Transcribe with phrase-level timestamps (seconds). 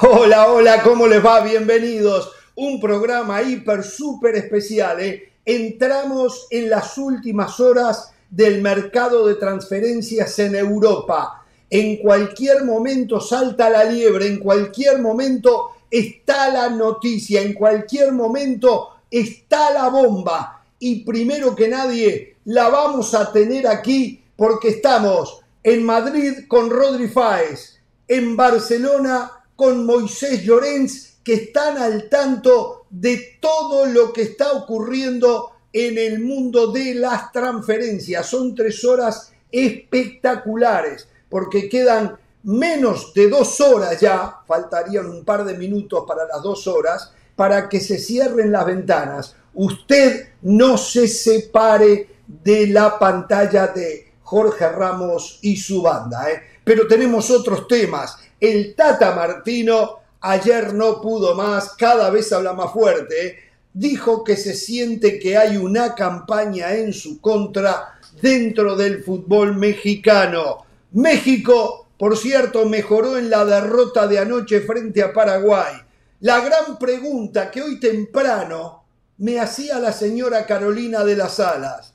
[0.00, 1.40] Hola, hola, ¿cómo les va?
[1.40, 2.30] Bienvenidos.
[2.54, 5.00] Un programa hiper, súper especial.
[5.00, 5.32] ¿eh?
[5.44, 11.44] Entramos en las últimas horas del mercado de transferencias en Europa.
[11.68, 18.90] En cualquier momento salta la liebre, en cualquier momento está la noticia, en cualquier momento
[19.10, 20.62] está la bomba.
[20.78, 27.08] Y primero que nadie, la vamos a tener aquí porque estamos en Madrid con Rodri
[27.08, 34.52] Fáez, en Barcelona con Moisés Llorens, que están al tanto de todo lo que está
[34.52, 38.24] ocurriendo en el mundo de las transferencias.
[38.24, 45.58] Son tres horas espectaculares, porque quedan menos de dos horas ya, faltarían un par de
[45.58, 49.34] minutos para las dos horas, para que se cierren las ventanas.
[49.54, 56.30] Usted no se separe de la pantalla de Jorge Ramos y su banda.
[56.30, 56.42] ¿eh?
[56.68, 58.18] Pero tenemos otros temas.
[58.38, 63.26] El Tata Martino ayer no pudo más, cada vez habla más fuerte.
[63.26, 63.36] ¿eh?
[63.72, 70.66] Dijo que se siente que hay una campaña en su contra dentro del fútbol mexicano.
[70.92, 75.72] México, por cierto, mejoró en la derrota de anoche frente a Paraguay.
[76.20, 78.84] La gran pregunta que hoy temprano
[79.16, 81.94] me hacía la señora Carolina de las Alas.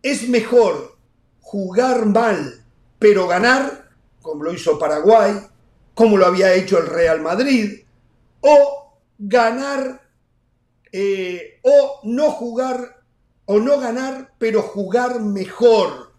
[0.00, 0.96] ¿Es mejor
[1.40, 2.59] jugar mal
[3.00, 3.88] pero ganar,
[4.22, 5.34] como lo hizo Paraguay,
[5.94, 7.80] como lo había hecho el Real Madrid,
[8.42, 10.00] o ganar
[10.92, 13.00] eh, o no jugar
[13.46, 16.12] o no ganar, pero jugar mejor,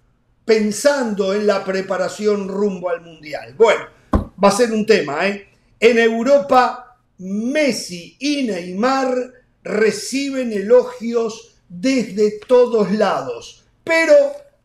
[0.44, 3.54] pensando en la preparación rumbo al Mundial.
[3.58, 5.48] Bueno, va a ser un tema, ¿eh?
[5.80, 9.16] En Europa, Messi y Neymar
[9.64, 14.14] reciben elogios desde todos lados, pero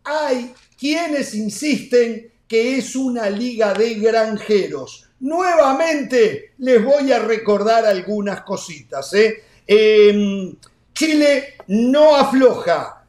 [0.02, 5.08] hay quienes insisten que es una liga de granjeros.
[5.20, 9.12] Nuevamente les voy a recordar algunas cositas.
[9.14, 9.42] ¿eh?
[9.66, 10.54] Em,
[10.94, 13.04] Chile no afloja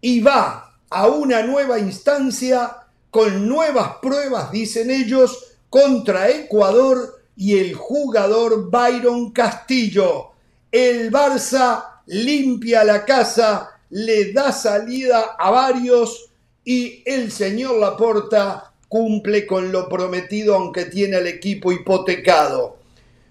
[0.00, 2.76] y va a una nueva instancia
[3.10, 10.32] con nuevas pruebas, dicen ellos, contra Ecuador y el jugador Byron Castillo.
[10.70, 16.31] El Barça limpia la casa, le da salida a varios
[16.64, 22.76] y el señor Laporta cumple con lo prometido aunque tiene el equipo hipotecado.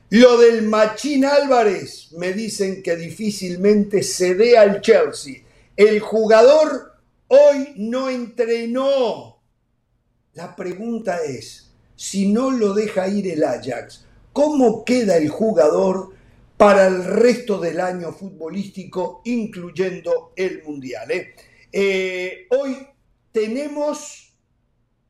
[0.10, 5.44] Lo del Machín Álvarez me dicen que difícilmente se dé al Chelsea.
[5.78, 6.96] El jugador
[7.28, 9.40] hoy no entrenó.
[10.34, 16.10] La pregunta es, si no lo deja ir el Ajax, ¿cómo queda el jugador
[16.58, 21.12] para el resto del año futbolístico, incluyendo el Mundial?
[21.12, 21.36] Eh?
[21.72, 22.76] Eh, hoy
[23.32, 24.34] tenemos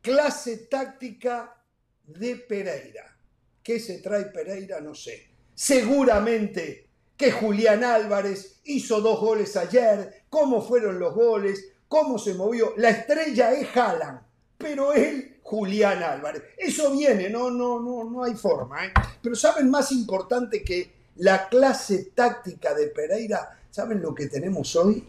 [0.02, 1.58] clase táctica
[2.06, 3.18] de Pereira.
[3.64, 4.82] ¿Qué se trae Pereira?
[4.82, 5.30] No sé.
[5.54, 12.74] Seguramente que Julián Álvarez hizo dos goles ayer, cómo fueron los goles, cómo se movió.
[12.78, 14.22] La estrella es Haaland,
[14.58, 16.44] pero él, Julián Álvarez.
[16.58, 18.86] Eso viene, no, no, no, no hay forma.
[18.86, 18.94] ¿eh?
[19.22, 23.60] Pero ¿saben más importante que la clase táctica de Pereira?
[23.70, 25.06] ¿Saben lo que tenemos hoy?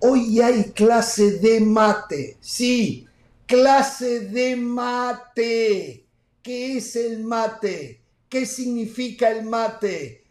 [0.00, 3.06] Hoy hay clase de mate, sí,
[3.46, 6.04] clase de mate.
[6.42, 8.00] ¿Qué es el mate?
[8.28, 10.24] ¿Qué significa el mate?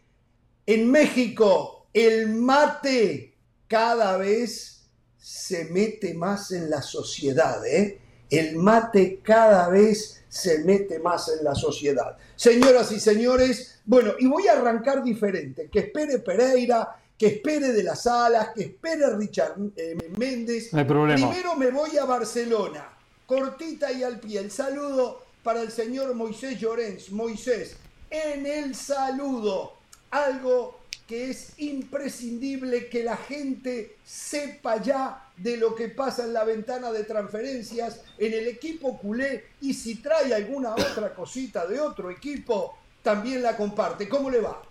[0.66, 3.34] En México, el mate
[3.66, 4.84] cada vez
[5.18, 7.98] se mete más en la sociedad, ¿eh?
[8.30, 12.16] El mate cada vez se mete más en la sociedad.
[12.36, 15.68] Señoras y señores, bueno, y voy a arrancar diferente.
[15.70, 20.72] Que espere Pereira, que espere de las alas, que espere Richard eh, Méndez.
[20.72, 21.30] No hay problema.
[21.30, 22.88] Primero me voy a Barcelona,
[23.26, 24.40] cortita y al pie.
[24.40, 27.10] El saludo para el señor Moisés Llorens.
[27.10, 27.76] Moisés,
[28.10, 29.74] en el saludo,
[30.10, 36.44] algo que es imprescindible que la gente sepa ya de lo que pasa en la
[36.44, 42.10] ventana de transferencias en el equipo culé y si trae alguna otra cosita de otro
[42.10, 44.08] equipo, también la comparte.
[44.08, 44.62] ¿Cómo le va?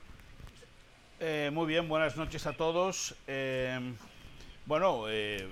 [1.18, 3.16] Eh, muy bien, buenas noches a todos.
[3.26, 3.80] Eh,
[4.66, 5.48] bueno, eh,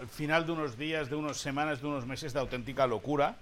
[0.00, 3.36] el final de unos días, de unas semanas, de unos meses de auténtica locura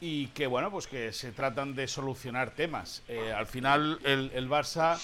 [0.00, 3.02] y que bueno, pues que se tratan de solucionar temas.
[3.36, 4.98] al final el, el Barça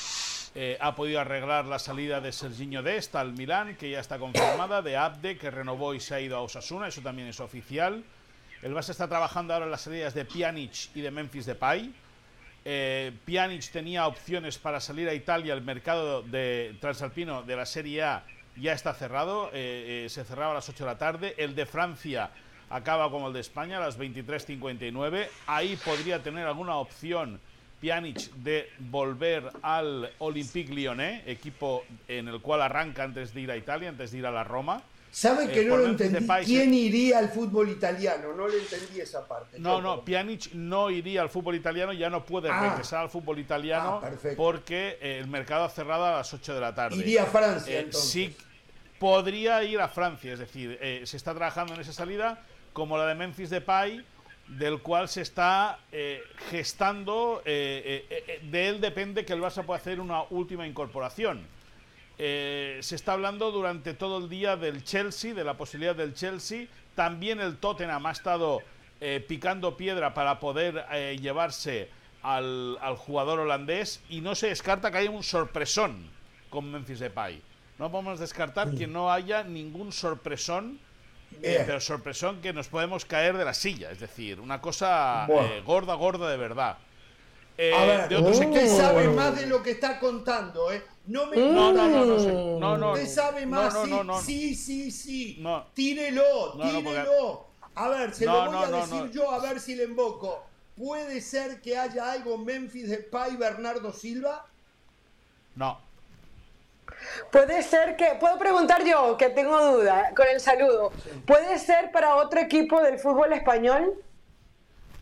[0.80, 4.96] ha podido arreglar la salida de Serginho Dest al Milán, que ya está confirmada, de
[4.96, 8.04] Abde, que renovó y se ha ido a Osasuna, eso también es oficial.
[8.62, 11.92] El Barça está trabajando ahora en las salidas de Pjanic y de Memphis Depay.
[12.68, 18.02] Eh, Pjanic tenía opciones para salir a Italia, el mercado de transalpino de la Serie
[18.02, 18.24] A
[18.56, 21.34] ya está cerrado, eh, eh, se cerraba a las 8 de la tarde.
[21.38, 22.28] El de Francia
[22.68, 25.28] acaba como el de España a las 23.59.
[25.46, 27.38] Ahí podría tener alguna opción
[27.80, 33.56] Pjanic de volver al Olympique Lyonnais, equipo en el cual arranca antes de ir a
[33.56, 34.82] Italia, antes de ir a la Roma.
[35.16, 36.26] ¿Sabe que no lo entendí?
[36.44, 38.34] ¿Quién iría al fútbol italiano?
[38.34, 39.58] No le entendí esa parte.
[39.58, 42.68] No, no, Pjanic no iría al fútbol italiano, ya no puede ah.
[42.68, 46.60] regresar al fútbol italiano ah, porque eh, el mercado ha cerrado a las 8 de
[46.60, 46.98] la tarde.
[46.98, 48.10] Iría a Francia, eh, entonces.
[48.10, 48.36] Sí,
[48.98, 52.42] podría ir a Francia, es decir, eh, se está trabajando en esa salida,
[52.74, 54.04] como la de Memphis Depay,
[54.48, 55.78] del cual se está
[56.50, 58.04] gestando, de
[58.52, 61.55] él depende que el Barça pueda hacer una última incorporación.
[62.18, 66.66] Eh, se está hablando durante todo el día del Chelsea, de la posibilidad del Chelsea.
[66.94, 68.62] También el Tottenham ha estado
[69.00, 71.90] eh, picando piedra para poder eh, llevarse
[72.22, 76.10] al, jugador holandés y no se descarta que haya un sorpresón
[76.48, 77.42] con Memphis Depay.
[77.78, 80.80] No podemos descartar que no haya ningún sorpresón,
[81.42, 83.90] pero sorpresón que nos podemos caer de la silla.
[83.90, 85.26] Es decir, una cosa
[85.66, 86.78] gorda, gorda de verdad.
[87.58, 90.82] a ver, de usted sabe más de lo que está contando, ¿eh?
[91.06, 93.74] No me no, no, no, no, no, no, Usted sabe más,
[94.24, 95.44] sí, sí, sí, sí.
[95.74, 97.46] Tírelo, tírelo.
[97.74, 100.42] A ver, se lo voy a decir yo a ver si le invoco.
[100.76, 104.46] ¿Puede ser que haya algo Memphis de Pai Bernardo Silva?
[105.54, 105.78] No.
[107.32, 110.92] Puede ser que, puedo preguntar yo, que tengo duda con el saludo.
[111.26, 113.94] ¿Puede ser para otro equipo del fútbol español?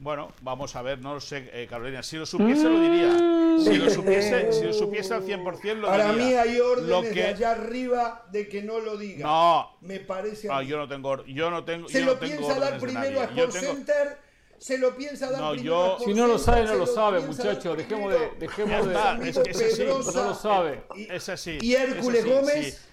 [0.04, 2.02] Bueno, vamos a ver, no lo sé, eh, Carolina.
[2.02, 3.10] Si lo supiese, lo diría.
[3.58, 6.36] Si lo supiese, si lo supiese al 100%, lo Para diría.
[6.36, 9.26] Para mí hay órdenes de allá arriba de que no lo diga.
[9.26, 9.78] No.
[9.80, 10.48] Me parece.
[10.50, 11.24] Ah, yo no tengo.
[11.24, 14.18] Yo no tengo se lo piensa dar primero a Sport Center.
[14.58, 17.74] Se lo piensa dar primero a Si no lo sabe, no lo sabe, muchachos.
[17.74, 18.30] Dejemos de.
[18.38, 19.28] Dejemos de.
[19.30, 19.84] Es, es así.
[19.84, 20.84] No lo sabe.
[20.96, 21.58] es así.
[21.62, 22.90] Y Hércules Gómez.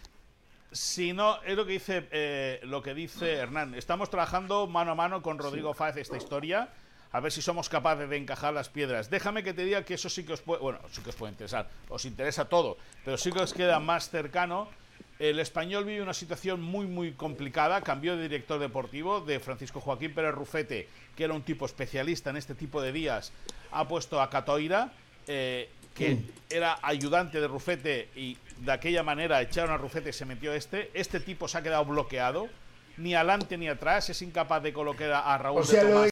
[0.71, 3.75] Si no, es lo que dice eh, lo que dice Hernán.
[3.75, 6.69] Estamos trabajando mano a mano con Rodrigo Fáez esta historia
[7.11, 9.09] a ver si somos capaces de encajar las piedras.
[9.09, 11.31] Déjame que te diga que eso sí que os puede, bueno, sí que os puede
[11.31, 14.69] interesar, os interesa todo, pero sí que os queda más cercano.
[15.19, 17.81] El español vive una situación muy, muy complicada.
[17.81, 22.37] Cambió de director deportivo de Francisco Joaquín Pérez Rufete, que era un tipo especialista en
[22.37, 23.31] este tipo de días.
[23.71, 24.91] Ha puesto a Catoira,
[25.27, 26.17] eh, que
[26.49, 30.89] era ayudante de Rufete y de aquella manera echaron a Rufete y se metió este.
[30.93, 32.49] Este tipo se ha quedado bloqueado,
[32.97, 36.10] ni adelante ni atrás, es incapaz de colocar a Raúl de Tomás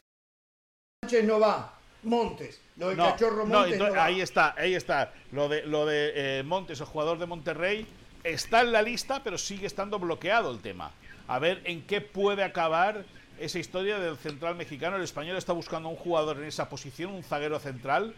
[1.22, 1.74] no va.
[2.02, 2.60] Montes.
[2.76, 3.78] Lo de Cachorro Montes.
[3.78, 5.12] No, Ahí está, ahí está.
[5.32, 7.86] Lo de, lo de eh, Montes, el jugador de Monterrey,
[8.24, 10.92] está en la lista, pero sigue estando bloqueado el tema.
[11.28, 13.04] A ver en qué puede acabar
[13.38, 14.96] esa historia del central mexicano.
[14.96, 18.14] El español está buscando un jugador en esa posición, un zaguero central.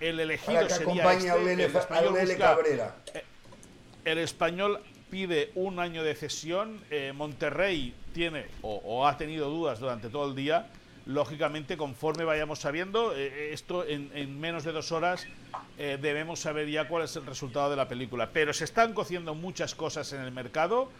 [0.00, 2.96] El elegido sería este, el español Cabrera.
[3.14, 3.24] Eh,
[4.04, 6.80] el español pide un año de cesión.
[6.90, 10.68] Eh, Monterrey tiene o ha tenido dudas durante todo el día
[11.06, 15.26] lógicamente conforme vayamos sabiendo, eh, eh, esto en, menos de dos horas
[15.78, 18.30] eh, debemos saber ya cuál es el resultado de la película.
[18.32, 20.90] Pero se están cociendo muchas cosas en el mercado.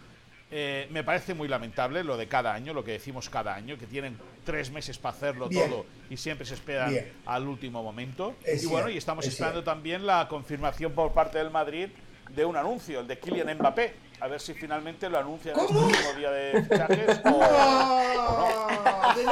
[0.90, 4.18] me parece muy lamentable lo de cada año, lo que decimos cada año, que tienen
[4.44, 6.94] tres meses para hacerlo todo y siempre se esperan
[7.24, 8.34] al último momento.
[8.46, 11.88] y bueno, y estamos esperando también la confirmación por parte del Madrid
[12.34, 16.12] de un anuncio, el de Kylian Mbappé a ver si finalmente lo anuncian el último
[16.16, 17.40] día de fichajes o,
[19.16, 19.28] no.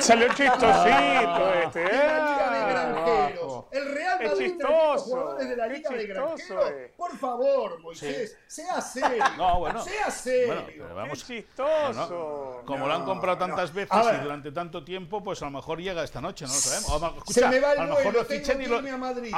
[0.00, 2.06] Salió chistosito este, ¿eh?
[2.06, 3.64] La Liga de Granjeros.
[3.72, 6.70] El Real Madrid chistoso, jugadores de la Liga de Granjeros.
[6.96, 9.24] Por favor, Moisés, sea serio.
[9.36, 9.82] No, bueno.
[9.82, 10.46] Sea serio.
[10.46, 12.62] Bueno, pero vamos, chistoso.
[12.64, 16.04] como lo han comprado tantas veces y durante tanto tiempo, pues a lo mejor llega
[16.04, 17.16] esta noche, no lo sabemos.
[17.18, 18.78] Escucha, Se me va el a lo mejor lo fichan y lo.
[18.78, 19.34] A Madrid.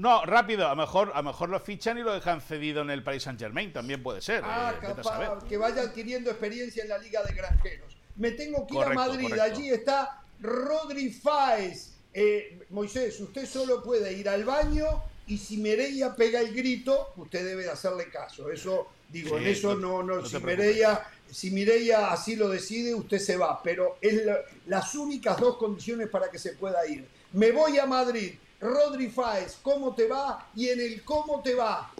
[0.00, 3.04] No, rápido, a lo mejor, a mejor lo fichan y lo dejan cedido en el
[3.04, 4.42] Paris Saint Germain, también puede ser.
[4.46, 7.98] Ah, eh, capaz, que vaya adquiriendo experiencia en la Liga de Granjeros.
[8.16, 11.92] Me tengo que ir a Madrid, allí está Rodri Fáez.
[12.14, 14.86] Eh, Moisés, usted solo puede ir al baño
[15.26, 18.50] y si Mireia pega el grito, usted debe hacerle caso.
[18.50, 23.36] Eso, digo, en eso no, no, si, Mireia, si Mireia así lo decide, usted se
[23.36, 23.62] va.
[23.62, 24.22] Pero es
[24.66, 27.06] las únicas dos condiciones para que se pueda ir.
[27.32, 30.46] Me voy a Madrid Rodri Fáez, ¿cómo te va?
[30.54, 31.90] Y en el cómo te va,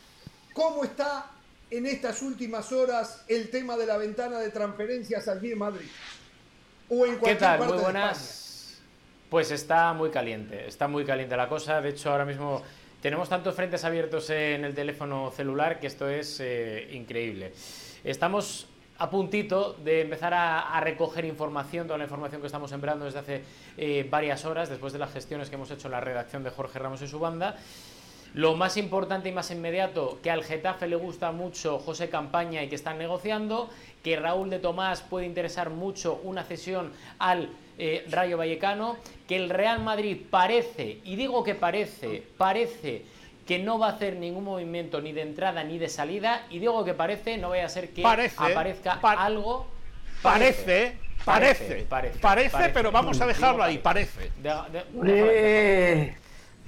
[0.52, 1.30] ¿cómo está
[1.70, 5.88] en estas últimas horas el tema de la ventana de transferencias allí en Madrid?
[6.88, 7.60] O en ¿Qué tal?
[7.60, 8.80] muy buenas.
[9.30, 11.80] Pues está muy caliente, está muy caliente la cosa.
[11.80, 12.62] De hecho, ahora mismo
[13.00, 17.52] tenemos tantos frentes abiertos en el teléfono celular que esto es eh, increíble.
[18.02, 18.66] Estamos
[19.00, 23.44] a puntito de empezar a, recoger información, toda la información que estamos sembrando desde hace
[23.78, 26.78] eh, varias horas, después de las gestiones que hemos hecho en la redacción de Jorge
[26.78, 27.56] Ramos y su banda.
[28.34, 32.68] Lo más importante y más inmediato, que al Getafe le gusta mucho José Campaña y
[32.68, 33.70] que están negociando,
[34.04, 39.48] que Raúl de Tomás puede interesar mucho una cesión al eh, Rayo Vallecano, que el
[39.48, 43.06] Real Madrid parece, y digo que parece, parece
[43.50, 46.84] que no va a hacer ningún movimiento ni de entrada ni de salida, y digo
[46.84, 49.66] que parece, no vaya a ser que aparezca algo.
[50.22, 54.30] Parece, parece, parece, parece, pero vamos a dejarlo ahí, parece.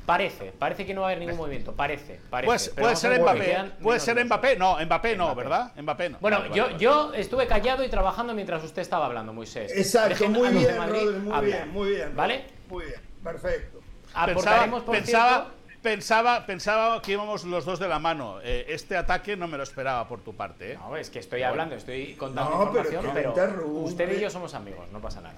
[0.05, 2.47] Parece, parece que no va a haber ningún movimiento, parece, parece.
[2.47, 5.71] Pues, puede ser Mbappé, puede ser Mbappé, no, Mbappé no, ¿verdad?
[5.81, 6.19] Mbappé no.
[6.21, 9.73] Bueno, yo, yo estuve callado y trabajando mientras usted estaba hablando, Moisés.
[9.77, 10.77] Exacto, muy bien,
[11.23, 12.17] muy bien, muy bien.
[12.17, 12.45] ¿Vale?
[12.69, 13.79] Muy bien, perfecto.
[14.15, 18.41] Aportaremos, por pensaba, pensaba, pensaba que íbamos los dos de la mano.
[18.43, 20.73] Eh, este ataque no me lo esperaba por tu parte.
[20.73, 20.79] ¿eh?
[20.79, 23.35] No, es que estoy hablando, estoy contando información, pero
[23.67, 25.35] usted y yo somos amigos, no pasa nada.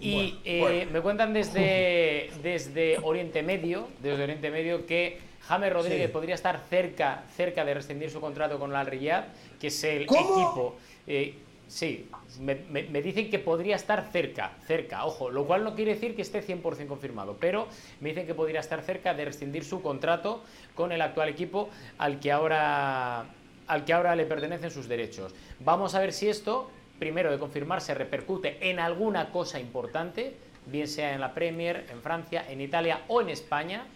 [0.00, 6.34] Y eh, me cuentan desde, desde Oriente Medio, desde Oriente Medio, que James Rodríguez podría
[6.34, 9.24] estar cerca, cerca de rescindir su contrato con la Al Riyad,
[9.60, 10.76] que es el equipo.
[11.06, 11.34] Eh,
[11.66, 12.08] sí,
[12.40, 16.22] me, me, dicen que podría estar cerca, cerca, ojo, lo cual no quiere decir que
[16.22, 17.68] esté 100% confirmado, pero
[18.00, 20.42] me dicen que podría estar cerca de rescindir su contrato
[20.74, 23.26] con el actual equipo al que ahora,
[23.66, 25.34] al que ahora le pertenecen sus derechos.
[25.60, 31.12] Vamos a ver si esto primero de confirmarse repercute en alguna cosa importante, bien sea
[31.14, 33.86] en la Premier, en Francia, en Italia o en España.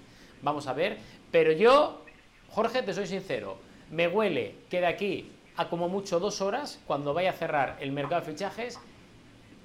[0.43, 0.99] Vamos a ver.
[1.31, 2.05] Pero yo,
[2.49, 3.59] Jorge, te soy sincero,
[3.91, 7.91] me huele que de aquí a como mucho dos horas, cuando vaya a cerrar el
[7.91, 8.79] mercado de fichajes,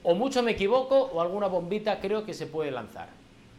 [0.01, 3.09] o mucho me equivoco o alguna bombita creo que se puede lanzar.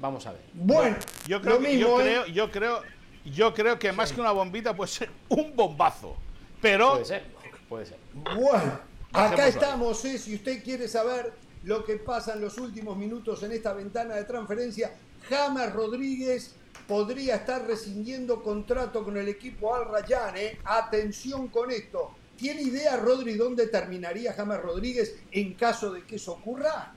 [0.00, 0.43] Vamos a ver.
[0.53, 0.97] Bueno,
[1.29, 2.05] yo creo, yo, ¿eh?
[2.05, 2.83] creo yo creo,
[3.25, 6.17] yo creo que más que una bombita puede ser un bombazo.
[6.61, 7.23] Pero puede ser,
[7.69, 7.99] puede ser.
[8.12, 8.81] Bueno.
[9.12, 10.19] Acá estamos, ¿eh?
[10.19, 14.25] si usted quiere saber lo que pasa en los últimos minutos en esta ventana de
[14.25, 14.93] transferencia,
[15.29, 16.57] James Rodríguez
[16.88, 20.37] podría estar rescindiendo contrato con el equipo Al Rayyan.
[20.37, 20.59] ¿eh?
[20.64, 22.11] Atención con esto.
[22.37, 26.93] ¿Tiene idea, Rodri, dónde terminaría James Rodríguez en caso de que eso ocurra?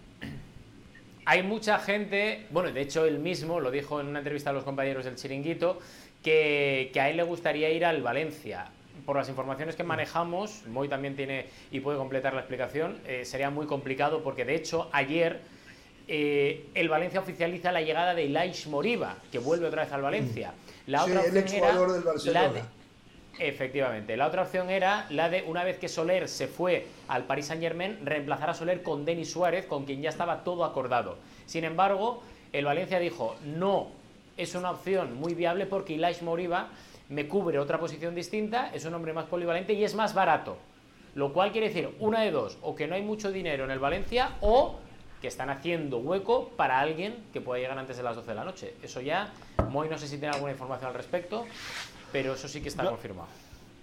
[1.25, 4.63] Hay mucha gente, bueno, de hecho él mismo lo dijo en una entrevista a los
[4.63, 5.79] compañeros del Chiringuito,
[6.24, 8.72] que, que a él le gustaría ir al Valencia
[9.06, 13.50] por las informaciones que manejamos, Moy también tiene y puede completar la explicación, eh, sería
[13.50, 15.39] muy complicado porque de hecho ayer
[16.08, 20.53] eh, el Valencia oficializa la llegada de Ilaish Moriba, que vuelve otra vez al Valencia.
[20.88, 21.74] La otra opción era
[22.25, 22.62] la de,
[23.39, 27.48] efectivamente, la otra opción era la de una vez que Soler se fue al Paris
[27.48, 31.17] Saint Germain, reemplazar a Soler con Denis Suárez, con quien ya estaba todo acordado.
[31.46, 33.88] Sin embargo, el Valencia dijo, no,
[34.38, 36.70] es una opción muy viable porque Ilaish Moriba
[37.10, 40.58] me cubre otra posición distinta, es un hombre más polivalente y es más barato.
[41.15, 43.79] Lo cual quiere decir, una de dos, o que no hay mucho dinero en el
[43.79, 44.79] Valencia o
[45.22, 48.44] que están haciendo hueco para alguien que pueda llegar antes de las 12 de la
[48.44, 48.74] noche.
[48.84, 49.32] Eso ya,
[49.70, 51.46] Moy no sé si tiene alguna información al respecto,
[52.11, 53.27] pero eso sí que está confirmado.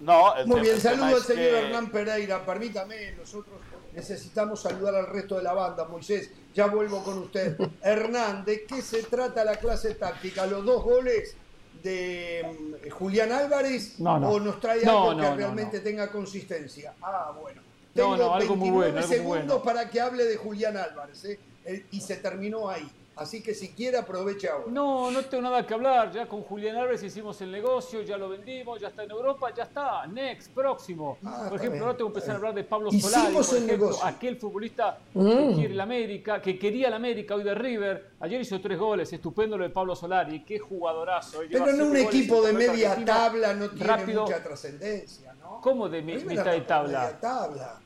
[0.00, 2.44] No, Muy bien, saludo al señor Hernán Pereira.
[2.44, 3.60] Permítame, nosotros
[3.94, 5.86] necesitamos saludar al resto de la banda.
[5.86, 7.56] Moisés, ya vuelvo con usted.
[7.82, 10.46] Hernán, ¿de qué se trata la clase táctica?
[10.46, 11.36] Los dos goles
[11.82, 12.44] de
[12.86, 16.94] mm, Julián Álvarez o nos trae algo que realmente tenga consistencia?
[17.00, 17.62] Ah, bueno.
[17.94, 21.38] Tengo 29 segundos para que hable de Julián Álvarez ¿eh?
[21.64, 22.90] Eh, y se terminó ahí.
[23.16, 24.64] Así que si quiere aproveche ahora.
[24.68, 26.10] No, no tengo nada que hablar.
[26.10, 29.62] Ya con Julián Álvarez hicimos el negocio, ya lo vendimos, ya está en Europa, ya
[29.62, 30.06] está.
[30.06, 31.18] Next, próximo.
[31.24, 34.36] Ah, por ejemplo, ahora tengo que empezar a hablar de Pablo Solari, por ejemplo, aquel
[34.36, 35.54] futbolista que mm.
[35.54, 38.10] quiere la América, que quería la América hoy de River.
[38.18, 40.44] Ayer hizo tres goles, estupendo lo de Pablo Solari.
[40.44, 41.38] Qué jugadorazo.
[41.50, 45.60] Pero en un equipo de media tabla no tiene mucha trascendencia, ¿no?
[45.60, 47.00] ¿Cómo de mitad de tabla?
[47.00, 47.80] Media tabla.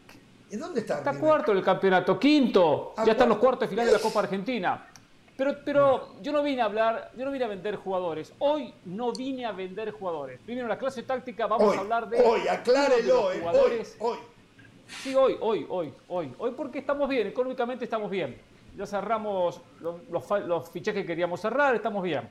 [0.51, 0.99] ¿Y dónde está?
[0.99, 2.95] Está cuarto el campeonato, quinto.
[2.97, 4.89] Ah, ya están los cuartos de final de la Copa Argentina.
[5.39, 8.35] Pero, pero yo no vine a hablar, yo no vine a vender jugadores.
[8.41, 10.41] Hoy no vine a vender jugadores.
[10.45, 12.21] Primero, la clase táctica vamos a hablar de.
[12.21, 13.97] Hoy, aclárelo, eh, jugadores.
[14.01, 14.19] Hoy,
[14.89, 16.35] Sí, hoy, hoy, hoy, hoy.
[16.39, 18.37] Hoy porque estamos bien, económicamente estamos bien.
[18.77, 20.01] Ya cerramos los,
[20.45, 22.29] los fichajes que queríamos cerrar, estamos bien.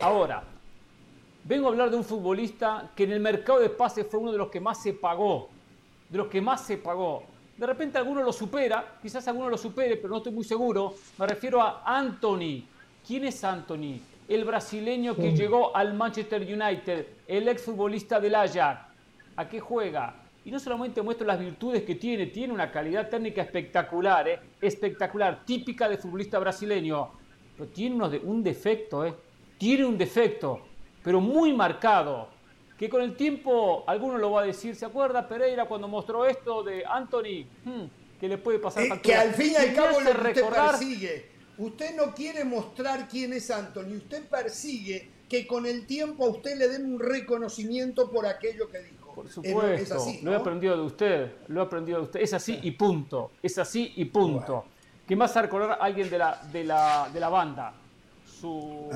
[0.00, 0.42] Ahora,
[1.44, 4.38] vengo a hablar de un futbolista que en el mercado de pases fue uno de
[4.38, 5.48] los que más se pagó.
[6.08, 7.22] De los que más se pagó.
[7.56, 10.94] De repente alguno lo supera, quizás alguno lo supere, pero no estoy muy seguro.
[11.18, 12.62] Me refiero a Anthony.
[13.06, 13.98] ¿Quién es Anthony?
[14.28, 18.82] El brasileño que llegó al Manchester United, el exfutbolista del Ajax.
[19.36, 20.14] ¿A qué juega?
[20.44, 24.40] Y no solamente muestra las virtudes que tiene, tiene una calidad técnica espectacular, ¿eh?
[24.60, 27.10] espectacular, típica de futbolista brasileño.
[27.56, 29.14] Pero tiene un defecto, ¿eh?
[29.56, 30.60] tiene un defecto,
[31.02, 32.28] pero muy marcado
[32.78, 36.62] que con el tiempo alguno lo va a decir, ¿se acuerda Pereira cuando mostró esto
[36.62, 37.46] de Anthony?
[37.64, 37.84] Hmm,
[38.20, 41.28] que le puede pasar Que al fin y al cabo lo que usted persigue.
[41.58, 46.56] usted no quiere mostrar quién es Anthony, usted persigue que con el tiempo a usted
[46.56, 49.12] le den un reconocimiento por aquello que dijo.
[49.14, 52.20] Por supuesto, lo he aprendido de usted, lo he aprendido de usted.
[52.20, 54.66] Es así y punto, es así y punto.
[55.08, 57.72] ¿Qué más a recordar a alguien de la, de la, de la banda?
[58.26, 58.90] Su,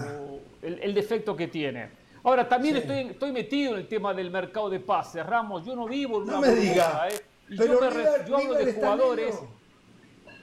[0.61, 1.89] el, defecto que tiene.
[2.23, 5.65] Ahora, también estoy, estoy metido en el tema del mercado de pases, Ramos.
[5.65, 7.09] Yo no vivo en una no me diga.
[7.09, 7.21] ¿eh?
[7.49, 7.65] yo,
[8.27, 9.41] yo hablo de jugadores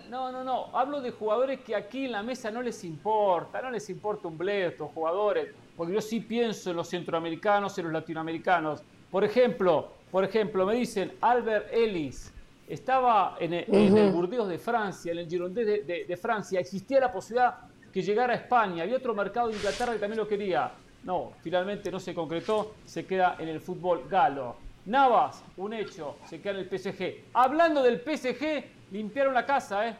[0.10, 0.70] no, no, no.
[0.74, 4.38] Hablo de jugadores que aquí en la mesa no les importa, no les importa un
[4.38, 8.84] bledo estos jugadores, porque yo sí pienso en los centroamericanos, en los latinoamericanos.
[9.12, 12.34] Por ejemplo, por ejemplo, me dicen Albert Ellis
[12.68, 17.56] estaba en el, Burdeos de Francia, en el Girondins de, Francia, existía la posibilidad
[17.94, 20.72] que llegara a España, había otro mercado de Inglaterra que también lo quería.
[21.08, 24.58] No, finalmente no se concretó, se queda en el fútbol galo.
[24.88, 27.30] Navas, un hecho, se queda en el PSG.
[27.34, 29.96] Hablando del PSG, limpiaron la casa, ¿eh?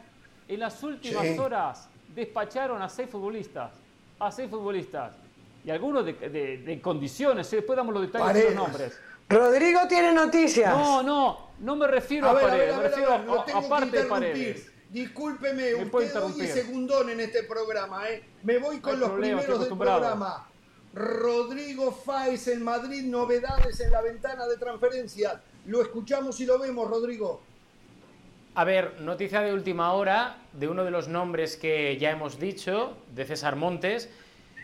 [0.46, 3.72] En las últimas horas despacharon a seis futbolistas.
[4.18, 5.14] A seis futbolistas.
[5.64, 7.56] Y algunos de, condiciones, ¿eh?
[7.56, 9.00] después damos los detalles de los nombres.
[9.30, 10.76] Rodrigo tiene noticias.
[10.76, 14.72] No, no, no me refiero a, Paredes, me refiero a, aparte de Paredes.
[14.90, 18.24] Discúlpeme, usted hoy es segundón en este programa, ¿eh?
[18.42, 20.47] Me voy con los primeros del programa.
[20.98, 25.36] Rodrigo Fáez en Madrid, novedades en la ventana de transferencias.
[25.66, 27.40] Lo escuchamos y lo vemos, Rodrigo.
[28.56, 32.96] A ver, noticia de última hora de uno de los nombres que ya hemos dicho,
[33.14, 34.10] de César Montes,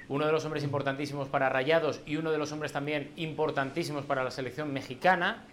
[0.09, 4.25] uno de los hombres importantísimos para Rayados y uno de los hombres también importantísimos para
[4.25, 5.45] la selección mexicana.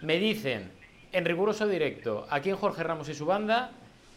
[0.00, 0.72] Me dicen,
[1.12, 3.72] en riguroso directo, aquí en Jorge Ramos y su banda,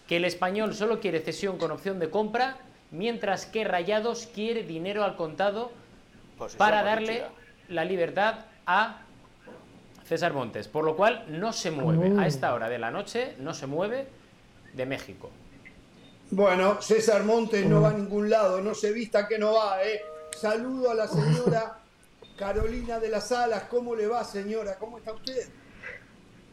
[0.08, 2.56] que el español solo quiere cesión con opción de compra,
[2.92, 5.72] mientras que Rayados quiere dinero al contado
[6.38, 7.26] pues para darle
[7.70, 9.02] la libertad a
[10.06, 12.20] César Montes, por lo cual no se mueve.
[12.20, 14.08] A esta hora de la noche no se mueve
[14.74, 15.32] de México.
[16.32, 20.02] Bueno, César Montes no va a ningún lado, no se vista que no va, ¿eh?
[20.36, 21.78] Saludo a la señora
[22.38, 23.64] Carolina de las Alas.
[23.70, 24.76] ¿Cómo le va, señora?
[24.76, 25.48] ¿Cómo está usted?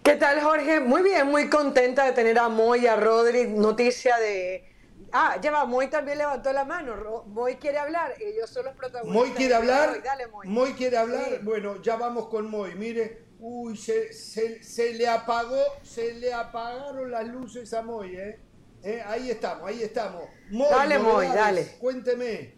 [0.03, 0.81] ¿Qué tal, Jorge?
[0.81, 3.47] Muy bien, muy contenta de tener a Moy y a Rodri.
[3.49, 4.72] Noticia de.
[5.13, 7.25] Ah, ya va, Moy también levantó la mano.
[7.27, 8.15] Moy quiere hablar.
[8.19, 9.15] Ellos son los protagonistas.
[9.15, 10.03] ¿Moy quiere hablar?
[10.03, 10.73] Dale, Moy.
[10.73, 11.41] quiere hablar?
[11.43, 12.75] Bueno, ya vamos con Moy.
[12.75, 18.39] Mire, Uy, se, se, le apagó, se le apagaron las luces a Moy, ¿eh?
[18.85, 19.03] ¿eh?
[19.05, 20.23] Ahí estamos, ahí estamos.
[20.71, 21.77] dale, Moy, dale.
[21.81, 22.55] Cuénteme.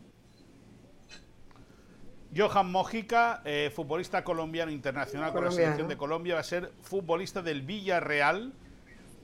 [2.36, 7.40] Johan Mojica, eh, futbolista colombiano internacional con la selección de Colombia, va a ser futbolista
[7.40, 8.52] del Villarreal,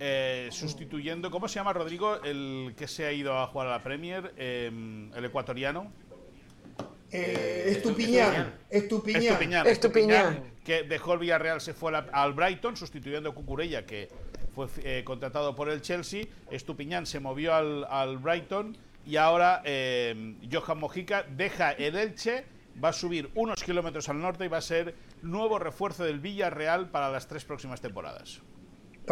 [0.01, 2.21] eh, sustituyendo, ¿cómo se llama Rodrigo?
[2.23, 5.93] El que se ha ido a jugar a la Premier, el ecuatoriano.
[7.13, 13.85] Eh, Estupiñán, Estupiñán, Estupiñán, que dejó el Villarreal, se fue al Brighton, sustituyendo a Cucurella,
[13.85, 14.09] que
[14.55, 16.27] fue eh, contratado por el Chelsea.
[16.51, 22.45] Estupiñán se movió al, Brighton y ahora eh, Johan Mojica deja el Elche,
[22.83, 26.91] va a subir unos kilómetros al norte y va a ser nuevo refuerzo del Villarreal
[26.91, 28.41] para las tres próximas temporadas.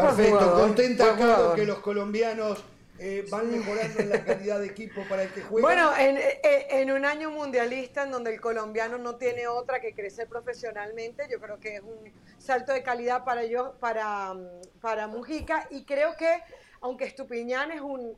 [0.03, 2.65] Perfecto, contenta que los colombianos
[3.01, 5.43] eh, van mejorando en la calidad de equipo para el que.
[5.43, 9.95] Bueno, eh, eh, en, un año mundialista en donde el colombiano no tiene otra que
[9.95, 14.35] crecer profesionalmente, yo creo que es un salto de calidad para yo, para,
[14.81, 15.69] para Mujica.
[15.71, 16.43] Y creo que
[16.81, 18.17] aunque Estupiñán es un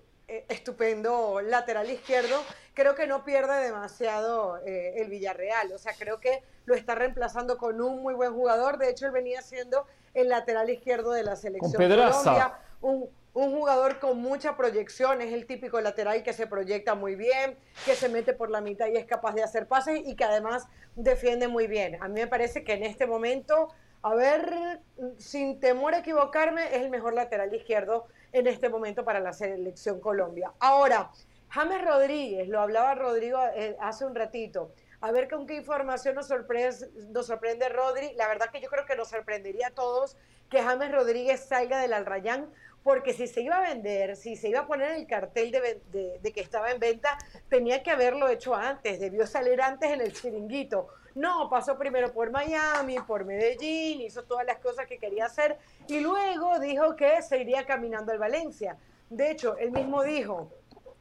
[0.49, 6.77] estupendo lateral izquierdo, creo que no pierde demasiado el Villarreal, o sea, creo que lo
[6.77, 11.13] está reemplazando con un muy buen jugador, de hecho él venía siendo el lateral izquierdo
[11.13, 16.47] de la selección Colombia, un, jugador con mucha proyección, es el típico lateral que se
[16.47, 20.01] proyecta muy bien, que se mete por la mitad y es capaz de hacer pases
[20.05, 22.03] y que además defiende muy bien.
[22.03, 23.69] A mí me parece que en este momento,
[24.03, 24.81] a ver,
[25.19, 30.01] sin temor a equivocarme, es el mejor lateral izquierdo en este momento para la selección
[30.01, 30.53] Colombia.
[30.59, 31.11] Ahora,
[31.51, 36.29] James Rodríguez, lo hablaba Rodrigo eh, hace un ratito, a ver con qué información nos
[36.29, 38.13] sorprende, nos sorprende Rodri.
[38.15, 40.17] La verdad que yo creo que nos sorprendería a todos
[40.51, 42.51] que James Rodríguez salga del Al Rayán
[42.83, 46.41] porque si se iba a vender, si se iba a poner el cartel de, que
[46.41, 50.89] estaba en venta, tenía que haberlo hecho antes, debió salir antes en el chiringuito.
[51.15, 55.59] No, pasó primero por Miami, por Medellín, hizo todas las cosas que quería hacer
[55.89, 58.79] y luego dijo que se iría caminando al Valencia.
[59.11, 60.51] De hecho, él mismo dijo,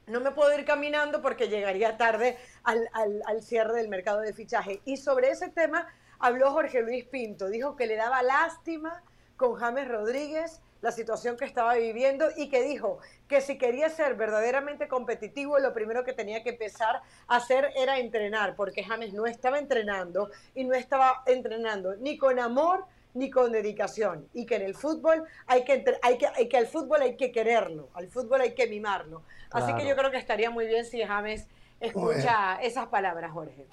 [0.10, 4.82] no me puedo ir caminando porque llegaría tarde al, al cierre del mercado de fichaje.
[4.86, 5.88] Y sobre ese tema
[6.20, 9.04] habló Jorge Luis Pinto, dijo que le daba lástima
[9.38, 14.16] con James Rodríguez la situación que estaba viviendo y que dijo que si quería ser
[14.16, 19.26] verdaderamente competitivo, lo primero que tenía que empezar a hacer era entrenar, porque James no
[19.26, 22.86] estaba entrenando y no estaba entrenando ni con amor
[23.20, 24.28] ni con dedicación.
[24.34, 27.32] Y que en el fútbol hay que, hay que, hay que al fútbol hay que
[27.32, 29.24] quererlo, al fútbol hay que mimarlo.
[29.52, 31.46] Así que yo creo que estaría muy bien si James
[31.80, 33.68] escucha esas palabras, Jorge.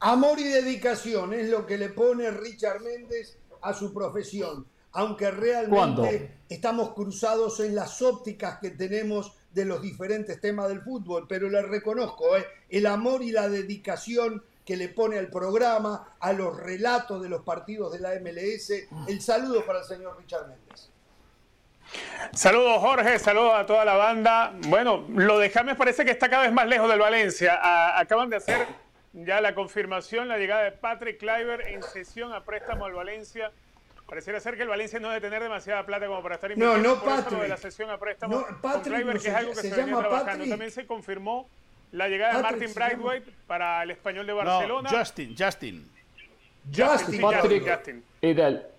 [0.00, 6.38] Amor y dedicación es lo que le pone Richard Méndez a su profesión, aunque realmente
[6.48, 11.62] estamos cruzados en las ópticas que tenemos de los diferentes temas del fútbol, pero le
[11.62, 12.46] reconozco ¿eh?
[12.68, 17.42] el amor y la dedicación que le pone al programa, a los relatos de los
[17.42, 18.70] partidos de la MLS.
[19.08, 20.92] El saludo para el señor Richard Méndez.
[22.32, 24.52] Saludos Jorge, saludos a toda la banda.
[24.68, 27.58] Bueno, lo de James parece que está cada vez más lejos del Valencia.
[27.98, 28.64] acaban de hacer
[29.12, 33.50] ya la confirmación, la llegada de Patrick Kleiber en sesión a préstamo al Valencia.
[34.06, 36.94] Pareciera ser que el Valencia no debe tener demasiada plata como para estar invirtiendo no,
[36.94, 37.40] no, por Patrick.
[37.40, 40.46] de la sesión a préstamo no, Patrick, que es algo que se, venía trabajando.
[40.46, 41.48] También se confirmó
[41.92, 44.90] la llegada de Martin Brightwhite para el español de Barcelona.
[44.90, 45.90] Justin, Justin.
[46.74, 47.68] Justin, Patrick.
[47.68, 48.04] Justin.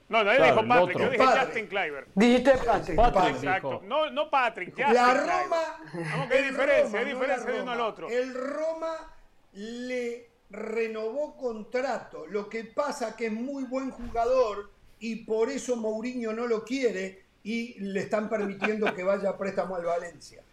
[0.10, 2.08] No, no, dijo Patrick, yo dije Justin Kleiber.
[2.16, 2.96] Dijiste Patrick.
[2.98, 3.82] Patrick Exacto.
[3.86, 5.80] No, no Patrick, Justin La Roma.
[5.94, 8.10] Vamos, que hay diferencia, hay diferencia de uno al otro.
[8.10, 9.14] El Roma
[9.54, 12.26] le renovó contrato.
[12.28, 14.70] Lo que pasa que es muy buen jugador
[15.00, 19.76] y por eso Mourinho no lo quiere y le están permitiendo que vaya a préstamo
[19.78, 20.44] al Valencia.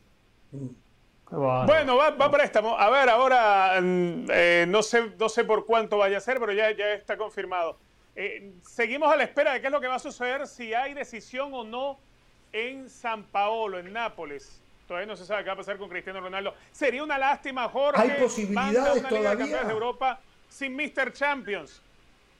[1.30, 2.78] Bueno, va, a préstamo.
[2.78, 6.52] A ver, ahora mm, eh, no, sé, no sé por cuánto vaya a ser, pero
[6.52, 7.76] ya, ya está confirmado.
[8.16, 10.94] Eh, seguimos a la espera de qué es lo que va a suceder, si hay
[10.94, 11.98] decisión o no
[12.52, 14.60] en San Paolo, en Nápoles.
[14.86, 16.54] Todavía no se sabe qué va a pasar con Cristiano Ronaldo.
[16.72, 18.00] Sería una lástima, Jorge.
[18.00, 21.12] Hay posibilidades una Liga de de Europa sin Mr.
[21.12, 21.82] Champions.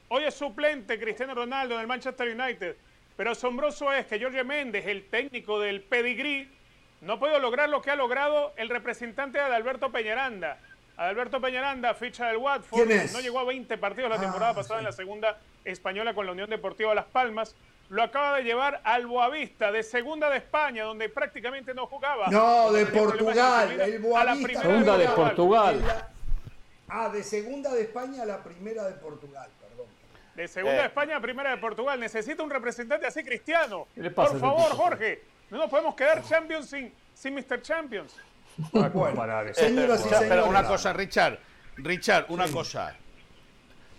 [0.07, 2.75] Hoy es suplente Cristiano Ronaldo en el Manchester United.
[3.15, 6.49] Pero asombroso es que Jorge Méndez, el técnico del Pedigree,
[7.01, 10.57] no ha podido lograr lo que ha logrado el representante de Alberto Peñaranda.
[10.97, 14.85] Adalberto Peñaranda, ficha del Watford, no llegó a 20 partidos la ah, temporada pasada en
[14.85, 17.55] la segunda española con la Unión Deportiva Las Palmas.
[17.87, 22.27] Lo acaba de llevar al Boavista, de segunda de España, donde prácticamente no jugaba.
[22.27, 24.61] No, de Portugal, el Boavista.
[24.61, 25.81] Segunda de Portugal.
[26.89, 29.87] Ah, de segunda de España a la primera de Portugal, perdón.
[30.35, 30.87] De segunda de eh.
[30.87, 31.97] España a primera de Portugal.
[31.97, 33.87] Necesita un representante así cristiano.
[34.13, 35.21] Por favor, Jorge.
[35.49, 37.61] No nos podemos quedar Champions sin, sin Mr.
[37.61, 38.15] Champions.
[38.71, 41.39] Pero una cosa, Richard.
[41.77, 42.95] Richard, una cosa.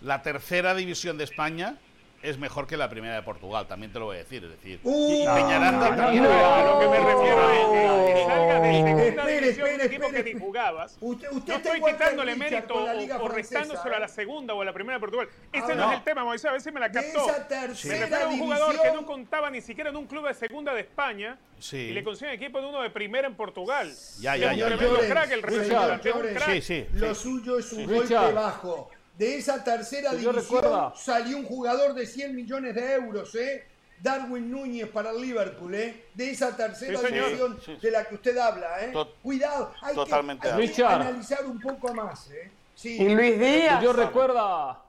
[0.01, 1.77] La tercera división de España
[2.23, 4.43] es mejor que la primera de Portugal, también te lo voy a decir.
[4.43, 6.25] Es decir, y Peñaranda también.
[6.25, 10.39] a lo que me refiero es que salga de segunda división un equipo que ni
[10.39, 10.97] jugabas.
[10.99, 12.75] Usted, no estoy quitándole mérito
[13.21, 15.29] o, restándoselo a la segunda o a la primera de Portugal.
[15.51, 17.27] Ese no, es el tema, Moisés, a ver si me la captó.
[17.27, 20.73] me refiero a un jugador que no contaba ni siquiera en un club de segunda
[20.73, 21.37] de España
[21.71, 23.91] y le consigue equipo de uno de primera en Portugal.
[24.19, 24.77] Ya, ya, ya.
[24.77, 26.11] crack el representante.
[26.45, 26.87] Sí, sí.
[26.93, 32.35] Lo suyo es un golpe bajo de esa tercera división salió un jugador de 100
[32.35, 33.65] millones de euros, ¿eh?
[34.01, 36.05] Darwin Núñez para el Liverpool, ¿eh?
[36.13, 38.93] De esa tercera división de la que usted habla, ¿eh?
[39.21, 42.51] Cuidado, hay, que, analizar un poco más, ¿eh?
[42.83, 43.83] Y Luis Díaz.
[43.83, 44.79] Yo recuerda,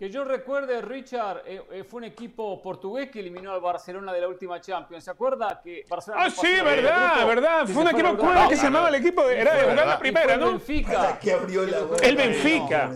[0.00, 4.22] que yo recuerde, Richard, eh, eh, fue un equipo portugués que eliminó al Barcelona de
[4.22, 5.04] la última Champions.
[5.04, 7.66] ¿Se acuerda que Barcelona Ah, sí, verdad, verdad.
[7.66, 8.16] Fue un equipo
[8.48, 10.52] que se llamaba el equipo de, era de la primera, ¿no?
[10.52, 11.18] Benfica.
[11.18, 12.92] Que abrió la el Benfica.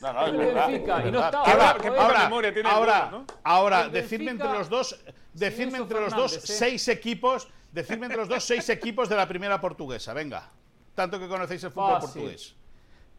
[0.00, 1.04] No, no, es Benfica.
[1.04, 2.30] Y no estaba, ahora, ahora,
[2.64, 8.28] ahora, ahora decidme entre los dos, decidme entre los dos seis equipos, decidme entre los
[8.28, 10.14] dos seis equipos de la primera portuguesa.
[10.14, 10.48] Venga,
[10.94, 12.54] tanto que conocéis el fútbol portugués.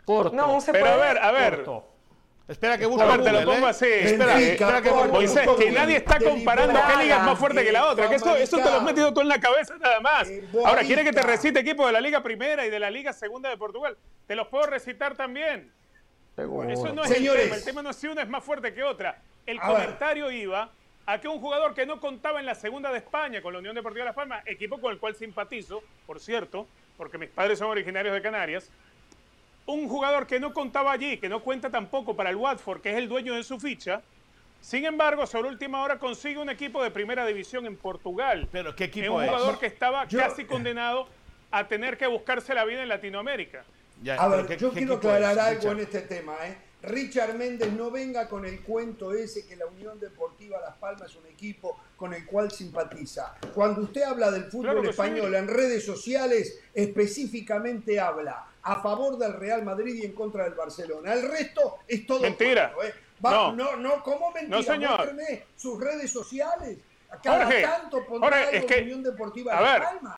[0.05, 0.33] Porto.
[0.33, 1.65] No, se Pero a ver, a ver.
[2.51, 3.03] Espera que busque.
[3.03, 3.85] A ver, te lo pongo así.
[3.85, 7.87] Espera, espera que Moisés, que nadie está comparando qué liga es más fuerte que la
[7.87, 8.09] otra.
[8.09, 10.29] Que esto, esto te lo has metido tú en la cabeza nada más.
[10.65, 13.49] Ahora, ¿quiere que te recite equipo de la Liga Primera y de la Liga Segunda
[13.49, 13.97] de Portugal?
[14.27, 15.71] Te los puedo recitar también.
[16.35, 17.55] Eso no es el tema.
[17.55, 19.21] El tema no es si una es más fuerte que otra.
[19.45, 20.69] El comentario iba
[21.05, 23.75] a que un jugador que no contaba en la segunda de España con la Unión
[23.75, 27.69] Deportiva de Las Palmas, equipo con el cual simpatizo, por cierto, porque mis padres son
[27.69, 28.69] originarios de Canarias,
[29.65, 32.97] un jugador que no contaba allí, que no cuenta tampoco para el Watford, que es
[32.97, 34.01] el dueño de su ficha,
[34.61, 38.47] sin embargo, sobre última hora consigue un equipo de primera división en Portugal.
[38.51, 39.29] ¿Pero qué equipo es?
[39.29, 41.07] Un jugador que estaba casi condenado
[41.49, 43.63] a tener que buscarse la vida en Latinoamérica
[44.09, 46.35] a ver, yo quiero aclarar algo en este tema.
[46.43, 46.57] ¿eh?
[46.83, 51.15] Richard Méndez no venga con el cuento ese que la Unión Deportiva Las Palmas es
[51.15, 53.35] un equipo con el cual simpatiza.
[53.53, 59.63] Cuando usted habla del fútbol español en redes sociales, específicamente habla a favor del Real
[59.63, 61.13] Madrid y en contra del Barcelona.
[61.13, 62.21] El resto es todo.
[62.21, 62.73] Mentira.
[62.83, 62.93] ¿eh?
[63.21, 63.53] no.
[63.53, 64.57] no, ¿cómo mentira?
[64.57, 65.15] No, señor.
[65.55, 66.77] sus redes sociales.
[67.21, 70.17] Cada tanto pondrá algo de Unión Deportiva Las Palmas.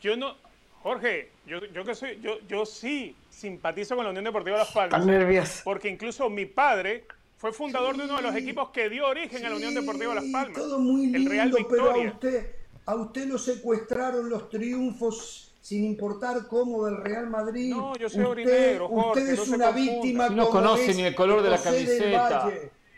[0.00, 0.36] Yo no,
[0.82, 5.04] Jorge, yo, yo que soy, yo, yo sí simpatizo con la Unión Deportiva Las Palmas.
[5.04, 5.62] nervioso.
[5.64, 7.04] Porque incluso mi padre
[7.38, 10.24] Fue fundador de uno de los equipos que dio origen a la Unión Deportiva Las
[10.24, 10.54] Palmas.
[10.54, 11.84] Todo muy lindo, el Real Victoria.
[11.84, 12.54] pero a usted,
[12.86, 17.74] a usted lo secuestraron los triunfos sin importar cómo del Real Madrid.
[17.76, 20.30] No, yo soy usted, Jorge, usted es una víctima.
[20.30, 22.50] No conoce ni el color de la camiseta.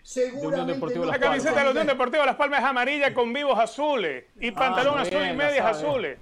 [0.04, 4.48] Seguramente la camiseta de la Unión Deportiva Las Palmas es amarilla con vivos azules y
[4.50, 6.18] ah, pantalón azul y medias azules.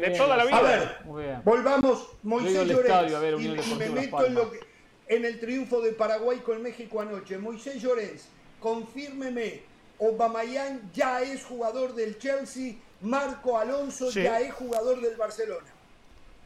[0.00, 0.58] de toda la vida.
[0.58, 4.58] A ver, volvamos, Moisés Llorens, y, y, me meto en, lo que,
[5.06, 7.38] en el triunfo de Paraguay con México anoche.
[7.38, 9.62] Moisés Llorens, confírmeme,
[9.98, 15.66] Obamayán ya es jugador del Chelsea, Marco Alonso ya es jugador del Barcelona.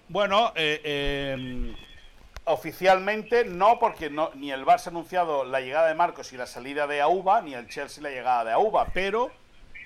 [0.08, 1.74] Bueno, eh, eh
[2.44, 6.46] Oficialmente no, porque no, ni el Barça ha anunciado la llegada de Marcos y la
[6.46, 9.30] salida de Auba, ni el Chelsea la llegada de Auba, pero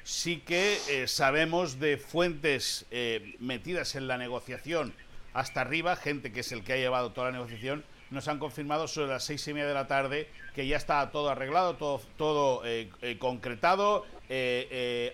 [0.05, 4.95] sí que eh, sabemos de fuentes eh, metidas en la negociación
[5.35, 8.89] hasta arriba, gente que es el que ha llevado toda la negociación, nos han confirmado
[8.89, 12.63] sobre las seis y media de la tarde que ya está todo arreglado, todo, todo
[12.65, 12.89] eh,
[13.19, 14.05] concretado.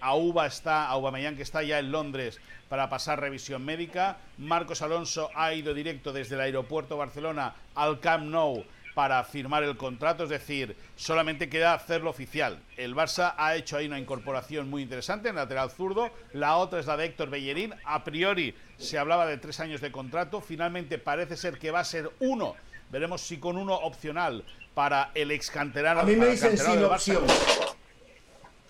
[0.01, 4.17] Auba está, Auba Mellán que está ya en Londres para pasar revisión médica.
[4.39, 9.77] Marcos Alonso ha ido directo desde el aeropuerto Barcelona al Camp Nou para firmar el
[9.77, 12.59] contrato, es decir, solamente queda hacerlo oficial.
[12.77, 16.87] El Barça ha hecho ahí una incorporación muy interesante en lateral zurdo, la otra es
[16.87, 21.37] la de Héctor Bellerín, a priori se hablaba de tres años de contrato, finalmente parece
[21.37, 22.55] ser que va a ser uno,
[22.93, 26.01] veremos si con uno opcional para el ex canterano.
[26.01, 27.25] A mí me dicen sin opción.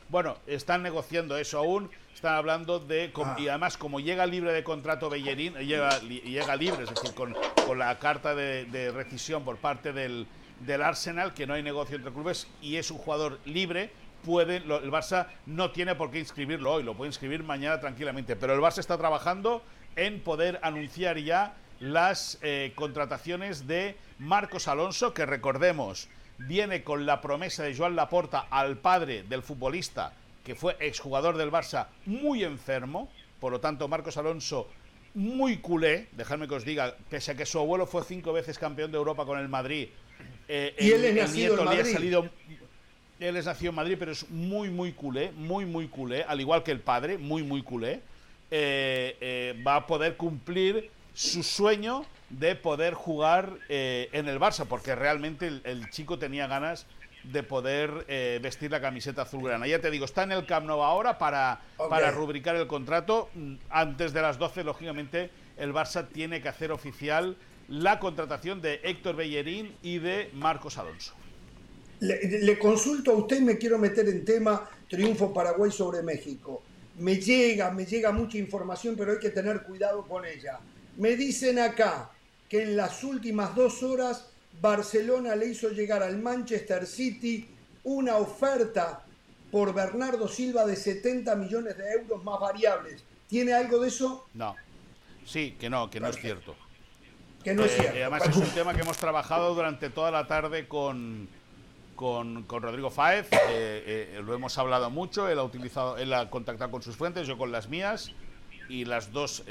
[0.09, 3.13] Bueno, están negociando eso aún están hablando de.
[3.17, 3.37] Ah.
[3.37, 7.35] Y además, como llega libre de contrato Bellerín, llega, llega libre, es decir, con,
[7.67, 10.29] con la carta de, rescisión por parte del,
[10.61, 13.91] del, Arsenal, que no hay negocio entre clubes y es un jugador libre.
[14.25, 18.37] Puede, el Barça no tiene por qué inscribirlo hoy, lo puede inscribir mañana tranquilamente.
[18.37, 19.65] Pero el Barça está trabajando
[19.97, 27.21] en poder anunciar ya las eh, contrataciones de Marcos Alonso, que recordemos, viene con la
[27.21, 30.13] promesa de Joan Laporta al padre del futbolista
[30.45, 33.09] que fue exjugador del Barça, muy enfermo,
[33.41, 34.69] por lo tanto Marcos Alonso
[35.15, 38.91] muy culé, dejadme que os diga, pese a que su abuelo fue cinco veces campeón
[38.91, 39.89] de Europa con el Madrid,
[40.49, 42.29] eh, y él es nieto le ha salido
[43.21, 46.65] él es nacido en Madrid, pero es muy, muy culé, muy, muy culé, al igual
[46.65, 48.01] que el padre, muy, muy culé.
[48.51, 54.95] Eh, eh, va a poder cumplir su sueño de poder jugar en el Barça, porque
[54.95, 56.87] realmente el chico tenía ganas
[57.25, 59.67] de poder eh, vestir la camiseta azulgrana.
[59.67, 63.31] Ya te digo, está en el Camp Nou ahora para, para rubricar el contrato.
[63.35, 67.37] Mm, antes de las 12, lógicamente, el Barça tiene que hacer oficial
[67.69, 71.15] la contratación de Héctor Bellerín y de Marcos Alonso.
[72.01, 76.63] Le, consulto a usted, me quiero meter en tema triunfo Paraguay sobre México.
[76.99, 80.59] Me llega, me llega mucha información, pero hay que tener cuidado con ella.
[80.97, 82.11] Me dicen acá
[82.49, 84.29] que en las últimas dos horas
[84.61, 87.49] Barcelona le hizo llegar al Manchester City
[87.85, 89.05] una oferta
[89.51, 93.05] por Bernardo Silva de 70 millones de euros más variables.
[93.29, 94.27] ¿Tiene algo de eso?
[94.35, 94.55] No.
[95.25, 96.55] Sí, que no, que no es cierto.
[97.43, 97.99] Que no es eh, cierto.
[97.99, 101.29] además es un tema que hemos trabajado durante toda la tarde con,
[101.97, 103.29] con, Rodrigo Fáez.
[103.33, 107.27] Eh, eh, lo hemos hablado mucho, él ha utilizado, él ha contactado con sus fuentes,
[107.27, 108.13] yo con las mías,
[108.73, 109.45] y las dos,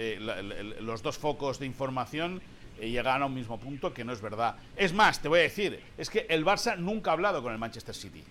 [0.80, 2.42] los dos focos de información
[2.80, 4.56] llegan a un mismo punto que no es verdad.
[4.76, 7.60] Es más, te voy a decir, es que el Barça nunca ha hablado con el
[7.60, 8.24] Manchester City.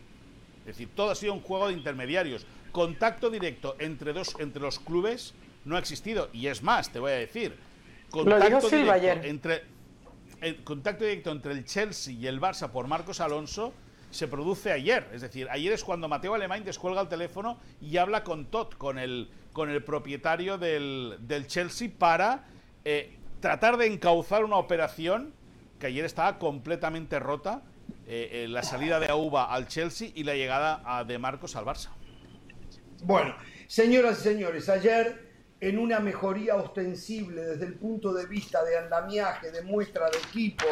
[0.60, 2.44] Es decir, todo ha sido un juego de intermediarios.
[2.72, 5.32] Contacto directo entre, dos, entre los clubes
[5.64, 6.28] no ha existido.
[6.32, 7.56] Y es más, te voy a decir,
[8.10, 9.62] contacto, directo entre,
[10.40, 13.72] el contacto directo entre el Chelsea y el Barça por Marcos Alonso
[14.10, 15.08] se produce ayer.
[15.12, 18.98] Es decir, ayer es cuando Mateo Alemán descuelga el teléfono y habla con Todd, con
[18.98, 22.44] el, con el propietario del, del Chelsea, para
[22.84, 25.32] eh, tratar de encauzar una operación
[25.78, 27.62] que ayer estaba completamente rota,
[28.06, 31.90] eh, eh, la salida de Auba al Chelsea y la llegada de Marcos al Barça.
[33.02, 33.34] Bueno,
[33.66, 39.50] señoras y señores, ayer en una mejoría ostensible desde el punto de vista de andamiaje,
[39.50, 40.66] de muestra de equipo,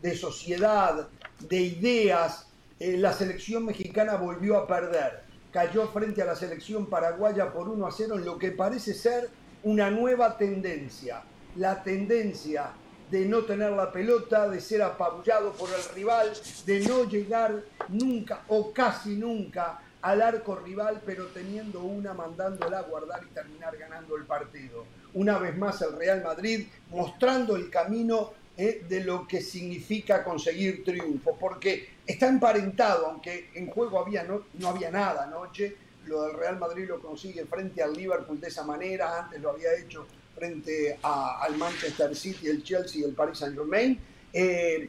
[0.00, 1.08] de sociedad,
[1.40, 2.46] de ideas,
[2.80, 5.22] eh, la selección mexicana volvió a perder.
[5.52, 9.30] Cayó frente a la selección paraguaya por 1 a 0 en lo que parece ser
[9.62, 11.22] una nueva tendencia
[11.56, 12.70] la tendencia
[13.10, 16.32] de no tener la pelota, de ser apabullado por el rival,
[16.66, 22.82] de no llegar nunca o casi nunca al arco rival, pero teniendo una mandándola a
[22.82, 24.84] guardar y terminar ganando el partido.
[25.14, 30.84] Una vez más el Real Madrid mostrando el camino eh, de lo que significa conseguir
[30.84, 36.36] triunfo, porque está emparentado, aunque en juego había, no, no había nada anoche, lo del
[36.36, 40.98] Real Madrid lo consigue frente al Liverpool de esa manera, antes lo había hecho frente
[41.02, 43.98] al Manchester City, el Chelsea y el Paris Saint Germain.
[44.32, 44.88] Eh,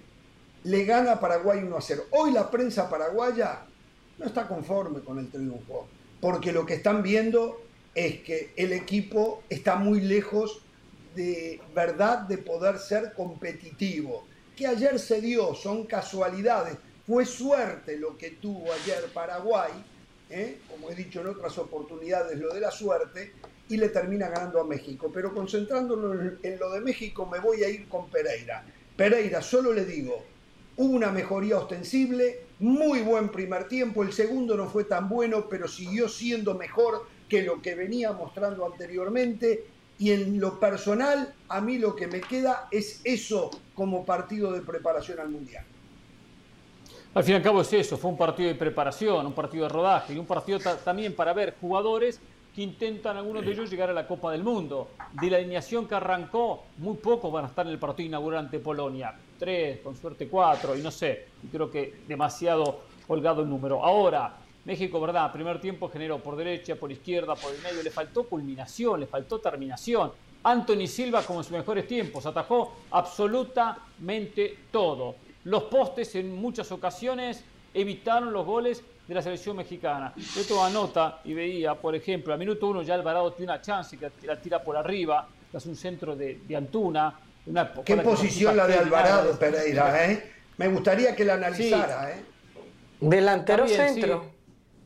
[0.63, 2.06] le gana Paraguay 1 a 0.
[2.12, 3.62] Hoy la prensa paraguaya
[4.17, 5.88] no está conforme con el triunfo,
[6.19, 7.62] porque lo que están viendo
[7.93, 10.62] es que el equipo está muy lejos
[11.15, 14.28] de verdad de poder ser competitivo.
[14.56, 19.71] Que ayer se dio, son casualidades, fue suerte lo que tuvo ayer Paraguay,
[20.29, 20.57] ¿eh?
[20.69, 23.33] como he dicho en otras oportunidades, lo de la suerte,
[23.69, 25.11] y le termina ganando a México.
[25.13, 28.65] Pero concentrándonos en lo de México, me voy a ir con Pereira.
[28.95, 30.23] Pereira, solo le digo,
[30.77, 36.09] una mejoría ostensible, muy buen primer tiempo, el segundo no fue tan bueno, pero siguió
[36.09, 39.65] siendo mejor que lo que venía mostrando anteriormente.
[39.97, 44.61] Y en lo personal, a mí lo que me queda es eso como partido de
[44.61, 45.65] preparación al Mundial.
[47.15, 49.69] Al fin y al cabo es eso, fue un partido de preparación, un partido de
[49.69, 52.19] rodaje y un partido también para ver jugadores
[52.54, 54.89] que intentan algunos de ellos llegar a la Copa del Mundo.
[55.13, 58.60] De la alineación que arrancó, muy pocos van a estar en el partido inaugural ante
[58.60, 59.15] Polonia.
[59.39, 63.82] Tres, con suerte cuatro, y no sé, creo que demasiado holgado el número.
[63.82, 65.32] Ahora, México, ¿verdad?
[65.32, 69.39] Primer tiempo generó por derecha, por izquierda, por el medio, le faltó culminación, le faltó
[69.39, 70.12] terminación.
[70.43, 75.15] Anthony Silva, como en sus mejores tiempos, atajó absolutamente todo.
[75.45, 80.12] Los postes en muchas ocasiones evitaron los goles de la selección mexicana.
[80.17, 83.95] Yo tomaba nota y veía, por ejemplo, a minuto uno ya Alvarado tiene una chance
[83.95, 87.13] que la tira por arriba, que hace un centro de, Antuna.
[87.45, 90.12] Una, ¿Qué posición la de Alvarado, Pereira?
[90.12, 90.34] ¿eh?
[90.58, 92.12] Me gustaría que la analizara.
[92.12, 92.23] ¿eh?
[92.99, 94.25] Delantero centro.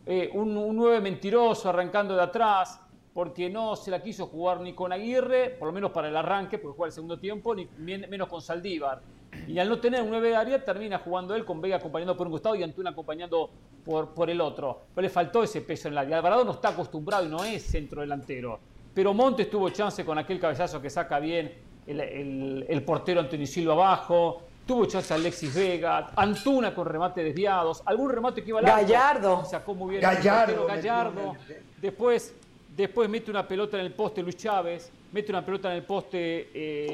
[0.06, 2.82] Eh, un, un 9 mentiroso arrancando de atrás,
[3.13, 6.58] porque no se la quiso jugar ni con Aguirre, por lo menos para el arranque,
[6.58, 9.00] porque juega el segundo tiempo, ni menos con Saldívar.
[9.48, 12.28] Y al no tener un 9 de área, termina jugando él con Vega acompañando por
[12.28, 13.50] un costado y Antuna acompañando
[13.84, 14.82] por, por el otro.
[14.94, 16.18] Pero le faltó ese peso en el área.
[16.18, 18.60] Alvarado no está acostumbrado y no es centro delantero.
[18.94, 21.52] Pero Montes tuvo chance con aquel cabezazo que saca bien
[21.88, 24.44] el, portero Antonio Silva abajo.
[24.65, 29.44] Tuvo chance Alexis Vega, Antuna con remate desviados, algún remate que iba al Gallardo.
[29.46, 30.68] Sacó muy bien Gallardo.
[30.68, 31.36] Gallardo.
[31.82, 32.36] Después,
[32.76, 36.50] después mete una pelota en el poste Luis Chávez, mete una pelota en el poste
[36.54, 36.92] eh,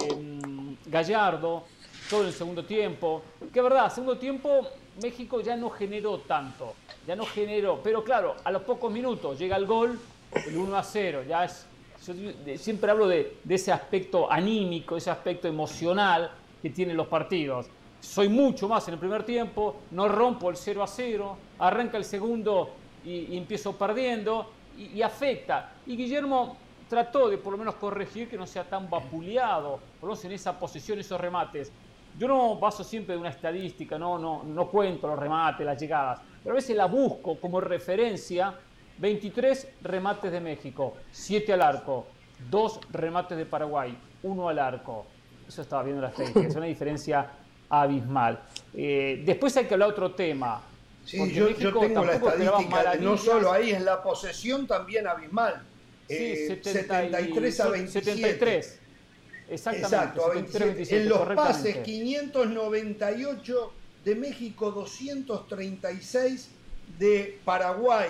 [0.86, 1.64] Gallardo
[2.10, 3.22] todo el segundo tiempo.
[3.54, 4.68] Que verdad, segundo tiempo
[5.02, 6.74] México ya no generó tanto,
[7.06, 10.00] ya no generó, pero claro, a los pocos minutos llega el gol,
[10.34, 11.66] el 1 a 0, ya es,
[12.58, 17.68] siempre hablo de, ese aspecto anímico, ese aspecto emocional que tienen los partidos.
[18.00, 22.06] Soy mucho más en el primer tiempo, no rompo el 0 a 0, arranca el
[22.06, 22.70] segundo
[23.04, 25.74] y, empiezo perdiendo y, y afecta.
[25.88, 30.14] Y Guillermo trató de por lo menos corregir que no sea tan vapuleado, por lo
[30.14, 31.72] menos en esa posición, esos remates.
[32.18, 36.22] Yo no paso siempre de una estadística, no, no, no cuento los remates, las llegadas,
[36.44, 38.56] pero a veces la busco como referencia.
[38.98, 42.08] 23 remates de México, 7 al arco,
[42.50, 45.06] 2 remates de Paraguay, 1 al arco.
[45.46, 47.30] Eso estaba viendo la estadística, es una diferencia
[47.70, 48.40] abismal.
[48.74, 50.62] Eh, después hay que hablar otro tema.
[51.04, 55.62] Sí, yo, yo, tengo la estadística, no solo ahí, en la posesión también abismal.
[56.08, 58.12] Sí, 73 eh, a 27.
[58.12, 58.82] 73.
[59.50, 60.20] Exactamente.
[60.20, 60.34] Exacto,
[60.96, 63.72] en los pases 598
[64.04, 66.50] de México, 236
[67.00, 68.10] de Paraguay.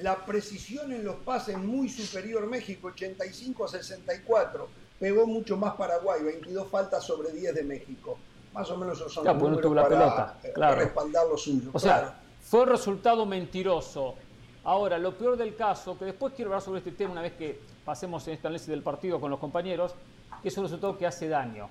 [0.00, 4.68] La precisión en los pases muy superior México, 85 a 64.
[4.98, 8.18] Pegó mucho más Paraguay, 22 faltas sobre 10 de México.
[8.52, 10.80] Más o menos esos son los números para, pelota, claro.
[10.80, 11.70] respaldar lo suyo.
[11.72, 14.14] O sea, fue un resultado mentiroso.
[14.62, 17.60] Ahora, lo peor del caso, que después quiero hablar sobre este tema una vez que
[17.84, 19.94] pasemos en este análisis del partido con los compañeros,
[20.48, 21.68] es un resultado que hace daño.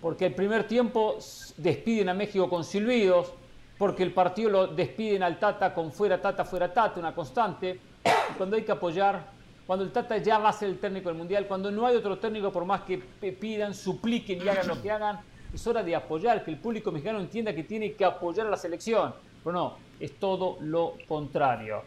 [0.00, 1.16] Porque el primer tiempo
[1.56, 3.32] despiden a México con silbidos,
[3.78, 7.80] porque el partido lo despiden al Tata con fuera Tata, fuera Tata, una constante.
[8.04, 9.26] Y cuando hay que apoyar,
[9.66, 12.18] cuando el Tata ya va a ser el técnico del Mundial, cuando no hay otro
[12.18, 15.20] técnico, por más que pidan, supliquen y hagan lo que hagan,
[15.52, 18.56] es hora de apoyar, que el público mexicano entienda que tiene que apoyar a la
[18.56, 19.14] selección.
[19.42, 21.82] Pero no, es todo lo contrario.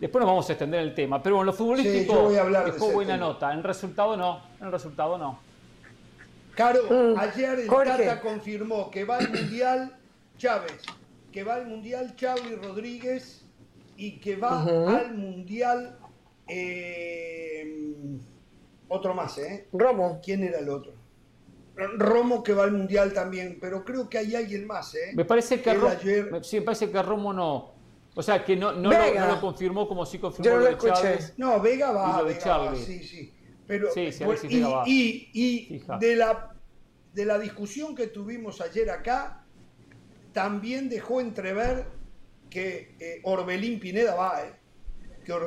[0.00, 3.52] Después nos vamos a extender el tema, pero en lo futbolístico dejó buena nota.
[3.52, 5.47] En el resultado no, en el resultado no.
[6.58, 7.16] Caro, mm.
[7.20, 9.96] ayer el Tata confirmó que va al Mundial
[10.36, 10.82] Chávez,
[11.30, 13.46] que va al Mundial Charlie Rodríguez
[13.96, 15.96] y que va al Mundial
[16.48, 18.18] eh,
[18.88, 19.68] otro más, ¿eh?
[19.72, 20.20] Romo.
[20.20, 20.94] ¿Quién era el otro?
[21.76, 25.12] Romo que va al Mundial también, pero creo que hay alguien más, ¿eh?
[25.14, 25.94] Me parece que, Romo,
[26.42, 27.74] sí, me parece que Romo no.
[28.16, 31.18] O sea, que no, no, lo, confirmó como sí confirmó Yo no lo, escuché.
[31.36, 33.32] No, Vega va, Vega va, sí, sí.
[33.68, 33.90] Pero,
[34.86, 36.54] y, de, la,
[37.12, 39.44] de la discusión que tuvimos ayer acá,
[40.32, 41.84] también dejó entrever
[42.48, 44.54] que eh, Orbelín Pineda va, ¿eh?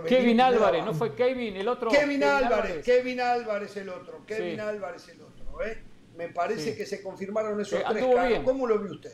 [0.07, 1.89] Kevin Álvarez, no fue Kevin, el otro.
[1.89, 5.81] Kevin, Álvarez, Kevin Álvarez el otro, Kevin Álvarez el otro, ¿eh?
[6.15, 8.39] Me parece que se confirmaron esos tres casos.
[8.43, 9.13] ¿Cómo lo vio usted?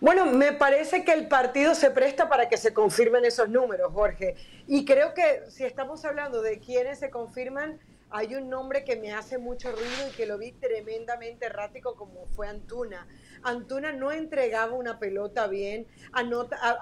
[0.00, 4.34] Bueno, me parece que el partido se presta para que se confirmen esos números, Jorge.
[4.66, 7.78] Y creo que si estamos hablando de quienes se confirman,
[8.16, 12.26] hay un nombre que me hace mucho ruido y que lo vi tremendamente errático como
[12.26, 13.08] fue Antuna.
[13.42, 16.20] Antuna no entregaba una pelota bien, a,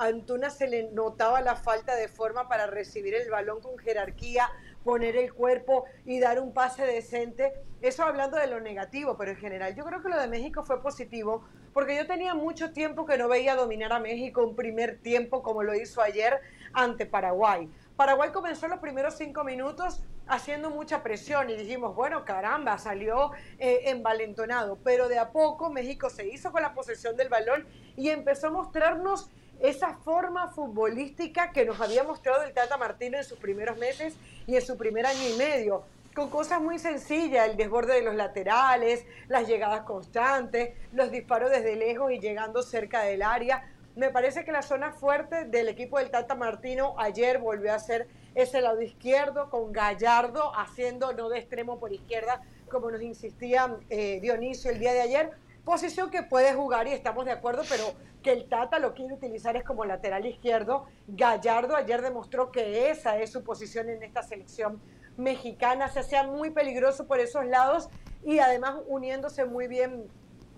[0.04, 4.50] Antuna se le notaba la falta de forma para recibir el balón con jerarquía,
[4.84, 7.52] poner el cuerpo y dar un pase decente.
[7.80, 10.82] Eso hablando de lo negativo, pero en general yo creo que lo de México fue
[10.82, 15.42] positivo porque yo tenía mucho tiempo que no veía dominar a México un primer tiempo
[15.42, 16.40] como lo hizo ayer
[16.72, 17.68] ante Paraguay.
[17.96, 23.82] Paraguay comenzó los primeros cinco minutos haciendo mucha presión y dijimos, bueno, caramba, salió eh,
[23.86, 27.66] envalentonado, pero de a poco México se hizo con la posesión del balón
[27.96, 29.30] y empezó a mostrarnos
[29.62, 34.14] esa forma futbolística que nos había mostrado el Tata Martino en sus primeros meses
[34.48, 35.84] y en su primer año y medio,
[36.16, 41.76] con cosas muy sencillas, el desborde de los laterales, las llegadas constantes, los disparos desde
[41.76, 43.70] lejos y llegando cerca del área.
[43.94, 48.08] Me parece que la zona fuerte del equipo del Tata Martino ayer volvió a ser
[48.34, 54.18] ese lado izquierdo con Gallardo haciendo no de extremo por izquierda, como nos insistía eh,
[54.20, 55.30] Dionisio el día de ayer.
[55.64, 57.84] Posición que puede jugar y estamos de acuerdo, pero
[58.20, 60.86] que el Tata lo quiere utilizar es como lateral izquierdo.
[61.06, 64.82] Gallardo ayer demostró que esa es su posición en esta selección
[65.16, 65.88] mexicana.
[65.88, 67.90] Se hacía muy peligroso por esos lados
[68.24, 70.08] y además uniéndose muy bien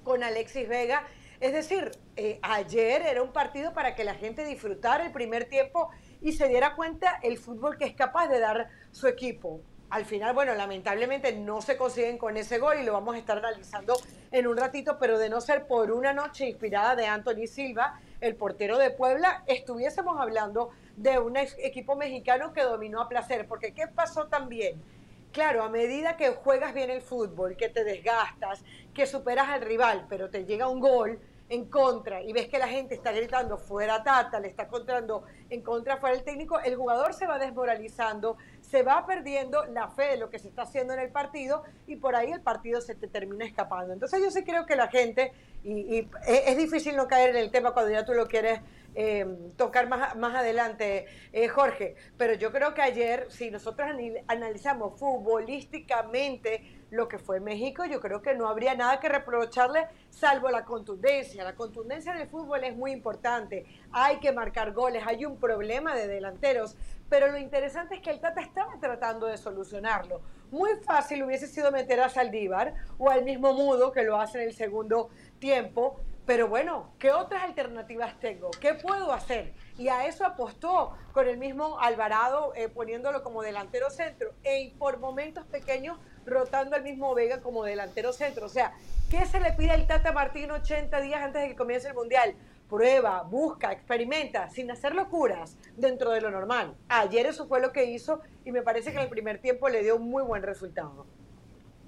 [0.05, 1.05] con Alexis Vega.
[1.39, 5.91] Es decir, eh, ayer era un partido para que la gente disfrutara el primer tiempo
[6.23, 9.61] y se diera cuenta el fútbol que es capaz de dar su equipo.
[9.95, 13.39] Al final, bueno, lamentablemente no se consiguen con ese gol y lo vamos a estar
[13.39, 13.95] analizando
[14.33, 18.35] en un ratito, pero de no ser por una noche inspirada de Anthony Silva, el
[18.35, 23.47] portero de Puebla, estuviésemos hablando de un equipo mexicano que dominó a placer.
[23.47, 24.83] Porque ¿qué pasó también?
[25.31, 28.65] Claro, a medida que juegas bien el fútbol, que te desgastas,
[28.95, 32.69] que superas al rival, pero te llega un gol, en contra y ves que la
[32.69, 37.13] gente está gritando fuera Tata, le está contando en contra fuera el técnico, el jugador
[37.13, 38.37] se va desmoralizando,
[38.71, 41.97] se va perdiendo la fe de lo que se está haciendo en el partido y
[41.97, 43.93] por ahí el partido se te termina escapando.
[43.93, 47.73] Entonces yo sí creo que la gente, y, es difícil no caer en el tema
[47.73, 48.61] cuando ya tú lo quieres
[48.95, 53.89] eh, tocar más, más adelante, eh, Jorge, pero yo creo que ayer, si nosotros
[54.29, 60.49] analizamos futbolísticamente, lo que fue México, yo creo que no habría nada que reprocharle salvo
[60.49, 61.43] la contundencia.
[61.43, 63.67] La contundencia en el fútbol es muy importante.
[63.91, 66.77] Hay que marcar goles, hay un problema de delanteros,
[67.09, 70.21] pero lo interesante es que el Tata estaba tratando de solucionarlo.
[70.51, 74.49] Muy fácil hubiese sido meter a Saldívar o al mismo Mudo que lo hace en
[74.49, 78.51] el segundo tiempo, pero bueno, ¿qué otras alternativas tengo?
[78.53, 79.53] ¿Qué puedo hacer?
[79.77, 84.99] Y a eso apostó con el mismo Alvarado, eh, poniéndolo como delantero centro, e por
[84.99, 88.47] momentos pequeños rotando al mismo Vega como delantero centro.
[88.47, 88.73] O sea,
[89.11, 92.35] ¿qué se le pide al Tata Martín 80 días antes de que comience el Mundial?
[92.69, 96.75] Prueba, busca, experimenta, sin hacer locuras dentro de lo normal.
[96.89, 99.83] Ayer eso fue lo que hizo y me parece que en el primer tiempo le
[99.83, 101.07] dio un muy buen resultado.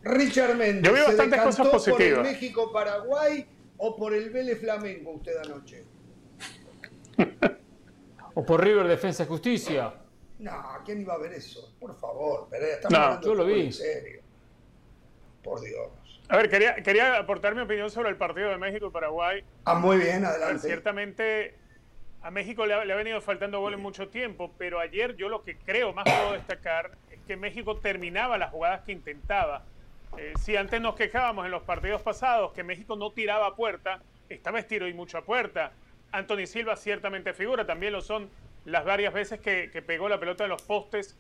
[0.02, 2.18] Richard Méndez, Yo veo bastantes cosas positivas.
[2.18, 3.46] por el México-Paraguay
[3.78, 5.84] o por el Vélez Flamengo usted anoche?
[8.34, 9.94] o por River Defensa y Justicia.
[10.38, 10.52] No,
[10.84, 11.74] ¿quién iba a ver eso?
[11.80, 13.62] Por favor, pero no, yo lo vi.
[13.62, 14.20] En serio.
[15.46, 15.88] Por Dios.
[16.28, 19.44] A ver, quería, quería aportar mi opinión sobre el partido de México y Paraguay.
[19.64, 20.66] Ah, muy bien, adelante.
[20.66, 21.54] ciertamente
[22.20, 25.56] a México le ha, venido faltando gol en mucho tiempo, pero ayer yo lo que
[25.56, 29.62] creo más puedo destacar es que México terminaba las jugadas que intentaba.
[30.18, 34.00] Eh, si antes nos quejábamos en los partidos pasados que México no tiraba a puerta,
[34.28, 35.70] esta vez tiró y mucho a puerta.
[36.10, 38.28] Anthony Silva ciertamente figura, también lo son
[38.64, 41.16] las varias veces que, pegó la pelota en los postes.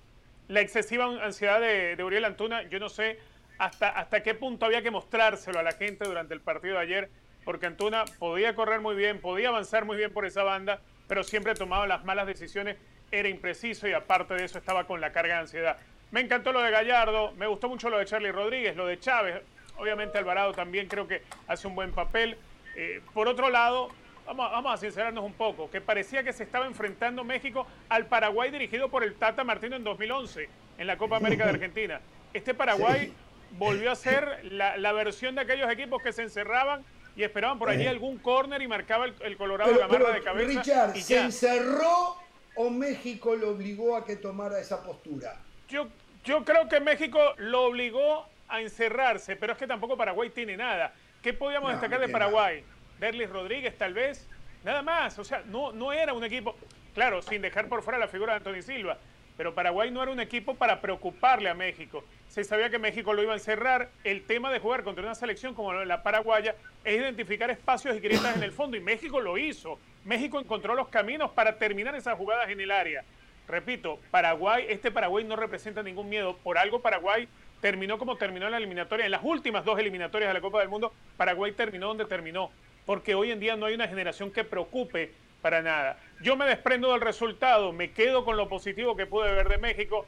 [0.48, 3.20] La excesiva ansiedad de, de Uriel Antuna, yo no sé
[3.58, 7.10] hasta, hasta qué punto había que mostrárselo a la gente durante el partido de ayer,
[7.44, 11.54] porque Antuna podía correr muy bien, podía avanzar muy bien por esa banda, pero siempre
[11.54, 12.76] tomaba las malas decisiones,
[13.12, 15.78] era impreciso y aparte de eso estaba con la carga de ansiedad.
[16.10, 19.42] Me encantó lo de Gallardo, me gustó mucho lo de Charlie Rodríguez, lo de Chávez,
[19.78, 22.36] obviamente Alvarado también creo que hace un buen papel.
[22.74, 23.90] Eh, por otro lado,
[24.26, 28.50] vamos, vamos a sincerarnos un poco, que parecía que se estaba enfrentando México al Paraguay
[28.50, 30.48] dirigido por el Tata Martino en 2011
[30.78, 32.00] en la Copa América de Argentina.
[32.32, 33.12] Este Paraguay
[33.52, 36.84] volvió a ser la, versión de aquellos equipos que se encerraban
[37.16, 37.88] y esperaban por allí eh.
[37.88, 40.60] algún córner y marcaba el, Colorado la marra de cabeza.
[40.60, 42.16] Richard, ¿se encerró
[42.56, 45.40] o México lo obligó a que tomara esa postura?
[45.68, 45.88] Yo,
[46.24, 50.92] yo creo que México lo obligó a encerrarse, pero es que tampoco Paraguay tiene nada.
[51.22, 52.62] ¿Qué podíamos destacar de Paraguay?
[53.00, 54.28] Derlis Rodríguez, tal vez.
[54.62, 55.18] Nada más.
[55.18, 56.54] O sea, no, no era un equipo.
[56.94, 58.98] Claro, sin dejar por fuera la figura de Anthony Silva
[59.36, 62.04] pero Paraguay no era un equipo para preocuparle a México.
[62.28, 63.90] Se sabía que México lo iba a encerrar.
[64.04, 68.36] El tema de jugar contra una selección como la paraguaya es identificar espacios y grietas
[68.36, 69.78] en el fondo, y México lo hizo.
[70.04, 73.04] México encontró los caminos para terminar esas jugadas en el área.
[73.48, 76.36] Repito, Paraguay, este Paraguay no representa ningún miedo.
[76.42, 77.28] Por algo Paraguay
[77.60, 79.04] terminó como terminó en la eliminatoria.
[79.04, 82.50] En las últimas dos eliminatorias de la Copa del Mundo, Paraguay terminó donde terminó.
[82.84, 85.12] Porque hoy en día no hay una generación que preocupe
[85.42, 85.98] para nada.
[86.20, 90.06] Yo me desprendo del resultado, me quedo con lo positivo que pude ver de México.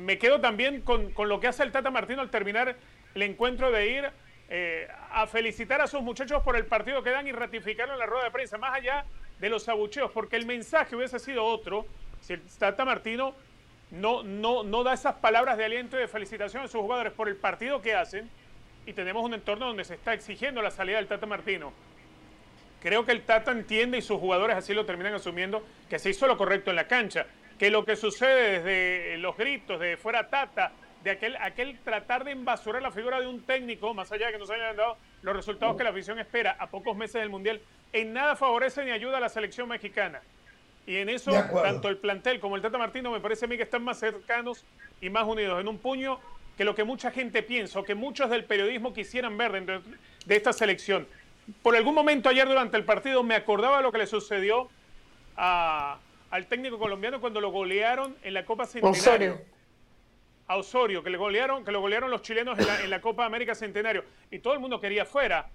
[0.00, 2.76] Me quedo también con, lo que hace el Tata Martino al terminar
[3.14, 4.10] el encuentro de ir
[4.48, 8.06] eh, a felicitar a sus muchachos por el partido que dan y ratificarlo en la
[8.06, 9.04] rueda de prensa, más allá
[9.38, 11.86] de los abucheos, porque el mensaje hubiese sido otro
[12.20, 13.34] si el Tata Martino
[13.90, 17.28] no, no, no da esas palabras de aliento y de felicitación a sus jugadores por
[17.28, 18.30] el partido que hacen
[18.86, 21.72] y tenemos un entorno donde se está exigiendo la salida del Tata Martino.
[22.80, 26.26] Creo que el Tata entiende y sus jugadores así lo terminan asumiendo que se hizo
[26.26, 27.26] lo correcto en la cancha,
[27.58, 30.72] que lo que sucede desde los gritos de fuera Tata,
[31.04, 34.38] de aquel, aquel tratar de embasurar la figura de un técnico, más allá de que
[34.38, 37.60] nos hayan dado los resultados que la afición espera a pocos meses del Mundial,
[37.92, 40.20] en nada favorece ni ayuda a la selección mexicana.
[40.86, 43.62] Y en eso, tanto el plantel como el Tata Martino me parece a mí que
[43.62, 44.64] están más cercanos
[45.00, 46.18] y más unidos en un puño
[46.56, 49.82] que lo que mucha gente piensa o que muchos del periodismo quisieran ver dentro
[50.26, 51.06] de esta selección.
[51.62, 54.68] Por algún momento ayer durante el partido me acordaba lo que le sucedió
[55.36, 59.00] al técnico colombiano cuando lo golearon en la Copa Centenario.
[59.00, 59.40] Osorio.
[60.46, 63.24] A Osorio, que, le golearon, que lo golearon los chilenos en la, en la Copa
[63.24, 64.04] América Centenario.
[64.30, 65.48] Y todo el mundo quería fuera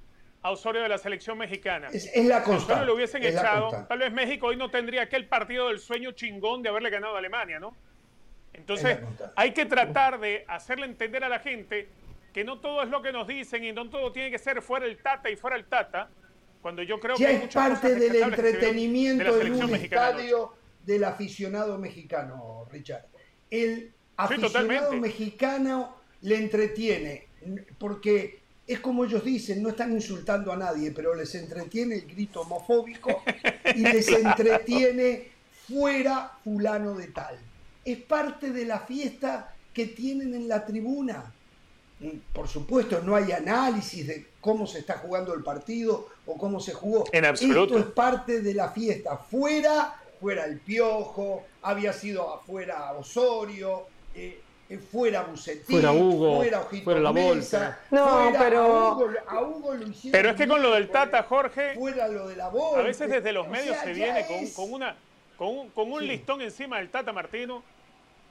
[0.45, 1.89] a Osorio de la selección mexicana.
[1.91, 2.85] Es, la constante.
[2.85, 6.69] Lo hubiesen echado, tal vez México hoy no tendría aquel partido del sueño chingón de
[6.69, 7.75] haberle ganado a Alemania, ¿no?
[8.53, 8.99] Entonces,
[9.35, 11.89] hay que tratar de hacerle entender a la gente
[12.35, 14.85] que no todo es lo que nos dicen y no todo tiene que ser fuera
[14.85, 16.09] el Tata y fuera el Tata,
[16.61, 20.53] cuando yo creo que hay es parte del entretenimiento de en un estadio
[20.85, 23.05] del aficionado mexicano, Richard.
[23.49, 27.29] El aficionado mexicano le entretiene,
[27.77, 32.41] porque es como ellos dicen, no están insultando a nadie, pero les entretiene el grito
[32.41, 33.23] homofóbico
[33.73, 35.29] y les entretiene
[35.69, 37.39] fuera fulano de tal.
[37.85, 41.31] Es parte de la fiesta que tienen en la tribuna.
[42.33, 46.73] Por supuesto, no hay análisis de cómo se está jugando el partido o cómo se
[46.73, 47.05] jugó.
[47.11, 47.77] En absoluto.
[47.77, 49.17] Esto es parte de la fiesta.
[49.17, 54.39] Fuera, fuera el piojo, había sido afuera Osorio, eh,
[54.69, 56.43] eh, fuera Bucetín, fuera Hugo,
[56.83, 57.79] fuera, la bolsa.
[57.91, 62.07] No, pero a Hugo, lo hicieron Pero es que con lo del Tata, Jorge, fuera
[62.07, 62.79] lo de la bolsa.
[62.79, 64.25] A veces desde los medios se viene
[64.55, 64.95] con, una
[65.37, 67.63] con un, listón encima del Tata Martino.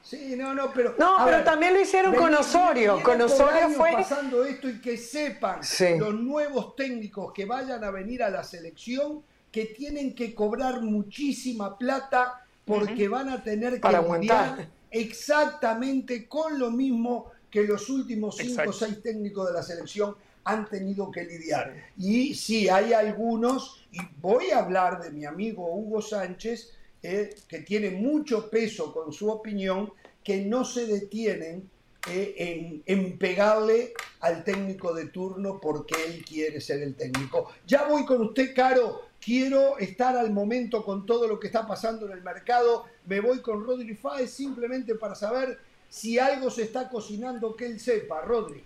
[0.05, 4.45] Sí, no, no, pero No, pero también lo hicieron con Osorio, con Osorio fue pasando
[4.45, 5.61] esto y que sepan
[5.99, 11.79] los nuevos técnicos que vayan a venir a la selección que tienen que cobrar muchísima
[11.79, 14.69] plata porque van a tener que aguantar.
[14.91, 20.69] exactamente con lo mismo que los últimos cinco o seis técnicos de la selección han
[20.69, 21.73] tenido que lidiar.
[21.97, 26.73] Y sí, hay algunos, y voy a hablar de mi amigo Hugo Sánchez,
[27.05, 29.93] eh, que tiene mucho peso con su opinión,
[30.25, 31.69] que no se detienen
[32.09, 37.51] eh, en, en, pegarle al técnico de turno porque él quiere ser el técnico.
[37.67, 42.07] Ya voy con usted, Caro, quiero estar al momento con todo lo que está pasando
[42.07, 42.87] en el mercado.
[43.05, 45.59] Me voy con Rodri Fáez simplemente para saber
[45.91, 48.23] si algo se está cocinando que él sepa.
[48.23, 48.65] Rodri.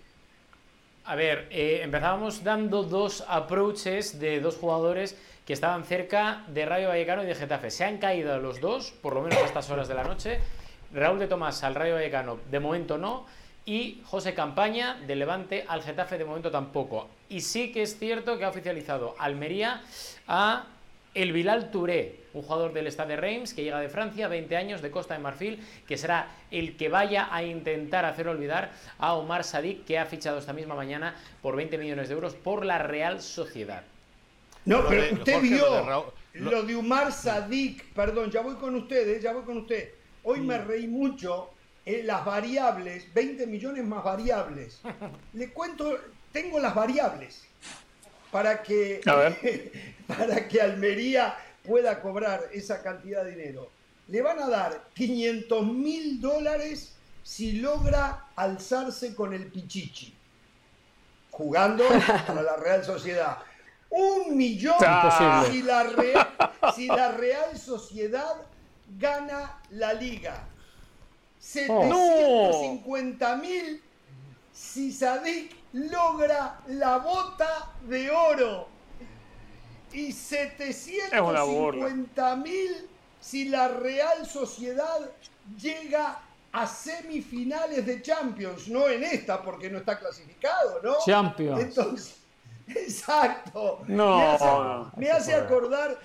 [1.08, 6.88] A ver, eh, empezábamos dando dos approaches de dos jugadores que estaban cerca de Rayo
[6.88, 7.70] Vallecano y de Getafe.
[7.70, 10.38] Se han caído los dos, por lo menos a estas horas de la noche.
[10.92, 13.24] Raúl de Tomás al Rayo Vallecano, de momento no
[13.64, 17.08] y José Campaña de Levante al Getafe de momento tampoco.
[17.30, 19.80] Y sí que es cierto que ha oficializado Almería
[20.26, 20.66] a
[21.22, 24.82] el Bilal Touré, un jugador del Stade de Reims que llega de Francia, 20 años,
[24.82, 29.42] de Costa de Marfil, que será el que vaya a intentar hacer olvidar a Omar
[29.42, 33.20] Sadik, que ha fichado esta misma mañana por 20 millones de euros por la Real
[33.20, 33.82] Sociedad.
[34.64, 39.42] No, pero usted vio lo de, Omar Sadik, perdón, ya voy con ustedes, ya voy
[39.42, 39.90] con usted.
[40.22, 41.50] Hoy me reí mucho
[41.84, 44.80] eh, las variables, 20 millones más variables.
[45.32, 45.98] Le cuento,
[46.30, 47.44] tengo las variables
[48.30, 49.00] para que,
[50.08, 53.70] para que Almería pueda cobrar esa cantidad de dinero.
[54.08, 60.16] Le van a dar 500 mil dólares si logra alzarse con el Pichichi,
[61.30, 61.84] jugando
[62.26, 63.38] para la Real Sociedad.
[63.90, 66.28] Un millón si la, Real,
[66.74, 68.34] si la Real Sociedad
[68.98, 70.48] gana la liga.
[71.38, 73.82] 750 mil
[74.52, 78.77] si Sadik logra la bota de oro.
[79.92, 82.88] Y 750 mil
[83.20, 85.10] si la Real Sociedad
[85.60, 86.20] llega
[86.52, 90.94] a semifinales de Champions, no en esta porque no está clasificado, ¿no?
[91.04, 91.60] Champions.
[91.60, 92.16] Entonces,
[92.68, 93.82] exacto.
[93.86, 94.90] No.
[94.96, 95.98] Me hace, acordar.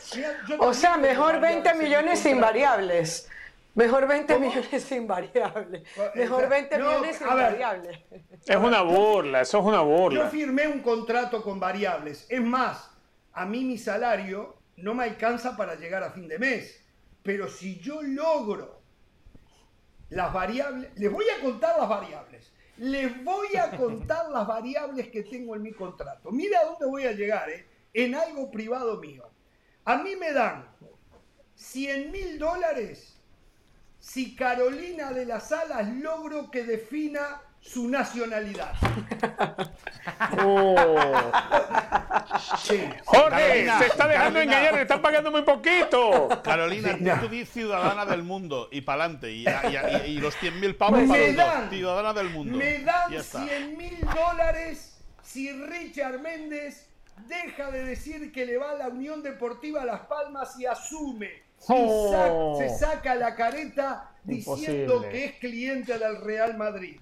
[0.59, 3.29] o sea, mejor 20 millones sin variables.
[3.75, 5.81] Mejor 20 millones sin variables.
[6.13, 7.99] Mejor 20 millones sin variables.
[8.45, 10.25] Es una burla, eso es una burla.
[10.25, 12.27] Yo firmé un contrato con variables.
[12.29, 12.91] Es más,
[13.33, 16.83] a mí mi salario no me alcanza para llegar a fin de mes.
[17.21, 18.81] Pero si yo logro
[20.09, 22.51] las variables, les voy a contar las variables.
[22.77, 26.31] Les voy a contar las variables que tengo en mi contrato.
[26.31, 27.65] Mira a dónde voy a llegar, ¿eh?
[27.93, 29.29] en algo privado mío.
[29.85, 30.67] A mí me dan
[31.55, 33.19] 100 mil dólares
[33.99, 38.73] si Carolina de las Alas logro que defina su nacionalidad.
[40.45, 40.75] Oh.
[43.05, 46.29] Jorge, se está dejando engañar, le están pagando muy poquito.
[46.43, 49.31] Carolina, tú dices ciudadana del mundo y para adelante.
[49.31, 51.69] Y, los 100.000 pavos para los dos.
[51.69, 52.57] Ciudadana del mundo.
[52.57, 56.89] Me dan 100.000 dólares si Richard Méndez
[57.27, 61.43] deja de decir que le va a la Unión Deportiva Las Palmas y asume.
[61.67, 62.57] Oh.
[62.59, 66.99] se saca la careta diciendo que es cliente del Real Madrid.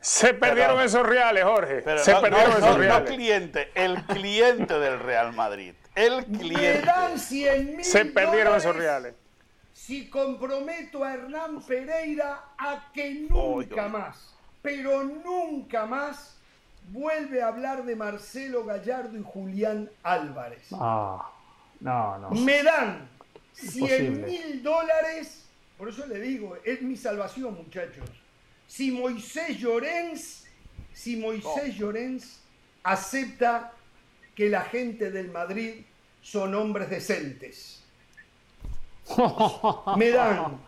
[0.00, 1.82] Se perdieron esos reales, Jorge.
[1.98, 3.10] se perdieron esos reales.
[3.10, 5.74] No cliente, el cliente del Real Madrid.
[5.94, 6.80] El cliente.
[6.80, 9.14] Me dan 100 mil Se perdieron esos reales.
[9.74, 16.36] Si comprometo a Hernán Pereira a que nunca más, pero nunca más,
[16.90, 20.68] vuelve a hablar de Marcelo Gallardo y Julián Álvarez.
[20.72, 21.30] Ah,
[21.80, 22.30] no, no.
[22.30, 23.08] Me dan
[23.54, 25.46] 100 mil dólares,
[25.76, 28.19] por eso le digo, es mi salvación, muchachos
[28.70, 30.44] si Moisés Llorens,
[30.94, 32.38] si Moisés Llorens
[32.84, 33.72] acepta
[34.36, 35.82] que la gente del Madrid
[36.22, 37.82] son hombres decentes.
[39.96, 40.60] Me dan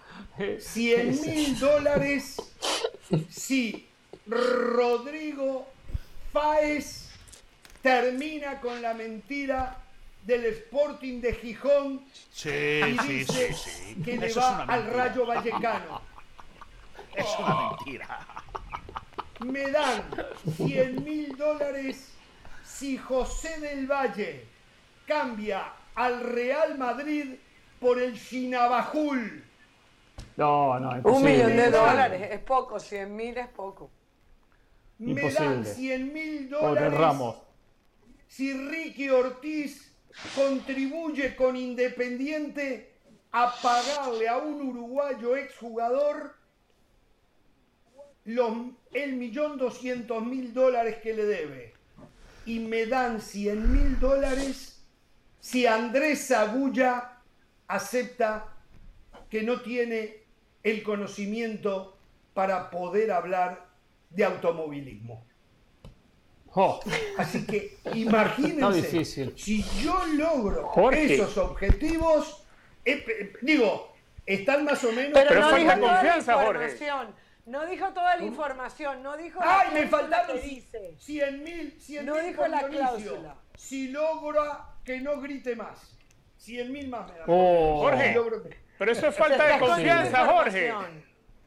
[0.58, 2.42] 100 mil dólares
[3.30, 3.86] si
[4.26, 5.68] Rodrigo
[6.32, 7.08] Fáez
[7.82, 9.78] termina con la mentira
[10.26, 12.02] del Sporting de Gijón
[12.44, 13.54] y dice
[14.04, 16.11] que le va al Rayo Vallecano.
[17.16, 18.26] Es una mentira.
[19.40, 20.04] Me dan
[20.56, 22.12] 100 mil dólares
[22.64, 24.46] si José del Valle
[25.06, 27.34] cambia al Real Madrid
[27.80, 29.44] por el Chinabajul.
[30.36, 31.18] No, no, imposible.
[31.18, 33.90] Un millón de dólares es poco, 100 mil es poco.
[34.98, 37.36] Me dan 100 mil dólares Ramos.
[38.28, 39.92] si Ricky Ortiz
[40.34, 42.94] contribuye con Independiente
[43.32, 46.41] a pagarle a un uruguayo exjugador
[48.24, 48.52] los,
[48.92, 51.74] el millón doscientos mil dólares que le debe
[52.46, 54.82] y me dan cien mil dólares
[55.40, 57.18] si Andrés Agulla
[57.66, 58.48] acepta
[59.28, 60.22] que no tiene
[60.62, 61.96] el conocimiento
[62.34, 63.66] para poder hablar
[64.10, 65.24] de automovilismo.
[66.54, 66.80] Oh.
[67.18, 69.04] Así que imagínense,
[69.36, 72.44] si yo logro esos objetivos,
[72.84, 73.92] eh, digo,
[74.26, 75.12] están más o menos...
[75.14, 76.76] Pero, no falta confianza, Jorge.
[77.44, 81.76] No dijo toda la información, no dijo ¡Ay, me faltaron 100 mil!
[82.04, 83.36] No dijo la cláusula.
[83.56, 85.98] Si logra que no grite más.
[86.36, 87.24] 100 mil más me da.
[87.28, 87.80] Oh.
[87.82, 88.16] Jorge,
[88.78, 90.74] pero eso es falta de confianza, Jorge.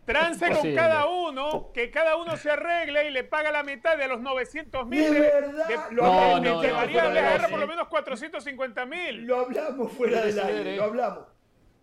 [0.05, 4.07] Trance con cada uno, que cada uno se arregle y le paga la mitad de
[4.07, 5.11] los 900 mil.
[5.11, 5.67] De, verdad.
[5.67, 9.25] De, no, no, no, por lo menos 450 mil.
[9.25, 11.25] Lo hablamos fuera del aire, lo hablamos.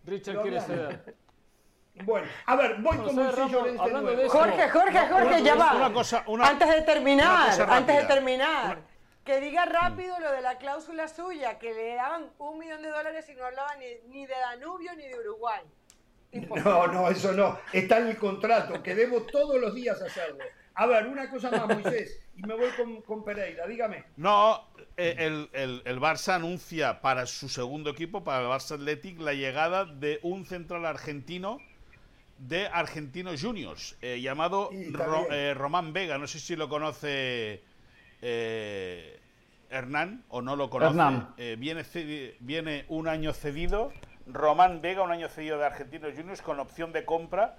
[0.04, 1.16] Richard quiere ceder.
[1.94, 5.92] Bueno, a ver, voy con Jorge, Jorge, Jorge, ya va.
[6.42, 8.78] antes de terminar, antes de terminar,
[9.24, 13.28] que diga rápido lo de la cláusula suya, que le daban un millón de dólares
[13.28, 15.62] y no hablaba ni, de Danubio ni de Uruguay.
[16.64, 17.58] No, no, eso no.
[17.74, 20.42] Está en el contrato, que debo todos los días hacerlo.
[20.74, 22.70] A ver, una cosa más, Moisés, y me voy
[23.04, 24.04] con, Pereira, dígame.
[24.16, 24.66] No,
[24.96, 29.34] eh, el, el, el, Barça anuncia para su segundo equipo, para el Barça Athletic, la
[29.34, 31.58] llegada de un central argentino
[32.48, 36.18] de Argentinos Juniors, eh, llamado eh, Román Vega.
[36.18, 37.62] No sé si lo conoce
[38.20, 39.20] eh,
[39.70, 41.56] Hernán o no lo conoce.
[41.56, 41.84] viene,
[42.40, 43.92] viene un año cedido.
[44.26, 47.58] Román Vega, un año cedido de Argentinos Juniors con opción de compra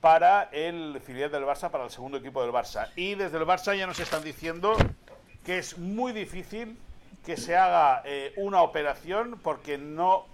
[0.00, 2.88] para el filial del Barça, para el segundo equipo del Barça.
[2.96, 4.76] Y desde el Barça ya nos están diciendo
[5.44, 6.76] que es muy difícil
[7.24, 8.02] que se haga
[8.36, 10.26] una operación porque no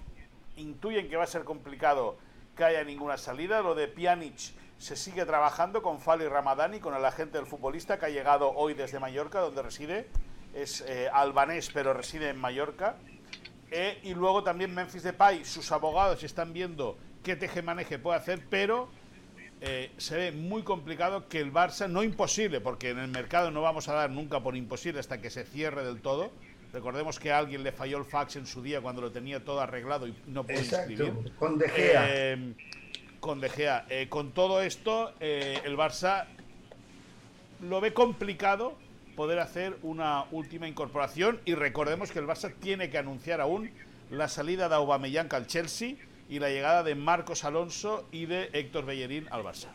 [0.57, 2.17] intuyen que va a ser complicado
[2.61, 3.63] que haya ninguna salida.
[3.63, 8.05] Lo de Pjanic se sigue trabajando con Fali Ramadani, con el agente del futbolista que
[8.05, 10.09] ha llegado hoy desde Mallorca, donde reside.
[10.53, 12.97] Es eh, albanés, pero reside en Mallorca.
[13.71, 18.91] Eh, y luego también Memphis Depay, sus abogados están viendo qué teje-maneje puede hacer, pero
[19.63, 23.63] eh, se ve muy complicado que el Barça, no imposible, porque en el mercado no
[23.63, 26.31] vamos a dar nunca por imposible hasta que se cierre del todo.
[26.73, 29.61] Recordemos que a alguien le falló el fax en su día cuando lo tenía todo
[29.61, 31.13] arreglado y no pudo inscribir.
[31.39, 32.07] Con De Gea.
[32.09, 32.55] Eh,
[33.19, 33.87] con De Gea.
[34.09, 36.27] con todo esto, el Barça
[37.61, 38.75] lo ve complicado
[39.17, 43.71] poder hacer una última incorporación y recordemos que el Barça tiene que anunciar aún
[44.11, 45.97] la salida de Aubameyang al Chelsea
[46.29, 49.69] y la llegada de Marcos Alonso y de Héctor Bellerín al Barça.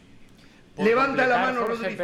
[0.78, 2.00] Levanta la mano, Rodríguez.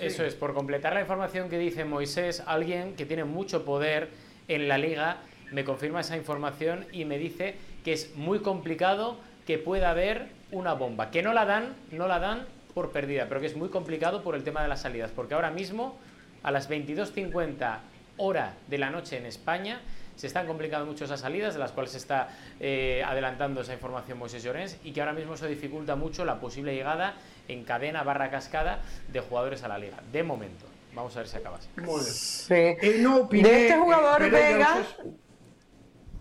[0.00, 4.08] Eso es, por completar la información que dice Moisés, alguien que tiene mucho poder
[4.48, 5.18] en la liga
[5.52, 10.74] me confirma esa información y me dice que es muy complicado que pueda haber una
[10.74, 14.22] bomba, que no la dan, no la dan por perdida, pero que es muy complicado
[14.22, 15.98] por el tema de las salidas, porque ahora mismo
[16.42, 17.78] a las 22.50
[18.16, 19.80] hora de la noche en España
[20.16, 22.28] se están complicando mucho esas salidas, de las cuales se está
[22.60, 26.74] eh, adelantando esa información Moisés Llorens, y que ahora mismo se dificulta mucho la posible
[26.74, 27.14] llegada
[27.52, 29.98] en cadena barra cascada de jugadores a la liga.
[30.12, 30.66] De momento.
[30.94, 31.68] Vamos a ver si acaba así.
[32.02, 32.54] Sí.
[32.54, 34.82] Eh, de este jugador Vega.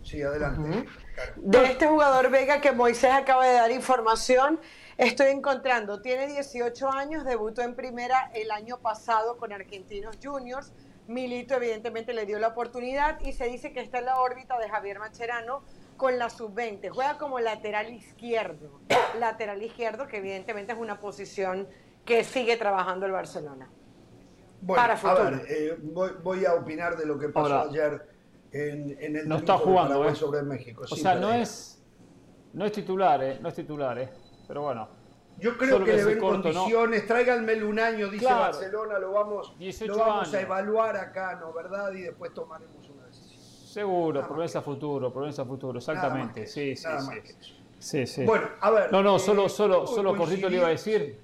[0.03, 0.85] Sí, adelante.
[1.37, 4.59] De este jugador Vega que Moisés acaba de dar información,
[4.99, 10.73] Estoy encontrando, tiene 18 años, debutó en primera el año pasado con Argentinos Juniors.
[11.07, 14.67] Milito evidentemente le dio la oportunidad y se dice que está en la órbita de
[14.67, 15.63] Javier Macherano
[15.99, 16.89] con la sub-20.
[16.91, 18.79] Juega como lateral izquierdo.
[19.19, 21.67] Lateral izquierdo, que evidentemente es una posición
[22.05, 23.69] que sigue trabajando el Barcelona.
[24.61, 25.27] Bueno, para futuro.
[25.27, 25.77] A ver, eh,
[26.23, 28.07] voy, a opinar de lo que pasó ayer
[28.51, 30.15] en, el no está jugando, eh.
[30.15, 30.85] sobre México.
[30.89, 31.83] O sea, no es,
[32.53, 34.09] no es titular, eh, no es titular, eh.
[34.47, 34.87] Pero bueno.
[35.37, 40.33] Yo creo que le ven condiciones, tráiganmelo un año, dice Barcelona, lo vamos, lo vamos
[40.33, 41.53] a evaluar acá, ¿no?
[41.53, 41.91] ¿Verdad?
[41.93, 42.78] Y después tomaremos.
[43.79, 46.45] Seguro, promesa futuro, promesa futuro, exactamente.
[46.47, 47.49] Sí, sí, sí.
[47.79, 48.25] sí, sí.
[48.25, 48.91] Bueno, a ver.
[48.91, 51.17] No, no, solo, eh, solo, solo cortito le iba a decir.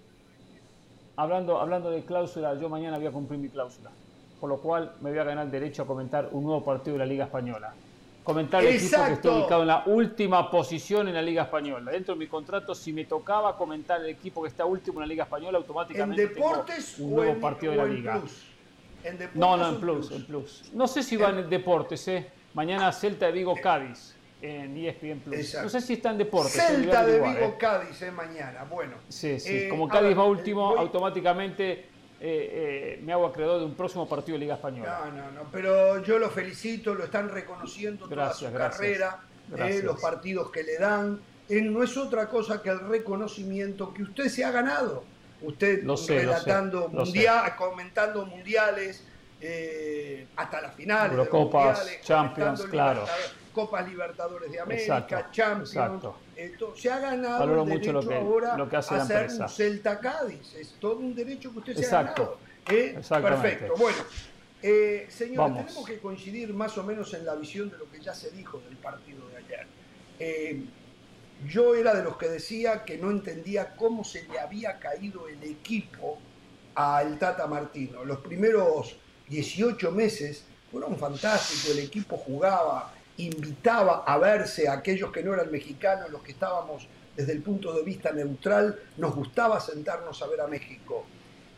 [1.17, 3.91] Hablando, hablando de cláusula, yo mañana voy a cumplir mi cláusula.
[4.39, 6.99] Por lo cual me voy a ganar el derecho a comentar un nuevo partido de
[6.99, 7.73] la Liga Española
[8.23, 11.91] comentar el equipo que está ubicado en la última posición en la Liga Española.
[11.91, 15.07] Dentro de mi contrato, si me tocaba comentar el equipo que está último en la
[15.07, 18.21] Liga Española, automáticamente ¿En deportes un nuevo partido de la Liga.
[19.35, 20.63] no, no, en plus, en plus.
[20.73, 22.31] No sé si va en deportes, ¿eh?
[22.55, 25.55] Mañana Celta de Vigo Cádiz en ESPN Plus.
[25.61, 26.53] No sé si está en deportes.
[26.53, 27.55] Celta de Vigo ¿eh?
[27.59, 28.11] Cádiz, ¿eh?
[28.11, 28.63] Mañana.
[28.63, 28.93] Bueno.
[29.09, 29.57] Sí, sí.
[29.57, 31.85] Eh, Como Cádiz va último, automáticamente
[32.21, 35.01] eh, me hago acreedor de un próximo partido de Liga Española.
[35.05, 39.19] No, no, no, pero yo lo felicito, lo están reconociendo toda su carrera,
[39.57, 41.19] eh, los partidos que le dan.
[41.49, 45.03] no es otra cosa que el reconocimiento que usted se ha ganado.
[45.41, 49.03] Usted relatando mundial, comentando mundiales,
[50.35, 51.11] hasta las finales.
[51.11, 53.05] Eurocopas, Champions, claro.
[53.55, 55.69] Copas Libertadores de América, Champions.
[56.75, 60.55] se ha ganado el derecho mucho ahora lo que hace a hacer un Celta Cádiz.
[60.55, 62.37] Es todo un derecho que usted se ha ganado.
[62.69, 62.99] ¿eh?
[63.09, 63.73] Perfecto.
[63.77, 63.97] Bueno,
[64.61, 68.13] eh, señores, tenemos que coincidir más o menos en la visión de lo que ya
[68.13, 69.67] se dijo del partido de ayer.
[70.19, 70.63] Eh,
[71.47, 75.41] yo era de los que decía que no entendía cómo se le había caído el
[75.43, 76.17] equipo
[76.75, 78.03] al Tata Martino.
[78.03, 78.97] Los primeros
[79.29, 85.51] 18 meses fueron fantásticos, el equipo jugaba, invitaba a verse a aquellos que no eran
[85.51, 90.41] mexicanos, los que estábamos desde el punto de vista neutral, nos gustaba sentarnos a ver
[90.41, 91.05] a México.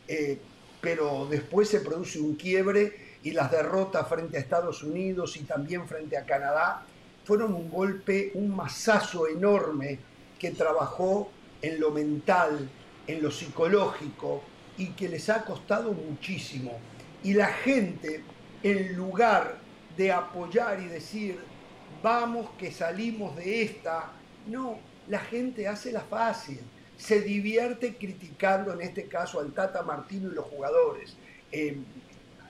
[0.06, 0.38] Eh,
[0.80, 5.88] pero después se produce un quiebre y las derrotas frente a Estados Unidos y también
[5.88, 6.86] frente a Canadá
[7.24, 9.98] fueron un golpe, un masazo enorme
[10.38, 12.68] que trabajó en lo mental,
[13.06, 14.42] en lo psicológico
[14.76, 16.78] y que les ha costado muchísimo.
[17.22, 18.22] Y la gente,
[18.62, 19.56] en lugar
[19.96, 21.38] de apoyar y decir,
[22.02, 24.12] vamos que salimos de esta.
[24.46, 26.60] No, la gente hace la fácil,
[26.96, 31.16] se divierte criticando en este caso al Tata Martino y los jugadores,
[31.50, 31.84] em,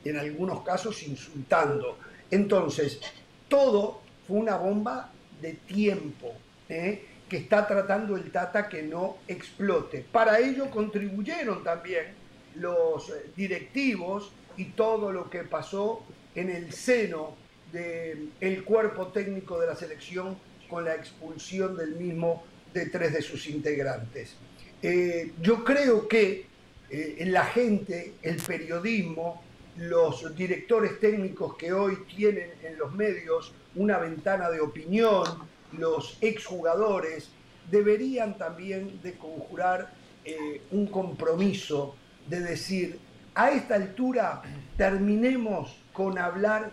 [0.05, 1.99] en algunos casos insultando.
[2.31, 3.01] Entonces,
[3.49, 5.11] todo fue una bomba
[5.41, 6.33] de tiempo
[6.69, 7.05] ¿eh?
[7.29, 10.05] que está tratando el Tata que no explote.
[10.11, 12.07] Para ello contribuyeron también
[12.55, 16.03] los directivos y todo lo que pasó
[16.35, 17.37] en el seno
[17.73, 20.37] del cuerpo técnico de la selección
[20.69, 22.45] con la expulsión del mismo
[22.75, 24.35] de tres de sus integrantes.
[24.83, 26.47] Eh, yo creo que
[26.91, 29.43] eh, la gente, el periodismo,
[29.77, 35.25] los directores técnicos que hoy tienen en los medios una ventana de opinión,
[35.73, 37.29] los exjugadores,
[37.71, 39.93] deberían también de conjurar
[40.25, 41.95] eh, un compromiso
[42.29, 42.99] de decir,
[43.39, 44.43] a esta altura
[44.77, 46.73] terminemos con hablar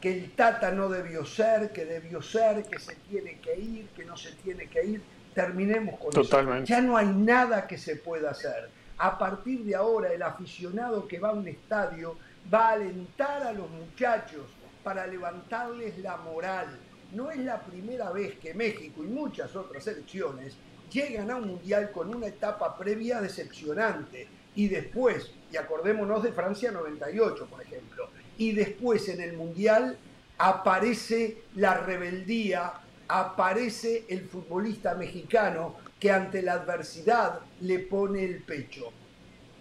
[0.00, 4.04] que el Tata no debió ser, que debió ser, que se tiene que ir, que
[4.04, 5.02] no se tiene que ir.
[5.34, 6.72] Terminemos con Totalmente.
[6.72, 6.80] eso.
[6.80, 8.70] Ya no hay nada que se pueda hacer.
[8.96, 12.16] A partir de ahora, el aficionado que va a un estadio
[12.52, 14.46] va a alentar a los muchachos
[14.84, 16.78] para levantarles la moral.
[17.12, 20.56] No es la primera vez que México y muchas otras selecciones
[20.92, 26.70] llegan a un mundial con una etapa previa decepcionante y después, y acordémonos de Francia
[26.70, 29.98] 98, por ejemplo, y después en el mundial
[30.38, 32.72] aparece la rebeldía,
[33.08, 38.92] aparece el futbolista mexicano que ante la adversidad le pone el pecho.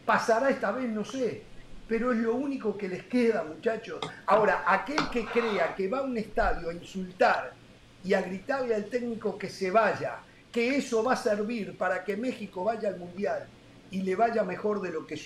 [0.06, 0.90] ¿Pasará esta vez?
[0.90, 1.44] No sé,
[1.88, 4.00] pero es lo único que les queda, muchachos.
[4.26, 7.54] Ahora, aquel que crea que va a un estadio a insultar
[8.04, 10.20] y a gritarle al técnico que se vaya,
[10.52, 13.48] que eso va a servir para que México vaya al Mundial
[13.90, 15.18] y le vaya mejor de lo que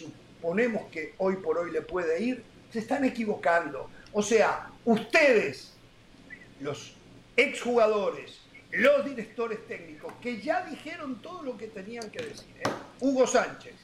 [0.41, 3.89] suponemos que hoy por hoy le puede ir, se están equivocando.
[4.11, 5.73] O sea, ustedes,
[6.59, 6.95] los
[7.37, 8.39] exjugadores,
[8.71, 12.55] los directores técnicos, que ya dijeron todo lo que tenían que decir.
[12.59, 12.69] ¿eh?
[13.01, 13.75] Hugo Sánchez,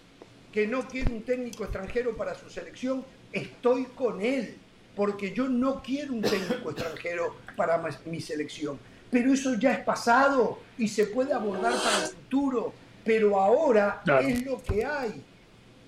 [0.52, 4.58] que no quiere un técnico extranjero para su selección, estoy con él,
[4.96, 8.80] porque yo no quiero un técnico extranjero para mi selección.
[9.12, 12.74] Pero eso ya es pasado y se puede abordar para el futuro,
[13.06, 15.24] pero ahora es lo que hay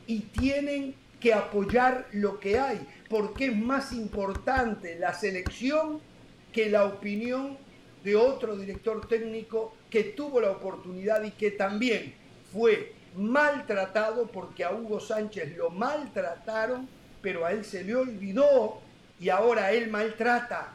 [0.10, 6.01] y tienen que apoyar lo que hay, porque es más importante la selección
[6.51, 7.60] que la opinión
[8.03, 12.16] de otro director técnico que tuvo la oportunidad y que también
[12.51, 16.89] fue maltratado porque a Hugo Sánchez lo maltrataron,
[17.22, 18.82] pero a él se le olvidó
[19.20, 20.74] y ahora él maltrata,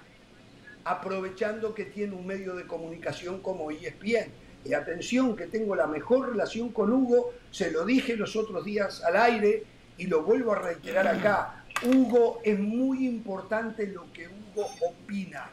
[0.85, 4.31] aprovechando que tiene un medio de comunicación como ESPN.
[4.65, 9.03] Y atención, que tengo la mejor relación con Hugo, se lo dije los otros días
[9.05, 9.65] al aire
[9.99, 11.65] y lo vuelvo a reiterar acá.
[11.83, 15.51] Hugo es muy importante lo que Hugo opina,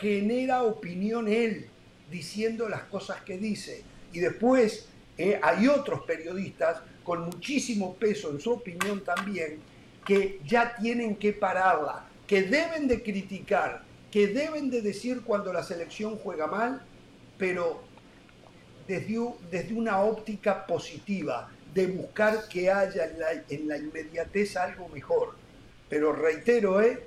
[0.00, 1.66] genera opinión él,
[2.10, 3.84] diciendo las cosas que dice.
[4.12, 9.58] Y después eh, hay otros periodistas con muchísimo peso en su opinión también
[10.04, 15.62] que ya tienen que pararla, que deben de criticar, que deben de decir cuando la
[15.62, 16.82] selección juega mal,
[17.38, 17.82] pero
[18.90, 23.04] desde, una óptica positiva, de buscar que haya
[23.48, 25.36] en la, en inmediatez algo mejor.
[25.88, 27.06] Pero reitero, ¿eh?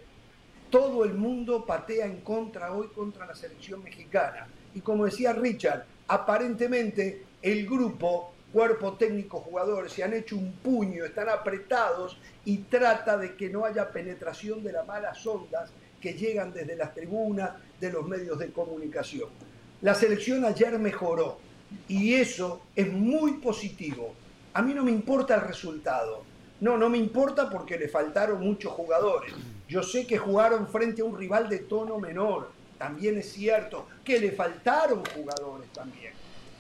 [0.70, 4.48] todo el mundo patea en contra hoy contra la selección mexicana.
[4.74, 11.04] Y como decía Richard, aparentemente el grupo, cuerpo técnico, jugadores, se han hecho un puño,
[11.04, 15.70] están apretados y trata de que no haya penetración de las malas ondas
[16.02, 19.30] que llegan desde las tribunas, de los medios de comunicación.
[19.82, 21.40] La selección ayer mejoró
[21.88, 24.14] y eso es muy positivo.
[24.54, 26.24] A mí no me importa el resultado.
[26.62, 29.34] No, no me importa porque le faltaron muchos jugadores.
[29.68, 32.52] Yo sé que jugaron frente a un rival de tono menor.
[32.78, 36.14] También es cierto que le faltaron jugadores también.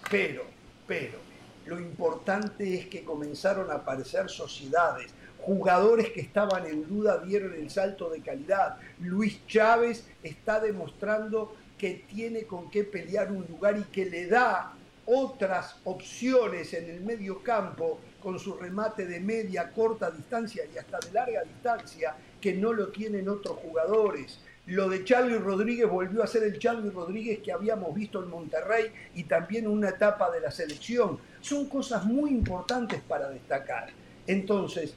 [0.09, 0.53] Pero
[0.87, 1.17] pero
[1.65, 7.69] lo importante es que comenzaron a aparecer sociedades, jugadores que estaban en duda dieron el
[7.69, 8.77] salto de calidad.
[8.99, 14.73] Luis Chávez está demostrando que tiene con qué pelear un lugar y que le da
[15.05, 20.99] otras opciones en el medio campo con su remate de media, corta distancia y hasta
[20.99, 24.39] de larga distancia que no lo tienen otros jugadores.
[24.65, 28.91] Lo de Charlie Rodríguez volvió a ser el Charlie Rodríguez que habíamos visto en Monterrey
[29.13, 31.19] y también una etapa de la selección.
[31.41, 33.89] Son cosas muy importantes para destacar.
[34.25, 34.95] Entonces,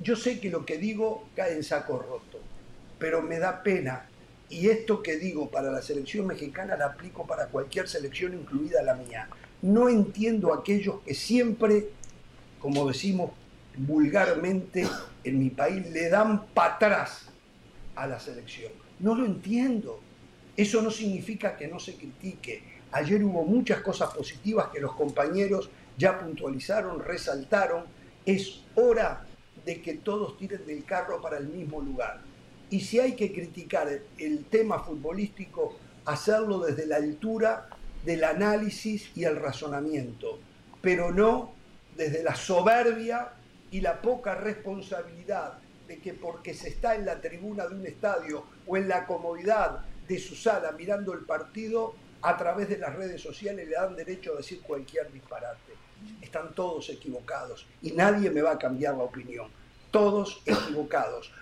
[0.00, 2.40] yo sé que lo que digo cae en saco roto,
[2.98, 4.08] pero me da pena.
[4.50, 8.94] Y esto que digo para la selección mexicana lo aplico para cualquier selección, incluida la
[8.94, 9.28] mía.
[9.60, 11.88] No entiendo a aquellos que siempre,
[12.60, 13.32] como decimos
[13.76, 14.86] vulgarmente
[15.24, 17.26] en mi país, le dan para atrás
[17.94, 18.72] a la selección.
[19.00, 20.00] No lo entiendo.
[20.56, 22.62] Eso no significa que no se critique.
[22.92, 25.68] Ayer hubo muchas cosas positivas que los compañeros
[25.98, 27.84] ya puntualizaron, resaltaron.
[28.24, 29.24] Es hora
[29.64, 32.20] de que todos tiren del carro para el mismo lugar.
[32.70, 33.88] Y si hay que criticar
[34.18, 37.68] el tema futbolístico, hacerlo desde la altura
[38.04, 40.38] del análisis y el razonamiento,
[40.80, 41.52] pero no
[41.96, 43.32] desde la soberbia
[43.70, 48.44] y la poca responsabilidad de que porque se está en la tribuna de un estadio
[48.66, 53.22] o en la comodidad de su sala mirando el partido, a través de las redes
[53.22, 55.72] sociales le dan derecho a decir cualquier disparate.
[56.20, 59.48] Están todos equivocados y nadie me va a cambiar la opinión.
[59.90, 61.32] Todos equivocados.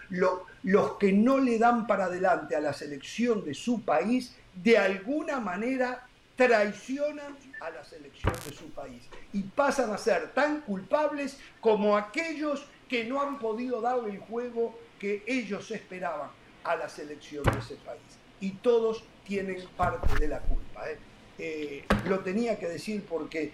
[0.67, 5.39] Los que no le dan para adelante a la selección de su país, de alguna
[5.39, 11.97] manera traicionan a la selección de su país y pasan a ser tan culpables como
[11.97, 16.31] aquellos que no han podido darle el juego que ellos esperaban.
[16.65, 18.03] a la selección de ese país.
[18.41, 20.91] Y todos tienen parte de la culpa.
[20.91, 20.99] ¿eh?
[21.39, 23.53] Eh, lo tenía que decir porque,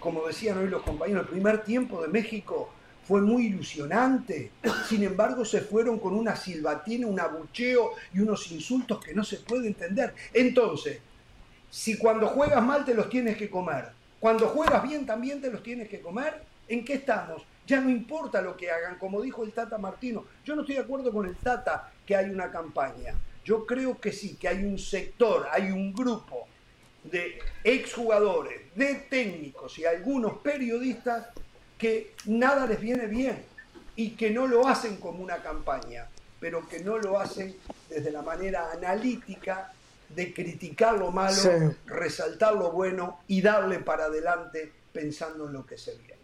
[0.00, 2.70] como decían hoy los compañeros, el primer tiempo de México
[3.08, 4.50] fue muy ilusionante.
[4.86, 9.38] Sin embargo, se fueron con una silbatina, un abucheo y unos insultos que no se
[9.38, 10.14] puede entender.
[10.34, 10.98] Entonces,
[11.70, 13.86] si cuando juegas mal te los tienes que comer,
[14.20, 17.42] cuando juegas bien también te los tienes que comer, ¿en qué estamos?
[17.66, 20.26] Ya no importa lo que hagan, como dijo el Tata Martino.
[20.44, 23.14] Yo no estoy de acuerdo con el Tata que hay una campaña.
[23.42, 26.46] Yo creo que sí, que hay un sector, hay un grupo
[27.04, 31.28] de exjugadores, de técnicos y algunos periodistas
[31.78, 33.42] que nada les viene bien
[33.96, 36.06] y que no lo hacen como una campaña,
[36.40, 37.56] pero que no lo hacen
[37.88, 39.72] desde la manera analítica
[40.08, 45.78] de criticar lo malo, resaltar lo bueno y darle para adelante pensando en lo que
[45.78, 46.18] se viene.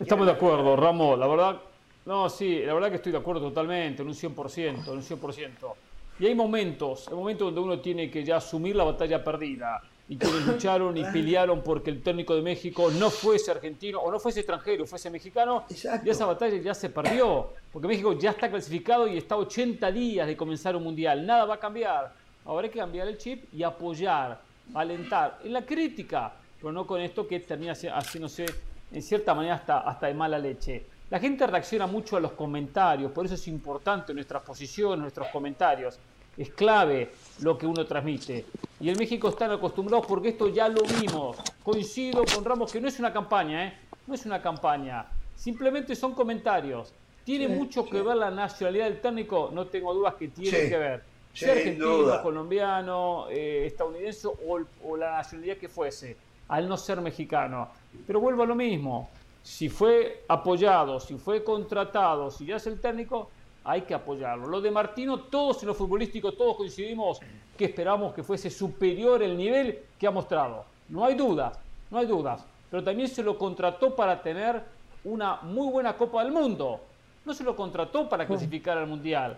[0.00, 1.18] Estamos de acuerdo, Ramos.
[1.18, 1.60] La verdad,
[2.06, 5.74] no, sí, la verdad que estoy de acuerdo totalmente, en un 100%, en un 100%.
[6.20, 10.16] Y hay momentos, hay momentos donde uno tiene que ya asumir la batalla perdida y
[10.16, 14.40] quienes lucharon y pelearon porque el técnico de México no fuese argentino o no fuese
[14.40, 19.18] extranjero, fuese mexicano, y esa batalla ya se perdió, porque México ya está clasificado y
[19.18, 22.12] está a 80 días de comenzar un mundial, nada va a cambiar.
[22.46, 24.40] Ahora hay que cambiar el chip y apoyar,
[24.72, 28.46] alentar, en la crítica, pero no con esto que termina haciéndose
[28.90, 30.86] en cierta manera hasta, hasta de mala leche.
[31.10, 35.98] La gente reacciona mucho a los comentarios, por eso es importante nuestra posición, nuestros comentarios.
[36.38, 37.10] Es clave
[37.40, 38.46] lo que uno transmite.
[38.80, 41.36] Y en México están acostumbrados porque esto ya lo vimos.
[41.64, 43.78] Coincido con Ramos que no es una campaña, ¿eh?
[44.06, 45.06] No es una campaña.
[45.34, 46.94] Simplemente son comentarios.
[47.24, 49.50] ¿Tiene mucho que ver la nacionalidad del técnico?
[49.52, 51.02] No tengo dudas que tiene que ver.
[51.34, 56.16] Sea argentino, colombiano, eh, estadounidense o, o la nacionalidad que fuese,
[56.48, 57.68] al no ser mexicano.
[58.06, 59.10] Pero vuelvo a lo mismo.
[59.42, 63.30] Si fue apoyado, si fue contratado, si ya es el técnico,
[63.68, 64.46] hay que apoyarlo.
[64.46, 67.20] Lo de Martino, todos en lo futbolístico, todos coincidimos
[67.54, 70.64] que esperamos que fuese superior el nivel que ha mostrado.
[70.88, 71.58] No hay dudas,
[71.90, 72.46] no hay dudas.
[72.70, 74.62] Pero también se lo contrató para tener
[75.04, 76.80] una muy buena Copa del Mundo.
[77.26, 79.36] No se lo contrató para clasificar al Mundial.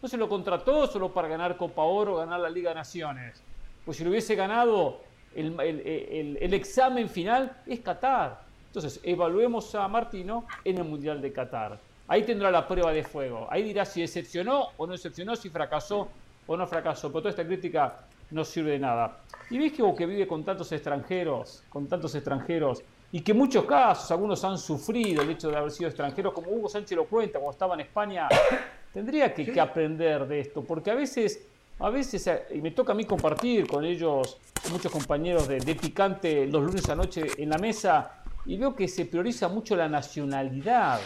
[0.00, 3.42] No se lo contrató solo para ganar Copa Oro, ganar la Liga de Naciones.
[3.84, 5.00] Pues si lo hubiese ganado,
[5.34, 8.42] el, el examen final es Qatar.
[8.68, 11.91] Entonces, evaluemos a Martino en el Mundial de Qatar.
[12.12, 13.48] Ahí tendrá la prueba de fuego.
[13.50, 16.08] Ahí dirá si decepcionó o no decepcionó, si fracasó
[16.46, 17.08] o no fracasó.
[17.08, 18.00] Pero toda esta crítica
[18.32, 19.16] no sirve de nada.
[19.48, 22.82] Y ves que, que vive con tantos extranjeros, con tantos extranjeros,
[23.12, 26.50] y que en muchos casos algunos han sufrido el hecho de haber sido extranjeros, como
[26.50, 28.28] Hugo Sánchez lo cuenta cuando estaba en España,
[28.92, 31.46] tendría que, aprender de esto, porque a veces,
[31.78, 34.36] a veces, y me toca a mí compartir con ellos,
[34.70, 38.86] muchos compañeros de, de Picante los lunes a noche en la mesa, y veo que
[38.86, 41.00] se prioriza mucho la nacionalidad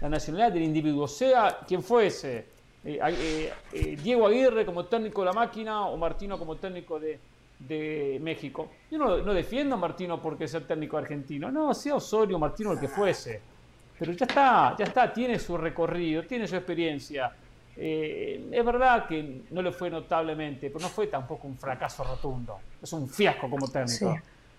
[0.00, 2.58] la nacionalidad del individuo, sea quien fuese.
[2.84, 7.18] Eh, eh, eh, Diego Aguirre como técnico de la máquina o Martino como técnico de,
[8.22, 8.70] México.
[8.90, 12.78] Yo no, defiendo a Martino porque es el técnico argentino, no, sea Osorio, Martino, el
[12.78, 13.40] que fuese.
[13.98, 17.32] Pero ya está, ya está, tiene su recorrido, tiene su experiencia.
[17.76, 22.60] es verdad que no le fue notablemente, pero no fue tampoco un fracaso rotundo.
[22.80, 24.16] Es un fiasco como técnico.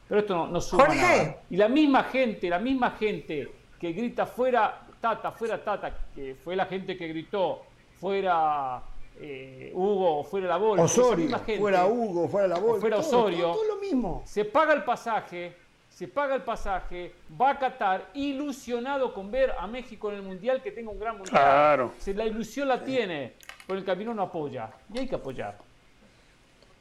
[0.09, 1.37] Pero esto no, no suma nada.
[1.49, 6.55] Y la misma gente, la misma gente que grita fuera Tata, fuera Tata, que fue
[6.55, 7.63] la gente que gritó,
[7.99, 8.81] fuera
[9.19, 10.83] eh, Hugo, fuera la bola.
[10.83, 12.79] Osorio, fuera Hugo, fuera la bola.
[12.79, 13.51] Fuera Osorio.
[13.51, 14.23] Todo, lo mismo.
[14.25, 15.55] Se paga el pasaje,
[15.89, 20.61] se paga el pasaje, va a Qatar ilusionado con ver a México en el Mundial,
[20.61, 21.37] que tenga un gran Mundial.
[21.37, 21.93] Claro.
[21.97, 23.33] Si la ilusión la tiene,
[23.67, 24.69] pero el camino no apoya.
[24.93, 25.57] Y hay que apoyar.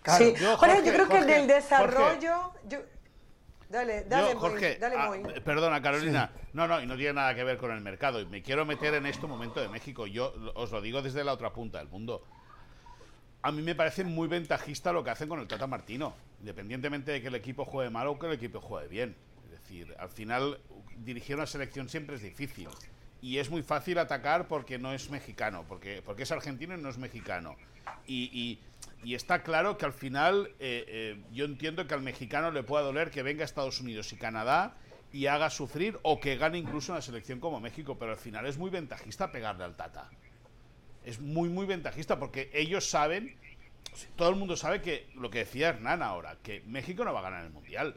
[0.07, 0.35] sí.
[0.37, 2.53] Yo, Jorge, yo creo que en el desarrollo...
[3.69, 5.13] Dale, dale, Jorge, dale ah,
[5.45, 6.31] perdona, Carolina.
[6.55, 8.21] No, no, y no tiene nada que ver con el mercado.
[8.21, 10.07] Y me quiero meter en este momento de México.
[10.07, 12.25] Yo os lo digo desde la otra punta del mundo.
[13.43, 17.21] A mí me parece muy ventajista lo que hacen con el Tata Martino, independientemente de
[17.21, 19.17] que el equipo juegue mal o que el equipo juegue bien.
[19.45, 20.59] Es decir, al final
[20.97, 22.69] dirigir una selección siempre es difícil.
[23.21, 26.89] Y es muy fácil atacar porque no es mexicano, porque, porque es argentino y no
[26.89, 27.57] es mexicano.
[28.07, 28.61] y y
[29.15, 33.11] está claro que al final eh, eh, yo entiendo que al mexicano le pueda doler
[33.11, 34.77] que venga a Estados Unidos y Canadá
[35.13, 38.59] y haga sufrir o que gane incluso una selección como México, pero al final es
[38.59, 40.11] muy ventajista pegarle al Tata.
[41.05, 43.37] Es muy, muy ventajista porque ellos saben,
[44.17, 47.23] todo el mundo sabe que lo que decía Hernán ahora, que México no va a
[47.23, 47.95] ganar el Mundial.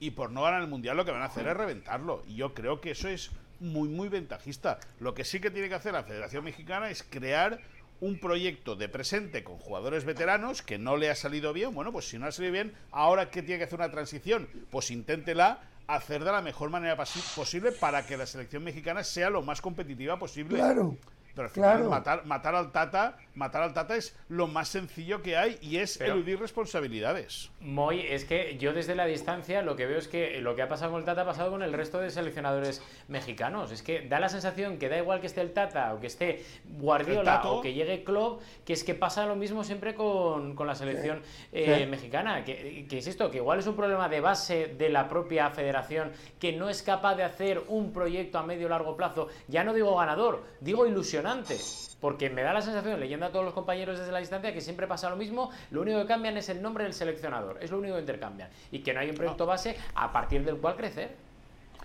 [0.00, 2.22] Y por no ganar el Mundial lo que van a hacer es reventarlo.
[2.28, 4.78] Y yo creo que eso es muy, muy ventajista.
[5.00, 7.60] Lo que sí que tiene que hacer la Federación Mexicana es crear
[8.00, 12.08] un proyecto de presente con jugadores veteranos que no le ha salido bien, bueno, pues
[12.08, 16.22] si no ha salido bien, ahora que tiene que hacer una transición, pues inténtela hacer
[16.22, 20.56] de la mejor manera posible para que la selección mexicana sea lo más competitiva posible.
[20.56, 20.96] Claro.
[21.34, 25.36] Pero al final matar, matar al Tata, matar al Tata es lo más sencillo que
[25.36, 27.50] hay y es eludir responsabilidades.
[27.60, 30.68] Moy, es que yo desde la distancia lo que veo es que lo que ha
[30.68, 33.70] pasado con el Tata ha pasado con el resto de seleccionadores mexicanos.
[33.70, 36.44] Es que da la sensación que da igual que esté el Tata o que esté
[36.64, 41.22] Guardiola o que llegue Klopp, que es que pasa lo mismo siempre con, la selección
[41.52, 42.44] eh, mexicana.
[42.44, 46.10] Que, que insisto, que igual es un problema de base de la propia federación
[46.40, 49.28] que no es capaz de hacer un proyecto a medio o largo plazo.
[49.46, 51.56] Ya no digo ganador, digo ilusionante
[52.00, 54.86] porque me da la sensación, leyendo a todos los compañeros desde la distancia, que siempre
[54.86, 57.94] pasa lo mismo, lo único que cambian es el nombre del seleccionador, es lo único
[57.94, 61.16] que intercambian, y que no hay un proyecto base a partir del cual crecer.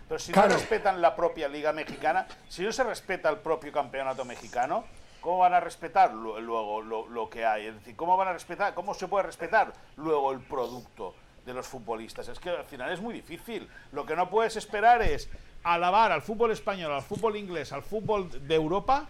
[0.08, 4.26] Pero si no respetan la propia Liga Mexicana, si no se respeta el propio campeonato
[4.26, 4.84] mexicano,
[5.22, 7.68] ¿cómo van a respetar luego lo, que hay?
[7.68, 11.16] Es decir, ¿cómo van a respetar, cómo se puede respetar luego el producto
[11.46, 12.28] de los futbolistas?
[12.28, 13.68] Es que al final es muy difícil.
[13.92, 15.30] Lo que no puedes esperar es
[15.64, 19.08] alabar al fútbol español, al fútbol inglés, al fútbol de Europa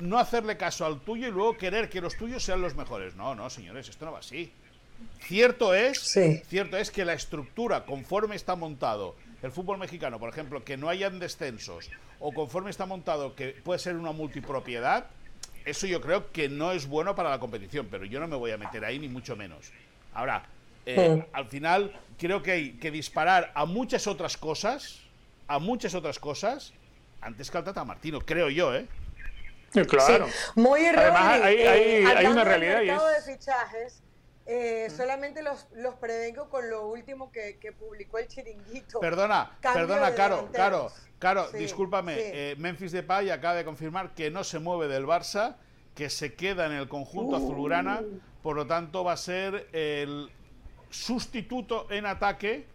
[0.00, 3.14] no hacerle caso al tuyo y luego querer que los tuyos sean los mejores.
[3.14, 4.52] No, no, señores, esto no va así.
[5.20, 10.64] Cierto es, cierto es que la estructura, conforme está montado el fútbol mexicano, por ejemplo,
[10.64, 15.06] que no hayan descensos, o conforme está montado que puede ser una multipropiedad,
[15.64, 18.50] eso yo creo que no es bueno para la competición, pero yo no me voy
[18.50, 19.70] a meter ahí ni mucho menos.
[20.12, 20.44] Ahora,
[20.84, 25.00] eh, al final creo que hay que disparar a muchas otras cosas,
[25.48, 26.72] a muchas otras cosas,
[27.20, 28.86] antes que al Tata Martino, creo yo, ¿eh?
[29.88, 30.26] Claro.
[30.54, 32.82] Muy Además, hay, hay, hay una realidad.
[32.82, 33.26] y es...
[33.26, 34.02] de fichajes,
[34.46, 39.00] eh, solamente los, los prevengo con lo último que, que publicó el chiringuito.
[39.00, 42.14] Perdona, perdona, Caro, Caro, Caro, discúlpame.
[42.18, 45.56] Eh, Memphis Depay acaba de confirmar que no se mueve del Barça,
[45.94, 47.44] que se queda en el conjunto uh.
[47.44, 48.02] azulgrana,
[48.42, 50.30] por lo tanto va a ser el
[50.90, 52.66] sustituto en ataque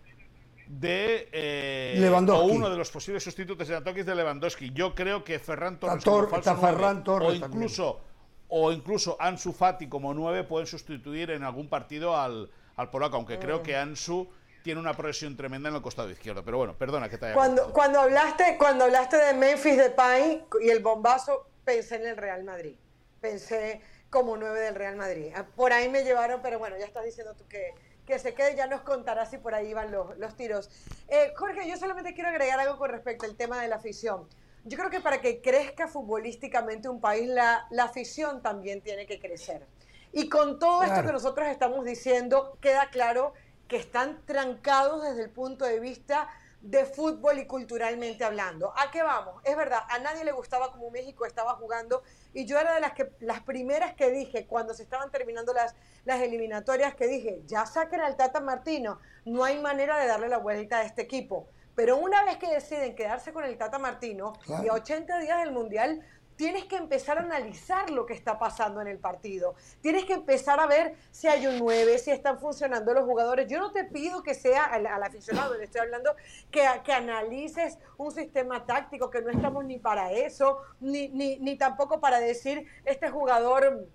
[0.68, 4.72] de eh, o uno de los posibles sustitutos de ataques de Lewandowski.
[4.74, 8.02] Yo creo que Ferran Torres, o incluso
[8.48, 13.40] o incluso Ansu Fati como nueve pueden sustituir en algún partido al, al polaco, aunque
[13.40, 14.30] creo que Ansu
[14.64, 16.44] tiene una progresión tremenda en el costado izquierdo.
[16.44, 20.70] Pero bueno, perdona que te haya cuando cuando hablaste cuando hablaste de Memphis Depay y
[20.70, 22.76] el bombazo pensé en el Real Madrid.
[23.22, 25.32] Pensé como nueve del Real Madrid.
[25.36, 27.74] Ah, por ahí me llevaron, pero bueno, ya estás diciendo tú que
[28.06, 30.70] que se quede, ya nos contará si por ahí van los, los tiros.
[31.08, 34.28] Eh, Jorge, yo solamente quiero agregar algo con respecto al tema de la afición.
[34.64, 39.20] Yo creo que para que crezca futbolísticamente un país, la, la afición también tiene que
[39.20, 39.66] crecer.
[40.12, 43.34] Y con todo esto que nosotros estamos diciendo, queda claro
[43.68, 46.30] que están trancados desde el punto de vista
[46.66, 48.74] de fútbol y culturalmente hablando.
[48.76, 49.40] ¿A qué vamos?
[49.44, 52.02] Es verdad, a nadie le gustaba como México estaba jugando
[52.34, 55.76] y yo era de las, que, las primeras que dije cuando se estaban terminando las,
[56.06, 60.40] las eliminatorias que dije, ya saquen al Tata Martino, no hay manera de darle la
[60.40, 61.48] vuelta a este equipo.
[61.76, 65.52] Pero una vez que deciden quedarse con el Tata Martino y a 80 días del
[65.52, 66.02] Mundial,
[66.36, 69.56] tienes que empezar a analizar lo que está pasando en el partido.
[69.82, 73.48] Tienes que empezar a ver si hay un 9, si están funcionando los jugadores.
[73.48, 76.16] Yo no te pido que sea al, aficionado, le estoy hablando,
[76.52, 81.58] que, que, analices un sistema táctico, que no estamos ni para eso, ni, ni, ni
[81.58, 83.88] tampoco para decir este jugador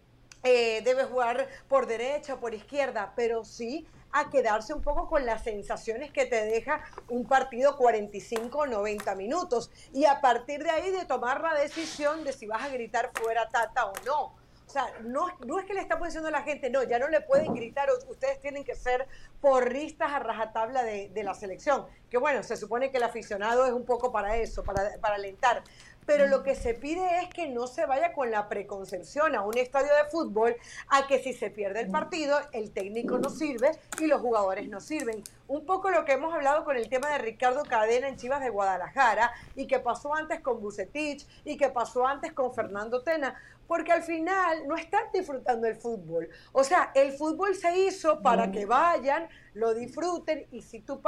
[0.43, 5.27] eh, debe jugar por derecha o por izquierda, pero sí a quedarse un poco con
[5.27, 10.71] las sensaciones que te deja un partido 45 o 90 minutos y a partir de
[10.71, 14.41] ahí de tomar la decisión de si vas a gritar fuera Tata o no.
[14.71, 17.09] O sea, no, no es que le estamos diciendo a la gente, no, ya no
[17.09, 19.09] le pueden gritar, ustedes tienen que ser
[19.41, 21.87] porristas a rajatabla de, de la selección.
[22.09, 25.65] Que bueno, se supone que el aficionado es un poco para eso, para, para alentar
[26.11, 29.57] pero lo que se pide es que no se vaya con la preconcepción a un
[29.57, 30.57] estadio de fútbol
[30.89, 34.81] a que si se pierde el partido, el técnico no sirve y los jugadores no
[34.81, 35.23] sirven.
[35.47, 38.51] Un poco lo que hemos hablado con el tema de Ricardo Cadena en Chivas de
[38.51, 43.41] Guadalajara y que pasó antes con Bucetich y que pasó antes con Fernando Tena
[43.71, 46.29] porque al final no están disfrutando el fútbol.
[46.51, 51.01] O sea, el fútbol se hizo para que vayan, lo disfruten y si tu,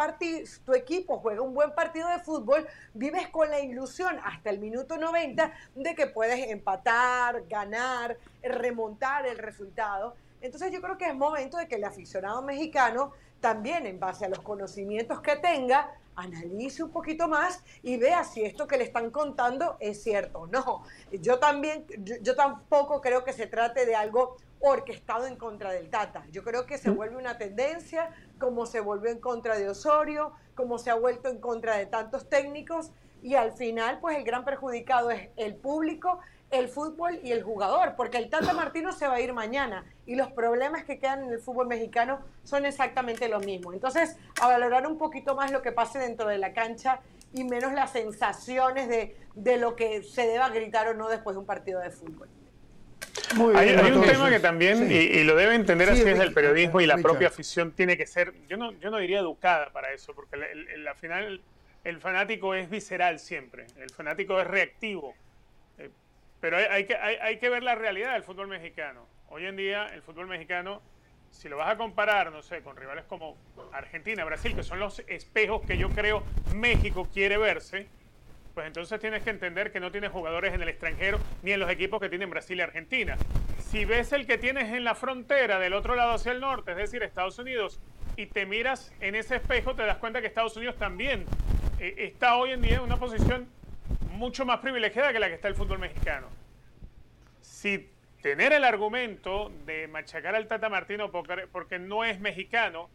[0.65, 2.65] tu equipo juega un buen partido de fútbol,
[2.95, 9.39] vives con la ilusión hasta el minuto 90 de que puedes empatar, ganar, remontar el
[9.39, 10.15] resultado.
[10.41, 13.11] Entonces yo creo que es momento de que el aficionado mexicano
[13.41, 18.43] también en base a los conocimientos que tenga, analice un poquito más y vea si
[18.45, 20.85] esto que le están contando es cierto o no.
[21.13, 21.87] Yo también,
[22.23, 26.25] yo, tampoco creo que se trate de algo orquestado en contra del Tata.
[26.31, 30.79] Yo creo que se vuelve una tendencia, como se volvió en contra de Osorio, como
[30.79, 35.11] se ha vuelto en contra de tantos técnicos, y al final, pues el gran perjudicado
[35.11, 36.19] es el público,
[36.53, 40.15] el fútbol y el jugador, porque el Tata Martino se va a ir mañana y
[40.15, 43.75] los problemas que quedan en el fútbol mexicano son exactamente los mismos.
[43.75, 47.01] Entonces, a valorar un poquito más lo que pase dentro de la cancha
[47.33, 51.41] y menos las sensaciones de, de lo que se deba gritar o no después de
[51.41, 52.29] un partido de fútbol.
[53.57, 56.99] hay, un tema que también, y, lo debe entender así es el periodismo y la
[56.99, 60.97] propia afición tiene que ser, yo no, yo no diría educada para eso, porque al
[60.97, 61.41] final
[61.85, 65.15] el fanático es visceral siempre, el fanático es reactivo,
[66.43, 69.07] pero hay, que, hay, que ver la realidad del fútbol mexicano.
[69.29, 70.83] Hoy en día el fútbol mexicano,
[71.31, 73.37] si lo vas a comparar, no sé, con rivales como
[73.73, 77.87] Argentina, Brasil, que son los espejos que yo creo México quiere verse,
[78.55, 81.71] pues entonces tienes que entender que no tienes jugadores en el extranjero ni en los
[81.71, 83.17] equipos que tienen Brasil y Argentina.
[83.61, 86.77] Si ves el que tienes en la frontera del otro lado hacia el norte, es
[86.77, 87.79] decir, Estados Unidos,
[88.17, 91.25] y te miras en ese espejo, te das cuenta que Estados Unidos también
[91.79, 93.47] eh, está hoy en día en una posición
[94.13, 96.29] mucho más privilegiada que la que está el fútbol mexicano.
[97.41, 97.91] Si
[98.23, 102.89] tener el argumento de machacar al Tata Martino porque, no es mexicano,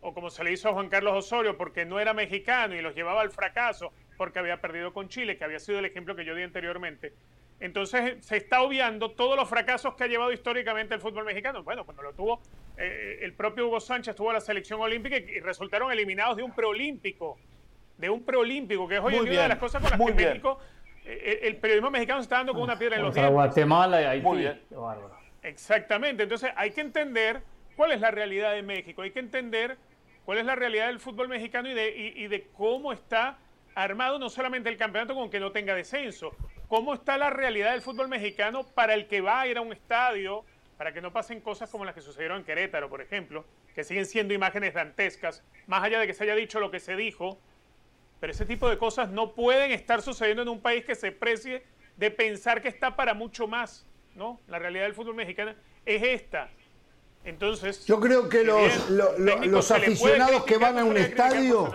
[0.00, 2.94] o como se le hizo a Juan Carlos Osorio, porque no era mexicano y los
[2.94, 6.34] llevaba al fracaso, porque había perdido con Chile, que había sido el ejemplo que yo
[6.34, 7.12] di anteriormente.
[7.60, 11.62] Entonces se está obviando todos los fracasos que ha llevado históricamente el fútbol mexicano.
[11.62, 12.40] Bueno, cuando lo tuvo
[12.78, 17.38] eh, el propio Hugo Sánchez, tuvo la selección olímpica y, resultaron eliminados de un preolímpico,
[18.00, 20.14] de un preolímpico, que es hoy en día una de las cosas con las que
[20.14, 20.58] México,
[21.04, 23.32] eh, el periodismo mexicano se está dando con una piedra en los dientes.
[23.32, 24.26] Guatemala y Haití.
[24.26, 24.60] Muy bien.
[25.42, 26.22] Exactamente.
[26.22, 27.42] Entonces hay que entender
[27.76, 29.76] cuál es la realidad de México, hay que entender
[30.24, 33.38] cuál es la realidad del fútbol mexicano y de, y de cómo está
[33.74, 36.34] armado no solamente el campeonato con que no tenga descenso,
[36.68, 39.72] cómo está la realidad del fútbol mexicano para el que va a ir a un
[39.72, 40.44] estadio,
[40.76, 43.44] para que no pasen cosas como las que sucedieron en Querétaro, por ejemplo,
[43.74, 46.96] que siguen siendo imágenes dantescas, más allá de que se haya dicho lo que se
[46.96, 47.38] dijo,
[48.20, 51.64] pero ese tipo de cosas no pueden estar sucediendo en un país que se precie
[51.96, 54.40] de pensar que está para mucho más, ¿no?
[54.46, 56.50] La realidad del fútbol mexicano es esta,
[57.22, 61.70] entonces, yo creo que los, los, aficionados que van a un estadio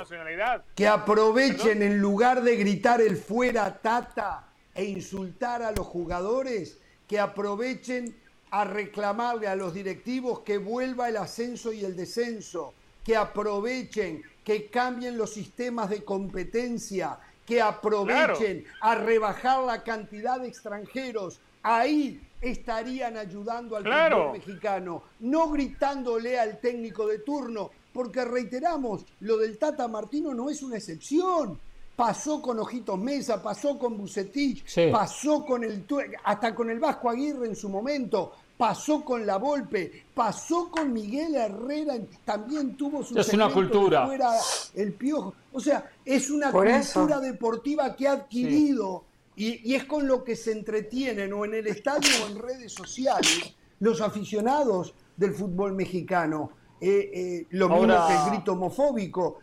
[0.73, 7.19] que aprovechen en lugar de gritar el fuera tata e insultar a los jugadores, que
[7.19, 8.15] aprovechen
[8.49, 12.73] a reclamarle a los directivos que vuelva el ascenso y el descenso,
[13.03, 20.47] que aprovechen, que cambien los sistemas de competencia, que aprovechen a rebajar la cantidad de
[20.47, 21.41] extranjeros.
[21.63, 29.37] Ahí estarían ayudando al fútbol mexicano, no gritándole al técnico de turno, porque reiteramos, lo
[29.37, 31.59] del Tata Martino no es una excepción.
[31.95, 35.85] Pasó con Ojitos Mesa, pasó con Bucetich, pasó con el
[36.23, 41.35] hasta con el Vasco Aguirre en su momento, pasó con La Volpe, pasó con Miguel
[41.35, 44.05] Herrera, también tuvo su Es una cultura.
[44.05, 44.31] Fuera
[44.75, 45.33] el piojo.
[45.51, 49.03] O sea, es una cultura deportiva que ha adquirido
[49.35, 53.53] y, es con lo que se entretienen o en el estadio o en redes sociales
[53.79, 56.51] los aficionados del fútbol mexicano.
[56.79, 59.39] Eh, eh, lo mismo que el grito homofóbico.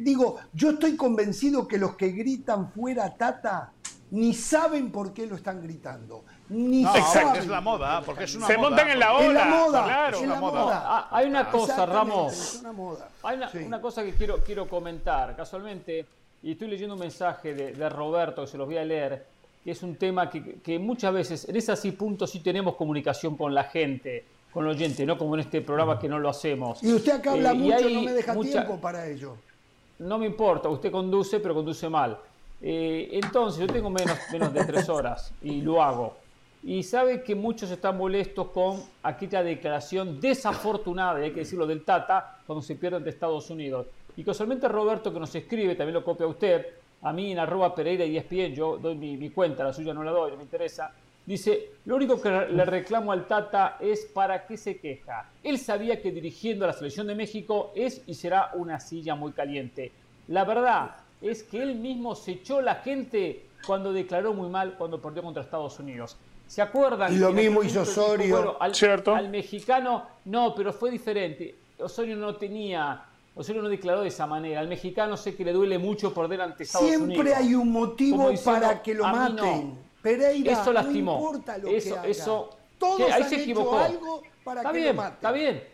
[0.00, 3.72] Digo, yo estoy convencido que los que gritan fuera Tata
[4.10, 6.24] ni saben por qué lo están gritando.
[6.48, 9.32] Ni saben es la moda, porque es una Se montan en la ola.
[9.32, 10.26] la moda, claro.
[10.26, 10.82] la moda.
[10.84, 12.62] Ah, hay una cosa, Ramos.
[13.22, 15.34] Hay una, una, cosa que quiero, quiero comentar.
[15.34, 16.06] Casualmente,
[16.44, 19.24] y estoy leyendo un mensaje de, Roberto, que se los voy a leer,
[19.64, 23.64] que es un tema que, muchas veces, en ese puntos sí tenemos comunicación con la
[23.64, 26.82] gente, con el oyente, no como en este programa que no lo hacemos.
[26.82, 29.36] Y usted acá habla eh, mucho, no me deja tiempo para ello.
[29.98, 32.18] No me importa, usted conduce, pero conduce mal.
[32.60, 36.23] Eh, entonces, yo tengo menos, menos de tres horas y lo hago.
[36.66, 41.84] Y sabe que muchos están molestos con aquella declaración desafortunada, y hay que decirlo, del
[41.84, 43.86] Tata, cuando se pierde ante Estados Unidos.
[44.16, 46.66] Y casualmente Roberto que nos escribe, también lo copia usted,
[47.02, 50.10] a mí en arroba Pereira y ESPN, yo doy mi, cuenta, la suya no la
[50.10, 50.90] doy, no me interesa.
[51.26, 55.28] Dice, lo único que le reclamo al Tata es para qué se queja.
[55.42, 59.32] Él sabía que dirigiendo a la selección de México es y será una silla muy
[59.32, 59.92] caliente.
[60.28, 65.00] La verdad es que él mismo se echó la gente cuando declaró muy mal cuando
[65.00, 66.16] perdió contra Estados Unidos.
[66.46, 67.12] ¿Se acuerdan?
[67.12, 68.56] Y lo mismo hizo Osorio.
[68.60, 69.14] al, ¿Cierto?
[69.14, 71.54] al mexicano, no, pero fue diferente.
[71.78, 73.04] Osorio no tenía
[73.36, 74.60] Osorio no declaró de esa manera.
[74.60, 77.38] Al mexicano sé que le duele mucho perder ante Estados Siempre Unidos.
[77.38, 79.78] hay un motivo para que lo maten.
[80.00, 81.12] Pereira, eso lastimó.
[81.12, 82.08] no importa lo eso, que haga.
[82.08, 83.76] Eso, Todos han se equivocó.
[83.80, 85.14] hecho algo para está que bien, lo maten.
[85.14, 85.64] Está bien.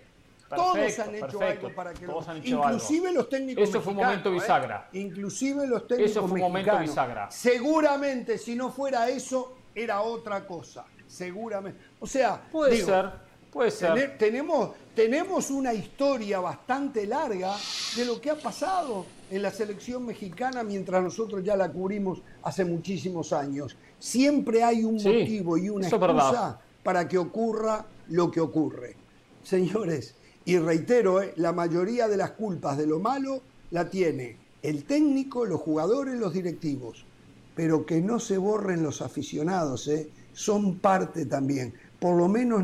[0.49, 1.67] Todos han hecho perfecto.
[1.67, 2.47] algo para que Todos lo maten.
[2.47, 3.21] Inclusive algo.
[3.21, 4.89] los técnicos Eso fue un momento bisagra.
[4.93, 4.99] ¿eh?
[5.01, 7.31] Inclusive los técnicos Eso fue un momento bisagra.
[7.31, 10.85] Seguramente si no fuera eso, era otra cosa.
[11.07, 11.81] Seguramente.
[11.99, 13.11] O sea, puede ser.
[13.51, 14.17] Puede ser.
[14.17, 17.57] tenemos, tenemos una historia bastante larga
[17.97, 22.65] de lo que ha pasado en la selección mexicana mientras nosotros ya la cubrimos hace
[22.65, 23.77] muchísimos años.
[23.99, 28.95] Siempre hay un motivo y una excusa para que ocurra lo que ocurre.
[29.43, 30.15] Señores,
[30.45, 35.45] y reitero, eh, la mayoría de las culpas de lo malo la tiene el técnico,
[35.47, 37.05] los jugadores, los directivos.
[37.55, 41.75] Pero que no se borren los aficionados, eh, son parte también.
[41.99, 42.63] Por lo menos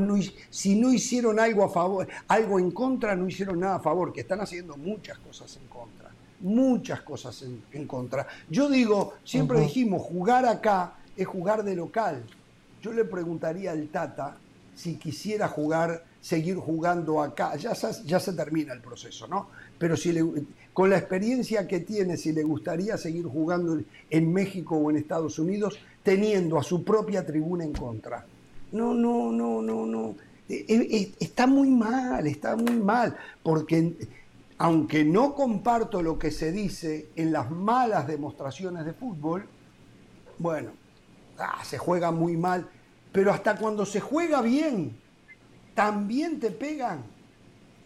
[0.48, 4.22] si no hicieron algo a favor, algo en contra, no hicieron nada a favor, que
[4.22, 6.10] están haciendo muchas cosas en contra,
[6.40, 8.26] muchas cosas en, contra.
[8.48, 12.24] Yo digo, siempre dijimos, jugar acá es jugar de local.
[12.80, 14.38] Yo le preguntaría al Tata
[14.74, 17.56] si quisiera jugar, seguir jugando acá.
[17.56, 19.48] Ya, ya se termina el proceso, ¿no?
[19.78, 20.24] Pero si le,
[20.77, 23.81] con la experiencia que tiene, si le gustaría seguir jugando
[24.11, 28.27] en México o en Estados Unidos, teniendo a su propia tribuna en contra.
[28.73, 30.15] No, no, no, no, no.
[30.47, 33.94] E, e, e, está muy mal, está muy mal, porque
[34.59, 39.47] aunque no comparto lo que se dice en las malas demostraciones de fútbol,
[40.36, 40.73] bueno,
[41.39, 42.69] ah, se juega muy mal,
[43.12, 44.94] pero hasta cuando se juega bien,
[45.74, 47.15] también te pegan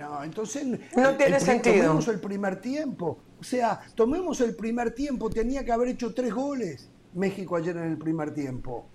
[0.01, 0.67] no, entonces.
[0.97, 1.77] No tiene sentido.
[1.77, 3.19] Tomemos el primer tiempo.
[3.39, 5.29] O sea, tomemos el primer tiempo.
[5.29, 8.87] Tenía que haber hecho tres goles México ayer en el primer tiempo.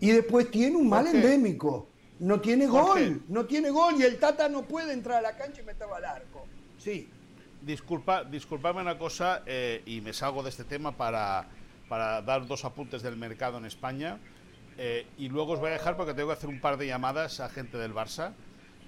[0.00, 1.88] Y después tiene un mal endémico.
[2.18, 3.22] No tiene gol.
[3.28, 3.94] No tiene gol.
[3.98, 6.44] Y el Tata no puede entrar a la cancha y meterlo al arco.
[6.78, 7.08] Sí.
[7.62, 11.46] Disculpa, disculpame una cosa eh, y me salgo de este tema para,
[11.88, 14.18] para dar dos apuntes del mercado en España.
[14.76, 17.40] Eh, y luego os voy a dejar porque tengo que hacer un par de llamadas
[17.40, 18.34] a gente del Barça.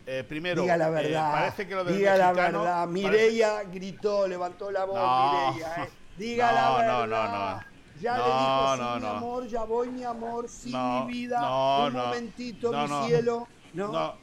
[0.08, 1.32] Eh, primero, diga la eh, verdad.
[1.32, 2.86] parece que lo del diga la verdad.
[2.86, 4.94] Mireia gritó, levantó la voz.
[4.94, 5.90] No, Mireia, eh.
[6.16, 6.98] Diga la verdad.
[6.98, 7.64] No, no, no.
[8.00, 12.72] Ya le dijo, sí, mi amor, ya voy, mi amor, sí, mi vida, un momentito,
[12.72, 13.48] mi cielo.
[13.72, 14.14] No,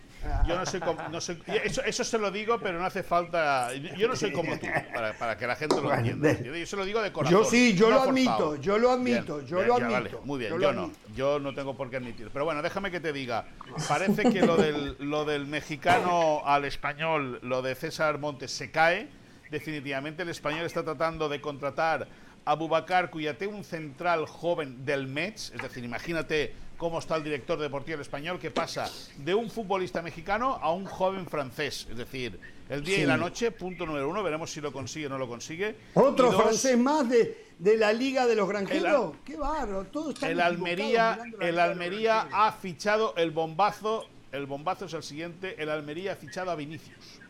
[0.47, 1.01] yo no soy como.
[1.09, 3.73] No eso, eso, se lo digo, pero no hace falta.
[3.73, 6.39] Yo no soy como tú, para, para que la gente lo entienda.
[6.41, 7.39] Yo se lo digo de corazón.
[7.39, 10.21] Yo sí, yo lo admito, yo lo admito, yo lo admito.
[10.23, 10.91] muy bien, yo, no.
[11.15, 12.29] Yo no tengo por qué admitir.
[12.31, 13.45] Pero bueno, déjame que te diga.
[13.87, 19.09] Parece que lo del, lo del mexicano al español, lo de César Montes, se cae.
[19.51, 22.07] Definitivamente el español está tratando de contratar
[22.45, 25.51] a Bubacar Cuyate, un central joven del Mets.
[25.55, 30.59] Es decir, imagínate cómo está el director deportivo español, que pasa de un futbolista mexicano
[30.61, 31.87] a un joven francés.
[31.89, 32.37] Es decir,
[32.67, 35.29] el día y la noche, punto número uno, veremos si lo consigue o no lo
[35.29, 35.77] consigue.
[35.93, 39.15] Otro francés más de, de, la Liga de los Granjeros.
[39.23, 44.93] Qué barro, todo está El Almería, el Almería ha fichado el bombazo, el bombazo es
[44.93, 47.21] el siguiente, el Almería ha fichado a Vinicius.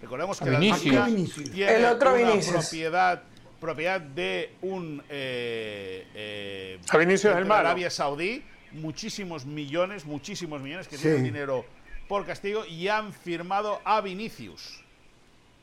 [0.00, 3.22] Recordemos que el Almería tiene el otro una propiedad
[3.60, 8.42] propiedad de un eh, eh, del Arabia Saudí,
[8.74, 11.64] muchísimos millones, muchísimos millones que tienen dinero
[12.08, 14.82] por castigo y han firmado a Vinicius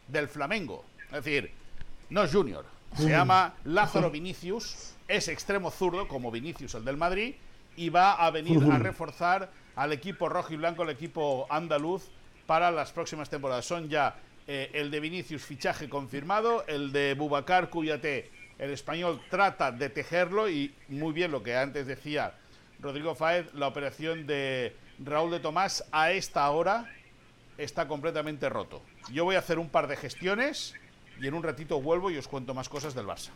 [0.08, 0.84] del Flamengo.
[1.06, 1.52] Es decir,
[2.10, 2.66] no es Junior,
[2.96, 7.36] se llama Lázaro Vinicius, es extremo zurdo como Vinicius el del Madrid
[7.76, 12.10] y va a venir a reforzar al equipo rojo y blanco, el equipo andaluz
[12.46, 13.66] para las próximas temporadas.
[13.66, 14.16] Son ya
[14.48, 20.50] eh, el de Vinicius fichaje confirmado, el de Bubacar Cuyate, el español trata de tejerlo
[20.50, 22.34] y muy bien lo que antes decía
[22.82, 26.92] Rodrigo Faez, la operación de Raúl de Tomás a esta hora
[27.60, 28.82] está completamente roto.
[29.14, 30.74] Yo voy a hacer un par de gestiones
[31.20, 33.30] y en un ratito vuelvo y os cuento más cosas del Barça.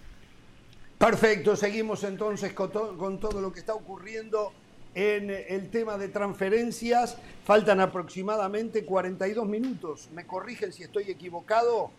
[0.98, 4.52] Perfecto, seguimos entonces con, con todo lo que está ocurriendo
[4.96, 7.18] en el tema de transferencias.
[7.44, 10.10] Faltan aproximadamente 42 minutos.
[10.12, 11.92] Me corrigen si estoy equivocado.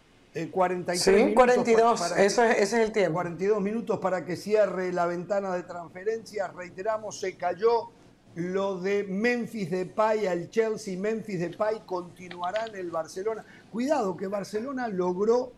[0.45, 3.15] 43 eh, sí, 42, eso es, ese es el tiempo.
[3.15, 6.55] 42 minutos para que cierre la ventana de transferencias.
[6.55, 7.91] Reiteramos, se cayó
[8.35, 10.99] lo de Memphis Depay al Chelsea.
[10.99, 13.47] Memphis Depay continuará en el Barcelona.
[13.73, 15.53] Cuidado que Barcelona logró,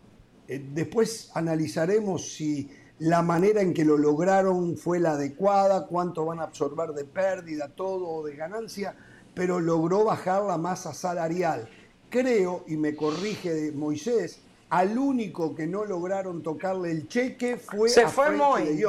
[0.47, 6.39] eh, después analizaremos si la manera en que lo lograron fue la adecuada, cuánto van
[6.39, 8.95] a absorber de pérdida, todo o de ganancia,
[9.33, 11.69] pero logró bajar la masa salarial.
[12.09, 18.07] Creo, y me corrige Moisés, al único que no lograron tocarle el cheque fue Se
[18.07, 18.83] fue Moy.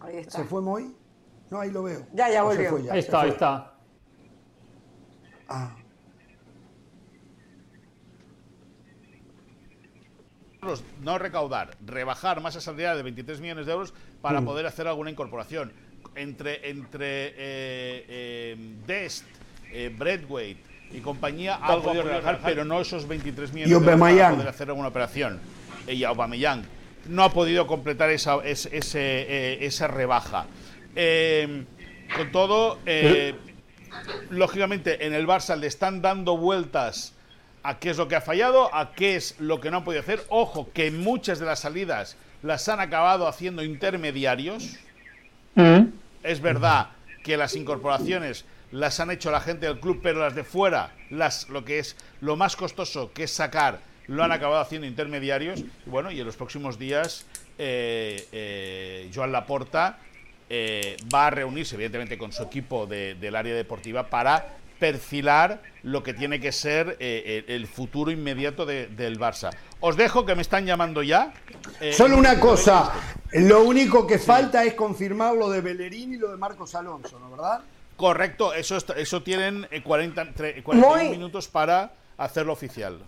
[0.00, 0.38] Ahí está.
[0.38, 0.94] ¿Se fue Moy?
[1.50, 2.06] No, ahí lo veo.
[2.12, 2.76] Ya, ya volvió.
[2.90, 3.72] ahí está, ahí está.
[5.48, 5.76] Ah.
[11.00, 14.44] no recaudar, rebajar masa salarial de 23 millones de euros para mm.
[14.44, 15.72] poder hacer alguna incorporación.
[16.16, 17.34] Entre, entre eh,
[18.08, 19.26] eh, Dest,
[19.70, 20.58] eh, Breadweight
[20.92, 24.88] y compañía, algo de rebajar, pero no esos 23 millones de para poder hacer alguna
[24.88, 25.40] operación.
[25.88, 26.64] Y Aubameyang
[27.08, 30.46] no ha podido completar esa, esa rebaja.
[30.94, 32.78] con todo,
[34.30, 37.12] lógicamente en el Barça le están dando vueltas
[37.62, 40.00] a qué es lo que ha fallado, a qué es lo que no han podido
[40.00, 40.24] hacer.
[40.28, 44.76] Ojo, que muchas de las salidas las han acabado haciendo intermediarios.
[45.56, 45.86] Mm.
[46.22, 46.90] Es verdad
[47.24, 51.48] que las incorporaciones las han hecho la gente del club, pero las de fuera, las,
[51.48, 55.60] lo que es lo más costoso, que es sacar, lo han acabado haciendo intermediarios.
[55.60, 57.26] Y bueno, y en los próximos días,
[57.58, 59.98] eh, eh, Joan Laporta
[60.48, 66.12] eh, va a reunirse, evidentemente, con su equipo del área deportiva para perfilar lo que
[66.12, 69.50] tiene que ser eh, el futuro inmediato del Barça.
[69.80, 71.32] Os dejo que me están llamando ya.
[71.80, 72.92] Eh, Solo una cosa,
[73.32, 77.30] lo único que falta es confirmar lo de Bellerín y lo de Marcos Alonso, ¿no
[77.30, 77.62] verdad?
[77.96, 83.00] Correcto, eso, eso tienen 40, 40 minutos para hacerlo oficial.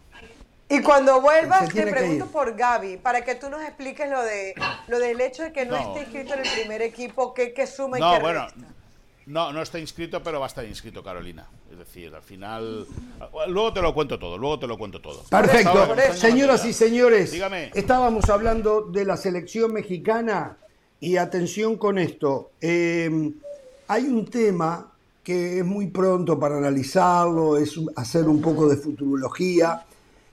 [0.71, 4.55] Y cuando vuelvas, te pregunto por Gaby, para que tú nos expliques lo de
[4.89, 7.99] lo del hecho de que no, esté inscrito en el primer equipo, qué, qué suma
[7.99, 8.47] y qué bueno,
[9.25, 11.47] No, no está inscrito, pero va a estar inscrito, Carolina.
[11.71, 12.87] Es decir, al final.
[13.47, 15.23] Luego te lo cuento todo, luego te lo cuento todo.
[15.25, 15.95] Perfecto.
[16.15, 17.35] Señoras y señores,
[17.75, 20.59] estábamos hablando de la selección mexicana
[21.01, 22.51] y atención con esto.
[22.61, 23.33] Eh,
[23.89, 24.93] hay un tema
[25.25, 29.85] que es muy pronto para analizarlo, es hacer un poco de futurología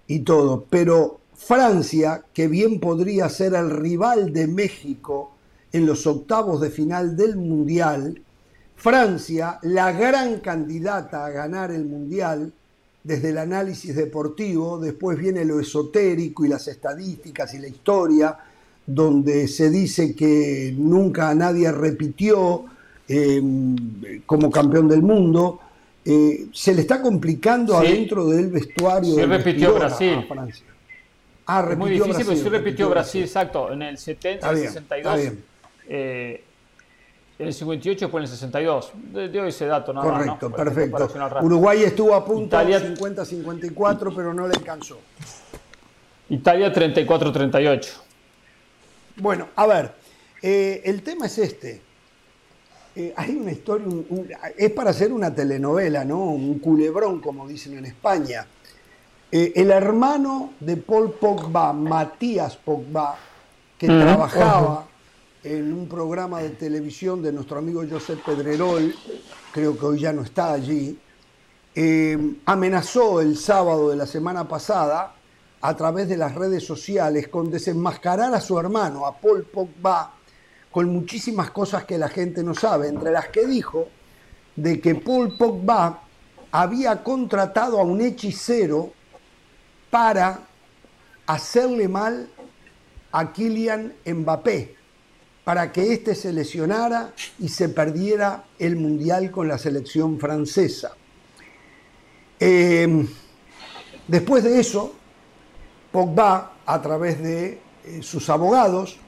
[0.08, 0.66] y todo.
[0.70, 5.32] Pero Francia, que bien podría ser el rival de México
[5.72, 8.22] en los octavos de final del Mundial,
[8.76, 12.54] Francia, la gran candidata a ganar el Mundial
[13.04, 18.38] desde el análisis deportivo, después viene lo esotérico y las estadísticas y la historia,
[18.86, 22.66] donde se dice que nunca nadie repitió
[23.08, 25.60] em, como campeón del mundo,
[26.04, 29.16] eh, se le está complicando adentro del vestuario.
[29.16, 30.26] Se repitió Brasil.
[30.28, 30.66] Francia.
[31.48, 33.72] Ah, repitió Muy difícil, Brasil, pero sí repitió, Brasil, exacto.
[33.72, 35.20] En el 70, el 62.
[35.88, 36.44] Eh,
[37.38, 38.92] en el 58 fue en el 62.
[39.14, 41.10] De, hoy ese dato nada Correcto, perfecto.
[41.42, 45.00] Uruguay estuvo a punto Italia, 50-54, pero no le alcanzó.
[46.30, 47.90] Italia 34-38.
[49.18, 49.94] Bueno, a ver,
[50.42, 51.82] eh, el tema es este.
[52.96, 53.88] Eh, hay una historia,
[54.58, 56.20] es para hacer una telenovela, ¿no?
[56.24, 58.48] Un culebrón, como dicen en España.
[59.30, 63.18] Eh, el hermano de Paul Pogba, Matías Pogba,
[63.78, 64.88] que trabajaba
[65.44, 68.96] en un programa de televisión de nuestro amigo Josep Pedrerol,
[69.52, 70.98] creo que hoy ya no está allí,
[71.76, 75.16] eh, amenazó el sábado de la semana pasada
[75.60, 80.14] a través de las redes sociales con desenmascarar a su hermano, a Paul Pogba,
[80.76, 83.88] con muchísimas cosas que la gente no sabe, entre las que dijo
[84.58, 86.02] de que Paul Pogba
[86.52, 88.92] había contratado a un hechicero
[89.90, 90.42] para
[91.28, 92.28] hacerle mal
[93.14, 94.76] a Kylian Mbappé,
[95.46, 100.92] para que éste se lesionara y se perdiera el Mundial con la selección francesa.
[102.38, 103.08] Eh,
[104.10, 104.94] después de eso,
[105.94, 109.00] Pogba, a través de eh, sus abogados,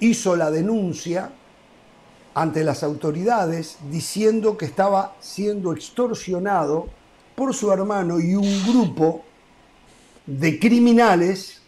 [0.00, 1.30] hizo la denuncia
[2.34, 6.88] ante las autoridades diciendo que estaba siendo extorsionado
[7.34, 9.22] por su hermano y un grupo
[10.26, 11.60] de criminales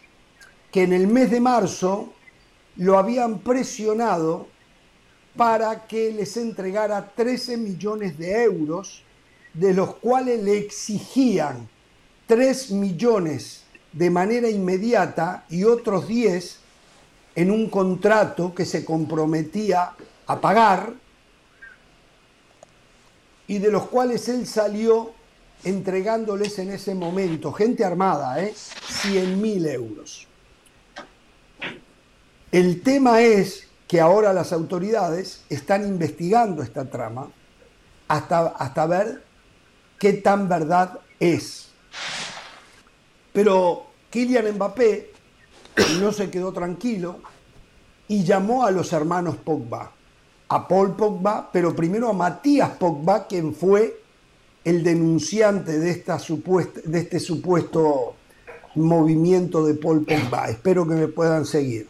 [0.71, 2.13] que en el mes de marzo
[2.77, 4.47] lo habían presionado
[5.35, 9.03] para que les entregara 13 millones de euros,
[9.53, 11.67] de los cuales le exigían
[12.27, 16.62] 3 millones de manera inmediata y otros 10
[17.35, 19.93] en un contrato que se comprometía
[20.27, 20.93] a pagar
[23.47, 25.11] y de los cuales él salió
[25.63, 28.53] entregándoles en ese momento, gente armada, ¿eh?
[28.55, 30.27] 100 mil euros.
[32.51, 37.31] El tema es que ahora las autoridades están investigando esta trama
[38.07, 39.23] hasta, hasta ver
[39.97, 41.69] qué tan verdad es.
[43.31, 45.12] Pero Kylian Mbappé
[45.99, 47.17] no se quedó tranquilo
[48.07, 49.91] y llamó a los hermanos Pogba,
[50.49, 54.01] a Paul Pogba, pero primero a Matías Pogba, quien fue
[54.63, 58.15] el denunciante de, esta supuesta, de este supuesto
[58.75, 60.49] movimiento de Paul Pogba.
[60.49, 61.87] Espero que me puedan seguir.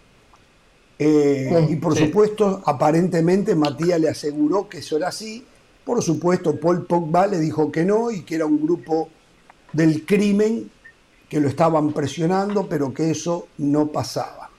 [0.97, 5.43] Eh, y por supuesto, aparentemente Matías le aseguró que eso era así.
[5.83, 9.09] Por supuesto, Paul Pogba le dijo que no y que era un grupo
[9.73, 10.69] del crimen
[11.33, 14.51] que lo estaban presionando, pero que eso no pasaba.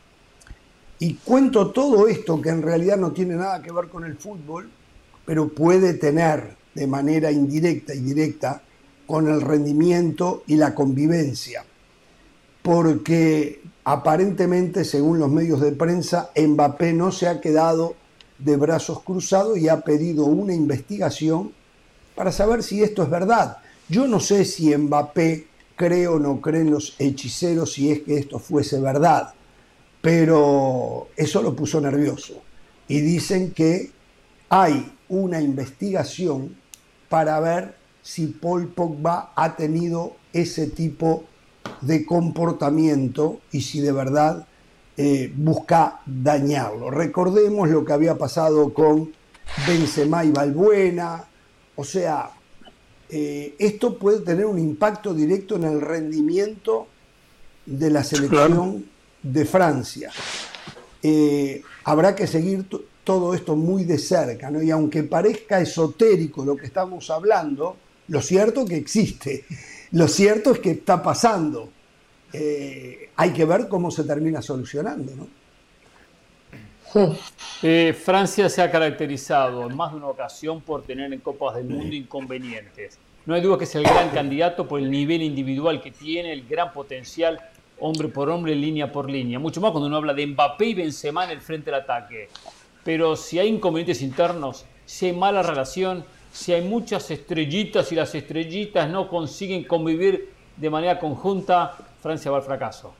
[0.98, 4.68] Y cuento todo esto que en realidad no tiene nada que ver con el fútbol,
[5.24, 8.60] pero puede tener de manera indirecta y directa
[9.06, 11.64] con el rendimiento y la convivencia.
[12.60, 17.94] Porque aparentemente, según los medios de prensa, Mbappé no se ha quedado
[18.36, 21.52] de brazos cruzados y ha pedido una investigación
[22.16, 23.58] para saber si esto es verdad.
[23.88, 28.18] Yo no sé si Mbappé cree o no cree en los hechiceros si es que
[28.18, 29.34] esto fuese verdad,
[30.00, 32.42] pero eso lo puso nervioso.
[32.88, 33.90] Y dicen que
[34.48, 36.56] hay una investigación
[37.08, 41.24] para ver si Paul Pogba ha tenido ese tipo
[41.80, 44.46] de comportamiento y si de verdad
[44.96, 46.90] eh, busca dañarlo.
[46.90, 49.12] Recordemos lo que había pasado con
[49.66, 51.24] Benzema y Balbuena,
[51.76, 52.30] o sea,
[53.08, 56.86] eh, esto puede tener un impacto directo en el rendimiento
[57.66, 58.84] de la selección
[59.22, 60.10] de Francia.
[61.02, 62.66] Eh, habrá que seguir
[63.04, 64.62] todo esto muy de cerca, ¿no?
[64.62, 67.76] Y aunque parezca esotérico lo que estamos hablando,
[68.08, 69.44] lo cierto es que existe,
[69.92, 71.70] lo cierto es que está pasando.
[72.32, 75.43] Eh, hay que ver cómo se termina solucionando, ¿no?
[77.62, 81.64] Eh, Francia se ha caracterizado en más de una ocasión por tener en Copas del
[81.64, 82.98] Mundo inconvenientes.
[83.26, 86.46] No hay duda que es el gran candidato por el nivel individual que tiene, el
[86.46, 87.40] gran potencial
[87.80, 89.38] hombre por hombre, línea por línea.
[89.38, 92.28] Mucho más cuando uno habla de Mbappé y Benzema en el frente del ataque.
[92.84, 98.14] Pero si hay inconvenientes internos, si hay mala relación, si hay muchas estrellitas y las
[98.14, 102.92] estrellitas no consiguen convivir de manera conjunta, Francia va al fracaso.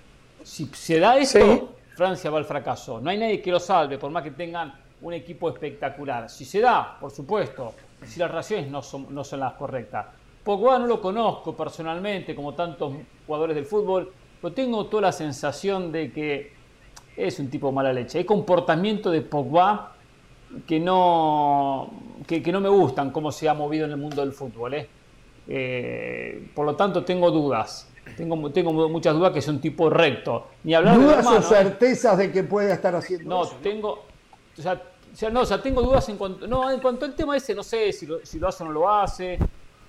[0.42, 3.00] Si se da esto, Francia va al fracaso.
[3.00, 6.28] No hay nadie que lo salve, por más que tengan un equipo espectacular.
[6.28, 10.06] Si se da, por supuesto, si las relaciones no son, las correctas.
[10.42, 12.92] Pogba no lo conozco personalmente, como tantos
[13.26, 16.52] jugadores del fútbol, pero tengo toda la sensación de que
[17.16, 18.18] es un tipo mala leche.
[18.18, 19.92] Hay comportamiento de Pogba
[20.66, 21.90] que no,
[22.26, 24.74] que, no me gustan, cómo se ha movido en el mundo del fútbol.
[24.74, 24.88] ¿eh?
[25.48, 27.88] Eh, por lo tanto, tengo dudas.
[28.16, 30.48] Tengo, tengo muchas dudas que es un tipo recto.
[30.64, 31.42] Ni hablar ¿Dudas o ¿eh?
[31.42, 34.04] certezas de que puede estar haciendo no, Tengo,
[34.56, 34.80] o sea,
[35.30, 37.92] no, o sea, tengo dudas en cuanto, no, en cuanto al tema ese, no sé
[37.92, 39.38] si lo, si lo hace o no lo hace,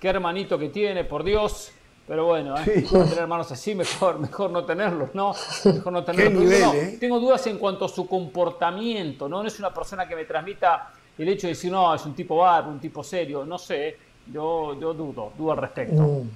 [0.00, 1.72] qué hermanito que tiene, por Dios.
[2.06, 2.84] Pero bueno, ¿eh?
[2.88, 5.34] tener hermanos así, mejor, mejor no tenerlos, ¿no?
[5.64, 6.52] Mejor no tenerlos.
[6.52, 6.98] Eh?
[7.00, 9.42] Tengo dudas en cuanto a su comportamiento, ¿no?
[9.42, 12.36] No es una persona que me transmita el hecho de decir, no, es un tipo
[12.36, 13.98] bar, un tipo serio, no sé.
[14.32, 16.02] Yo, yo dudo, dudo al respecto.
[16.02, 16.30] Mm.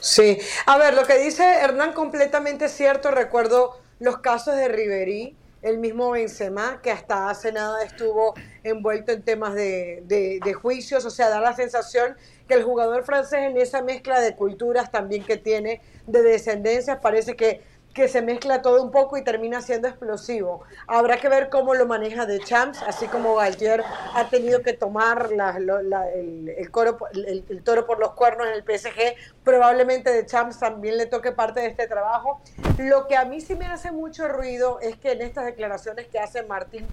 [0.00, 3.10] Sí, a ver, lo que dice Hernán completamente cierto.
[3.10, 9.22] Recuerdo los casos de Riverí, el mismo Benzema, que hasta hace nada estuvo envuelto en
[9.22, 12.16] temas de, de, de juicios, o sea, da la sensación
[12.46, 17.34] que el jugador francés en esa mezcla de culturas también que tiene, de descendencias, parece
[17.34, 17.60] que,
[17.98, 20.62] que se mezcla todo un poco y termina siendo explosivo.
[20.86, 23.82] Habrá que ver cómo lo maneja de Champs, así como Galtier
[24.14, 29.16] ha tenido que tomar el, el, coro, el, toro por los cuernos en el PSG,
[29.42, 32.40] probablemente de Champs también le toque parte de este trabajo.
[32.78, 36.20] Lo que a mí sí me hace mucho ruido es que en estas declaraciones que
[36.20, 36.86] hace Martín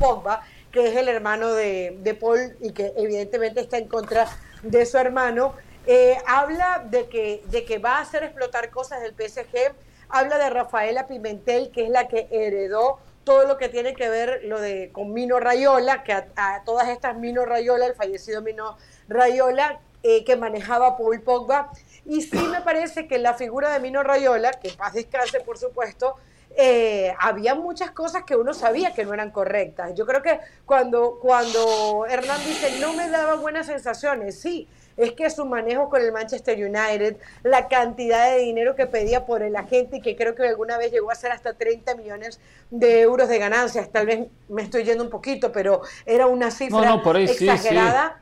[0.00, 4.26] Pogba, que es el hermano de, de Paul y que evidentemente está en contra
[4.64, 5.54] de su hermano,
[5.86, 9.74] eh, habla de que, de que va a hacer explotar cosas del PSG,
[10.10, 14.42] habla de Rafaela Pimentel, que es la que heredó todo lo que tiene que ver
[14.44, 18.76] lo de con Mino Rayola, que a, todas estas Mino Rayola, el fallecido Mino
[19.08, 21.70] Rayola, eh, que manejaba Paul Pogba.
[22.06, 26.16] Y sí me parece que la figura de Mino Rayola, que paz descanse por supuesto,
[26.56, 29.94] eh, había muchas cosas que uno sabía que no eran correctas.
[29.94, 34.68] Yo creo que cuando, cuando Hernán dice no me daba buenas sensaciones, sí,
[35.00, 39.42] es que su manejo con el Manchester United, la cantidad de dinero que pedía por
[39.42, 42.38] el agente y que creo que alguna vez llegó a ser hasta 30 millones
[42.70, 47.00] de euros de ganancias, tal vez me estoy yendo un poquito, pero era una cifra
[47.18, 48.20] exagerada.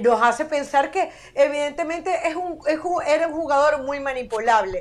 [0.00, 4.80] Nos hace pensar que evidentemente es un, es era un jugador muy manipulable.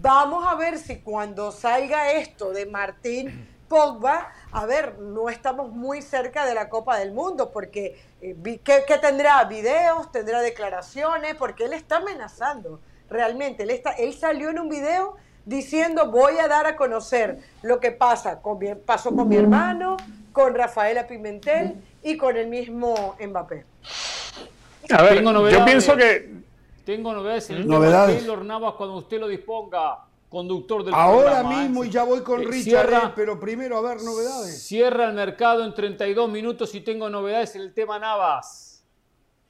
[0.00, 6.02] Vamos a ver si cuando salga esto de Martín Pogba, a ver, no estamos muy
[6.02, 9.42] cerca de la Copa del Mundo, porque eh, ¿qué, tendrá?
[9.44, 10.12] ¿Videos?
[10.12, 11.34] ¿Tendrá declaraciones?
[11.36, 13.62] Porque él está amenazando, realmente.
[13.62, 15.16] Él, está, él salió en un video
[15.46, 19.96] diciendo voy a dar a conocer lo que pasa con pasó con mi hermano,
[20.32, 23.64] con Rafaela Pimentel y con el mismo Mbappé.
[24.90, 26.30] A ver, yo pienso que
[26.84, 28.18] tengo novedades en el novedades.
[28.18, 30.00] Taylor Navas cuando usted lo disponga,
[30.32, 34.02] conductor del Ahora mismo y ya voy con eh, Richard, eh, pero primero a ver
[34.02, 34.62] novedades.
[34.62, 38.82] Cierra el mercado en 32 minutos y tengo novedades en el tema Navas.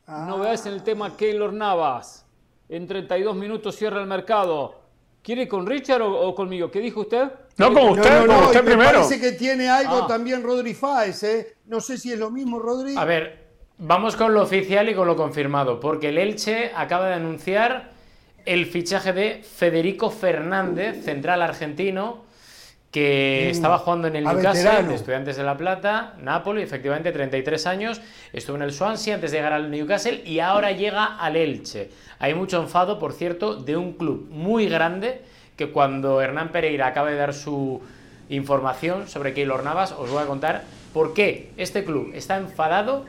[0.06, 0.26] Ah.
[0.28, 2.26] Novedades en el tema Keylor Navas.
[2.68, 4.82] En 32 minutos cierra el mercado.
[5.22, 6.68] ¿Quiere con Richard o, conmigo?
[6.68, 7.30] ¿Qué dijo usted?
[7.56, 8.90] No, con usted, con usted primero.
[8.90, 10.06] Me parece que tiene algo ah.
[10.08, 11.56] también Rodri Fáez, ¿eh?
[11.66, 12.96] No sé si es lo mismo, Rodri.
[12.96, 13.42] A ver,
[13.84, 17.90] Vamos con lo oficial y con lo confirmado, porque el Elche acaba de anunciar
[18.44, 22.22] el fichaje de Federico Fernández, central argentino,
[22.92, 23.50] que mm.
[23.50, 28.00] estaba jugando en el Newcastle, de Estudiantes de La Plata, Napoli, efectivamente 33 años,
[28.32, 31.90] estuvo en el Swansea antes de llegar al Newcastle y ahora llega al Elche.
[32.18, 35.22] Hay mucho enfado, por cierto, de un club muy grande
[35.56, 37.80] que cuando Hernán Pereira acaba de dar su
[38.28, 40.62] información sobre Keylor Navas, os voy a contar
[40.92, 43.06] por qué este club está enfadado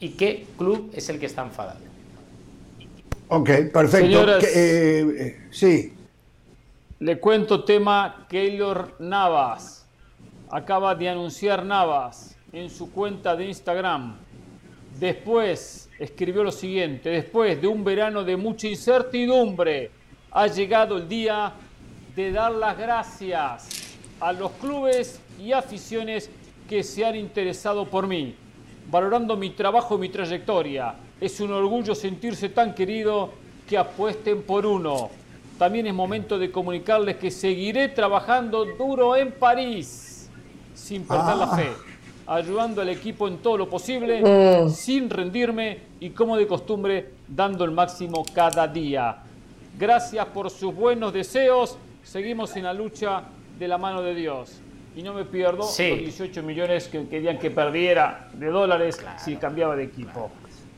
[0.00, 1.91] y qué club es el que está enfadado.
[3.34, 4.36] Ok, perfecto.
[4.40, 5.94] Eh, eh, sí.
[6.98, 9.86] Le cuento tema Keylor Navas.
[10.50, 14.16] Acaba de anunciar Navas en su cuenta de Instagram.
[15.00, 19.90] Después escribió lo siguiente, después de un verano de mucha incertidumbre,
[20.30, 21.54] ha llegado el día
[22.14, 26.28] de dar las gracias a los clubes y aficiones
[26.68, 28.34] que se han interesado por mí,
[28.90, 30.96] valorando mi trabajo y mi trayectoria.
[31.22, 33.30] Es un orgullo sentirse tan querido
[33.68, 35.08] que apuesten por uno.
[35.56, 40.28] También es momento de comunicarles que seguiré trabajando duro en París,
[40.74, 41.56] sin perder la ah.
[41.56, 41.68] fe,
[42.26, 44.70] ayudando al equipo en todo lo posible, mm.
[44.70, 49.18] sin rendirme y como de costumbre, dando el máximo cada día.
[49.78, 51.78] Gracias por sus buenos deseos.
[52.02, 53.22] Seguimos en la lucha
[53.60, 54.60] de la mano de Dios.
[54.96, 59.76] Y no me pierdo los 18 millones que querían que perdiera de dólares si cambiaba
[59.76, 60.32] de equipo.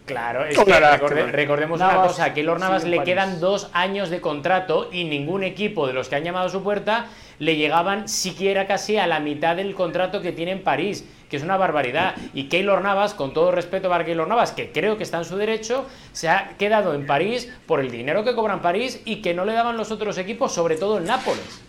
[0.06, 4.90] Claro, es que recordemos una cosa, que a Navas le quedan dos años de contrato
[4.92, 7.06] y ningún equipo de los que han llamado a su puerta
[7.38, 11.42] le llegaban siquiera casi a la mitad del contrato que tiene en París, que es
[11.42, 12.16] una barbaridad.
[12.34, 15.38] Y Keylor Navas, con todo respeto para Keylor Navas, que creo que está en su
[15.38, 19.32] derecho, se ha quedado en París por el dinero que cobra en París y que
[19.32, 21.62] no le daban los otros equipos, sobre todo el Nápoles.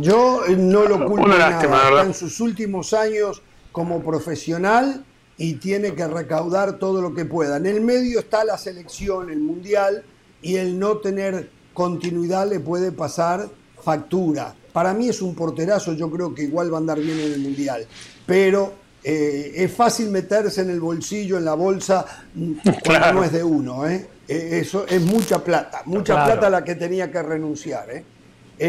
[0.00, 2.02] Yo no lo culpo nada.
[2.02, 5.04] en sus últimos años como profesional
[5.36, 7.56] y tiene que recaudar todo lo que pueda.
[7.56, 10.04] En el medio está la selección, el mundial,
[10.42, 13.48] y el no tener continuidad le puede pasar
[13.82, 14.54] factura.
[14.72, 17.40] Para mí es un porterazo, yo creo que igual va a andar bien en el
[17.40, 17.86] mundial,
[18.26, 18.72] pero
[19.04, 22.04] eh, es fácil meterse en el bolsillo, en la bolsa,
[22.84, 23.86] cuando no es de uno.
[23.86, 24.08] ¿eh?
[24.28, 27.88] Eh, eso es mucha plata, mucha plata la que tenía que renunciar.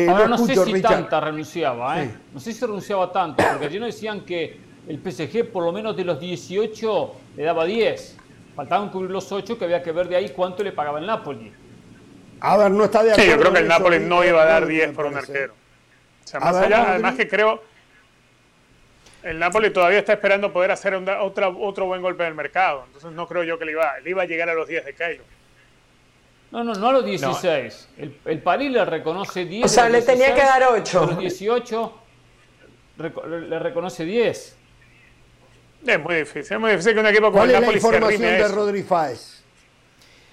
[0.09, 2.03] Ahora no, sé si tanta renunciaba,
[2.33, 5.95] no sé si renunciaba tanto, porque allí no decían que el PSG por lo menos
[5.95, 8.17] de los 18 le daba 10.
[8.55, 11.51] Faltaban cubrir los 8 que había que ver de ahí cuánto le pagaba el Napoli.
[12.39, 13.23] A ver, no está de acuerdo.
[13.23, 15.53] Sí, yo creo que el Napoli no iba a dar 10 por un arquero.
[15.53, 17.63] O sea, más allá, además que creo,
[19.23, 22.83] el Napoli todavía está esperando poder hacer otra, otro buen golpe en el mercado.
[22.87, 24.93] Entonces no creo yo que le iba, le iba a llegar a los 10 de
[24.93, 25.25] Keylor.
[26.51, 27.89] No, no, no a los 16.
[27.97, 29.65] El, el París le reconoce 10.
[29.65, 30.99] O sea, le tenía que dar 8.
[30.99, 31.93] A los 18
[32.97, 34.57] le reconoce 10.
[35.85, 38.21] Es muy difícil, es muy difícil que un equipo como el Napoli es la información
[38.21, 39.43] de Rodri Fáez?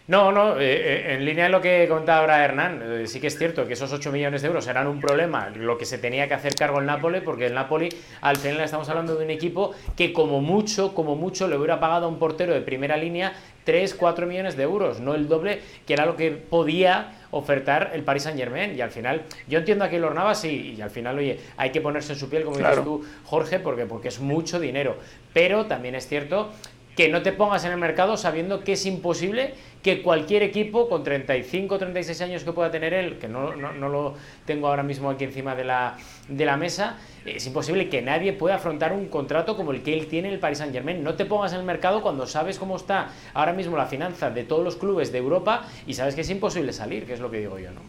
[0.06, 3.28] No, no, eh, eh, en línea de lo que contaba ahora Hernán, eh, sí que
[3.28, 6.26] es cierto que esos 8 millones de euros eran un problema, lo que se tenía
[6.26, 7.90] que hacer cargo el Napoli, porque el Napoli,
[8.20, 12.06] al final estamos hablando de un equipo que como mucho, como mucho le hubiera pagado
[12.06, 15.92] a un portero de primera línea 3, 4 millones de euros, no el doble, que
[15.92, 18.76] era lo que podía ofertar el Paris Saint Germain.
[18.76, 21.80] Y al final, yo entiendo a Keylor Navas y, y al final, oye, hay que
[21.80, 24.96] ponerse en su piel, como dices tú, Jorge, porque, porque es mucho dinero.
[25.32, 26.50] Pero también es cierto
[26.96, 31.02] que no te pongas en el mercado sabiendo que es imposible que cualquier equipo con
[31.02, 34.14] 35 o 36 años que pueda tener él, que no, no, lo
[34.44, 35.96] tengo ahora mismo aquí encima de la,
[36.28, 40.06] de la mesa, es imposible que nadie pueda afrontar un contrato como el que él
[40.06, 41.02] tiene en el Paris Saint Germain.
[41.02, 44.44] No te pongas en el mercado cuando sabes cómo está ahora mismo la finanza de
[44.44, 47.38] todos los clubes de Europa y sabes que es imposible salir, que es lo que
[47.38, 47.80] digo yo, ¿no?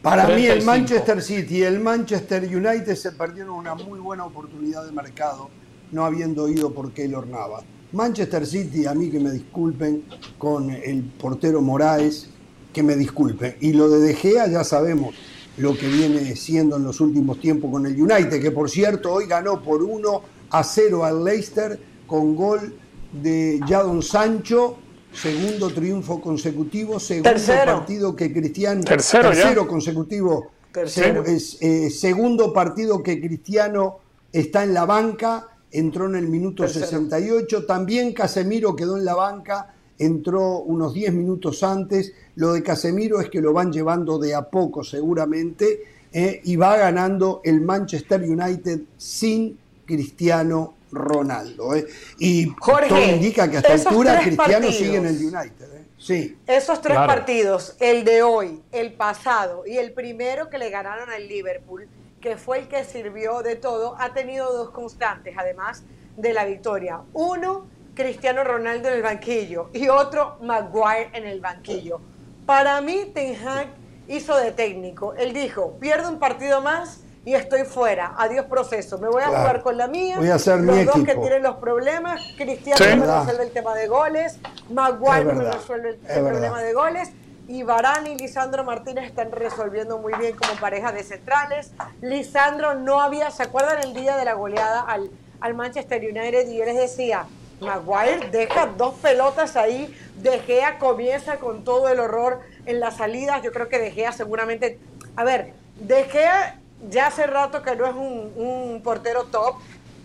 [0.00, 4.86] Para mí el Manchester City y el Manchester United se perdieron una muy buena oportunidad
[4.86, 5.50] de mercado
[5.92, 7.64] no habiendo ido por Keylor Navas.
[7.92, 10.04] Manchester City, a mí que me disculpen,
[10.38, 12.28] con el portero Moraes,
[12.72, 13.56] que me disculpen.
[13.60, 15.14] Y lo de De Gea ya sabemos
[15.56, 19.26] lo que viene siendo en los últimos tiempos con el United, que por cierto hoy
[19.26, 22.74] ganó por 1 a 0 al Leicester con gol
[23.12, 24.78] de Jadon Sancho,
[25.12, 27.30] segundo triunfo consecutivo, segundo
[27.64, 33.98] partido que Cristiano, tercero, consecutivo, eh, segundo partido que Cristiano
[34.32, 39.74] está en la banca entró en el minuto 68, también Casemiro quedó en la banca,
[39.98, 44.42] entró unos 10 minutos antes, lo de Casemiro es que lo van llevando de a
[44.42, 51.74] poco seguramente eh, y va ganando el Manchester United sin Cristiano Ronaldo.
[51.74, 51.86] Eh.
[52.18, 55.74] Y todo indica que hasta altura Cristiano sigue en el United.
[55.74, 55.84] Eh.
[55.98, 56.38] Sí.
[56.46, 61.28] Esos tres partidos, el de hoy, el pasado y el primero que le ganaron al
[61.28, 61.86] Liverpool,
[62.20, 65.84] que fue el que sirvió de todo, ha tenido dos constantes, además
[66.16, 67.00] de la victoria.
[67.12, 72.00] Uno, Cristiano Ronaldo en el banquillo y otro, Maguire en el banquillo.
[72.46, 73.68] Para mí, Ten Hag
[74.08, 75.14] hizo de técnico.
[75.14, 78.14] Él dijo, pierdo un partido más y estoy fuera.
[78.18, 78.98] Adiós proceso.
[78.98, 80.16] Me voy a jugar con la mía.
[80.18, 82.20] Voy a hacer los dos que tienen los problemas.
[82.36, 84.38] Cristiano me resuelve el tema de goles.
[84.70, 87.10] Maguire me resuelve el, problema de goles.
[87.50, 91.72] Y Varane y Lisandro Martínez están resolviendo muy bien como pareja de centrales.
[92.00, 95.10] Lisandro no había, ¿se acuerdan el día de la goleada al,
[95.40, 96.48] al Manchester United?
[96.48, 97.26] Y yo les decía,
[97.58, 103.42] Maguire deja dos pelotas ahí, De Gea comienza con todo el horror en las salidas,
[103.42, 104.78] yo creo que De Gea seguramente,
[105.16, 109.56] a ver, De Gea ya hace rato que no es un, portero top,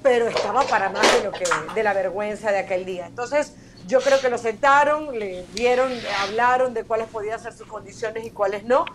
[0.01, 1.45] pero estaba para más de lo que
[1.75, 3.05] de la vergüenza de aquel día.
[3.05, 3.53] Entonces,
[3.87, 5.91] yo creo que lo sentaron, le dieron,
[6.21, 8.85] hablaron de cuáles podían ser sus condiciones y cuáles no,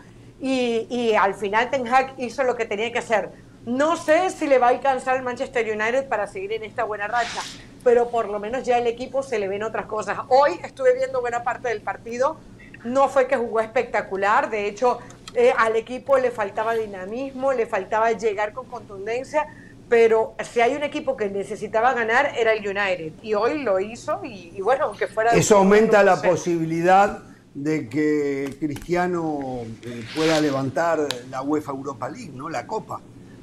[0.41, 3.31] y, y al final Ten Hag hizo lo que tenía que hacer.
[3.67, 7.07] No sé si le va a alcanzar el Manchester United para seguir en esta buena
[7.07, 7.43] racha,
[7.85, 10.19] pero por lo menos ya el equipo se le ven otras cosas.
[10.29, 12.39] Hoy estuve viendo buena parte del partido,
[12.85, 14.99] no fue que jugó espectacular, de hecho
[15.35, 19.47] eh, al equipo le faltaba dinamismo, le faltaba llegar con contundencia,
[19.91, 24.21] pero si hay un equipo que necesitaba ganar era el United y hoy lo hizo
[24.25, 25.33] y, bueno, aunque fuera...
[25.33, 32.49] Eso aumenta la posibilidad de que Cristiano eh, pueda levantar la UEFA Europa League, ¿no?
[32.49, 33.01] La Copa.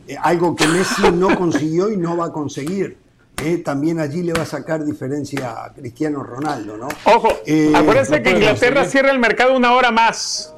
[0.07, 2.97] Eh, algo que Messi no consiguió y no va a conseguir.
[3.43, 6.87] Eh, también allí le va a sacar diferencia a Cristiano Ronaldo, ¿no?
[7.03, 10.53] Ojo, eh, acuérdense que Inglaterra cierra el mercado una hora más.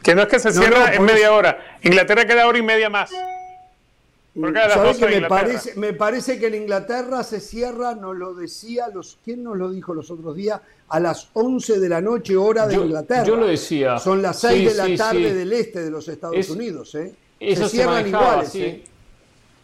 [0.00, 1.58] Que no es que se cierra en media hora.
[1.82, 3.10] Inglaterra queda hora y media más.
[4.34, 9.18] ¿Sabes que me parece, me parece que en Inglaterra se cierra, nos lo decía, los,
[9.22, 10.60] ¿quién nos lo dijo los otros días?
[10.88, 13.24] A las 11 de la noche, hora de Inglaterra.
[13.24, 13.98] Yo lo decía.
[13.98, 16.94] Son las 6 de la tarde del este de los Estados Unidos.
[16.94, 17.14] ¿eh?
[17.40, 18.48] se cierran iguales.
[18.48, 18.84] Sí,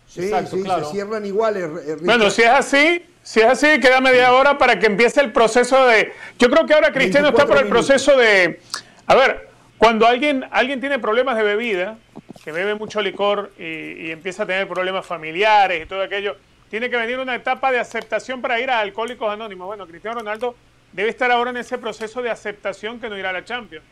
[0.07, 2.03] sí, se cierran iguales.
[2.03, 5.87] Bueno, si es así, si es así, queda media hora para que empiece el proceso
[5.87, 6.13] de.
[6.39, 8.61] Yo creo que ahora Cristiano está por el proceso de.
[9.07, 11.99] A ver, cuando alguien, alguien tiene problemas de bebida,
[12.43, 16.37] que bebe mucho licor y, empieza a tener problemas familiares y todo aquello,
[16.71, 19.67] tiene que venir una etapa de aceptación para ir a Alcohólicos Anónimos.
[19.67, 20.55] Bueno, Cristiano Ronaldo
[20.93, 23.85] debe estar ahora en ese proceso de aceptación que no irá a la Champions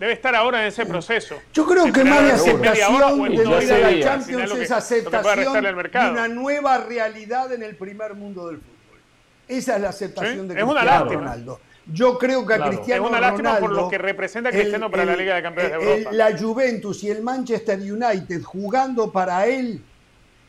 [0.00, 1.38] debe estar ahora en ese proceso.
[1.52, 5.70] Yo creo que más de aceptación de no ir a la Champions es aceptación de
[6.10, 8.98] una nueva realidad en el primer mundo del fútbol.
[9.46, 11.60] Esa es la aceptación de Cristiano Ronaldo.
[11.92, 13.06] Yo creo que a Cristiano Ronaldo...
[13.06, 16.10] Es una lástima por lo que representa Cristiano para la Liga de Campeones de Europa.
[16.12, 19.82] la Juventus y el Manchester United jugando para él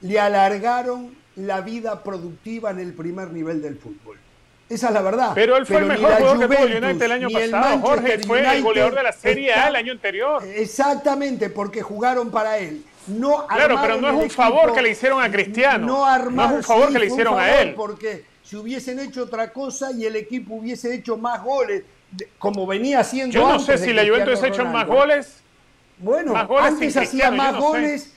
[0.02, 4.18] le alargaron la vida productiva en el primer nivel del fútbol.
[4.70, 5.32] Esa es la verdad.
[5.36, 7.80] Pero él fue el mejor jugador que tuvo United el año pasado.
[7.80, 10.44] Jorge fue el goleador de la Serie A el año anterior.
[10.46, 12.86] Exactamente, porque jugaron para él.
[13.08, 15.86] No claro, pero no es un favor que le hicieron a Cristiano.
[15.86, 17.74] No, no es un favor que le hicieron a él.
[17.76, 21.84] Porque si hubiesen hecho otra cosa y el equipo hubiese hecho más goles,
[22.38, 25.38] como venía haciendo Yo no sé si la Juventus ha hecho más goles.
[25.98, 28.12] Bueno, antes hacía más goles.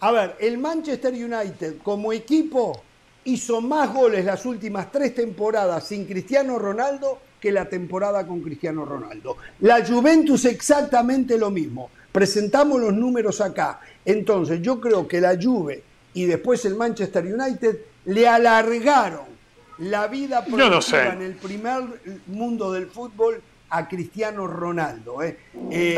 [0.00, 2.82] A ver, el Manchester United como equipo
[3.24, 8.86] hizo más goles las últimas tres temporadas sin Cristiano Ronaldo que la temporada con Cristiano
[8.86, 9.36] Ronaldo.
[9.60, 11.90] La Juventus exactamente lo mismo.
[12.10, 13.80] Presentamos los números acá.
[14.02, 15.82] Entonces yo creo que la Juve
[16.14, 19.33] y después el Manchester United le alargaron
[19.78, 21.82] la vida productiva en el primer
[22.26, 25.22] mundo del fútbol a Cristiano Ronaldo.
[25.22, 25.38] ¿eh?
[25.70, 25.96] Eh,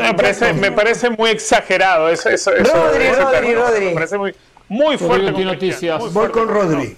[0.55, 2.09] me, parece, muy exagerado.
[2.09, 3.85] Eso, Rodri, Rodri, Rodri.
[3.85, 4.35] Me parece muy,
[4.67, 5.45] muy fuerte.
[5.45, 6.13] Noticias.
[6.13, 6.97] Voy con Rodri.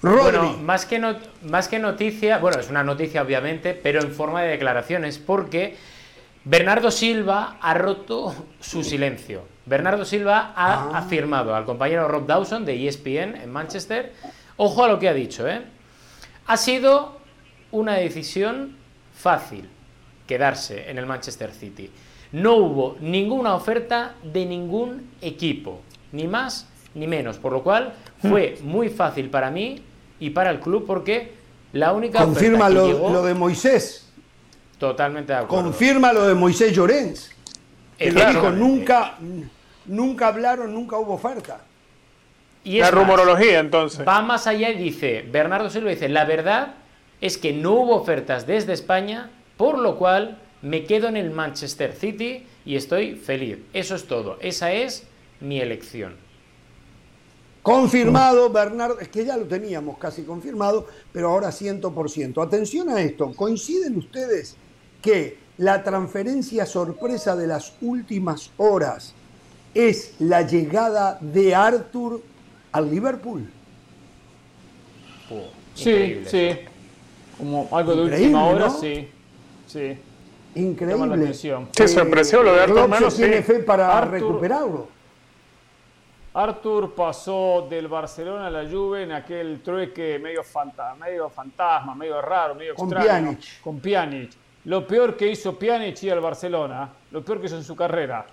[0.00, 1.00] Bueno, más que,
[1.42, 5.76] más que noticia, bueno, es una noticia obviamente, pero en forma de declaraciones, porque
[6.44, 9.42] Bernardo Silva ha roto su silencio.
[9.66, 10.98] Bernardo Silva ha ah.
[10.98, 14.12] afirmado al compañero Rob Dawson de ESPN en Manchester,
[14.56, 15.62] ojo a lo que ha dicho, ¿eh?
[16.48, 17.18] Ha sido
[17.72, 18.74] una decisión
[19.14, 19.68] fácil
[20.26, 21.90] quedarse en el Manchester City.
[22.32, 25.80] No hubo ninguna oferta de ningún equipo,
[26.10, 27.92] ni más ni menos, por lo cual
[28.22, 29.82] fue muy fácil para mí
[30.18, 31.34] y para el club porque
[31.74, 34.08] la única confirma lo, lo, de Moisés.
[34.78, 35.64] Totalmente de acuerdo.
[35.64, 37.30] Confirma lo de Moisés Llorens
[37.98, 39.18] que dijo nunca
[39.84, 41.60] nunca hablaron nunca hubo oferta
[42.76, 44.06] y la rumorología entonces.
[44.06, 46.74] va más allá y dice Bernardo Silva dice la verdad
[47.20, 51.94] es que no hubo ofertas desde España por lo cual me quedo en el Manchester
[51.94, 54.38] City y estoy feliz eso es todo.
[54.40, 55.04] Esa es
[55.40, 56.16] mi elección.
[57.62, 62.42] Confirmado, Bernardo, es que ya lo teníamos casi confirmado, pero ahora 100%.
[62.42, 64.56] Atención a esto, ¿coinciden ustedes
[65.02, 69.12] que la transferencia sorpresa de las últimas horas
[69.74, 72.22] es la llegada de Arthur
[72.72, 73.50] al Liverpool?
[75.74, 76.58] sí, sí.
[77.36, 79.08] Como algo de última hora, sí.
[79.66, 79.98] Sí.
[80.54, 81.34] Increíble.
[81.34, 81.50] Sí,
[81.86, 84.88] sorprendió lo de Arthur, tiene fe para recuperarlo.
[86.34, 90.42] Arthur pasó del Barcelona a la Juve en aquel trueque medio,
[91.00, 93.36] medio fantasma, medio raro, medio con extraño.
[93.62, 94.30] Con Pjanic.
[94.64, 98.26] Lo peor que hizo Pjanic ir al Barcelona, lo peor que hizo en su carrera,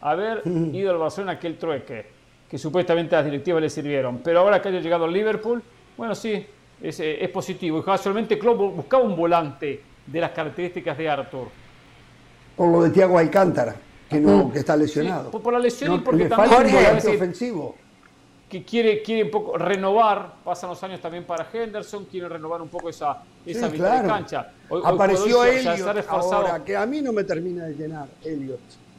[0.00, 2.06] haber ido al Barcelona aquel trueque,
[2.50, 4.18] que supuestamente las directivas le sirvieron.
[4.24, 5.62] Pero ahora que haya llegado al Liverpool,
[5.96, 6.46] bueno, sí,
[6.82, 7.78] es, eh, es positivo.
[7.78, 11.48] Y casualmente Klopp buscaba un volante de las características de Arthur.
[12.56, 13.76] Por lo de Thiago Alcántara
[14.10, 15.30] que no que está lesionado.
[15.30, 17.76] por, la lesión y porque también ofensivo.
[18.48, 22.68] Que quiere, quiere un poco renovar, pasan los años también para Henderson, quiere renovar un
[22.68, 24.50] poco esa, esa mitad de cancha.
[24.84, 28.58] Apareció Elliot ahora, que a mí no me termina de llenar, Elliot.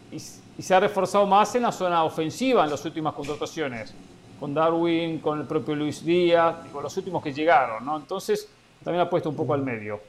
[0.10, 0.22] Y,
[0.62, 3.94] se ha reforzado más en la zona ofensiva en las últimas contrataciones,
[4.40, 7.98] con Darwin, con el propio Luis Díaz, con los últimos que llegaron, ¿no?
[7.98, 8.48] Entonces
[8.84, 10.00] también ha puesto un poco al medio.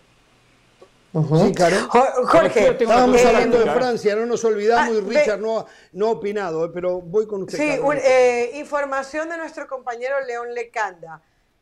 [1.13, 1.77] Sí, claro.
[1.91, 6.65] Jorge, estábamos hablando de Francia, no nos olvidamos y ah, Richard no, no ha opinado,
[6.65, 7.59] eh, pero voy con usted.
[7.59, 11.21] Sí, eh, información de nuestro compañero León Lecanda.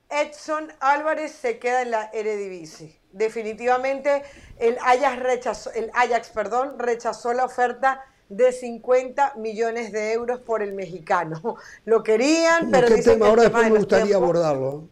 [0.08, 3.00] Edson Álvarez se queda en la Eredivisie.
[3.10, 4.22] Definitivamente
[4.58, 10.62] el Ajax rechazó, el Ajax, perdón, rechazó la oferta de 50 millones de euros por
[10.62, 11.56] el mexicano.
[11.84, 13.26] Lo querían, pero ¿Qué tema?
[13.26, 14.88] Ahora después me gustaría abordarlo.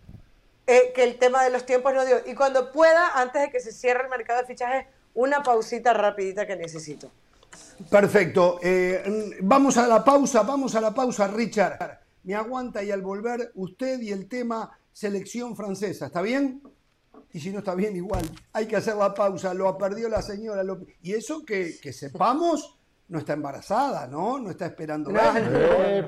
[0.67, 2.17] Eh, que el tema de los tiempos no dio.
[2.27, 6.47] Y cuando pueda, antes de que se cierre el mercado de fichajes, una pausita rapidita
[6.47, 7.11] que necesito.
[7.91, 8.59] Perfecto.
[8.63, 12.01] Eh, vamos a la pausa, vamos a la pausa, Richard.
[12.25, 16.07] Me aguanta y al volver usted y el tema selección francesa.
[16.07, 16.61] ¿Está bien?
[17.33, 18.29] Y si no está bien, igual.
[18.53, 19.55] Hay que hacer la pausa.
[19.55, 20.63] Lo ha perdido la señora.
[21.01, 22.78] Y eso que, que sepamos
[23.09, 24.39] no está embarazada, ¿no?
[24.39, 25.33] No está esperando nada.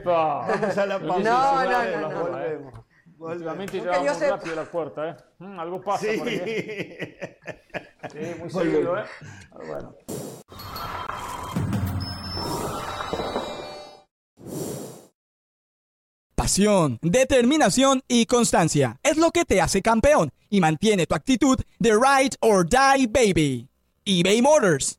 [0.04, 1.64] Vamos a la pausa.
[1.64, 2.74] No, no, no, Volvemos.
[3.18, 5.16] Últimamente llevamos rápido la puerta, ¿eh?
[5.38, 6.38] Mm, algo pasa por ahí.
[8.10, 9.04] Sí, muy seguido, ¿eh?
[9.66, 9.94] bueno.
[16.34, 21.90] Pasión, determinación y constancia es lo que te hace campeón y mantiene tu actitud de
[21.92, 23.68] ride or die baby.
[24.06, 24.98] eBay Motors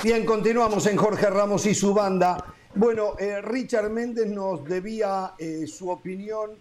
[0.00, 2.54] Bien, continuamos en Jorge Ramos y su banda.
[2.76, 6.52] Bueno, eh, Richard Méndez nos debía eh, su opinión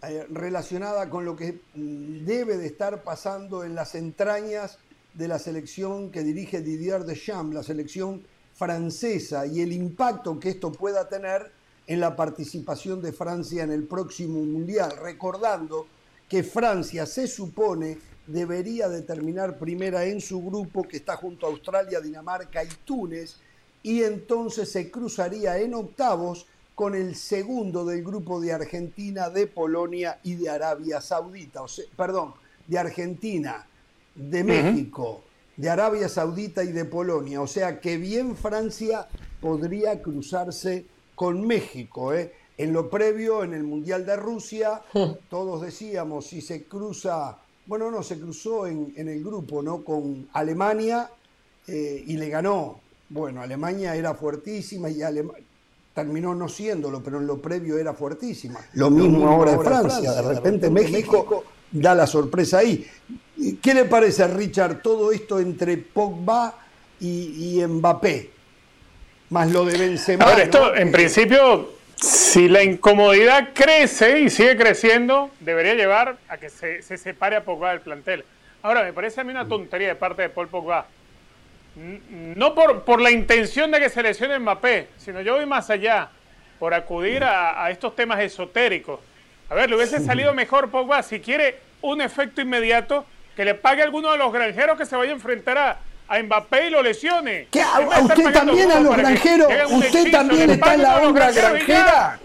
[0.00, 4.78] eh, relacionada con lo que mm, debe de estar pasando en las entrañas
[5.12, 8.22] de la selección que dirige Didier Deschamps, la selección
[8.54, 11.50] francesa, y el impacto que esto pueda tener
[11.88, 15.88] en la participación de Francia en el próximo Mundial, recordando
[16.34, 17.96] que Francia se supone
[18.26, 23.36] debería de terminar primera en su grupo, que está junto a Australia, Dinamarca y Túnez,
[23.84, 30.18] y entonces se cruzaría en octavos con el segundo del grupo de Argentina, de Polonia
[30.24, 32.34] y de Arabia Saudita, o sea, perdón,
[32.66, 33.68] de Argentina,
[34.16, 35.22] de México,
[35.56, 37.42] de Arabia Saudita y de Polonia.
[37.42, 39.06] O sea que bien Francia
[39.40, 40.84] podría cruzarse
[41.14, 42.12] con México.
[42.12, 42.32] ¿eh?
[42.56, 44.82] En lo previo, en el Mundial de Rusia,
[45.30, 47.36] todos decíamos, si se cruza,
[47.66, 49.82] bueno, no, se cruzó en, el grupo, ¿no?
[49.82, 51.10] Con Alemania
[51.66, 55.00] eh, y le ganó bueno, Alemania era fuertísima y
[55.94, 58.60] terminó no siéndolo, pero en lo previo era fuertísima.
[58.72, 62.84] Lo mismo ahora de Francia, de repente México da la sorpresa ahí.
[63.62, 66.54] ¿Qué le parece, Richard, todo esto entre Pogba
[67.00, 68.30] y, Mbappé?
[69.30, 70.24] Más lo de Benzema.
[70.24, 71.68] Ahora, esto en principio,
[72.04, 77.44] si la incomodidad crece y sigue creciendo, debería llevar a que se, se separe a
[77.44, 78.24] Pogba del plantel.
[78.62, 80.86] Ahora, me parece a mí una tontería de parte de Paul Pogba
[81.76, 86.08] no por, por la intención de que se lesione Mbappé, sino yo voy más allá,
[86.58, 89.00] por acudir a, estos temas esotéricos.
[89.50, 93.04] A ver, le hubiese salido mejor Pogba si quiere un efecto inmediato
[93.36, 95.78] que le pague a alguno de los granjeros que se vaya a enfrentar a,
[96.08, 97.48] a Mbappé y lo lesione.
[97.50, 99.48] ¿Qué, ¿A, usted también a los granjeros?
[99.70, 102.18] ¿Usted también está en la obra granjera?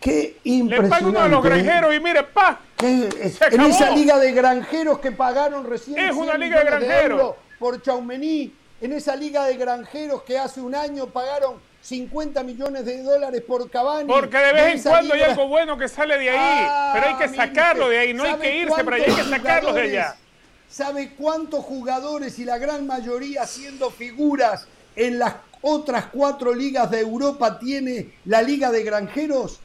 [0.00, 0.82] Qué impresionante.
[0.82, 2.60] Le paga uno a los granjeros y mire, pa.
[2.82, 5.98] en esa liga de granjeros que pagaron recién.
[5.98, 7.34] Es una liga de granjeros.
[7.58, 8.52] por Chaumení.
[8.80, 13.70] En esa liga de granjeros que hace un año pagaron 50 millones de dólares por
[13.70, 14.06] Cavani.
[14.06, 16.36] Porque de vez en cuando hay algo bueno que sale de ahí.
[16.38, 18.14] Ah, pero hay que sacarlo de ahí.
[18.14, 20.16] No hay que irse para allá, hay que sacarlo de allá.
[20.74, 26.98] ¿Sabe cuántos jugadores y la gran mayoría siendo figuras en las otras cuatro ligas de
[26.98, 29.60] Europa tiene la Liga de Granjeros?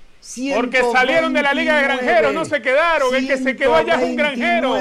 [0.53, 3.15] Porque salieron de la Liga de Granjeros, no se quedaron.
[3.15, 4.75] El que se quedó allá es un granjero.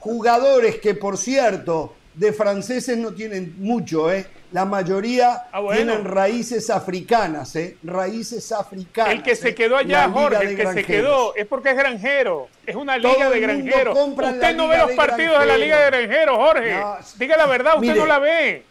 [0.00, 4.26] Jugadores que, por cierto, de franceses no tienen mucho, ¿eh?
[4.52, 7.78] La mayoría ah, tienen raíces africanas, ¿eh?
[7.82, 9.14] Raíces africanas.
[9.14, 9.54] El que se ¿eh?
[9.54, 12.48] quedó allá, Jorge, el que se quedó es porque es granjero.
[12.66, 13.98] Es una liga de granjeros.
[13.98, 16.82] Usted no ve los partidos de la liga de granjeros, Jorge.
[17.16, 18.64] Diga la verdad, usted no la ve.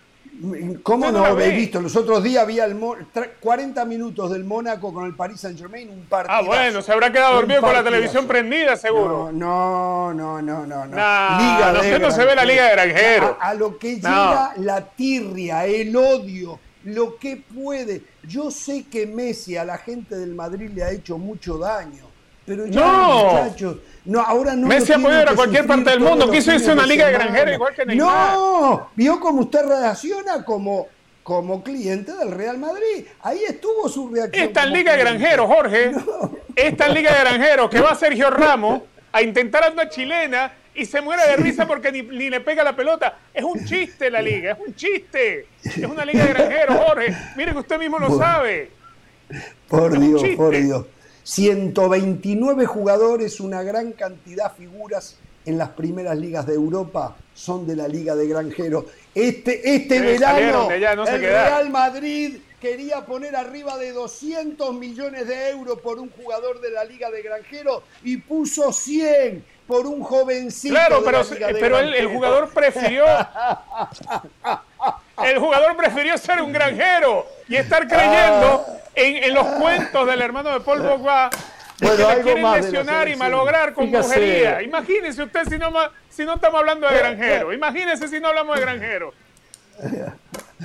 [0.82, 1.82] ¿Cómo no, habéis visto?
[1.82, 2.80] Los otros días había el
[3.40, 6.36] 40 minutos del Mónaco con el Paris Saint Germain, un partido.
[6.36, 9.32] Ah, bueno, se habrá quedado dormido con la televisión prendida, seguro.
[9.32, 10.86] No, no, no, no.
[10.86, 10.96] no.
[10.96, 13.38] Liga no, no se ve la Liga de Granjeros.
[13.40, 18.04] A, lo que llega la tirria, el odio, lo que puede.
[18.24, 22.06] Yo sé que Messi a la gente del Madrid le ha hecho mucho daño,
[22.52, 23.24] pero ya, no.
[23.24, 24.68] muchachos no, ahora no.
[24.68, 26.30] Messi puede ir a cualquier parte del mundo.
[26.30, 28.36] Quiso irse a una liga de granjeros igual que Neymar.
[28.36, 30.88] No, vio cómo usted reacciona como,
[31.24, 33.06] como cliente del Real Madrid.
[33.22, 34.48] Ahí estuvo su reacción.
[34.48, 35.92] Esta liga de granjeros, Jorge.
[36.56, 38.82] Esta liga de granjeros que va Sergio Ramos
[39.14, 42.64] a intentar a una chilena y se muere de risa porque ni, ni, le pega
[42.64, 43.18] la pelota.
[43.34, 45.46] Es un chiste la liga, es un chiste.
[45.64, 47.16] Es una liga de granjeros, Jorge.
[47.38, 48.72] Mire que usted mismo lo sabe.
[49.70, 50.86] Por Dios, por Dios.
[51.24, 57.76] 129 jugadores, una gran cantidad de figuras en las primeras ligas de Europa son de
[57.76, 58.86] la Liga de Granjeros.
[59.16, 66.00] Este, este verano el Real Madrid quería poner arriba de 200 millones de euros por
[66.00, 70.76] un jugador de la Liga de Granjeros y puso 100 por un jovencito.
[70.76, 71.22] Claro, pero,
[71.60, 73.06] pero el, jugador prefirió.
[75.24, 80.52] el jugador prefirió ser un granjero y estar creyendo ah en, los cuentos del hermano
[80.52, 81.30] de Paul Pogba
[81.80, 84.62] bueno, que le quieren lesionar y malograr con brujería.
[84.62, 85.72] Imagínese usted si no,
[86.10, 87.54] si no estamos hablando de granjero.
[87.54, 89.14] Imagínese si no hablamos de granjero.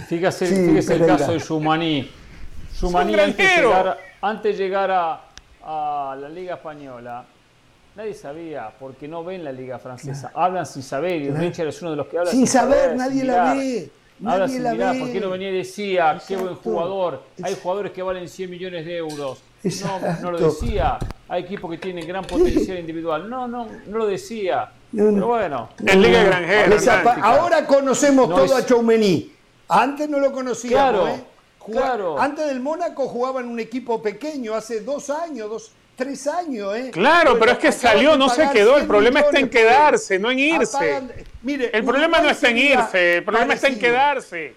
[0.09, 2.11] Fíjese, fíjese el caso de Sumani.
[2.75, 5.21] Sumani antes de llegar, antes de llegar a,
[5.65, 7.25] a, la Liga Española,
[7.95, 10.31] nadie sabía, porque no ven la Liga Francesa.
[10.35, 12.95] Hablan sin saber, y Richard es uno de los que habla sin, sin saber.
[12.95, 13.91] nadie la ve.
[14.25, 17.23] Ahora sí, mirá, ¿por qué no venía y decía, qué buen jugador?
[17.43, 19.43] Hay jugadores que valen 100 millones de euros.
[19.83, 20.99] No, no lo decía.
[21.29, 23.29] Hay equipos que tienen gran potencial individual.
[23.29, 24.71] No, no, no lo decía.
[24.95, 25.69] Pero bueno.
[25.85, 27.03] En Liga Granjera.
[27.23, 29.33] Ahora conocemos todo a Choumení.
[29.69, 30.79] Antes no lo conocíamos.
[30.79, 31.25] Claro, ¿eh?
[31.65, 32.21] claro.
[32.21, 36.91] Antes del Mónaco jugaba en un equipo pequeño, hace dos años, dos, tres años, ¿eh?
[36.93, 38.77] Claro, pero, es que salió, no se quedó.
[38.77, 41.03] El problema está en quedarse, no en irse.
[41.43, 44.55] mire, el problema no está en irse, el problema está en quedarse.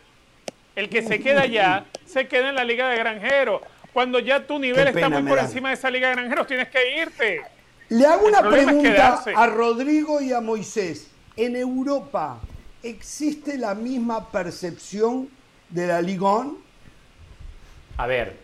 [0.76, 3.62] El que se queda allá, se queda en la liga de granjeros.
[3.92, 7.02] Cuando ya tu nivel está muy por encima de esa liga de granjeros, tienes que
[7.02, 7.42] irte.
[7.90, 11.08] Le hago una pregunta a Rodrigo y a Moisés.
[11.36, 12.40] En Europa,
[12.84, 15.30] ¿existe la misma percepción
[15.70, 16.60] de la Ligón?
[17.98, 18.38] A ver,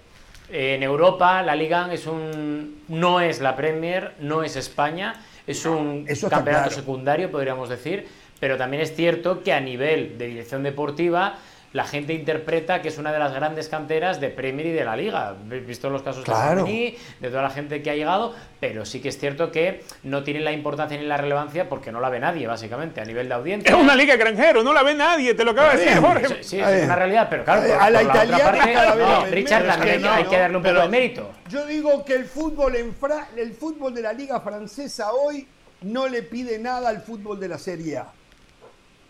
[0.49, 5.15] en Europa la Liga es un, no es la Premier, no es España,
[5.47, 8.07] es un campeonato secundario, podríamos decir,
[8.39, 11.37] pero también es cierto que a nivel de dirección deportiva
[11.75, 14.95] la gente interpreta que es una de las grandes canteras de Premier y de la
[14.95, 15.35] Liga.
[15.67, 19.17] Visto los casos de de toda la gente que ha llegado, pero sí que es
[19.17, 23.01] cierto que no tiene la importancia ni la relevancia porque no la ve nadie, básicamente,
[23.01, 23.75] a nivel de audiencia.
[23.75, 26.43] Es una liga extranjero, no la ve nadie, te lo acaba de decir Jorge.
[26.43, 30.55] Sí, es una realidad, pero claro, a la italiana no, Richard también hay que darle
[30.55, 31.31] un poco de mérito.
[31.49, 32.95] Yo digo que el fútbol, en
[33.35, 35.45] el fútbol de la liga francesa hoy
[35.81, 38.13] no le pide nada al fútbol de la Serie A.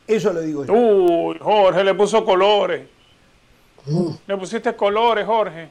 [0.07, 0.73] Eso lo digo yo.
[0.73, 2.87] Uy, Jorge, le puso colores.
[3.85, 4.09] Mm.
[4.27, 5.69] Le pusiste colores, Jorge.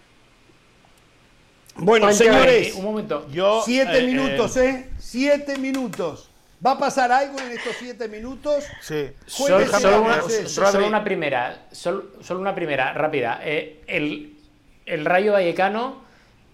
[1.77, 3.27] Bueno, señores, un momento.
[3.31, 4.69] Yo, siete eh, minutos, eh.
[4.69, 4.91] ¿eh?
[4.99, 6.31] Siete minutos.
[6.65, 8.65] ¿Va a pasar algo en estos siete minutos?
[8.81, 9.11] Sí.
[9.27, 9.57] Solo,
[10.87, 13.41] una, primera, solo, una primera, rápida.
[13.43, 14.37] Eh, el,
[14.87, 16.03] el Rayo Vallecano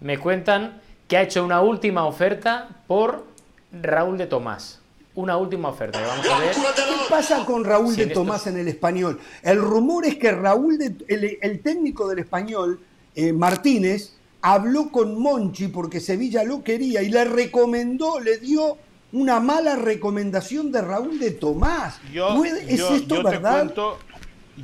[0.01, 3.25] me cuentan que ha hecho una última oferta por
[3.71, 4.80] Raúl de Tomás
[5.15, 6.01] una última oferta.
[6.01, 6.51] Vamos a ver.
[6.51, 9.19] ¿Qué pasa con Raúl de Tomás en el español?
[9.41, 12.79] El rumor es que Raúl, de, el, técnico del español,
[13.15, 18.77] eh, Martínez, habló con Monchi porque Sevilla lo quería y le recomendó, le dio
[19.11, 21.99] una mala recomendación de Raúl de Tomás.
[22.13, 23.51] Yo, ¿Es esto verdad?
[23.51, 23.99] Te cuento,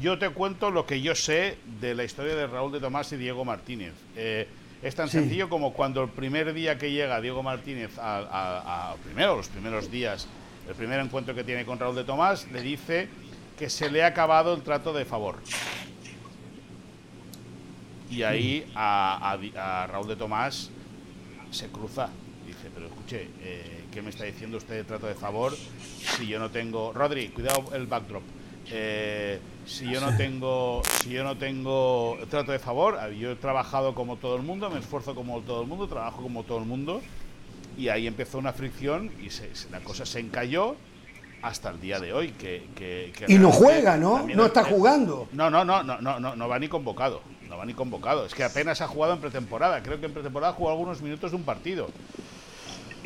[0.01, 3.17] yo te cuento lo que yo sé de la historia de Raúl de Tomás y
[3.17, 3.93] Diego Martínez.
[4.15, 4.47] Eh,
[4.81, 9.47] Es tan sencillo como cuando el primer día que llega Diego Martínez, a, primero, los
[9.47, 10.27] primeros días,
[10.67, 13.09] el primer encuentro que tiene con Raúl de Tomás, le dice
[13.57, 15.37] que se le ha acabado el trato de favor.
[18.11, 20.69] Y ahí a, Raúl de Tomás
[21.49, 22.09] se cruza.
[22.45, 26.39] Dice, pero escuche, eh, ¿qué me está diciendo usted de trato de favor si yo
[26.39, 26.93] no tengo...
[26.93, 28.23] Rodri, cuidado el backdrop.
[28.71, 33.95] Eh, si yo no tengo si yo no tengo trato de favor yo he trabajado
[33.95, 37.01] como todo el mundo me esfuerzo como todo el mundo trabajo como todo el mundo
[37.77, 39.29] y ahí empezó una fricción y
[39.71, 40.75] la cosa se encalló
[41.41, 45.27] hasta el día de hoy que, y no juega no no está jugando.
[45.31, 48.25] No no no no no no no va ni convocado no va ni convocado.
[48.25, 49.81] Es que apenas ha jugado en pretemporada.
[49.81, 51.87] Creo que en pretemporada jugado algunos minutos de un partido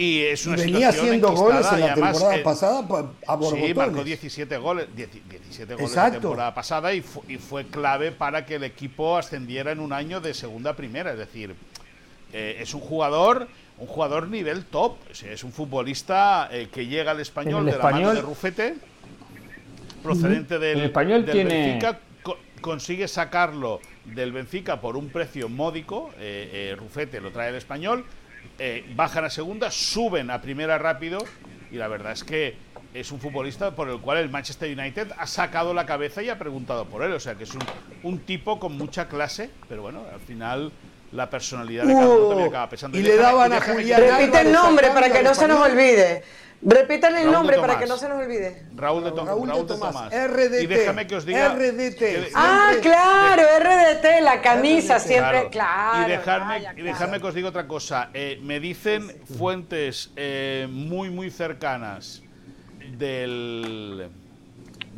[0.01, 2.79] y es una venía haciendo goles en la temporada eh, pasada
[3.27, 8.45] a Sí, marcó 17 goles, 17 goles en la temporada pasada y, fue clave para
[8.45, 11.11] que el equipo ascendiera en un año de segunda a primera.
[11.11, 11.55] Es decir,
[12.33, 13.47] eh, es un jugador,
[13.77, 14.97] un jugador nivel top.
[15.11, 18.75] es un futbolista eh, que llega al español de la mano de Rufete,
[20.01, 21.99] procedente del, español Benfica,
[22.59, 26.09] consigue sacarlo del Benfica por un precio módico.
[26.75, 28.03] Rufete lo trae el español
[28.63, 31.17] eh, bajan a segunda, suben a primera rápido
[31.71, 32.55] y la verdad es que
[32.93, 36.37] es un futbolista por el cual el Manchester United ha sacado la cabeza y ha
[36.37, 37.11] preguntado por él.
[37.13, 37.51] O sea que es
[38.03, 40.71] un, tipo con mucha clase, pero bueno, al final
[41.11, 42.99] la personalidad de cada uno también acaba pesando.
[42.99, 43.99] Y, le daban a Julián.
[43.99, 46.23] Repite el nombre para que no se nos olvide.
[46.63, 48.65] Repitan el nombre para que no se nos olvide.
[48.75, 50.11] Raúl de, Tomás.
[50.11, 50.61] RDT.
[50.61, 51.55] Y déjame que os diga.
[51.55, 52.31] RDT.
[52.35, 55.49] ah, claro, RDT, la camisa siempre.
[55.49, 56.07] Claro.
[56.07, 58.09] y, dejarme, y dejarme que os diga otra cosa.
[58.13, 62.21] Eh, me dicen fuentes eh, muy, muy cercanas
[62.97, 64.09] del,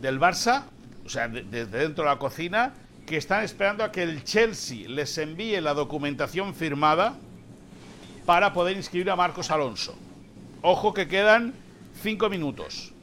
[0.02, 0.64] del Barça,
[1.06, 2.74] o sea, desde dentro de la cocina,
[3.06, 7.14] que están esperando a que el Chelsea les envíe la documentación firmada
[8.26, 9.96] para poder inscribir a Marcos Alonso.
[10.64, 11.54] Ojo que quedan
[12.02, 12.94] cinco minutos.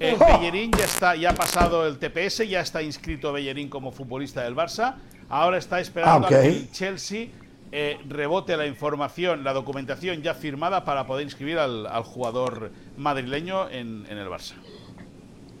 [0.00, 4.42] El Bellerín ya está, ya ha pasado el TPS, ya está inscrito Bellerín como futbolista
[4.42, 4.94] del Barça.
[5.28, 7.28] Ahora está esperando a que el Chelsea
[7.70, 14.06] eh, rebote la información, la documentación ya firmada para poder inscribir al, jugador madrileño en,
[14.08, 14.54] el Barça.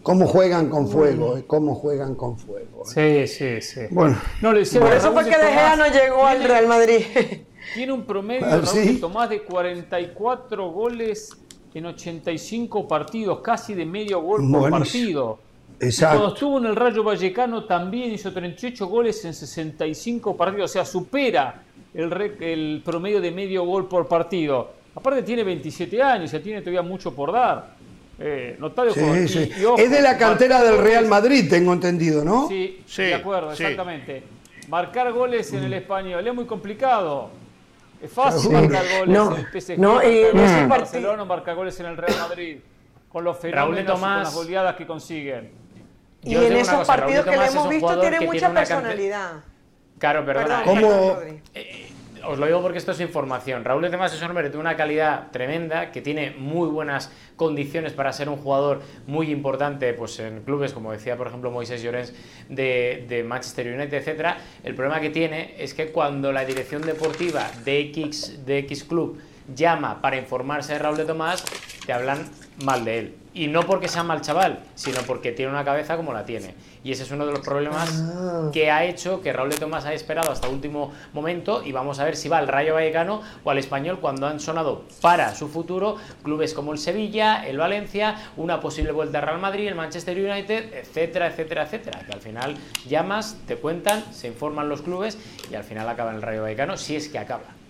[0.02, 1.36] ¿Cómo juegan con fuego?
[1.36, 1.44] Eh?
[1.46, 2.84] ¿Cómo juegan con fuego?
[2.96, 3.26] Eh?
[3.28, 3.80] Sí, sí, sí.
[3.90, 7.04] Bueno, no, le por eso fue que De Gea no llegó al Real Madrid.
[7.74, 9.00] Tiene un promedio, ah, ¿sí?
[9.12, 11.30] más de 44 goles
[11.74, 15.38] en 85 partidos, casi de medio gol por partido.
[15.80, 16.18] Exacto.
[16.18, 20.84] Cuando estuvo en el Rayo Vallecano también hizo 38 goles en 65 partidos, o sea,
[20.84, 21.62] supera
[21.94, 24.70] el, el promedio de medio gol por partido.
[24.94, 27.82] Aparte tiene 27 años, o sea, tiene todavía mucho por dar.
[28.18, 29.50] Eh, notario sí, sí.
[29.78, 32.46] es de la cantera del Real Madrid, tengo entendido, ¿no?
[32.46, 34.22] Sí, sí de acuerdo, exactamente.
[34.68, 37.30] Marcar goles en el español es muy complicado.
[38.02, 39.78] Es fácil marcar goles no, en el PSG.
[39.78, 42.58] No, y en Barcelona marca goles en el Real Madrid.
[43.08, 45.52] Con los fenómenos con las goleadas que consiguen.
[46.22, 49.44] Y en esos partidos que le hemos visto tiene mucha personalidad.
[49.98, 50.62] Claro, perdona.
[50.64, 51.16] ¿Cómo?
[52.24, 53.64] Os lo digo porque esto es información.
[53.64, 58.12] Raúl además es un hombre de una calidad tremenda, que tiene muy buenas condiciones para
[58.12, 62.14] ser un jugador muy importante pues, en clubes, como decía por ejemplo Moisés Llorens
[62.48, 64.36] de, Manchester United, etc.
[64.64, 69.20] El problema que tiene es que cuando la dirección deportiva de X, de X Club
[69.54, 71.44] llama para informarse de Raúl de Tomás,
[71.84, 72.28] te hablan
[72.64, 73.16] mal de él.
[73.34, 76.54] Y no porque sea mal chaval, sino porque tiene una cabeza como la tiene.
[76.84, 78.50] Y ese es uno de los problemas ah.
[78.52, 82.04] que ha hecho que Raúl de Tomás haya esperado hasta último momento y vamos a
[82.04, 85.96] ver si va al Rayo Vallecano o al Español cuando han sonado para su futuro
[86.22, 90.74] clubes como el Sevilla, el Valencia, una posible vuelta al Real Madrid, el Manchester United,
[90.74, 92.00] etcétera, etcétera, etcétera.
[92.04, 92.56] Que al final
[92.86, 95.16] llamas, te cuentan, se informan los clubes
[95.50, 97.61] y al final acaba en el Rayo Vallecano si es que acaba.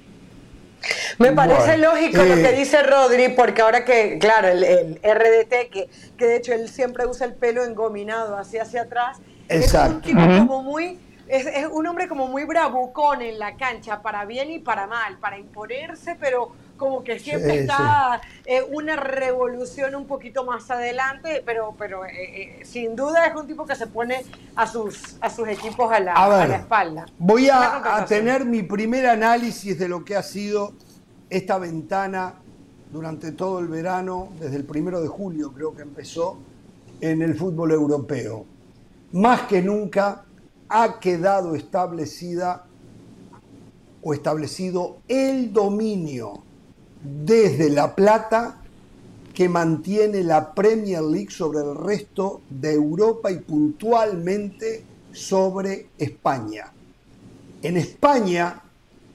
[1.18, 5.88] Me parece lógico lo que eh, dice Rodri, porque ahora que, claro, el, RDT, que,
[6.16, 9.18] que, de hecho él siempre usa el pelo engominado hacia hacia atrás,
[9.48, 10.98] es un tipo como muy,
[11.28, 15.38] es, un hombre como muy bravucón en la cancha, para bien y para mal, para
[15.38, 16.52] imponerse, pero
[16.82, 22.96] como que siempre está eh, una revolución un poquito más adelante, pero, pero eh, sin
[22.96, 24.24] duda es un tipo que se pone
[24.56, 27.06] a sus, a sus equipos a la, a la espalda.
[27.18, 30.72] Voy a, a, tener mi primer análisis de lo que ha sido
[31.30, 32.34] esta ventana
[32.90, 36.36] durante todo el verano, desde el primero de julio creo que empezó,
[37.00, 38.44] en el fútbol europeo.
[39.12, 40.24] Más que nunca
[40.68, 42.64] ha quedado establecida
[44.02, 46.42] o establecido el dominio
[47.02, 48.58] desde La Plata
[49.34, 56.72] que mantiene la Premier League sobre el resto de Europa y puntualmente sobre España.
[57.62, 58.62] En España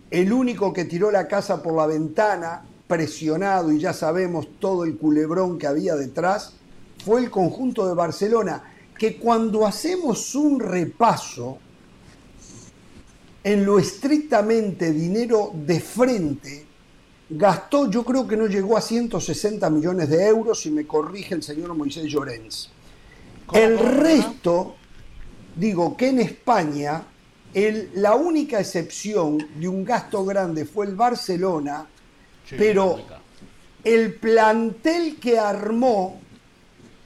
[0.10, 4.98] el único que tiró la casa por la ventana, presionado y ya sabemos todo el
[4.98, 6.54] culebrón que había detrás,
[7.04, 8.64] fue el conjunto de Barcelona,
[8.98, 11.58] que cuando hacemos un repaso
[13.44, 16.67] en lo estrictamente dinero de frente,
[17.30, 21.44] gastó, yo creo que no llegó a 160 millones de euros, si me corrige el
[21.44, 22.70] señor Moisés Llorens.
[23.54, 24.76] El resto,
[25.56, 27.04] digo que en España,
[27.96, 31.88] la única excepción de un gasto grande fue el Barcelona,
[32.50, 33.00] pero
[33.84, 36.20] el plantel que armó,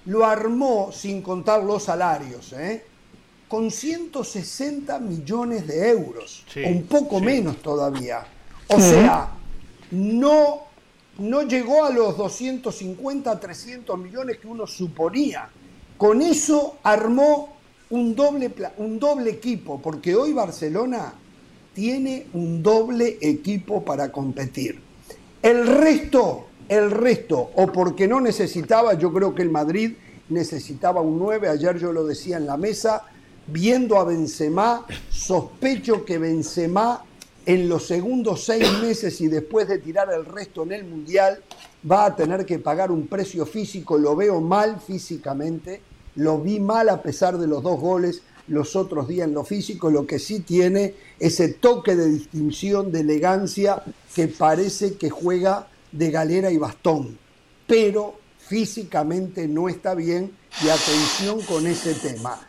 [0.05, 2.85] lo armó sin contar los salarios, ¿eh?
[3.47, 8.25] con 160 millones de euros, un poco menos todavía.
[8.67, 9.29] O sea,
[9.91, 10.61] no,
[11.19, 15.49] no llegó a los 250, 300 millones que uno suponía.
[15.97, 17.53] Con eso armó
[17.89, 21.13] un doble, un doble equipo, porque hoy Barcelona
[21.73, 24.79] tiene un doble equipo para competir.
[25.41, 29.93] El resto, el resto, o porque no necesitaba, yo creo que el Madrid
[30.29, 33.03] necesitaba un 9, ayer yo lo decía en la mesa,
[33.47, 37.03] viendo a Benzema, sospecho que Benzema
[37.45, 41.41] en los segundos seis meses y después de tirar el resto en el Mundial,
[41.89, 45.81] va a tener que pagar un precio físico, lo veo mal físicamente,
[46.15, 49.89] lo vi mal a pesar de los dos goles los otros días en lo físico,
[49.89, 53.81] lo que sí tiene ese toque de distinción, de elegancia,
[54.13, 57.17] que parece que juega de galera y bastón,
[57.65, 60.31] pero físicamente no está bien
[60.63, 62.39] y atención con ese tema.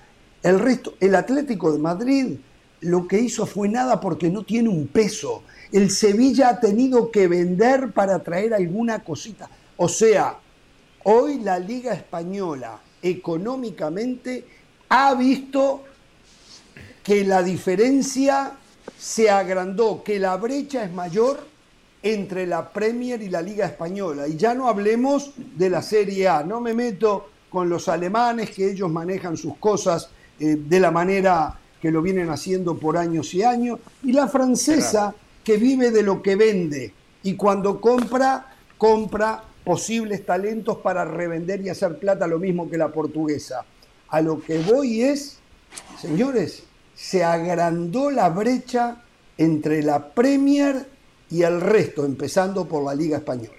[0.42, 2.36] El resto, el Atlético de Madrid
[2.82, 5.42] lo que hizo fue nada porque no tiene un peso.
[5.70, 9.48] El Sevilla ha tenido que vender para traer alguna cosita.
[9.76, 10.36] O sea,
[11.04, 14.46] hoy la Liga Española económicamente
[14.88, 15.84] ha visto
[17.02, 18.52] que la diferencia
[18.98, 21.46] se agrandó, que la brecha es mayor
[22.02, 24.26] entre la Premier y la Liga Española.
[24.26, 28.70] Y ya no hablemos de la Serie A, no me meto con los alemanes, que
[28.70, 30.10] ellos manejan sus cosas
[30.40, 35.14] eh, de la manera que lo vienen haciendo por años y años, y la francesa
[35.42, 36.94] que vive de lo que vende
[37.24, 42.88] y cuando compra, compra posibles talentos para revender y hacer plata lo mismo que la
[42.88, 43.64] portuguesa.
[44.08, 45.38] A lo que voy es,
[46.00, 46.62] señores,
[46.94, 49.02] se agrandó la brecha
[49.36, 50.86] entre la Premier
[51.30, 53.54] y el resto, empezando por la Liga Española.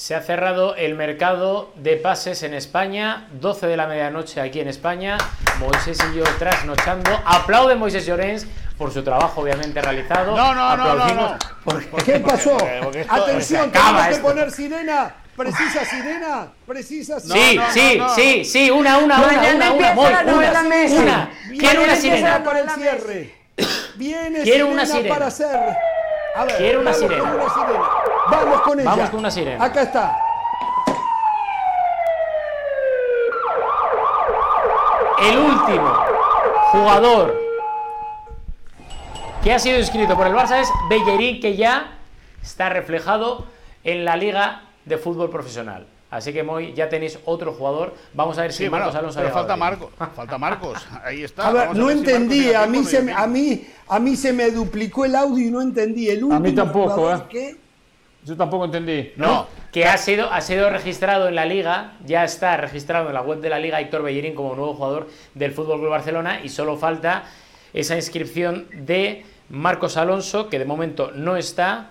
[0.00, 4.68] Se ha cerrado el mercado de pases en España, 12 de la medianoche aquí en
[4.68, 5.18] España.
[5.58, 7.10] Moisés y yo trasnochando.
[7.26, 8.46] Aplaude Moisés Llorens
[8.78, 10.34] por su trabajo, obviamente, realizado.
[10.34, 11.38] No, no, no, no,
[12.02, 12.56] ¿Qué pasó?
[13.10, 15.16] Atención, tenemos que poner sirena.
[15.36, 16.48] ¿Precisa sirena?
[16.66, 17.70] ¿Precisa sirena?
[17.70, 22.42] Sí, sí, sí, sí, una, una, una, una, una, una, una, Quiero una sirena.
[22.42, 23.34] Por el cierre.
[23.96, 25.76] Viene Quiero una sirena para hacer.
[26.36, 27.22] A ver, Quiero una sirena.
[27.22, 28.09] una sirena.
[28.30, 28.90] Vamos con ella.
[28.90, 29.64] Vamos con una sirena.
[29.64, 30.16] Acá está.
[35.22, 35.94] El último
[36.72, 37.38] jugador
[39.42, 41.98] que ha sido inscrito por el Barça es Bellerín, que ya
[42.42, 43.46] está reflejado
[43.84, 45.86] en la Liga de Fútbol Profesional.
[46.10, 47.94] Así que Moy, ya tenéis otro jugador.
[48.14, 50.86] Vamos a ver si Marcos Alonso pero falta Marcos, falta Marcos.
[51.04, 51.48] Ahí está.
[51.48, 55.04] A ver, no entendí, a mí, se me, a, mí, a mí se me duplicó
[55.04, 56.08] el audio y no entendí.
[56.08, 57.56] El último a mí tampoco, ¿eh?
[58.24, 59.12] Yo tampoco entendí.
[59.16, 63.22] No, que ha sido, ha sido registrado en la liga, ya está registrado en la
[63.22, 66.76] web de la liga Héctor Bellerín como nuevo jugador del Fútbol Club Barcelona y solo
[66.76, 67.24] falta
[67.72, 71.90] esa inscripción de Marcos Alonso, que de momento no está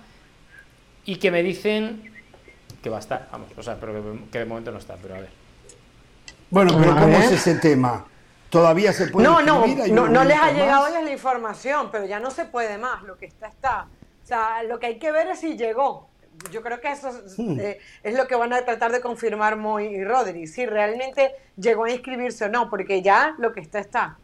[1.06, 2.14] y que me dicen
[2.84, 3.94] que va a estar, vamos, o sea, pero
[4.32, 5.30] que, de momento no está, pero a ver.
[6.52, 8.06] Bueno, pero ¿cómo es ese tema?
[8.50, 12.20] ¿Todavía se puede No, no, no, no les ha llegado ya la información, pero ya
[12.20, 13.88] no se puede más, lo que está está.
[14.24, 16.09] O sea, lo que hay que ver es si llegó.
[16.52, 17.60] Yo creo que eso es hmm.
[17.60, 17.80] eh,
[18.16, 22.46] lo que van a tratar de confirmar Moy y Rodri, si realmente llegó a inscribirse
[22.46, 24.18] o no, porque ya lo que está está.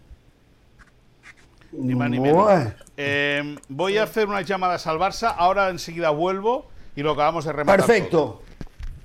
[1.71, 2.49] Ni más ni menos.
[2.95, 7.51] Eh, voy a hacer unas llamadas al Barça, ahora enseguida vuelvo y lo acabamos de
[7.51, 7.85] rematar.
[7.85, 8.41] Perfecto.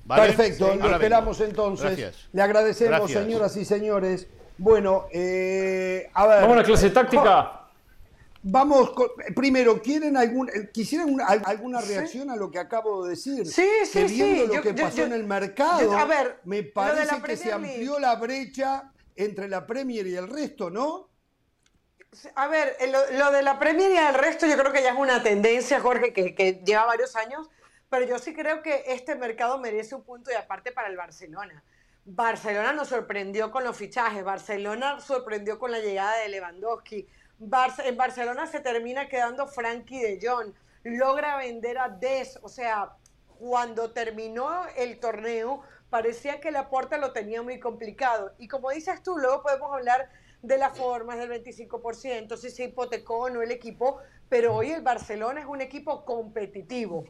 [0.07, 2.29] Perfecto, lo esperamos entonces.
[2.33, 4.29] Le agradecemos, señoras y señores.
[4.59, 6.41] Bueno, eh, a ver.
[6.43, 7.60] Vamos a la clase táctica.
[8.43, 8.93] Vamos,
[9.37, 13.47] primero, ¿quieren algún, eh, ¿quisieran alguna reacción a lo que acabo de decir?
[13.47, 14.47] Sí, sí, que sí.
[14.47, 18.93] lo que pasó en el mercado, a ver, me parece que se amplió la brecha
[19.15, 21.11] entre la Premier y el resto, ¿no?
[22.35, 24.99] A ver, eh, lo, de la Premier y el resto yo creo que ya es
[24.99, 27.51] una tendencia, Jorge, que, que lleva varios años
[27.91, 31.63] pero yo sí creo que este mercado merece un punto y aparte para el Barcelona.
[32.05, 37.07] Barcelona nos sorprendió con los fichajes, Barcelona sorprendió con la llegada de Lewandowski,
[37.41, 40.53] en Barcelona se termina quedando Frankie de Jong,
[40.85, 42.97] logra vender a Des, o sea,
[43.39, 48.33] cuando terminó el torneo parecía que la puerta lo tenía muy complicado.
[48.39, 50.09] Y como dices tú, luego podemos hablar
[50.43, 53.99] de las formas del 25%, si se hipotecó o no el equipo,
[54.29, 57.05] pero hoy el Barcelona es un equipo competitivo.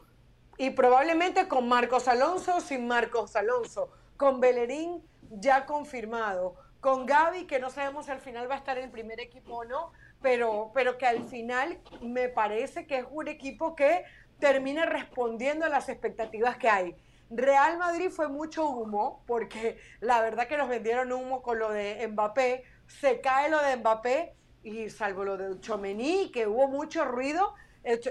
[0.57, 7.45] Y probablemente con Marcos Alonso o sin Marcos Alonso, con Bellerín ya confirmado, con Gaby,
[7.45, 9.91] que no sabemos si al final va a estar en el primer equipo o no,
[10.21, 14.03] pero, pero que al final me parece que es un equipo que
[14.39, 16.95] termina respondiendo a las expectativas que hay.
[17.29, 22.05] Real Madrid fue mucho humo, porque la verdad que nos vendieron humo con lo de
[22.07, 27.53] Mbappé, se cae lo de Mbappé y salvo lo de Chomení, que hubo mucho ruido,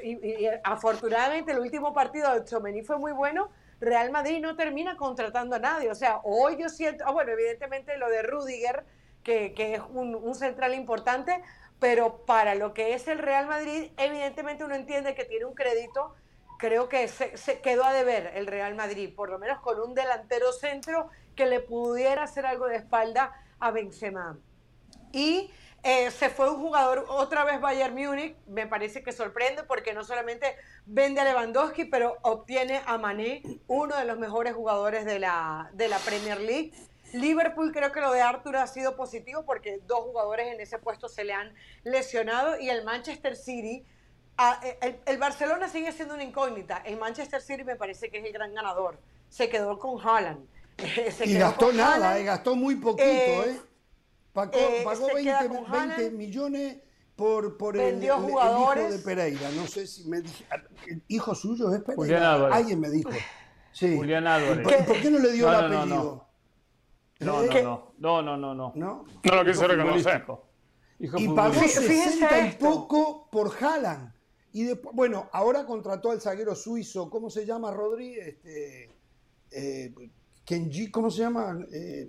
[0.03, 5.57] y, afortunadamente el último partido de Chomení fue muy bueno, Real Madrid no termina contratando
[5.57, 5.91] a nadie.
[5.91, 8.85] O sea, hoy yo siento, ah, bueno, evidentemente lo de Rudiger,
[9.23, 11.43] que, es un, un, central importante,
[11.81, 16.15] pero para lo que es el Real Madrid, evidentemente uno entiende que tiene un crédito.
[16.59, 20.52] Creo que se, quedó a deber el Real Madrid, por lo menos con un delantero
[20.52, 24.39] centro que le pudiera hacer algo de espalda a Benzema.
[25.11, 25.51] Y
[25.82, 30.05] eh, se fue un jugador otra vez Bayern Múnich, me parece que sorprende porque no
[30.05, 30.55] solamente
[30.85, 35.89] vende a Lewandowski, pero obtiene a Mané, uno de los mejores jugadores de la, de
[35.89, 36.74] la Premier League.
[37.12, 41.09] Liverpool creo que lo de Arthur ha sido positivo porque dos jugadores en ese puesto
[41.09, 41.55] se le han
[41.85, 43.85] lesionado y el Manchester City,
[44.81, 48.32] el, el, Barcelona sigue siendo una incógnita, el Manchester City me parece que es el
[48.32, 50.47] gran ganador, se quedó con Haaland.
[51.24, 53.51] y gastó nada, eh, gastó muy poquito, ¿eh?
[53.51, 53.61] ¿eh?
[54.32, 56.78] Pagó, 20, eh, millones
[57.16, 59.51] por, por el, hijo de Pereira.
[59.51, 60.47] No sé si me dije.
[60.87, 62.47] ¿El hijo suyo es Pereira?
[62.47, 63.11] Alguien me dijo.
[63.73, 63.97] Sí.
[63.97, 64.87] Julián Álvarez.
[64.87, 66.30] ¿Por, qué no le dio el apellido?
[67.20, 67.92] No, no, no.
[67.98, 68.55] No, no, no.
[68.55, 70.24] No, no, no lo quiso reconocer.
[70.98, 74.12] y pagó 60 y poco por Haaland.
[74.52, 78.26] Y después, bueno, ahora contrató al zaguero suizo, ¿cómo se llama Rodríguez?
[78.28, 78.90] Este,
[79.52, 79.94] eh,
[80.44, 81.56] Kenji, ¿cómo se llama?
[81.72, 82.09] Eh,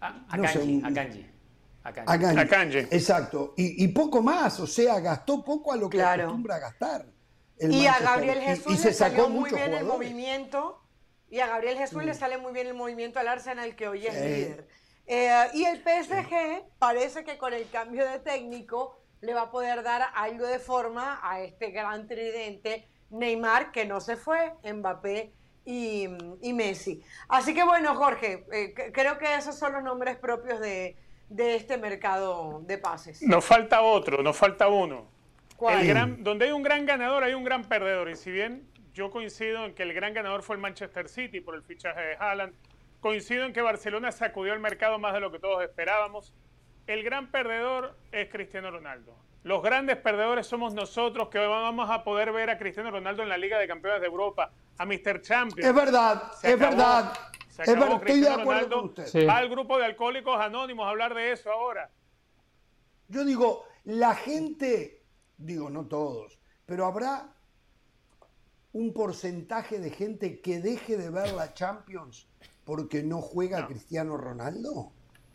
[0.00, 1.26] Akanji, Akanji.
[1.82, 2.78] Akanji.
[2.78, 3.54] Exacto.
[3.56, 7.06] Y, poco más, o sea, gastó poco a lo que acostumbra a gastar.
[7.58, 10.83] y a Gabriel Jesús le salió muy bien el movimiento.
[11.34, 14.14] Y a Gabriel Jesús le sale muy bien el movimiento al Arsenal, que hoy es
[14.14, 14.68] líder.
[15.04, 19.82] Eh, y el PSG parece que con el cambio de técnico le va a poder
[19.82, 25.32] dar algo de forma a este gran tridente Neymar, que no se fue, Mbappé
[25.64, 26.06] y,
[26.54, 27.02] Messi.
[27.26, 30.96] Así que bueno, Jorge, eh, creo que esos son los nombres propios de,
[31.30, 33.22] de este mercado de pases.
[33.22, 35.08] Nos falta otro, nos falta uno.
[35.56, 36.22] ¿Cuál?
[36.22, 38.08] donde hay un gran ganador, hay un gran perdedor.
[38.08, 41.56] Y si bien yo coincido en que el gran ganador fue el Manchester City por
[41.56, 42.54] el fichaje de Haaland,
[43.00, 46.32] coincido en que Barcelona sacudió el mercado más de lo que todos esperábamos.
[46.86, 49.16] El gran perdedor es Cristiano Ronaldo.
[49.42, 53.36] Los grandes perdedores somos nosotros que vamos a poder ver a Cristiano Ronaldo en la
[53.36, 55.20] Liga de Campeones de Europa, a Mr.
[55.20, 55.68] Champions.
[55.68, 57.12] Es verdad, es verdad.
[57.48, 59.28] Se acabó, estoy de acuerdo con usted.
[59.28, 61.90] Va al grupo de alcohólicos anónimos a hablar de eso ahora.
[63.08, 65.02] Yo digo, la gente,
[65.36, 67.33] digo, no todos, pero habrá
[68.74, 72.28] un porcentaje de gente que deje de ver la Champions
[72.64, 74.92] porque no juega Cristiano Ronaldo.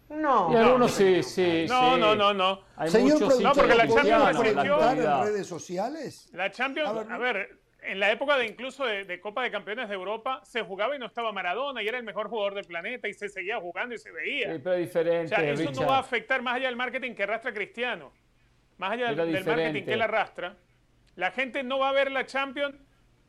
[0.09, 0.51] No.
[0.51, 1.65] Y algunos sí, sí.
[1.67, 2.61] No, no, no, no.
[2.75, 6.29] Hay Señor muchos no, porque la Champions en redes sociales.
[6.33, 10.41] La Champions, a ver, en la época de incluso de, Copa de Campeones de Europa,
[10.43, 13.29] se jugaba y no estaba Maradona y era el mejor jugador del planeta y se
[13.29, 14.53] seguía jugando y se veía.
[14.53, 15.33] Sí, pero diferente.
[15.33, 18.11] O sea, eso no va a afectar más allá del marketing que arrastra Cristiano,
[18.77, 20.57] más allá del, marketing que él arrastra.
[21.15, 22.75] La gente no va a ver la Champions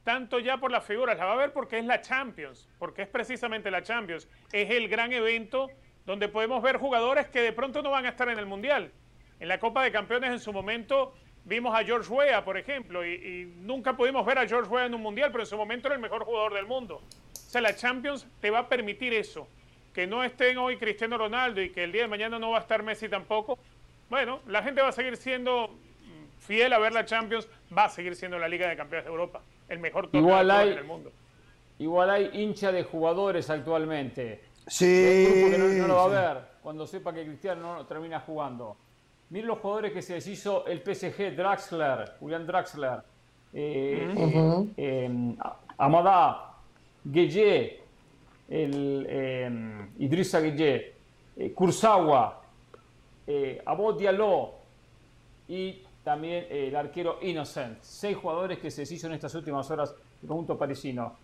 [0.05, 3.09] tanto ya por las figuras, la va a ver porque es la Champions, porque es
[3.09, 4.29] precisamente la Champions.
[4.53, 5.69] Es el gran evento
[6.07, 8.93] donde podemos ver jugadores que de pronto no van a estar en el Mundial.
[9.39, 11.15] En la Copa de Campeones en su momento
[11.45, 15.03] Vimos a George Weah, por ejemplo, y, nunca pudimos ver a George Weah en un
[15.03, 16.97] mundial, pero en su momento era el mejor jugador del mundo.
[16.97, 19.49] O sea, la Champions te va a permitir eso.
[19.95, 22.61] Que no estén hoy Cristiano Ronaldo y que el día de mañana no va a
[22.61, 23.59] estar Messi tampoco.
[24.09, 25.75] Bueno, la gente va a seguir siendo
[26.39, 29.43] fiel a ver la Champions, va a seguir siendo la Liga de Campeones de Europa,
[29.71, 31.13] el mejor torneo del mundo.
[31.79, 34.43] Igual hay hincha de jugadores actualmente.
[34.67, 35.25] Sí.
[35.25, 38.77] grupo que no, lo va a ver cuando sepa que Cristiano no termina jugando.
[39.31, 42.99] Miren los jugadores que se deshizo el PSG, Draxler, Julián Draxler,
[43.55, 45.37] eh, eh,
[45.79, 46.55] Amada,
[47.05, 47.81] Gueye,
[48.49, 50.95] el, eh, Idrissa Gueye,
[51.37, 52.43] eh, Kurzawa,
[53.27, 54.51] eh, Abod Diallo
[55.49, 57.79] y también el arquero Innocent.
[57.83, 61.17] Seis jugadores que se deshizo en estas últimas horas del conjunto parisino.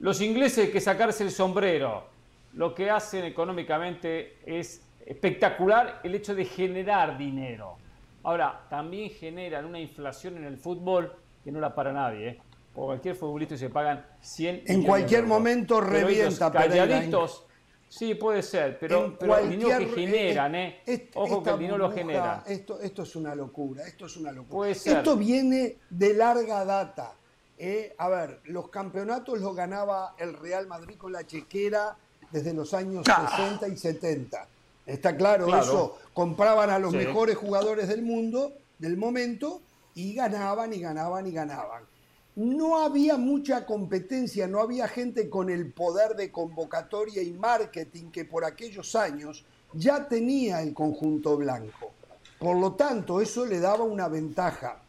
[0.00, 2.10] Los ingleses que sacarse el sombrero.
[2.54, 7.76] Lo que hacen económicamente es espectacular el hecho de generar dinero.
[8.24, 12.28] Ahora, también generan una inflación en el fútbol que no la para nadie.
[12.28, 12.38] ¿eh?
[12.74, 17.46] Por cualquier futbolista se pagan 100 En cualquier momento revienta, calladitos,
[17.92, 21.10] Sí, puede ser, pero, el dinero que generan, ¿eh?
[21.14, 22.42] Ojo que el dinero lo genera.
[22.46, 24.70] Esto, esto es una locura, esto es una locura.
[24.70, 27.12] Esto viene de larga data.
[27.58, 27.94] ¿eh?
[27.98, 31.94] A ver, los campeonatos los ganaba el Real Madrid con la chequera
[32.30, 34.48] desde los años 60 y 70.
[34.86, 35.98] Está claro, eso.
[36.14, 39.60] Compraban a los mejores jugadores del mundo, del momento,
[39.94, 41.91] y ganaban y ganaban y ganaban
[42.34, 48.24] no había mucha competencia, no había gente con el poder de convocatoria y marketing que
[48.24, 49.44] por aquellos años
[49.74, 51.92] ya tenía el conjunto blanco.
[52.38, 54.80] Por lo tanto, eso le daba una ventaja.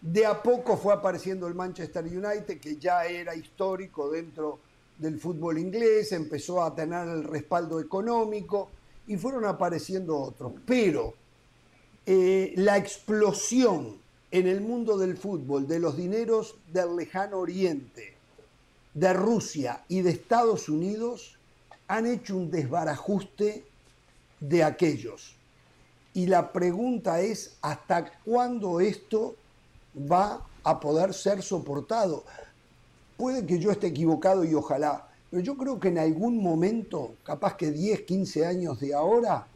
[0.00, 4.60] De a poco fue apareciendo el Manchester United, que ya era histórico dentro
[4.98, 8.70] del fútbol inglés, empezó a tener el respaldo económico
[9.06, 10.52] y fueron apareciendo otros.
[10.66, 11.14] Pero
[12.04, 13.99] eh, la explosión
[14.30, 18.14] en el mundo del fútbol de los dineros del lejano oriente,
[18.94, 21.38] de Rusia y de Estados Unidos
[21.88, 23.64] han hecho un desbarajuste
[24.38, 25.34] de aquellos.
[26.14, 29.36] Y la pregunta es, ¿hasta cuándo esto
[30.10, 32.24] va a poder ser soportado?
[33.16, 37.56] Puede que yo esté equivocado y ojalá, pero yo creo que en algún momento, capaz
[37.56, 39.46] que 10, 15 años de ahora,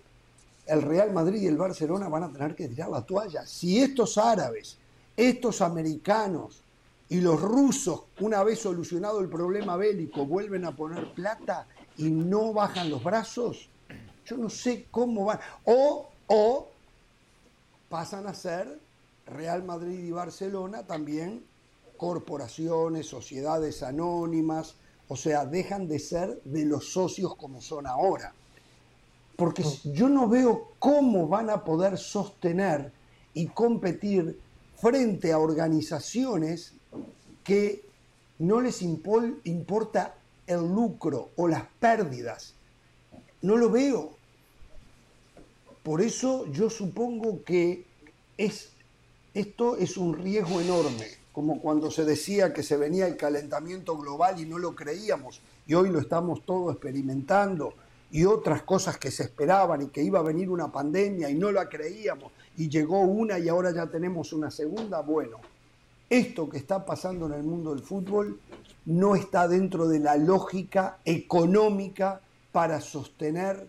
[0.66, 3.47] el Real Madrid y el Barcelona van a tener que tirar la toalla.
[3.47, 4.78] Si estos árabes,
[5.16, 6.62] estos americanos
[7.09, 11.66] y los rusos, una vez solucionado el problema bélico, vuelven a poner plata
[11.97, 13.69] y no bajan los brazos,
[14.24, 15.41] yo no sé cómo van.
[15.65, 16.69] O, o
[17.91, 18.78] pasan a ser
[19.27, 21.45] Real Madrid y Barcelona también
[21.97, 24.74] corporaciones, sociedades anónimas,
[25.09, 28.35] o sea, dejan de ser de los socios como son ahora
[29.36, 29.93] porque mm.
[29.93, 32.93] yo no veo cómo van a poder sostener
[33.32, 34.39] y competir
[34.77, 36.73] frente a organizaciones
[37.43, 37.85] que
[38.39, 40.15] no les importa
[40.47, 42.55] el lucro o las pérdidas.
[43.43, 44.11] No lo veo.
[45.82, 47.85] Por eso yo supongo que
[48.39, 48.70] es,
[49.35, 54.40] esto es un riesgo enorme, como cuando se decía que se venía el calentamiento global
[54.40, 57.74] y no lo creíamos, y hoy lo estamos todos experimentando
[58.15, 61.51] y otras cosas que se esperaban y que iba a venir una pandemia y no
[61.51, 65.39] la creíamos y llegó una y ahora ya tenemos una segunda, bueno,
[66.09, 68.39] esto que está pasando en el mundo del fútbol
[68.85, 72.20] no está dentro de la lógica económica
[72.53, 73.66] para sostener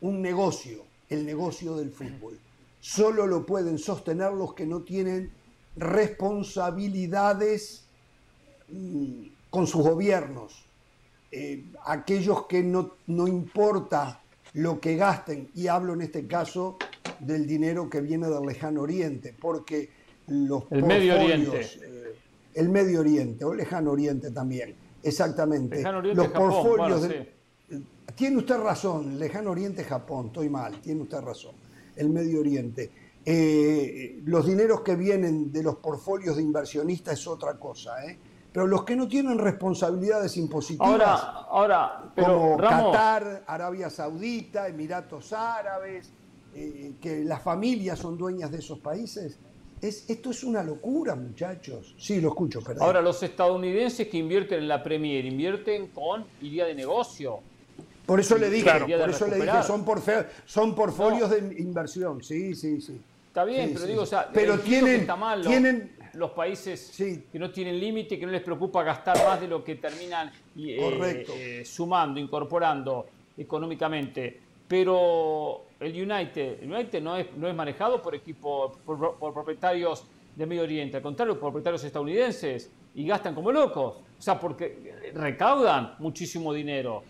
[0.00, 2.38] un negocio, el negocio del fútbol.
[2.80, 5.32] Solo lo pueden sostener los que no tienen
[5.74, 7.82] responsabilidades
[8.68, 10.66] mm, con sus gobiernos,
[11.32, 14.20] eh, aquellos que no, no importa
[14.54, 16.76] lo que gasten, y hablo en este caso
[17.20, 19.88] del dinero que viene del lejano oriente, porque
[20.26, 21.60] los el Medio Oriente.
[21.82, 22.16] Eh,
[22.54, 25.82] el Medio Oriente, o lejano oriente también, exactamente.
[25.82, 27.08] los portfolios
[28.14, 31.54] Tiene usted razón, lejano oriente Japón, estoy mal, tiene usted razón,
[31.96, 32.90] el Medio Oriente.
[33.24, 38.18] Eh, los dineros que vienen de los portfolios de inversionistas es otra cosa, ¿eh?
[38.52, 41.14] Pero los que no tienen responsabilidades impositivas, ahora,
[41.48, 46.10] ahora, como Qatar, Arabia Saudita, Emiratos Árabes,
[46.54, 49.38] eh, que las familias son dueñas de esos países,
[49.80, 51.94] es, esto es una locura, muchachos.
[51.98, 52.84] Sí, lo escucho, perdón.
[52.84, 57.40] Ahora, los estadounidenses que invierten en la Premier invierten con idea de negocio.
[58.04, 59.84] Por eso le dije, por eso le dije, son,
[60.44, 63.00] son portfolios de inversión, sí, sí, sí.
[63.28, 65.08] Está bien, pero digo, o sea, pero tienen,
[65.42, 69.64] tienen, los países que no tienen límite, que no les preocupa gastar más de lo
[69.64, 73.06] que terminan eh, eh, sumando, incorporando
[73.36, 74.40] económicamente.
[74.68, 80.46] Pero el United, el United no es, no es manejado por equipos, por, propietarios de
[80.46, 83.96] Medio Oriente, al contrario, por propietarios estadounidenses y gastan como locos.
[84.18, 87.04] O sea, porque recaudan muchísimo dinero.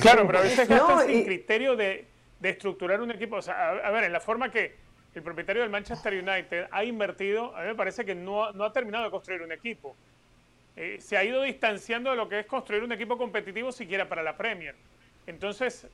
[0.00, 2.06] Claro, pero a veces gastan sin criterio de,
[2.40, 3.36] de, estructurar un equipo.
[3.36, 4.85] O sea, a ver, en la forma que,
[5.16, 9.04] el propietario del Manchester United ha invertido, a mí me parece que no, ha terminado
[9.04, 9.96] de construir un equipo.
[10.76, 14.22] Eh, se ha ido distanciando de lo que es construir un equipo competitivo siquiera para
[14.22, 14.74] la Premier.
[15.26, 15.86] Entonces,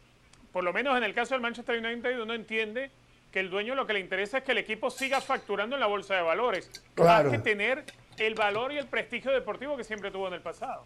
[0.53, 2.91] por lo menos en el caso del Manchester United, uno entiende
[3.31, 5.87] que el dueño lo que le interesa es que el equipo siga facturando en la
[5.87, 7.31] bolsa de valores, claro.
[7.31, 7.85] más que tener
[8.19, 10.85] el valor y el prestigio deportivo que siempre tuvo en el pasado.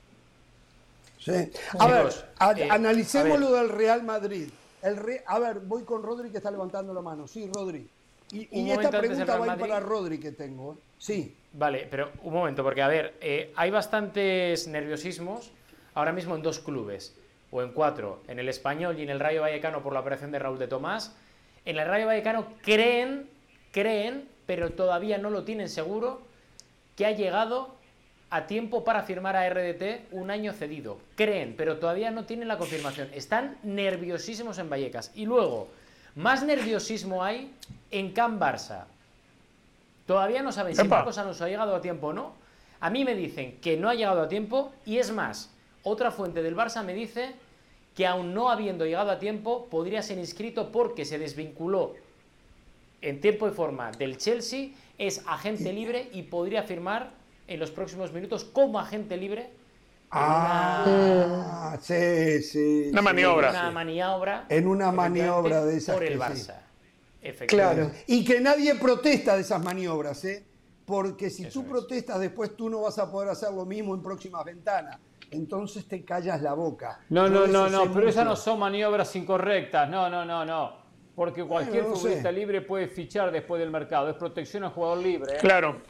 [1.18, 1.50] Sí.
[1.78, 2.12] A ver,
[2.58, 4.50] eh, analicemos lo del Real Madrid.
[4.82, 7.26] El a ver, voy con Rodri que está levantando la mano.
[7.26, 7.88] Sí, Rodri.
[8.32, 10.72] Y, esta pregunta va para Rodri que tengo.
[10.72, 10.76] ¿eh?
[10.98, 11.36] Sí.
[11.52, 15.52] Vale, pero un momento, porque a ver, eh, hay bastantes nerviosismos
[15.94, 17.16] ahora mismo en dos clubes,
[17.50, 20.38] o en cuatro, en el Español y en el Rayo Vallecano por la operación de
[20.38, 21.16] Raúl de Tomás.
[21.64, 23.30] En el Rayo Vallecano creen,
[23.72, 26.20] creen, pero todavía no lo tienen seguro,
[26.94, 27.74] que ha llegado
[28.28, 30.98] a tiempo para firmar a RDT un año cedido.
[31.14, 33.08] Creen, pero todavía no tienen la confirmación.
[33.14, 35.12] Están nerviosísimos en Vallecas.
[35.14, 35.68] Y luego,
[36.16, 37.52] más nerviosismo hay
[37.90, 38.84] en Can Barça.
[40.06, 42.32] Todavía no saben si Marcos Alonso ha llegado a tiempo o no.
[42.80, 45.50] A mí me dicen que no ha llegado a tiempo y es más,
[45.82, 47.34] otra fuente del Barça me dice
[47.94, 51.94] que aún no habiendo llegado a tiempo podría ser inscrito porque se desvinculó
[53.02, 57.10] en tiempo y forma del Chelsea, es agente libre y podría firmar
[57.46, 59.50] en los próximos minutos como agente libre.
[60.10, 62.88] Ah, sí, sí.
[62.92, 63.50] Una maniobra.
[63.50, 64.46] En una maniobra.
[64.48, 65.94] En una maniobra de esas.
[65.94, 66.60] Por el Barça.
[67.48, 67.90] Claro.
[68.06, 70.44] Y que nadie protesta de esas maniobras, ¿eh?
[70.84, 74.44] Porque si tú protestas, después tú no vas a poder hacer lo mismo en próximas
[74.44, 74.98] ventanas.
[75.32, 77.00] Entonces te callas la boca.
[77.08, 79.88] No, no, no, no, pero esas no son maniobras incorrectas.
[79.90, 80.86] No, no, no, no.
[81.16, 84.08] Porque cualquier futbolista libre puede fichar después del mercado.
[84.08, 85.34] Es protección al jugador libre.
[85.34, 85.38] ¿eh?
[85.40, 85.80] Claro.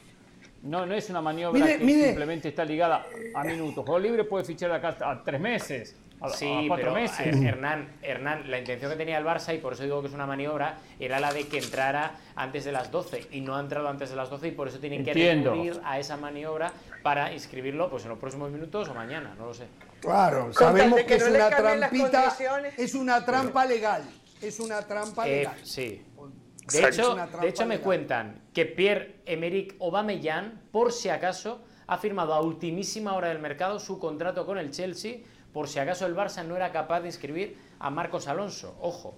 [0.67, 3.85] No, no es una maniobra que simplemente está ligada a minutos.
[3.85, 5.97] Juego libre puede fichar acá a tres meses.
[6.21, 7.27] A, sí, cuatro meses.
[7.27, 10.27] Hernán, Hernán, la intención que tenía el Barça, y por eso digo que es una
[10.27, 13.29] maniobra, era la de que entrara antes de las 12.
[13.33, 15.99] Y no ha entrado antes de las 12 y por eso tienen que recurrir a
[15.99, 16.73] esa maniobra
[17.03, 19.67] para inscribirlo pues, en los próximos minutos o mañana, no lo sé.
[20.01, 22.37] Claro, sabemos que, es una trampita,
[22.77, 24.03] es una trampa legal.
[24.41, 25.57] Es una trampa eh, legal.
[25.65, 26.03] sí.
[26.73, 32.41] De hecho, de hecho me cuentan que Pierre-Emerick Aubameyang, por si acaso, ha firmado a
[32.41, 35.19] ultimísima hora del mercado su contrato con el Chelsea,
[35.53, 38.75] por si acaso el Barça no era capaz de inscribir a Marcos Alonso.
[38.81, 39.15] Ojo.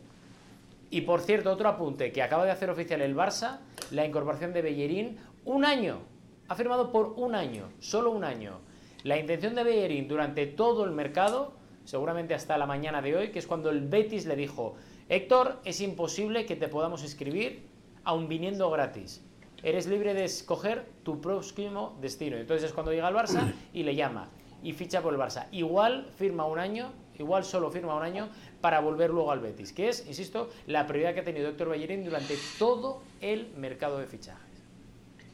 [0.90, 3.60] Y por cierto, otro apunte que acaba de hacer oficial el Barça,
[3.92, 6.00] la incorporación de Bellerín, un año.
[6.48, 8.58] Ha firmado por un año, solo un año.
[9.04, 11.52] La intención de Bellerín durante todo el mercado,
[11.84, 14.74] seguramente hasta la mañana de hoy, que es cuando el Betis le dijo,
[15.08, 17.68] Héctor, es imposible que te podamos escribir
[18.02, 19.22] aun viniendo gratis.
[19.62, 22.36] Eres libre de escoger tu próximo destino.
[22.36, 24.28] Entonces es cuando llega al Barça y le llama
[24.62, 25.46] y ficha por el Barça.
[25.52, 28.28] Igual firma un año, igual solo firma un año
[28.60, 32.04] para volver luego al Betis, que es, insisto, la prioridad que ha tenido Héctor Bellerín
[32.04, 34.48] durante todo el mercado de fichajes.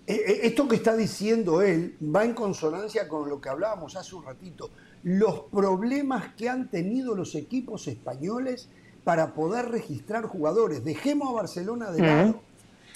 [0.06, 4.14] Eh, eh, esto que está diciendo él va en consonancia con lo que hablábamos hace
[4.14, 4.70] un ratito.
[5.02, 8.68] Los problemas que han tenido los equipos españoles
[9.02, 10.84] para poder registrar jugadores.
[10.84, 12.28] Dejemos a Barcelona de lado.
[12.28, 12.34] Eh,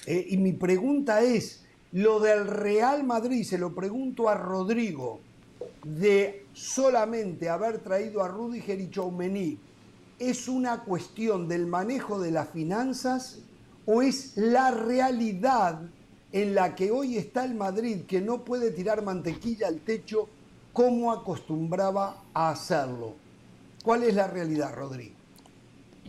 [0.09, 5.19] y mi pregunta es, lo del Real Madrid, se lo pregunto a Rodrigo,
[5.83, 9.59] de solamente haber traído a Rudiger y Choumení,
[10.17, 13.39] ¿es una cuestión del manejo de las finanzas
[13.85, 15.81] o es la realidad
[16.31, 20.27] en la que hoy está el Madrid que no puede tirar mantequilla al techo
[20.73, 23.13] como acostumbraba a hacerlo?
[23.83, 25.18] ¿Cuál es la realidad, Rodrigo?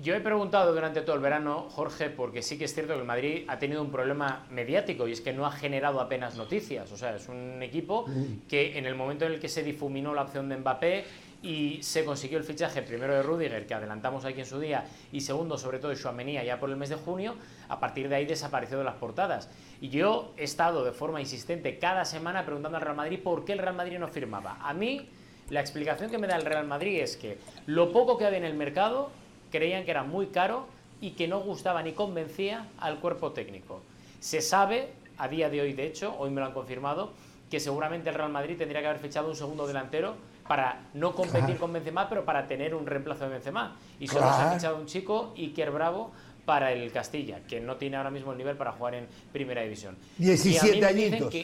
[0.02, 3.04] Yo he preguntado durante todo el verano, Jorge, porque sí que es cierto que el
[3.04, 6.90] Madrid ha tenido un problema mediático y es que no ha generado apenas noticias.
[6.90, 8.06] O sea, es un equipo
[8.48, 11.04] que en el momento en el que se difuminó la opción de Mbappé
[11.42, 15.20] y se consiguió el fichaje primero de Rudiger, que adelantamos aquí en su día, y
[15.20, 17.34] segundo, sobre todo, de Chouameni ya por el mes de junio,
[17.68, 19.50] a partir de ahí desapareció de las portadas.
[19.82, 23.52] Y yo he estado de forma insistente cada semana preguntando al Real Madrid por qué
[23.52, 24.56] el Real Madrid no firmaba.
[24.62, 25.10] A mí,
[25.50, 27.36] la explicación que me da el Real Madrid es que
[27.66, 29.10] lo poco que había en el mercado
[29.50, 30.66] creían que era muy caro
[31.00, 33.82] y que no gustaba ni convencía al cuerpo técnico.
[34.20, 37.12] Se sabe, a día de hoy de hecho, hoy me lo han confirmado,
[37.50, 40.14] que seguramente el Real Madrid tendría que haber fichado un segundo delantero
[40.46, 43.76] para no competir con Benzema, pero para tener un reemplazo de Benzema.
[43.98, 46.12] Y solo se ha fichado un chico, Iker Bravo,
[46.44, 49.96] para el Castilla, que no tiene ahora mismo el nivel para jugar en Primera División.
[50.18, 51.34] 17 añitos.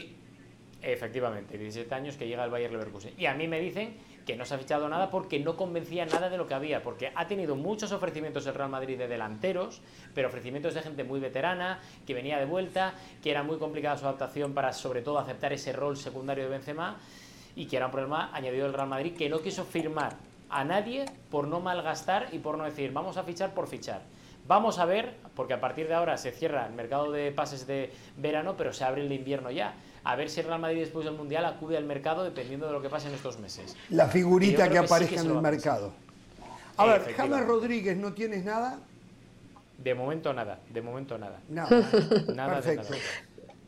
[0.83, 3.15] efectivamente, 17 años que llega el Bayer Leverkusen.
[3.17, 3.97] Y a mí me dicen
[4.27, 7.13] que no se ha fichado nada porque no convencía nada de lo que había, porque
[7.15, 9.81] ha tenido muchos ofrecimientos el Real Madrid de delanteros,
[10.15, 14.05] pero ofrecimientos de gente muy veterana, que venía de vuelta, que era muy complicada su
[14.05, 16.97] adaptación para sobre todo aceptar ese rol secundario de Benzema
[17.55, 20.17] y que era un problema añadido del Real Madrid que no quiso firmar
[20.51, 24.03] a nadie por no malgastar y por no decir vamos a fichar por fichar.
[24.49, 27.93] Vamos a ver, porque a partir de ahora se cierra el mercado de pases de
[28.17, 29.75] verano, pero se abre el de invierno ya
[30.07, 32.81] a ver si el Real Madrid después del Mundial acude al mercado dependiendo de lo
[32.81, 33.77] que pase en estos meses.
[33.91, 35.93] La figurita que, aparezca en el mercado.
[36.77, 38.79] A ver, James Rodríguez, ¿no tienes nada?
[39.79, 41.41] De momento nada, de momento nada.
[41.49, 41.91] Nada,
[42.35, 42.95] nada Perfecto.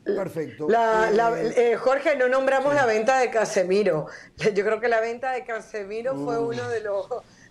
[0.05, 0.69] Perfecto.
[0.70, 4.06] Eh, eh, Jorge, no nombramos la venta de Casemiro.
[4.55, 7.09] Yo creo que la venta de Casemiro fue uno de los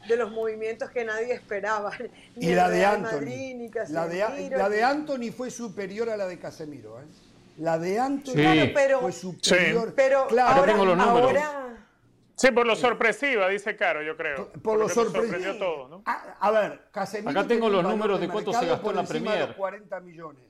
[0.07, 1.91] de los movimientos que nadie esperaba.
[2.38, 3.69] y la de Anthony.
[3.89, 7.01] la, de, la de Anthony fue superior a la de Casemiro.
[7.01, 7.26] ¿eh?
[7.57, 9.93] La de Anthony pero, fue superior.
[9.95, 10.71] Pero claro,
[11.01, 11.77] ahora,
[12.38, 14.51] Sí, por lo sorpresiva, dice Caro, yo creo.
[14.61, 16.03] Por lo sorprendió todo, ¿no?
[16.05, 17.31] A, ver, Casemiro.
[17.31, 19.55] Acá tengo los números de, cuánto se gastó en la Premier.
[19.55, 20.43] 40 millones.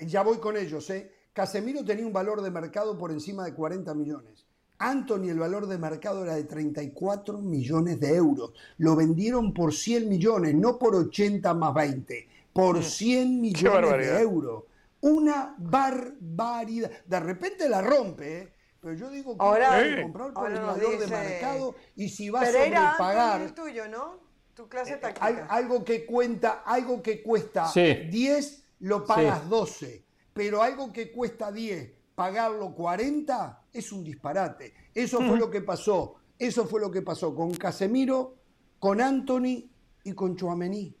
[0.00, 1.12] Ya voy con ellos, ¿eh?
[1.32, 4.46] Casemiro tenía un valor de mercado por encima de 40 millones.
[4.78, 8.52] Anthony, el valor de mercado era de 34 millones de euros.
[8.78, 13.40] Lo vendieron por 100 millones, no por 80 más 20, por 100 mm.
[13.40, 14.64] millones de euros.
[15.06, 16.90] Una barbaridad.
[17.06, 18.52] De repente la rompe, ¿eh?
[18.80, 22.28] Pero yo digo que ahora, hay que comprar por el valor de mercado y si
[22.28, 23.40] va a sobrepagar.
[23.42, 24.18] Es tuyo, ¿no?
[24.54, 25.46] Tu clase eh, táctica.
[25.48, 30.04] algo que cuenta, algo que cuesta 10, lo pagas 12.
[30.32, 34.74] Pero algo que cuesta 10, pagarlo 40, es un disparate.
[34.92, 36.16] Eso fue lo que pasó.
[36.36, 38.34] Eso fue lo que pasó con Casemiro,
[38.80, 39.70] con Anthony
[40.02, 40.96] y con Chouameni.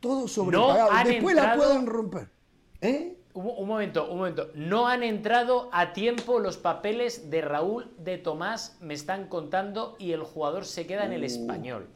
[0.00, 0.90] Todo sobrepagado.
[1.04, 2.37] Después la pueden romper.
[2.80, 3.16] ¿Eh?
[3.34, 4.50] Un, momento, un momento.
[4.54, 10.12] No han entrado a tiempo los papeles de Raúl de Tomás, me están contando, y
[10.12, 11.88] el jugador se queda en el español.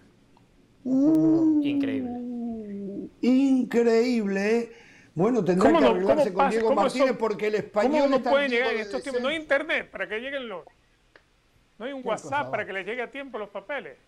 [0.84, 1.60] Uh.
[1.62, 2.10] increíble.
[3.20, 4.72] Increíble, ¿eh?
[5.14, 9.02] Bueno, tendrá que arreglarse con Diego Martínez porque el español no puede llegar en estos
[9.02, 9.22] tiempos?
[9.22, 10.64] No hay internet para que lleguen los.
[11.78, 13.98] No hay un WhatsApp para que le llegue a tiempo los papeles.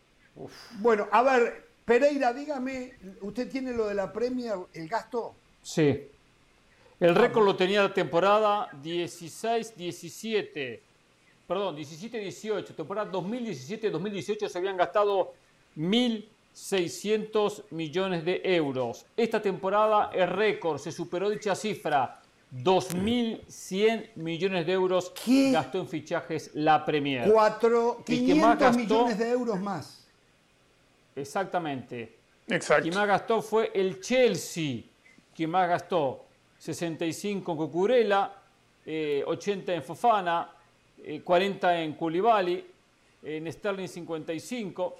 [0.80, 5.36] Bueno, a ver, Pereira, dígame, ¿usted tiene lo de la premia, el gasto?
[5.62, 6.08] Sí.
[7.04, 10.80] El récord lo tenía la temporada 16-17,
[11.46, 15.34] perdón, 17-18, temporada 2017-2018 se habían gastado
[15.76, 19.04] 1.600 millones de euros.
[19.18, 22.22] Esta temporada el récord, se superó dicha cifra,
[22.54, 25.50] 2.100 millones de euros ¿Qué?
[25.50, 27.30] gastó en fichajes la Premier.
[27.30, 30.06] 4, 500 millones de euros más.
[31.14, 32.16] Exactamente.
[32.48, 32.84] Exacto.
[32.84, 34.84] Quien más gastó fue el Chelsea,
[35.34, 36.24] quien más gastó
[36.58, 38.32] 65 en Cucurella,
[38.86, 40.50] 80 en Fofana,
[41.22, 42.64] 40 en Koulibaly,
[43.22, 44.96] en Sterling 55,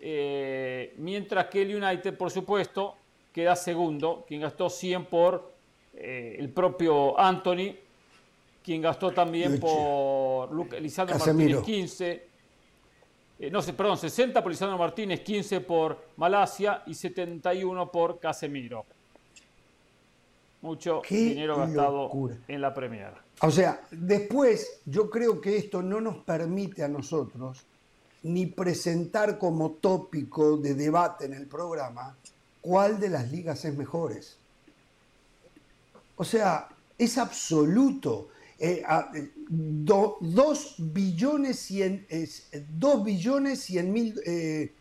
[0.00, 2.96] eh, mientras que el United, por supuesto,
[3.32, 5.52] queda segundo, quien gastó 100 por
[5.94, 7.74] eh, el propio Anthony,
[8.62, 12.26] quien gastó también por Lisandro Martínez 15,
[13.40, 18.84] eh, no sé, perdón, 60 por Lisandro Martínez, 15 por Malasia y 71 por Casemiro
[20.60, 22.10] mucho dinero gastado
[22.48, 23.12] en la Premier.
[23.40, 27.64] O sea, después yo creo que esto no nos permite a nosotros
[28.24, 32.16] ni presentar como tópico de debate en el programa
[32.60, 34.36] cuál de las ligas es mejores.
[36.16, 38.28] O sea, es absoluto.
[38.58, 38.82] Eh,
[39.48, 42.04] dos billones cien,
[42.76, 44.72] dos billones cien mil, eh,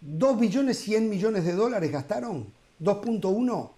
[0.00, 2.50] dos billones cien millones de dólares gastaron,
[2.80, 3.70] 2.1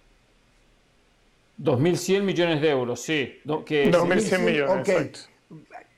[1.61, 3.39] 2.100 millones de euros, sí.
[3.45, 5.29] 2.100 millones,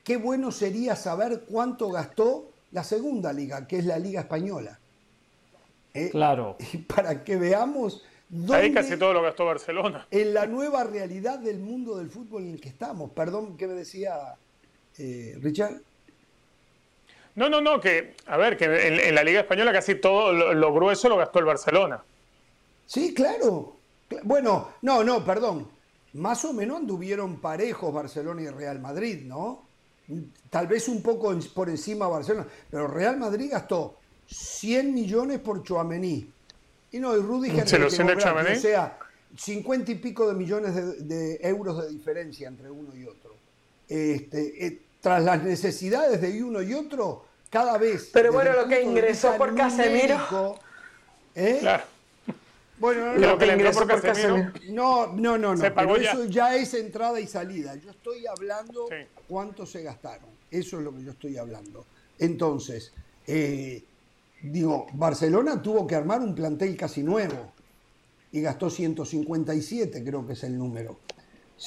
[0.02, 4.78] Qué bueno sería saber cuánto gastó la segunda liga, que es la Liga Española.
[5.94, 6.10] ¿Eh?
[6.10, 6.58] claro.
[6.94, 8.04] Para que veamos...
[8.28, 10.06] Dónde, Ahí casi todo lo gastó Barcelona.
[10.10, 13.10] En la nueva realidad del mundo del fútbol en el que estamos.
[13.12, 14.34] Perdón, ¿qué me decía
[14.98, 15.80] eh, Richard?
[17.36, 21.08] No, no, no, que, a ver, que en, la Liga Española casi todo lo grueso
[21.08, 22.02] lo gastó el Barcelona.
[22.86, 23.76] Sí, claro.
[24.22, 25.68] Bueno, no, no, perdón.
[26.14, 29.66] Más o menos anduvieron parejos Barcelona y Real Madrid, ¿no?
[30.50, 36.30] Tal vez un poco por encima Barcelona, pero Real Madrid gastó 100 millones por Chouameni.
[36.92, 37.66] Y no, y Rudiger...
[37.66, 37.90] ¿Se lo O
[38.60, 38.98] sea,
[39.36, 43.34] 50 y pico de millones de, euros de diferencia entre uno y otro.
[43.88, 48.10] Este, eh, tras las necesidades de uno y otro, cada vez...
[48.12, 50.60] Pero bueno, lo que ingresó por Casemiro...
[51.34, 51.58] ¿eh?
[51.60, 51.93] Claro.
[52.84, 53.14] Bueno,
[54.68, 57.76] no, no, no, no, pero eso ya es entrada y salida.
[57.76, 58.88] Yo estoy hablando
[59.26, 60.28] cuánto se gastaron.
[60.50, 61.86] Eso es lo que yo estoy hablando.
[62.18, 62.92] Entonces,
[63.26, 63.82] eh,
[64.42, 67.52] digo, Barcelona tuvo que armar un plantel casi nuevo
[68.32, 70.98] y gastó 157, creo que es el número.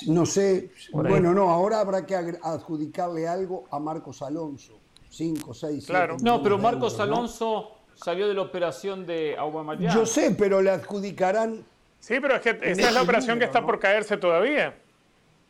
[0.05, 4.79] No sé, bueno, no, ahora habrá que adjudicarle algo a Marcos Alonso.
[5.09, 6.17] 5, 6, claro.
[6.21, 9.93] No, pero Marcos Alonso salió de la operación de Aubameyang.
[9.93, 11.65] Yo sé, pero le adjudicarán.
[11.99, 14.75] Sí, pero es que esta es la operación que está por caerse todavía.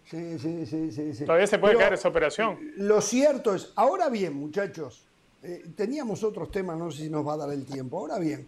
[0.10, 2.58] Sí, sí, sí, sí, Todavía se puede caer esa operación.
[2.78, 5.04] Lo cierto es, ahora bien, muchachos,
[5.44, 8.00] eh, teníamos otros temas, no sé si nos va a dar el tiempo.
[8.00, 8.48] Ahora bien,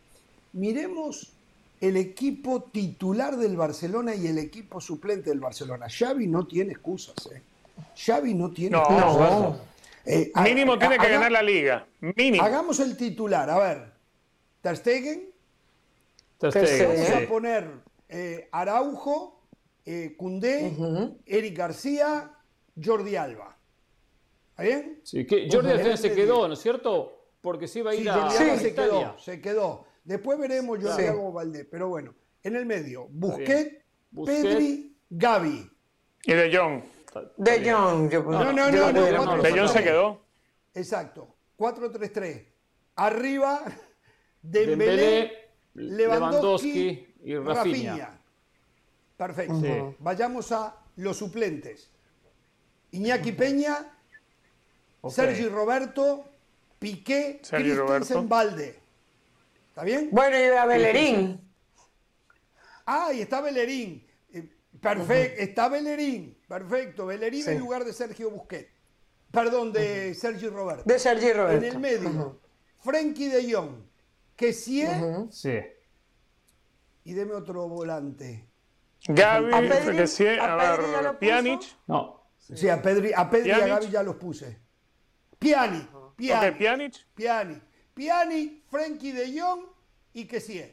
[0.54, 1.34] miremos
[1.82, 5.88] el equipo titular del Barcelona y el equipo suplente del Barcelona.
[5.90, 7.42] Xavi no tiene excusas, ¿eh?
[7.96, 9.60] Xavi no tiene excusas.
[10.12, 11.88] Eh, Mínimo tiene que ganar la liga.
[12.00, 12.44] Mínimo.
[12.44, 13.48] Hagamos el titular.
[13.48, 13.92] A ver.
[14.62, 15.32] Ter Stegen.
[16.40, 16.88] Ter Stegen.
[16.88, 17.72] Vamos a poner
[18.08, 19.44] eh, Araujo,
[19.86, 20.18] eh,
[21.28, 22.32] Eric García,
[22.84, 23.56] Jordi Alba.
[24.50, 25.00] ¿Está bien?
[25.04, 27.28] Sí, que Jordi Alfredo se quedó, ¿no es cierto?
[27.40, 28.30] Porque se iba a ir sí, a.
[28.32, 29.86] Sí, se quedó, se quedó.
[30.04, 31.68] Después veremos Jordi Alba Valdés.
[31.70, 33.76] Pero bueno, en el medio, Busquets,
[34.26, 35.70] Pedri, Gaby.
[36.26, 36.82] Y De Jong.
[37.38, 38.14] De Jong.
[38.14, 38.92] No, no, no.
[38.92, 40.22] no, de Jong se quedó.
[40.74, 41.36] Exacto.
[41.58, 42.46] 4-3-3.
[42.96, 43.64] Arriba,
[44.42, 48.20] Dembélé, Lewandowski, y Rafinha.
[49.18, 49.96] Perfecto.
[50.00, 51.90] Vayamos a los suplentes.
[52.92, 53.94] Iñaki Peña,
[55.10, 56.26] Sergi Roberto,
[56.80, 58.80] Piqué, Christensen Valde.
[59.70, 60.10] ¿Está bien?
[60.12, 61.42] Bueno, y a Bellerín.
[62.86, 64.09] Ah, y está Bellerín.
[64.82, 66.38] Perfecto, está Bellerín.
[66.48, 68.80] Perfecto, Bellerín en lugar de Sergio Busquets.
[69.32, 70.84] Perdón, de Sergi Roberto.
[70.86, 71.66] De Sergi Roberto.
[71.66, 72.40] En el medio,
[72.80, 73.84] Frenkie de Jong,
[74.36, 74.92] que si es.
[75.32, 75.60] Sí.
[77.04, 78.48] Y deme otro volante.
[79.08, 79.52] Gaby,
[79.96, 81.62] que sí, a, ver, Pjanic.
[81.88, 82.32] No.
[82.38, 84.60] Sí, a Pedri, a Pedri y a Gaby ya los puse.
[85.38, 85.88] Pjanic.
[86.16, 86.38] Pjanic.
[86.38, 86.96] Okay, Pjanic.
[87.16, 87.64] Pjanic.
[87.94, 89.62] Pjanic, Frenkie de Jong
[90.14, 90.64] y que sí.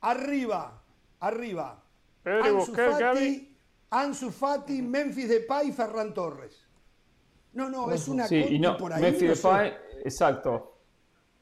[0.00, 0.82] Arriba,
[1.20, 1.84] arriba.
[2.22, 3.56] Pedri, Ansu Busquets, Fati, Gaby.
[3.90, 6.64] Ansu Fati, Memphis Depay y Ferran Torres.
[7.54, 9.02] No, no, es una Sí, cosa no, por ahí.
[9.02, 9.48] Memphis no sé.
[9.48, 10.78] Depay, exacto.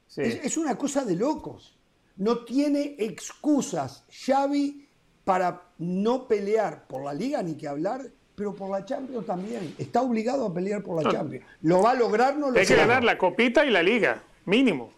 [0.07, 0.23] Sí.
[0.23, 1.76] Es, es una cosa de locos.
[2.17, 4.86] No tiene excusas Xavi
[5.25, 8.02] para no pelear por la Liga ni que hablar,
[8.34, 9.75] pero por la Champions también.
[9.78, 11.44] Está obligado a pelear por la Champions.
[11.62, 12.36] ¿Lo va a lograr?
[12.36, 14.91] No lo Hay que ganar la copita y la liga, mínimo.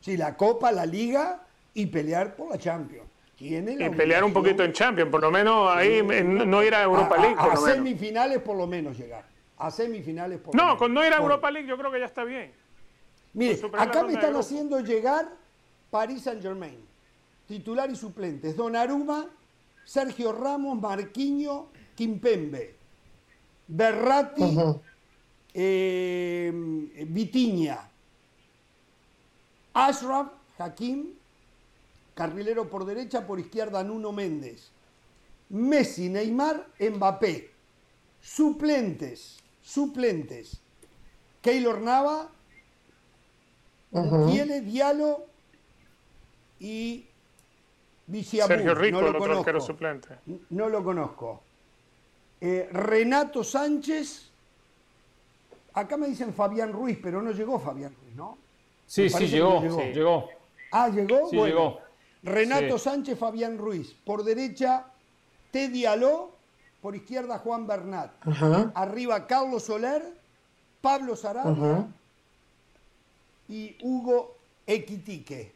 [0.00, 1.42] Sí, la Copa, la Liga
[1.74, 3.08] y pelear por la Champions.
[3.36, 6.74] Tiene la Y pelear un poquito en Champions, por lo menos ahí en- no ir
[6.74, 7.74] a Europa a- League, a, por a lo menos.
[7.76, 9.26] semifinales por lo menos llegar.
[9.58, 10.78] A semifinales por lo No, menos.
[10.78, 12.52] con no ir a Por- Europa League yo creo que ya está bien.
[13.34, 15.28] Mire, acá me están haciendo llegar
[15.90, 16.78] Paris Saint Germain.
[17.46, 18.56] Titular y suplentes.
[18.56, 19.26] Donnarumma,
[19.84, 22.74] Sergio Ramos, Marquinho, Kimpembe.
[23.68, 24.56] Berratti,
[25.52, 26.50] eh,
[27.08, 27.78] Vitiña.
[29.74, 31.12] Ashraf, Hakim,
[32.26, 34.70] carrilero por derecha, por izquierda Nuno Méndez.
[35.50, 37.50] Messi, Neymar, Mbappé.
[38.20, 40.58] Suplentes, suplentes.
[41.42, 42.28] Keylor Nava,
[44.32, 45.26] Tiene Diallo
[46.58, 47.06] y
[48.08, 48.48] Viciabú.
[48.48, 49.66] Sergio Rico, no lo el otro arquero conozco.
[49.66, 50.08] suplente.
[50.50, 51.42] No lo conozco.
[52.40, 54.30] Eh, Renato Sánchez.
[55.74, 58.38] Acá me dicen Fabián Ruiz, pero no llegó Fabián Ruiz, ¿no?
[58.86, 59.80] Sí, sí, llegó, no llegó.
[59.80, 60.28] sí, llegó.
[60.72, 61.28] Ah, llegó.
[61.28, 61.46] Sí, Bueno.
[61.46, 61.85] llegó.
[62.26, 62.84] Renato Sí.
[62.84, 63.94] Sánchez, Fabián Ruiz.
[64.04, 64.86] Por derecha,
[65.50, 66.32] Teddy Aló.
[66.82, 68.12] Por izquierda, Juan Bernat.
[68.74, 70.02] Arriba, Carlos Soler,
[70.80, 71.86] Pablo Sarabia
[73.48, 75.52] y Hugo Equitique.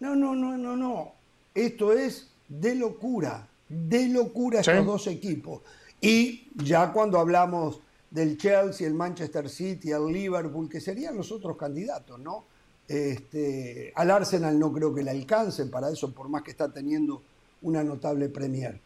[0.00, 1.12] No, no, no, no, no.
[1.54, 4.70] Esto es de locura, de locura Sí.
[4.70, 5.62] estos dos equipos.
[6.00, 7.80] Y ya cuando hablamos
[8.10, 12.44] del Chelsea, el Manchester City, el Liverpool, que serían los otros candidatos, ¿no?
[12.88, 17.22] Este, al Arsenal no creo que le alcancen para eso, por más que está teniendo
[17.62, 18.80] una notable Premier.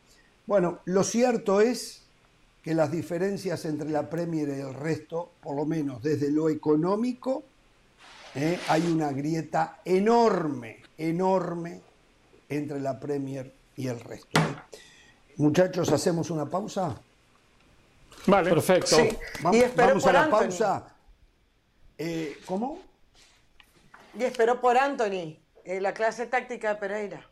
[0.46, 2.02] Bueno, lo cierto es
[2.62, 7.44] que las diferencias entre la Premier y el resto, por lo menos desde lo económico,
[8.34, 11.80] eh, hay una grieta enorme, enorme
[12.48, 14.40] entre la Premier y el resto.
[14.40, 14.78] ¿eh?
[15.36, 17.00] Muchachos, ¿hacemos una pausa?
[18.26, 18.50] Vale.
[18.50, 18.96] Perfecto.
[18.96, 19.08] Sí.
[19.44, 20.38] Va- Y espero Vamos a por la Anthony.
[20.38, 20.86] pausa.
[21.98, 22.78] Eh, ¿Cómo?
[24.14, 27.26] Y esperó por Anthony, eh, la clase táctica de Pereira.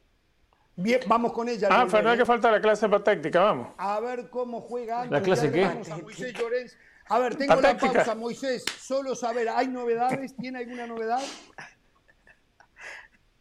[0.77, 1.69] Bien, vamos con ella.
[1.71, 2.17] Ah, ¿eh?
[2.17, 3.75] que falta la clase para táctica, vamos.
[3.77, 5.65] A ver cómo juega ¿La clase qué?
[5.65, 6.77] a Moisés Llorens.
[7.09, 7.93] A ver, tengo la táctica.
[7.93, 8.65] pausa, Moisés.
[8.79, 10.35] Solo saber, ¿hay novedades?
[10.37, 11.21] ¿Tiene alguna novedad?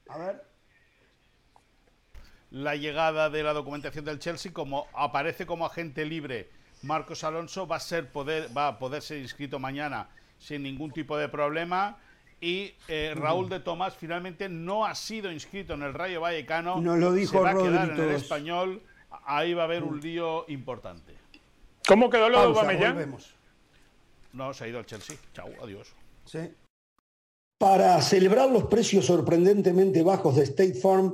[0.09, 0.43] A ver.
[2.51, 6.49] la llegada de la documentación del Chelsea, como aparece como agente libre
[6.81, 10.09] Marcos Alonso, va a ser poder, va a poder ser inscrito mañana
[10.39, 11.99] sin ningún tipo de problema.
[12.41, 16.79] Y eh, Raúl de Tomás finalmente no ha sido inscrito en el Rayo Vallecano.
[16.79, 18.81] Nos lo dijo se va a quedar en el español.
[19.25, 21.13] Ahí va a haber un lío importante.
[21.87, 22.93] ¿Cómo quedó lo de Pausa, Aubameyang?
[22.93, 23.33] volvemos.
[24.33, 25.17] No, se ha ido al Chelsea.
[25.33, 25.93] Chao, adiós.
[26.25, 26.39] Sí.
[27.57, 31.13] Para celebrar los precios sorprendentemente bajos de State Farm,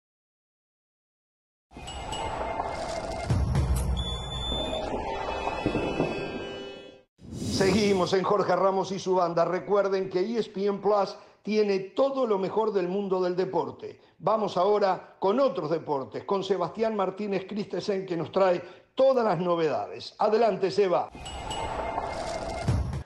[7.61, 9.45] Seguimos en Jorge Ramos y su banda.
[9.45, 14.01] Recuerden que ESPN Plus tiene todo lo mejor del mundo del deporte.
[14.17, 18.63] Vamos ahora con otros deportes, con Sebastián Martínez Christensen que nos trae
[18.95, 20.15] todas las novedades.
[20.17, 21.11] Adelante, Seba.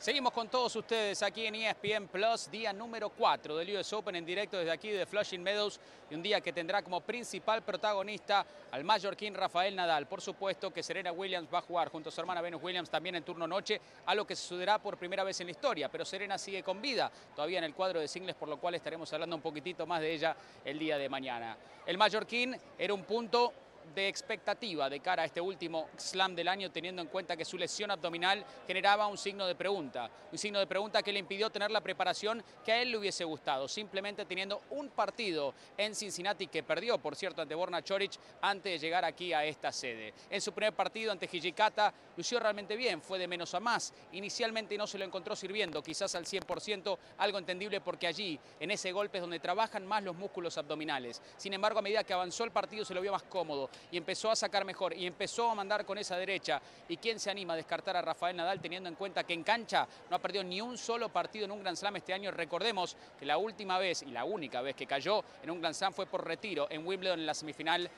[0.05, 4.23] Seguimos con todos ustedes aquí en ESPN Plus, día número 4 del US Open en
[4.23, 5.79] directo desde aquí de Flushing Meadows
[6.11, 10.05] y un día que tendrá como principal protagonista al mallorquín Rafael Nadal.
[10.05, 13.15] Por supuesto que Serena Williams va a jugar junto a su hermana Venus Williams también
[13.15, 16.61] en turno noche, algo que sucederá por primera vez en la historia, pero Serena sigue
[16.61, 19.87] con vida todavía en el cuadro de singles, por lo cual estaremos hablando un poquitito
[19.87, 21.57] más de ella el día de mañana.
[21.83, 23.53] El mallorquín era un punto
[23.93, 27.57] de expectativa de cara a este último slam del año, teniendo en cuenta que su
[27.57, 30.09] lesión abdominal generaba un signo de pregunta.
[30.31, 33.23] Un signo de pregunta que le impidió tener la preparación que a él le hubiese
[33.23, 38.73] gustado, simplemente teniendo un partido en Cincinnati que perdió, por cierto, ante Borna Choric antes
[38.73, 40.13] de llegar aquí a esta sede.
[40.29, 43.93] En su primer partido ante Hijikata lució realmente bien, fue de menos a más.
[44.13, 48.91] Inicialmente no se lo encontró sirviendo, quizás al 100%, algo entendible porque allí, en ese
[48.91, 51.21] golpe es donde trabajan más los músculos abdominales.
[51.37, 54.31] Sin embargo, a medida que avanzó el partido se lo vio más cómodo y empezó
[54.31, 56.61] a sacar mejor y empezó a mandar con esa derecha.
[56.87, 59.87] ¿Y quién se anima a descartar a Rafael Nadal teniendo en cuenta que en cancha
[60.09, 62.31] no ha perdido ni un solo partido en un Grand Slam este año?
[62.31, 65.93] Recordemos que la última vez y la única vez que cayó en un Grand Slam
[65.93, 67.89] fue por retiro en Wimbledon en la semifinal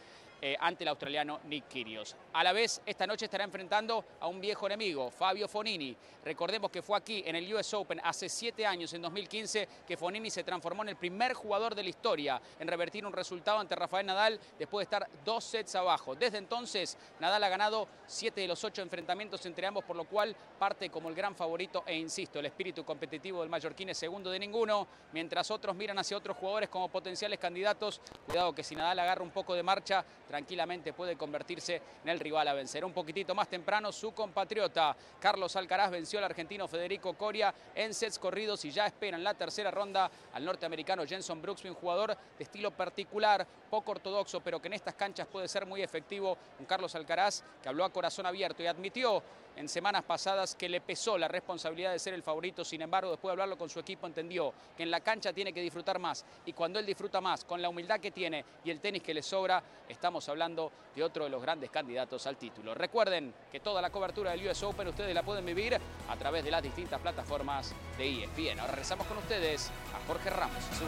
[0.41, 2.15] eh, ante el australiano Nick Kyrgios.
[2.33, 5.95] A la vez, esta noche estará enfrentando a un viejo enemigo, Fabio Fonini.
[6.23, 10.29] Recordemos que fue aquí en el US Open hace siete años, en 2015, que Fonini
[10.29, 14.05] se transformó en el primer jugador de la historia en revertir un resultado ante Rafael
[14.05, 16.15] Nadal después de estar dos sets abajo.
[16.15, 20.35] Desde entonces, Nadal ha ganado siete de los ocho enfrentamientos entre ambos, por lo cual
[20.59, 24.39] parte como el gran favorito e insisto, el espíritu competitivo del mallorquín es segundo de
[24.39, 28.01] ninguno, mientras otros miran hacia otros jugadores como potenciales candidatos.
[28.25, 32.47] Cuidado que si Nadal agarra un poco de marcha, tranquilamente puede convertirse en el rival
[32.47, 32.83] a vencer.
[32.85, 38.19] Un poquitito más temprano su compatriota Carlos Alcaraz venció al argentino Federico Coria en sets
[38.19, 42.43] corridos y ya espera en la tercera ronda al norteamericano Jenson Brooks, un jugador de
[42.43, 46.37] estilo particular, poco ortodoxo, pero que en estas canchas puede ser muy efectivo.
[46.59, 49.21] Un Carlos Alcaraz que habló a corazón abierto y admitió
[49.57, 53.29] en semanas pasadas que le pesó la responsabilidad de ser el favorito, sin embargo, después
[53.29, 56.53] de hablarlo con su equipo, entendió que en la cancha tiene que disfrutar más y
[56.53, 59.61] cuando él disfruta más, con la humildad que tiene y el tenis que le sobra,
[59.89, 62.73] estamos hablando de otro de los grandes candidatos al título.
[62.73, 65.77] Recuerden que toda la cobertura del US Open ustedes la pueden vivir
[66.07, 68.59] a través de las distintas plataformas de ESPN.
[68.59, 70.87] Ahora regresamos con ustedes a Jorge Ramos su.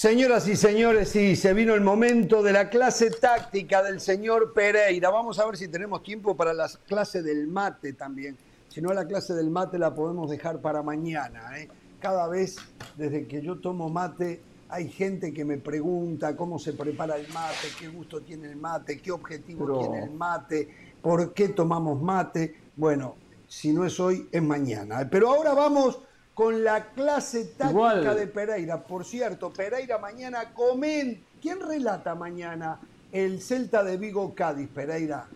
[0.00, 5.10] Señoras y señores, sí, se vino el momento de la clase táctica del señor Pereira.
[5.10, 8.34] Vamos a ver si tenemos tiempo para la clase del mate también.
[8.68, 11.58] Si no, la clase del mate la podemos dejar para mañana.
[11.58, 11.68] ¿eh?
[12.00, 12.56] Cada vez,
[12.96, 17.68] desde que yo tomo mate, hay gente que me pregunta cómo se prepara el mate,
[17.78, 22.54] qué gusto tiene el mate, qué objetivo tiene el mate, por qué tomamos mate.
[22.74, 25.06] Bueno, si no es hoy, es mañana.
[25.10, 26.00] Pero ahora vamos
[26.40, 28.82] con la clase táctica de Pereira.
[28.82, 31.22] Por cierto, Pereira mañana comen.
[31.38, 32.80] ¿Quién relata mañana
[33.12, 35.28] el Celta de Vigo Cádiz, Pereira?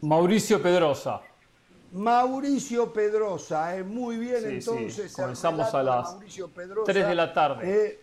[0.00, 1.20] Mauricio Pedrosa.
[1.92, 5.12] Mauricio Pedrosa, eh, muy bien, entonces.
[5.12, 6.16] Comenzamos a las
[6.86, 7.98] 3 de la tarde.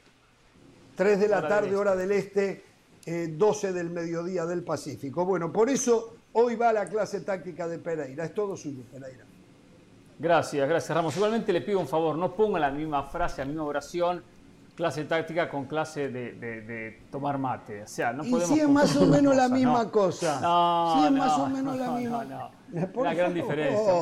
[0.95, 2.63] 3 eh, de la tarde, hora del este,
[3.07, 5.25] 12 eh, del mediodía del Pacífico.
[5.25, 8.23] Bueno, por eso hoy va la clase táctica de Pereira.
[8.23, 9.25] Es todo suyo, Pereira.
[10.19, 11.15] Gracias, gracias Ramos.
[11.15, 14.23] Igualmente le pido un favor, no ponga la misma frase, la misma oración,
[14.75, 17.83] clase táctica con clase de, tomar mate.
[17.83, 20.39] O sea, no y si es más o menos la misma cosa.
[20.41, 22.23] No, si es más o menos la misma.
[22.25, 22.51] No,
[22.95, 23.93] Una gran diferencia.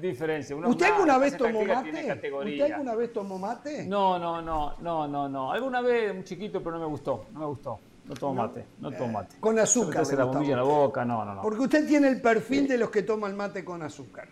[0.00, 0.56] diferencia.
[0.56, 2.12] ¿Usted alguna vez tomó mate?
[2.12, 3.84] ¿Usted alguna vez tomó mate?
[3.86, 5.52] No, no, no, no, no, no.
[5.52, 7.78] Alguna vez un chiquito, pero no me gustó, no me gustó.
[8.08, 9.36] No tomo mate, no tomo mate.
[9.38, 10.06] Con azúcar.
[10.06, 11.42] Se la bombilla en la boca, no, no, no.
[11.42, 14.28] Porque usted tiene el perfil de los que toman mate con azúcar.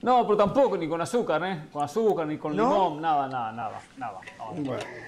[0.00, 1.64] No, pero tampoco, ni con azúcar, ¿eh?
[1.72, 4.20] Con azúcar, ni con limón, nada, nada, nada, nada.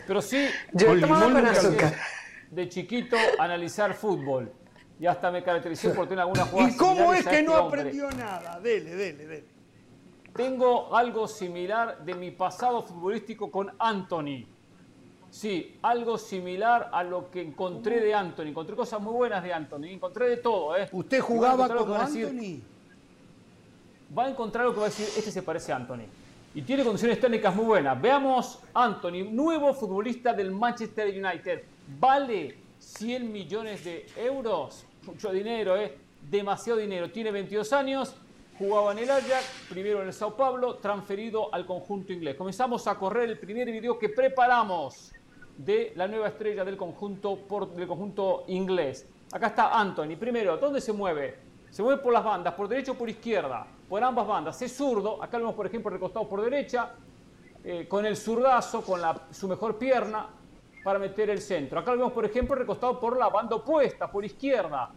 [0.07, 1.94] Pero sí, Yo con limón con azúcar.
[2.51, 4.52] De chiquito, analizar fútbol.
[4.99, 8.10] Y hasta me caracterizó por tener alguna jugada ¿Y cómo es que este no aprendió
[8.10, 8.60] nada?
[8.60, 9.44] Dele, dele, dele.
[10.35, 14.47] Tengo algo similar de mi pasado futbolístico con Anthony.
[15.31, 18.47] Sí, algo similar a lo que encontré de Anthony.
[18.47, 19.85] Encontré cosas muy buenas de Anthony.
[19.85, 20.89] Encontré de todo, ¿eh?
[20.93, 22.60] ¿Usted jugaba con Anthony?
[24.17, 26.07] Va a encontrar lo que va a decir, este se parece a Anthony.
[26.55, 28.01] Y tiene condiciones técnicas muy buenas.
[28.01, 31.63] Veamos Anthony, nuevo futbolista del Manchester United.
[31.99, 34.85] Vale 100 millones de euros.
[35.07, 35.97] Mucho dinero, ¿eh?
[36.29, 37.11] Demasiado dinero.
[37.11, 38.15] Tiene 22 años
[38.61, 42.37] jugaba en el Ajax, primero en el Sao Paulo, transferido al conjunto inglés.
[42.37, 45.13] Comenzamos a correr el primer video que preparamos
[45.57, 49.07] de la nueva estrella del conjunto, por, del conjunto inglés.
[49.33, 50.15] Acá está Anthony.
[50.19, 51.39] Primero, ¿dónde se mueve?
[51.71, 54.61] Se mueve por las bandas, por derecha o por izquierda, por ambas bandas.
[54.61, 56.91] Es zurdo, acá lo vemos por ejemplo recostado por derecha,
[57.63, 59.01] eh, con el zurdazo, con
[59.31, 60.27] su mejor pierna,
[60.83, 61.79] para meter el centro.
[61.79, 64.91] Acá lo vemos por ejemplo recostado por la banda opuesta, por izquierda,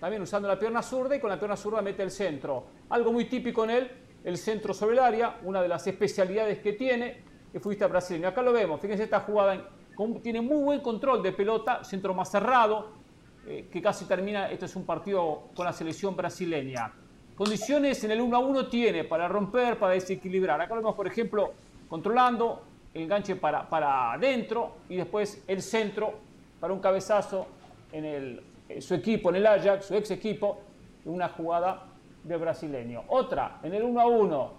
[0.00, 2.64] también usando la pierna zurda y con la pierna zurda mete el centro.
[2.90, 3.90] Algo muy típico en él,
[4.24, 8.28] el centro sobre el área, una de las especialidades que tiene el futbolista brasileño.
[8.28, 9.68] Acá lo vemos, fíjense esta jugada,
[10.22, 12.97] tiene muy buen control de pelota, centro más cerrado,
[13.50, 16.92] eh, que casi termina, esto es un partido con la selección brasileña.
[17.34, 20.60] Condiciones en el 1 a 1 tiene para romper, para desequilibrar.
[20.60, 21.54] Acá vemos, por ejemplo,
[21.88, 22.62] controlando,
[22.92, 26.12] el enganche para, para adentro y después el centro
[26.60, 27.46] para un cabezazo
[27.90, 28.42] en el,
[28.80, 30.58] su equipo, en el Ajax, su ex equipo,
[31.06, 31.86] una jugada
[32.24, 33.04] de brasileño.
[33.08, 34.52] Otra, en el 1 a 1,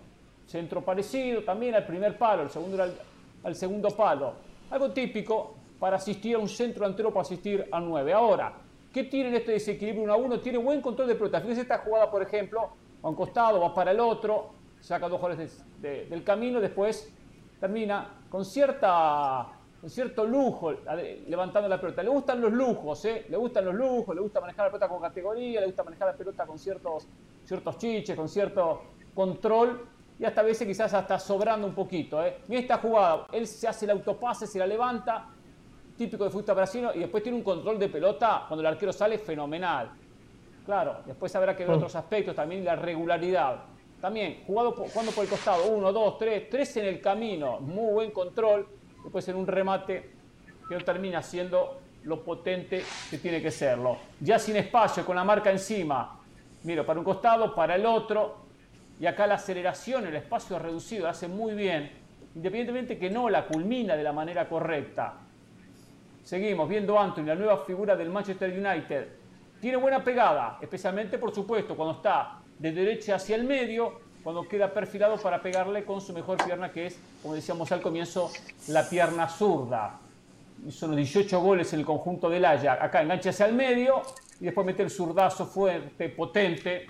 [0.47, 2.97] centro parecido, también al primer palo, el segundo al,
[3.43, 4.33] al segundo palo.
[4.71, 8.13] Algo típico para asistir a un centro delantero para asistir al 9.
[8.13, 8.53] Ahora,
[8.93, 10.39] ¿Qué tiene en este desequilibrio 1 a 1?
[10.39, 11.39] Tiene buen control de pelota.
[11.41, 12.69] Fíjense esta jugada, por ejemplo,
[13.03, 17.13] a un costado, va para el otro, saca dos goles del camino, después
[17.59, 19.47] termina con, cierta,
[19.79, 20.71] con cierto lujo
[21.27, 22.01] levantando la pelota.
[22.01, 23.27] Le gustan los lujos, ¿eh?
[23.29, 26.17] Le gustan los lujos, le gusta manejar la pelota con categoría, le gusta manejar la
[26.17, 27.07] pelota con ciertos,
[27.45, 28.81] ciertos chiches, con cierto
[29.13, 29.87] control
[30.17, 32.23] y hasta a veces quizás hasta sobrando un poquito.
[32.25, 32.39] ¿eh?
[32.47, 35.29] Mira esta jugada, él se hace el autopase, se la levanta,
[35.99, 39.17] típico de fútbol brasileño, y después tiene un control de pelota cuando el arquero sale
[39.17, 39.91] fenomenal.
[40.65, 43.63] Claro, después habrá que ver otros aspectos, también la regularidad.
[43.99, 48.11] También, jugado jugando por el costado, uno, dos, tres, tres en el camino, muy buen
[48.11, 48.65] control,
[49.03, 50.09] después en un remate
[50.69, 53.97] que no termina siendo lo potente que tiene que serlo.
[54.21, 56.17] Ya sin espacio, con la marca encima,
[56.63, 58.45] miro, para un costado, para el otro,
[59.01, 61.91] y acá la aceleración, el espacio reducido, hace muy bien,
[62.35, 65.25] independientemente que no la culmina de la manera correcta.
[66.29, 69.07] Seguimos viendo Anthony, la nueva figura del Manchester United.
[69.59, 74.71] Tiene buena pegada, especialmente por supuesto cuando está de derecha hacia el medio, cuando queda
[74.71, 78.29] perfilado para pegarle con su mejor pierna que es, como decíamos al comienzo,
[78.67, 79.99] la pierna zurda.
[80.67, 82.79] Hizo unos 18 goles en el conjunto del Ajax.
[82.79, 84.03] Acá engancha hacia el medio
[84.39, 86.85] y después mete el zurdazo fuerte, potente.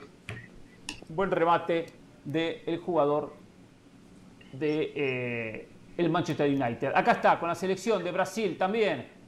[1.07, 1.85] Buen remate
[2.25, 3.33] del jugador
[4.51, 6.91] de eh, el Manchester United.
[6.93, 9.18] Acá está con la selección de Brasil también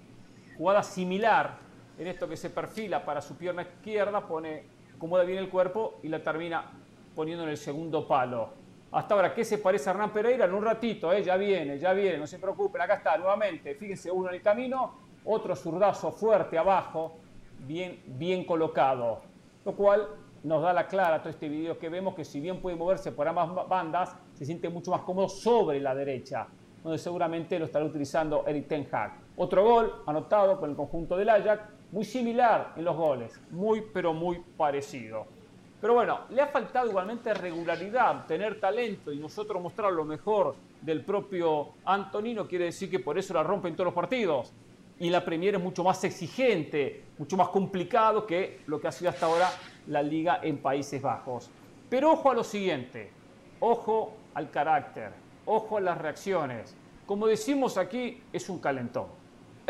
[0.58, 1.58] jugada similar
[1.98, 4.64] en esto que se perfila para su pierna izquierda, pone,
[4.96, 6.72] acomoda bien el cuerpo y la termina
[7.16, 8.50] poniendo en el segundo palo.
[8.92, 10.46] Hasta ahora, ¿qué se parece a Hernán Pereira?
[10.46, 11.24] En un ratito, ¿eh?
[11.24, 14.96] ya viene, ya viene, no se preocupen, acá está nuevamente, fíjense, uno en el camino,
[15.24, 17.20] otro zurdazo fuerte abajo,
[17.60, 19.22] bien, bien colocado,
[19.64, 20.08] lo cual
[20.44, 23.28] nos da la clara todo este video que vemos que si bien puede moverse por
[23.28, 26.48] ambas bandas, se siente mucho más cómodo sobre la derecha,
[26.84, 29.12] donde seguramente lo estará utilizando Eric Ten Hag.
[29.38, 34.14] Otro gol anotado con el conjunto del Ajax, muy similar en los goles, muy pero
[34.14, 35.26] muy parecido.
[35.80, 41.04] Pero bueno, le ha faltado igualmente regularidad, tener talento y nosotros mostrar lo mejor del
[41.04, 44.54] propio Antonino quiere decir que por eso la rompe en todos los partidos.
[45.00, 49.10] Y la Premier es mucho más exigente, mucho más complicado que lo que ha sido
[49.10, 49.50] hasta ahora
[49.88, 51.50] la liga en Países Bajos.
[51.90, 53.12] Pero ojo a lo siguiente,
[53.60, 55.12] ojo al carácter,
[55.46, 56.76] ojo a las reacciones.
[57.08, 59.21] Como decimos aquí, es un calentón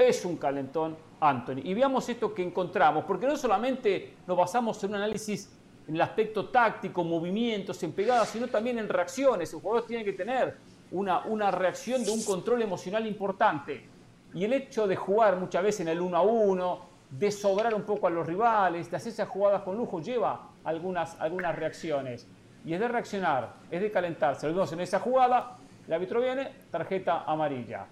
[0.01, 1.61] es un calentón Anthony.
[1.63, 5.51] Y veamos esto que encontramos, porque no solamente nos basamos en un análisis
[5.88, 9.51] en el aspecto táctico, movimientos, en pegadas, sino también en reacciones.
[9.53, 10.57] Los jugadores tienen que tener
[10.91, 13.88] una, una reacción de un control emocional importante.
[14.33, 16.80] Y el hecho de jugar muchas veces en el 1 a 1,
[17.11, 21.19] de sobrar un poco a los rivales, de hacer esas jugadas con lujo, lleva algunas,
[21.19, 22.27] algunas reacciones.
[22.63, 24.47] Y es de reaccionar, es de calentarse.
[24.47, 25.57] Lo vemos en esa jugada,
[25.88, 27.88] el árbitro viene, tarjeta amarilla.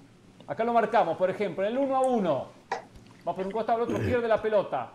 [0.49, 2.47] Acá lo marcamos, por ejemplo, en el 1 a 1.
[3.27, 4.89] Va por un costado, el otro pierde la pelota.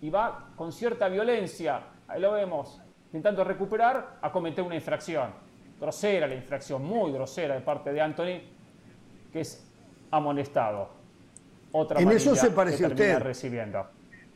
[0.00, 5.32] Y va con cierta violencia, ahí lo vemos, intentando recuperar, a cometer una infracción.
[5.80, 8.40] Grosera la infracción, muy grosera de parte de Anthony,
[9.32, 9.68] que es
[10.12, 10.90] amonestado.
[11.72, 13.18] Otra en eso se parece a usted.
[13.18, 13.88] Recibiendo.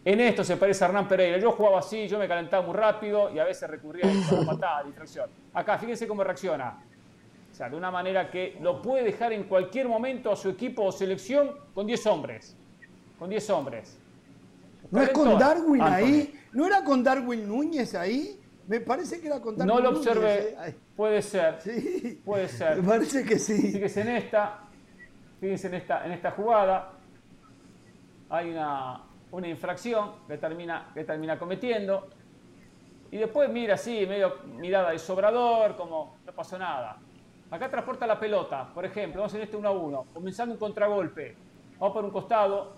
[0.04, 1.38] En esto se parece a Hernán Pereira.
[1.38, 4.82] Yo jugaba así, yo me calentaba muy rápido y a veces recurría a la patada,
[4.82, 5.30] de infracción.
[5.54, 6.87] Acá, fíjense cómo reacciona
[7.66, 11.56] de una manera que lo puede dejar en cualquier momento a su equipo o selección
[11.74, 12.56] con 10 hombres.
[13.18, 13.98] Con 10 hombres.
[14.90, 16.34] ¿No es con Darwin ahí?
[16.52, 18.40] ¿No era con Darwin Núñez ahí?
[18.68, 20.56] Me parece que era con Darwin No lo observé.
[20.66, 20.74] ¿eh?
[20.94, 21.60] Puede ser.
[21.60, 22.20] Sí.
[22.24, 22.76] Puede ser.
[22.76, 23.72] Me parece que sí.
[23.72, 24.60] Fíjense en esta.
[25.40, 26.92] Fíjense en esta, en esta jugada.
[28.30, 32.08] Hay una, una infracción que termina, que termina cometiendo.
[33.10, 36.98] Y después mira así, medio mirada de sobrador, como no pasó nada.
[37.50, 41.34] Acá transporta la pelota, por ejemplo, vamos en este 1 a 1, comenzando un contragolpe.
[41.78, 42.76] Vamos por un costado,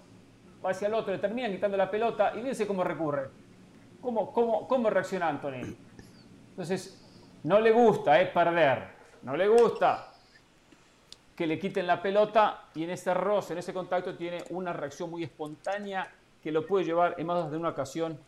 [0.64, 3.30] va hacia el otro, le terminan quitando la pelota y fíjense cómo recurre.
[4.00, 5.76] ¿Cómo, cómo, cómo reacciona Anthony?
[6.50, 7.00] Entonces,
[7.42, 9.00] no le gusta, es perder.
[9.22, 10.12] No le gusta
[11.34, 15.10] que le quiten la pelota y en ese roce, en ese contacto, tiene una reacción
[15.10, 18.18] muy espontánea que lo puede llevar en más de una ocasión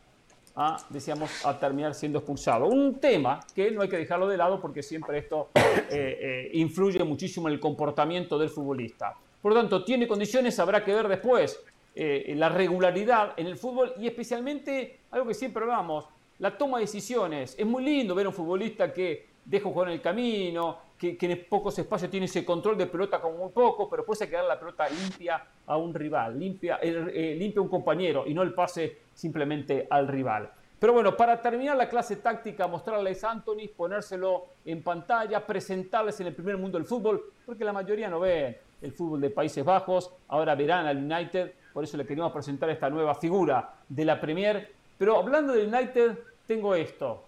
[0.56, 2.66] a, decíamos, a terminar siendo expulsado.
[2.66, 7.02] Un tema que no hay que dejarlo de lado porque siempre esto eh, eh, influye
[7.05, 9.14] muchísimo en el comportamiento del futbolista.
[9.40, 11.60] Por lo tanto, tiene condiciones, habrá que ver después
[11.94, 16.06] eh, la regularidad en el fútbol y especialmente algo que siempre hablamos,
[16.39, 17.55] la toma de decisiones.
[17.58, 20.78] Es muy lindo ver a un futbolista que deja jugar en el camino,
[21.10, 24.44] que, en pocos espacios tiene ese control de pelota como muy poco, pero puede quedar
[24.44, 28.55] la pelota limpia a un rival, limpia, eh, limpia a un compañero y no el
[28.55, 30.50] pase simplemente al rival.
[30.78, 36.28] Pero bueno, para terminar la clase táctica, mostrarles a Anthony, ponérselo en pantalla, presentarles en
[36.28, 40.12] el primer mundo del fútbol, porque la mayoría no ven el fútbol de Países Bajos,
[40.28, 44.72] ahora verán al United, por eso le queríamos presentar esta nueva figura de la Premier.
[44.98, 47.24] Pero hablando del United, tengo esto.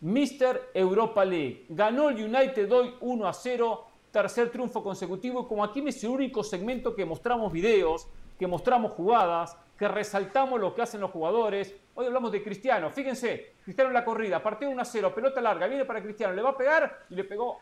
[0.00, 0.70] Mr.
[0.74, 1.66] Europa League.
[1.68, 5.46] Ganó el United hoy 1 a 0, tercer triunfo consecutivo.
[5.46, 10.74] Como aquí es el único segmento que mostramos videos, que mostramos jugadas, que resaltamos lo
[10.74, 11.74] que hacen los jugadores.
[11.94, 12.90] Hoy hablamos de Cristiano.
[12.90, 16.42] Fíjense, Cristiano en la corrida, partido 1 a 0, pelota larga, viene para Cristiano, le
[16.42, 17.58] va a pegar y le pegó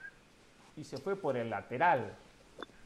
[0.76, 2.14] y se fue por el lateral.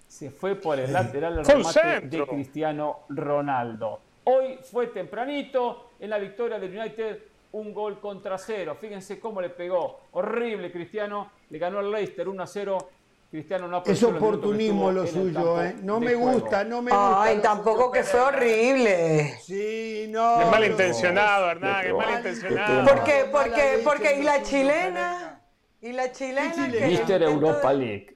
[0.08, 4.00] Se fue por el lateral el remate de Cristiano Ronaldo.
[4.24, 7.18] Hoy fue tempranito en la victoria del United
[7.52, 8.76] un gol contra cero.
[8.80, 10.00] Fíjense cómo le pegó.
[10.12, 11.30] Horrible Cristiano.
[11.50, 12.90] Le ganó al Leicester 1 a 0.
[13.30, 15.74] Cristiano no Es oportunismo lo suyo, ¿eh?
[15.82, 17.22] No me gusta, no me gusta.
[17.22, 19.38] Ay, tampoco que fue horrible.
[19.40, 20.42] Sí, no.
[20.42, 22.84] Es malintencionado, Hernán, es malintencionado.
[22.84, 23.24] ¿Por qué?
[23.32, 25.40] Porque, porque, y la chilena,
[25.80, 26.68] y la chilena.
[26.86, 28.14] Mister Europa League.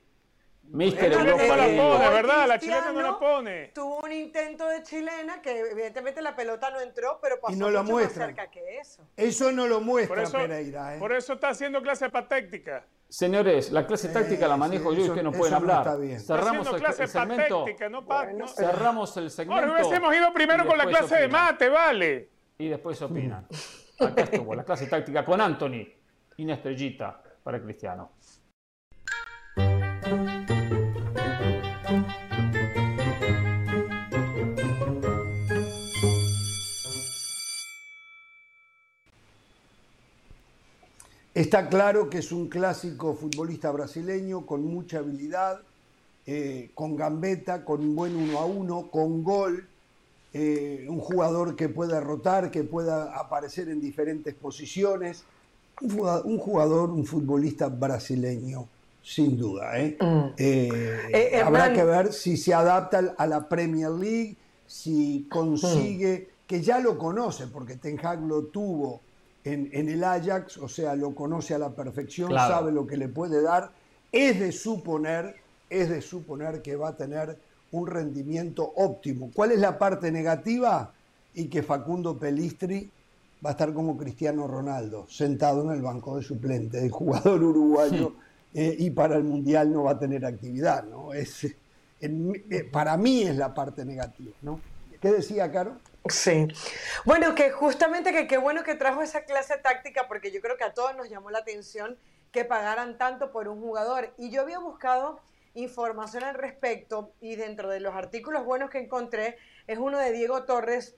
[0.68, 2.48] Mister Europa no la pone, ¿verdad?
[2.48, 3.68] La chilena no la pone.
[3.74, 7.70] Tuvo un intento de chilena que evidentemente la pelota no entró, pero pasó y no
[7.70, 9.06] lo mucho más cerca que eso.
[9.16, 10.96] Eso no lo muestra Pereira.
[10.96, 10.98] ¿eh?
[10.98, 12.84] Por eso está haciendo clase patética.
[13.08, 15.96] Señores, la clase táctica la manejo yo y ustedes no pueden hablar.
[16.18, 17.64] Cerramos el, el, segmento.
[18.34, 19.64] no, cerramos el segmento.
[19.64, 22.30] Ahora hubiésemos ido primero con la clase de mate, vale.
[22.58, 23.46] Y después opinan.
[24.00, 25.86] Acá estuvo la clase táctica con Anthony
[26.36, 28.15] y una estrellita para Cristiano.
[41.36, 45.60] Está claro que es un clásico futbolista brasileño con mucha habilidad,
[46.24, 49.68] eh, con gambeta, con un buen uno a uno, con gol,
[50.32, 55.24] eh, un jugador que pueda rotar, que pueda aparecer en diferentes posiciones,
[55.82, 58.66] un jugador, un, futbolista brasileño,
[59.02, 59.78] sin duda.
[59.78, 59.98] ¿eh?
[60.00, 61.44] Mm.
[61.44, 66.46] habrá que ver si se adapta a la Premier League, si consigue, mm.
[66.46, 69.02] que ya lo conoce, porque Ten Hag lo tuvo
[69.46, 73.42] en, el Ajax, o sea, lo conoce a la perfección, sabe lo que le puede
[73.42, 73.70] dar.
[74.10, 75.36] Es de suponer,
[75.70, 77.38] es de suponer que va a tener
[77.70, 79.30] un rendimiento óptimo.
[79.32, 80.92] ¿Cuál es la parte negativa?
[81.34, 82.90] Y que Facundo Pelistri
[83.44, 88.14] va a estar como Cristiano Ronaldo, sentado en el banco de suplente, el jugador uruguayo,
[88.52, 90.84] eh, y para el Mundial no va a tener actividad.
[90.84, 91.12] ¿no?
[91.12, 94.32] Es, eh, para mí es la parte negativa.
[94.42, 94.60] ¿no?
[95.00, 95.76] ¿Qué decía, Caro?
[96.10, 96.48] Sí.
[97.04, 100.64] Bueno, que justamente que qué bueno que trajo esa clase táctica porque yo creo que
[100.64, 101.98] a todos nos llamó la atención
[102.32, 104.12] que pagaran tanto por un jugador.
[104.18, 105.20] Y yo había buscado
[105.54, 110.44] información al respecto y dentro de los artículos buenos que encontré es uno de Diego
[110.44, 110.96] Torres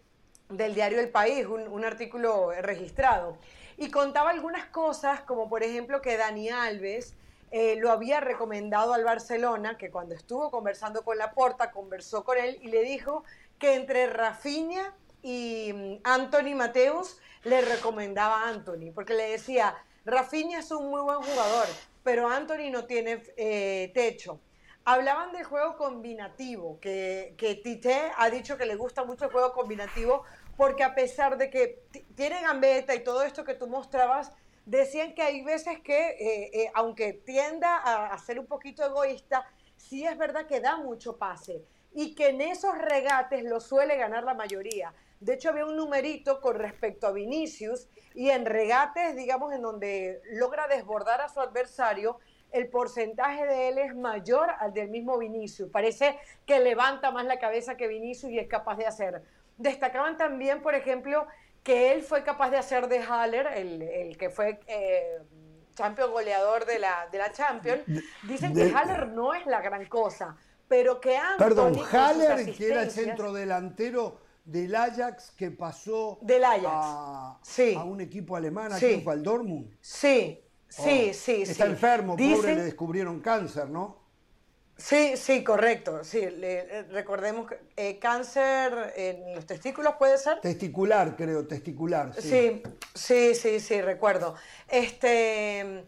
[0.49, 3.39] del diario El País, un, artículo registrado.
[3.77, 7.15] Y contaba algunas cosas como por ejemplo que Dani Alves
[7.51, 12.59] eh, lo había recomendado al Barcelona, que cuando estuvo conversando con Laporta, conversó con él
[12.61, 13.25] y le dijo
[13.59, 20.61] que entre Rafinha y mm, Anthony Mateus le recomendaba a Anthony, porque le decía, Rafinha
[20.61, 21.67] es un muy buen jugador,
[22.03, 24.41] pero Anthony no tiene eh, techo.
[24.85, 29.53] Hablaban del juego combinativo, que, que Tite ha dicho que le gusta mucho el juego
[29.53, 30.25] combinativo,
[30.57, 31.83] porque a pesar de que
[32.15, 34.33] tiene gambeta y todo esto que tú mostrabas,
[34.65, 39.47] decían que hay veces que, eh, eh, aunque tienda a, a ser un poquito egoísta,
[39.77, 44.25] sí es verdad que da mucho pase y que en esos regates lo suele ganar
[44.25, 44.95] la mayoría.
[45.21, 50.21] De hecho, había un numerito con respecto a Vinicius y en regates, digamos, en donde
[50.33, 52.19] logra desbordar a su adversario,
[52.53, 55.71] el porcentaje de él es mayor al del mismo Vinicius.
[55.71, 59.23] Parece que levanta más la cabeza que Vinicius y es capaz de hacer.
[59.57, 61.27] Destacaban también, por ejemplo,
[61.63, 65.19] que él fue capaz de hacer de Haller, el, que fue eh,
[65.75, 67.83] champion goleador de la, de la Champions.
[68.23, 70.37] Dicen que Haller no es la gran cosa,
[70.69, 71.39] pero que Anthony...
[71.39, 76.67] Perdón, Haller, que era el centro delantero del Ajax que pasó del Ajax.
[76.67, 77.75] A, sí.
[77.75, 79.77] a un equipo alemán, aquí fue al Dortmund.
[79.81, 81.15] Sí, sí, oh.
[81.15, 81.43] sí.
[81.43, 83.99] Está enfermo, pobre, le descubrieron cáncer, ¿no?
[84.79, 86.05] Sí, sí, correcto.
[86.05, 90.41] Sí, le, recordemos que eh, cáncer en los testículos puede ser.
[90.41, 92.15] Testicular, creo, testicular.
[92.15, 92.63] Sí,
[92.95, 94.37] sí, sí, sí, recuerdo.
[94.69, 95.85] Este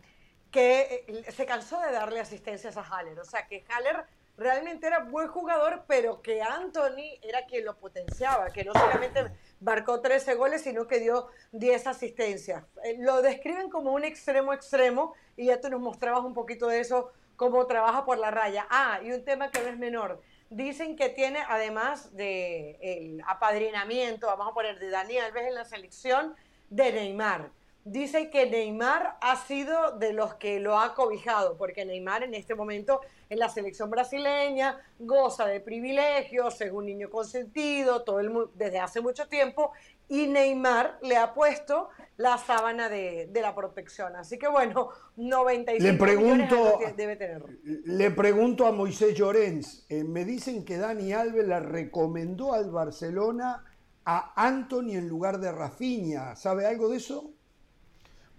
[0.51, 4.05] que eh, se cansó de darle asistencias a Haller, o sea que Haller
[4.37, 10.01] realmente era buen jugador, pero que Anthony era quien lo potenciaba, que no solamente marcó
[10.01, 12.65] 13 goles, sino que dio 10 asistencias.
[12.85, 16.81] Eh, lo describen como un extremo extremo y ya tú nos mostrabas un poquito de
[16.81, 18.67] eso cómo trabaja por la raya.
[18.71, 20.21] Ah, y un tema que no es menor.
[20.51, 25.65] Dicen que tiene, además del el apadrinamiento, vamos a poner de Daniel Alves en la
[25.65, 26.35] selección,
[26.69, 27.51] de Neymar.
[27.85, 32.55] Dice que Neymar ha sido de los que lo ha cobijado, porque Neymar en este
[32.55, 33.01] momento
[33.31, 39.01] en la selección brasileña goza de privilegios, es un niño consentido todo el, desde hace
[39.01, 39.73] mucho tiempo,
[40.09, 44.15] y Neymar le ha puesto la sábana de, la protección.
[44.15, 47.43] Así que bueno, 95 le pregunto, millones debe tener.
[47.63, 53.65] Le pregunto a Moisés Llorens, eh, me dicen que Dani Alves le recomendó al Barcelona
[54.05, 56.37] a Anthony en lugar de Rafinha.
[56.37, 57.33] ¿Sabe algo de eso?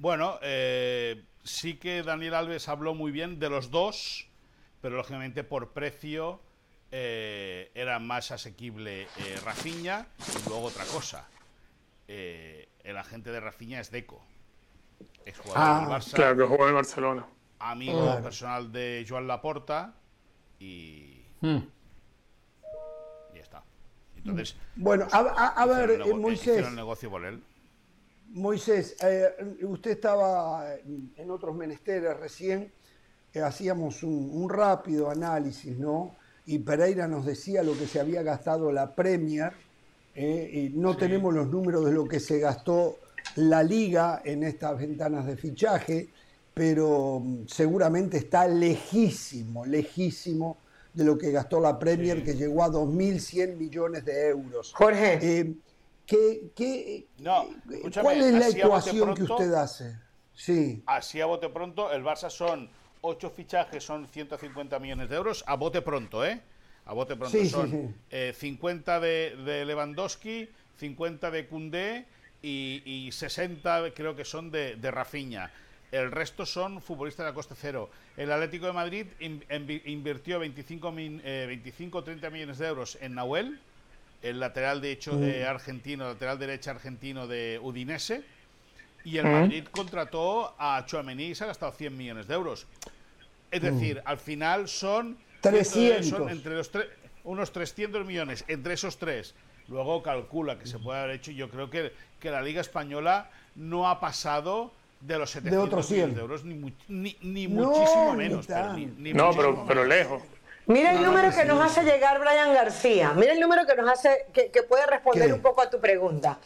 [0.01, 4.27] Bueno, eh, sí que Daniel Alves habló muy bien de los dos,
[4.81, 6.41] pero lógicamente por precio
[6.91, 9.07] eh, era más asequible
[9.45, 11.27] Rafinha y luego otra cosa
[12.07, 14.25] eh, el agente de Rafinha es Deco.
[15.23, 16.13] Es jugador ah, del Barça.
[16.15, 17.25] Claro, que juega en Barcelona.
[17.59, 19.93] Amigo personal de Joan Laporta
[20.59, 21.21] y.
[21.41, 21.59] Hmm.
[23.33, 23.63] Y ya está.
[24.17, 24.55] Entonces.
[24.75, 26.65] Bueno, a, ver, Moisés.
[26.65, 27.43] El negocio por él.
[28.33, 29.29] Moisés, eh,
[29.63, 32.71] usted estaba en otros menesteres recién,
[33.33, 36.15] eh, hacíamos un, un, rápido análisis, ¿no?
[36.45, 39.53] Y Pereira nos decía lo que se había gastado la Premier
[40.15, 40.49] ¿eh?
[40.73, 42.97] y no tenemos los números de lo que se gastó
[43.35, 46.09] la liga en estas ventanas de fichaje,
[46.53, 50.57] pero mm, seguramente está lejísimo, lejísimo
[50.93, 54.73] de lo que gastó la Premier, que llegó a 2.100 millones de euros.
[54.73, 55.55] Jorge.
[56.11, 57.07] Eh, ¿qué,
[58.01, 59.97] ¿Cuál es la ecuación que usted hace?
[60.33, 60.83] Sí.
[60.85, 62.69] Así a bote pronto, el Barça son
[63.01, 66.41] 8 fichajes, son 150 millones de euros, a bote pronto, ¿eh?
[66.85, 72.05] a bote pronto son 50 eh, de, Lewandowski, 50 de Koundé
[72.41, 75.51] y, 60 creo que son de, de Rafinha.
[75.91, 77.89] El resto son futbolistas de coste cero.
[78.15, 83.59] El Atlético de Madrid invirtió 25, 25 30 millones de euros en Nahuel,
[84.21, 85.47] el lateral de hecho de mm.
[85.47, 88.23] argentino, lateral derecha argentino de Udinese.
[89.03, 89.31] Y el mm.
[89.31, 92.67] Madrid contrató a Chouameni y se ha gastado 100 millones de euros.
[93.49, 94.07] Es decir, mm.
[94.07, 96.07] al final son 300.
[96.07, 96.71] Son entre los
[97.23, 99.35] unos 300 millones entre esos tres.
[99.67, 101.31] Luego calcula que se puede haber hecho.
[101.31, 106.21] Yo creo que, que la Liga Española no ha pasado de los 700 millones de
[106.21, 106.73] euros, ni,
[107.21, 108.47] ni, muchísimo menos.
[108.49, 110.21] no, pero, pero lejos.
[110.71, 113.13] Mira el número que nos hace llegar Brian García.
[113.13, 116.39] Mira el número que nos hace, que, que puede responder un poco a tu pregunta.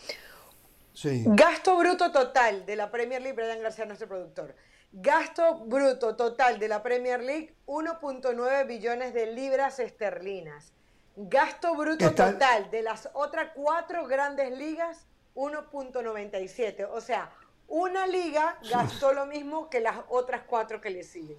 [0.94, 1.24] Sí.
[1.28, 4.56] Gasto bruto total de la Premier League, Brian García, nuestro productor.
[4.92, 10.72] Gasto bruto total de la Premier League, 1.9 billones de libras esterlinas.
[11.18, 15.06] Gasto bruto total de las otras cuatro grandes ligas,
[15.36, 16.88] 1.97.
[16.92, 17.30] O sea,
[17.68, 21.38] una liga gastó lo mismo que las otras cuatro que le siguen.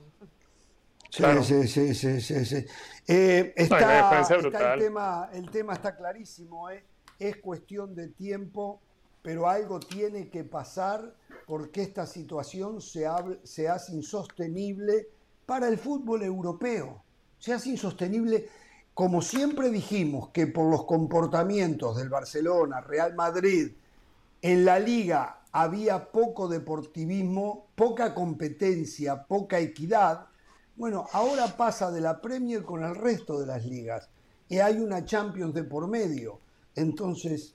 [1.10, 2.66] Sí, sí, sí, sí, sí,
[3.06, 6.84] eh, está, el, tema, el tema está clarísimo, ¿eh?
[7.18, 8.80] es cuestión de tiempo,
[9.22, 11.14] pero algo tiene que pasar
[11.46, 13.06] porque esta situación se,
[13.44, 15.08] se hace insostenible
[15.46, 17.02] para el fútbol europeo.
[17.38, 18.48] Se hace insostenible,
[18.92, 23.72] como siempre dijimos, que por los comportamientos del Barcelona, Real Madrid,
[24.42, 30.26] en la liga había poco deportivismo, poca competencia, poca equidad.
[30.76, 34.10] Bueno, ahora pasa de la Premier con el resto de las ligas
[34.46, 36.38] y hay una Champions de por medio.
[36.74, 37.54] Entonces,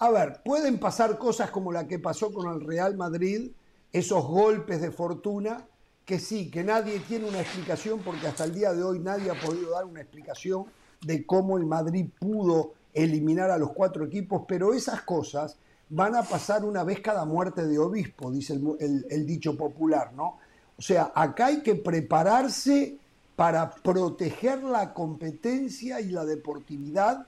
[0.00, 3.52] a ver, pueden pasar cosas como la que pasó con el Real Madrid,
[3.92, 5.68] esos golpes de fortuna,
[6.04, 9.40] que sí, que nadie tiene una explicación, porque hasta el día de hoy nadie ha
[9.40, 10.64] podido dar una explicación
[11.02, 15.58] de cómo el Madrid pudo eliminar a los cuatro equipos, pero esas cosas
[15.90, 20.38] van a pasar una vez cada muerte de obispo, dice el, el dicho popular, ¿no?
[20.78, 22.96] O sea, acá hay que prepararse
[23.34, 27.26] para proteger la competencia y la deportividad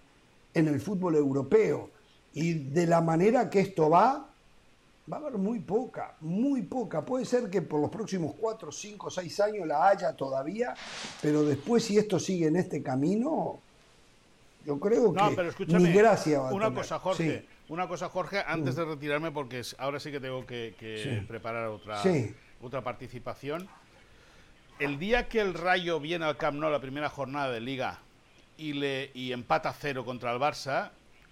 [0.55, 1.91] en el fútbol europeo.
[2.33, 4.29] Y de la manera que esto va,
[5.11, 7.05] va a haber muy poca, muy poca.
[7.05, 10.75] Puede ser que por los próximos 4, 5, 6 años la haya todavía,
[11.23, 13.61] pero después si esto sigue en este camino,
[14.65, 18.09] yo creo que no, pero escúchame, ni gracia va a Una cosa, Jorge, una cosa,
[18.09, 22.03] Jorge, antes de retirarme, porque ahora sí que tengo que, preparar otra,
[22.63, 23.69] otra participación.
[24.79, 27.99] El día que el Rayo viene al Camp Nou la primera jornada de Liga
[28.57, 30.91] y, le, y empata cero contra el Barça,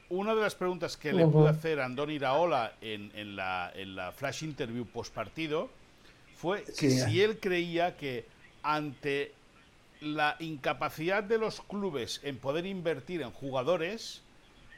[0.08, 3.96] una de las preguntas que le pude hacer a Andoni Iraola en, en, la, en
[3.96, 5.68] la flash interview post partido
[6.36, 8.26] fue si él creía que
[8.62, 9.32] ante
[10.00, 14.22] la incapacidad de los clubes en poder invertir en jugadores,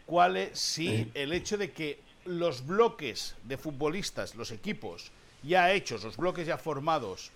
[0.07, 5.11] cuál es si el hecho de que los bloques de futbolistas, los equipos
[5.43, 7.31] ya hechos, los bloques ya formados,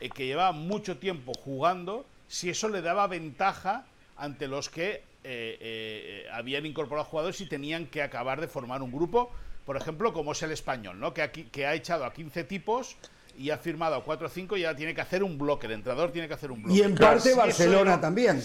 [0.00, 3.86] eh, que llevaban mucho tiempo jugando, si eso le daba ventaja
[4.16, 8.92] ante los que eh, eh, habían incorporado jugadores y tenían que acabar de formar un
[8.92, 9.30] grupo,
[9.64, 11.12] por ejemplo, como es el español, ¿no?
[11.12, 12.96] que, aquí, que ha echado a 15 tipos
[13.38, 15.72] y ha firmado a 4 o 5 y ahora tiene que hacer un bloque, el
[15.72, 16.78] entrenador tiene que hacer un bloque.
[16.78, 18.42] Y en parte Barcelona también.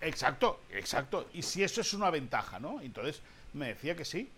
[0.00, 1.28] Exacto, exacto.
[1.32, 2.80] Y si eso es una ventaja, ¿no?
[2.80, 3.22] Entonces
[3.54, 4.28] me decía que sí.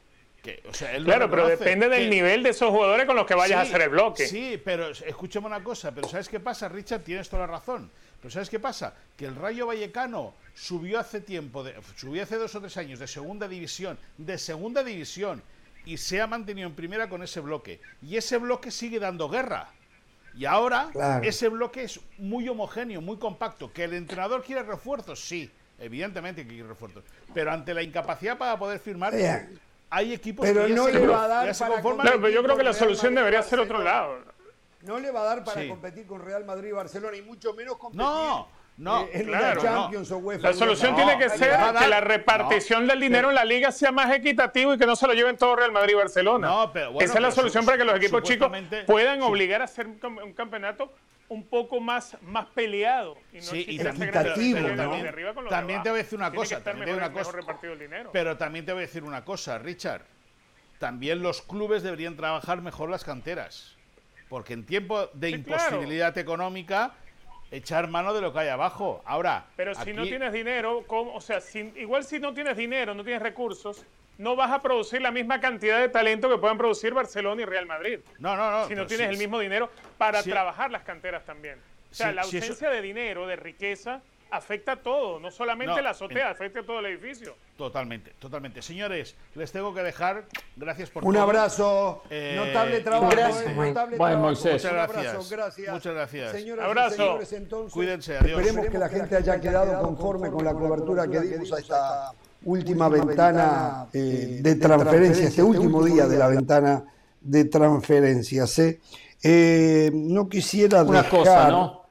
[0.45, 3.61] Que, o sea, claro, pero depende del nivel de esos jugadores con los que vayas
[3.61, 4.27] a hacer el bloque.
[4.29, 7.01] Sí, pero escúchame una cosa, pero ¿sabes qué pasa, Richard?
[7.01, 7.91] Tienes toda la razón.
[8.21, 8.95] Pero ¿sabes qué pasa?
[9.17, 13.07] Que el Rayo Vallecano subió hace tiempo, de, subió hace dos o tres años de
[13.07, 15.43] segunda división, de segunda división,
[15.87, 17.81] y se ha mantenido en primera con ese bloque.
[18.03, 19.69] Y ese bloque sigue dando guerra.
[20.37, 20.91] Y ahora
[21.23, 23.73] ese bloque es muy homogéneo, muy compacto.
[23.73, 25.25] ¿Que el entrenador quiere refuerzos?
[25.25, 27.03] Sí, evidentemente que quiere refuerzos.
[27.33, 29.15] Pero ante la incapacidad para poder firmar,
[29.95, 33.15] hay equipos pero que no le va a dar para yo creo que la solución
[33.15, 34.19] debería ser otro lado.
[34.83, 37.79] No le va a dar para competir con Real Madrid y Barcelona, y mucho menos
[37.79, 38.05] competir.
[38.05, 39.63] No, no, eh, claro,
[40.41, 44.13] La solución tiene que ser que la repartición del dinero en la liga sea más
[44.13, 46.71] equitativo y que no se lo lleven todo Real Madrid y Barcelona.
[46.99, 48.51] Esa es la solución para que los equipos chicos
[48.87, 50.93] puedan obligar a hacer un, campeonato
[51.29, 53.17] un poco más, más peleado.
[53.33, 54.69] Y no sí, y equitativo.
[55.49, 56.63] También, te voy a decir una cosa.
[56.93, 57.33] una cosa
[58.13, 60.03] pero también te voy a decir una cosa, Richard.
[60.79, 63.77] También los clubes deberían trabajar mejor las canteras.
[64.29, 66.95] Porque en tiempo de imposibilidad económica
[67.51, 69.03] echar mano de lo que hay abajo.
[69.05, 69.47] Ahora.
[69.57, 71.41] Pero si no tienes dinero, o sea,
[71.77, 73.85] igual si no tienes dinero, no tienes recursos,
[74.19, 77.67] no vas a producir la misma cantidad de talento que puedan producir Barcelona y Real
[77.67, 78.01] Madrid.
[78.19, 78.69] No, no, no.
[78.69, 81.59] Si no tienes el mismo dinero para trabajar las canteras también.
[81.91, 86.63] O sea, la ausencia de dinero, de riqueza, afecta todo, no solamente la azotea, afecta
[86.63, 87.37] todo el edificio.
[87.57, 88.63] Totalmente, totalmente.
[88.63, 90.25] Señores, les tengo que dejar.
[90.57, 92.03] Gracias por Un abrazo.
[92.11, 93.11] Eh, notable trabajo.
[93.11, 93.47] Gracias.
[93.47, 94.19] Eh, notable trabajo.
[94.19, 95.31] Muchas gracias.
[95.31, 95.73] gracias.
[95.73, 96.33] Muchas gracias.
[96.33, 97.21] Señoras abrazo.
[97.31, 98.41] entonces, Cuídense, adiós.
[98.41, 102.13] Esperemos que la gente haya quedado conforme con la cobertura que dimos a esta
[102.45, 106.85] última ventana eh, de transferencia, este último día de la ventana
[107.21, 108.61] de transferencias.
[109.93, 111.85] no quisiera Una cosa, ¿no?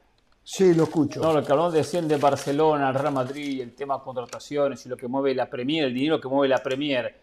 [0.46, 1.20] Sí, lo escucho.
[1.20, 4.90] No, lo que hablamos decían de Barcelona, el Real Madrid, el tema de contrataciones y
[4.90, 7.14] lo que mueve la Premier, el dinero que mueve la Premier.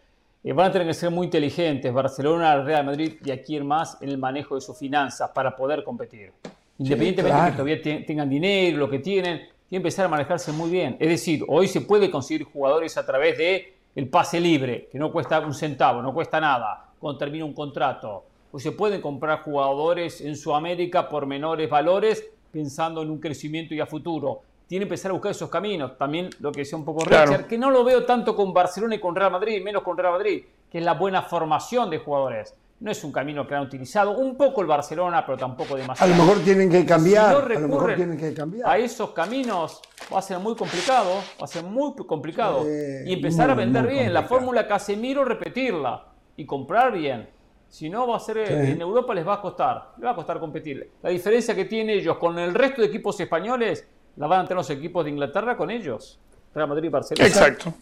[0.42, 3.64] Eh, van a tener que ser muy inteligentes, Barcelona, el Real Madrid y aquí en
[3.64, 6.32] más en el manejo de sus finanzas para poder competir.
[6.78, 10.98] Independientemente de que todavía tengan dinero, lo que tienen, que empezar a manejarse muy bien.
[11.00, 15.10] Es decir, hoy se puede conseguir jugadores a través de el pase libre, que no
[15.10, 18.24] cuesta un centavo, no cuesta nada, cuando termina un contrato.
[18.50, 23.80] O se pueden comprar jugadores en Sudamérica por menores valores pensando en un crecimiento y
[23.80, 24.42] a futuro.
[24.66, 25.96] Tiene que empezar a buscar esos caminos.
[25.96, 29.00] También lo que decía un poco Richard, que no lo veo tanto con Barcelona y
[29.00, 32.54] con Real Madrid, menos con Real Madrid, que es la buena formación de jugadores.
[32.82, 36.12] No es un camino que han utilizado, un poco el Barcelona, pero tampoco demasiado.
[36.12, 37.36] A lo mejor tienen que cambiar.
[37.36, 38.68] a lo mejor tienen que cambiar.
[38.68, 39.80] A esos caminos
[40.12, 42.66] va a ser muy complicado, va a ser muy complicado.
[43.06, 44.12] y empezar a vender bien.
[44.12, 47.30] La fórmula Casemiro, repetirla y comprar bien.
[47.68, 50.40] Si no, va a ser en Europa les va a costar, les va a costar
[50.40, 50.90] competir.
[51.02, 53.86] La diferencia que tienen ellos con el resto de equipos españoles
[54.16, 56.18] la van a tener los equipos de Inglaterra con ellos.
[56.52, 57.28] Real Madrid y Barcelona.
[57.28, 57.72] Exacto.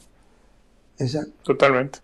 [0.99, 1.33] Exacto.
[1.43, 2.01] Totalmente.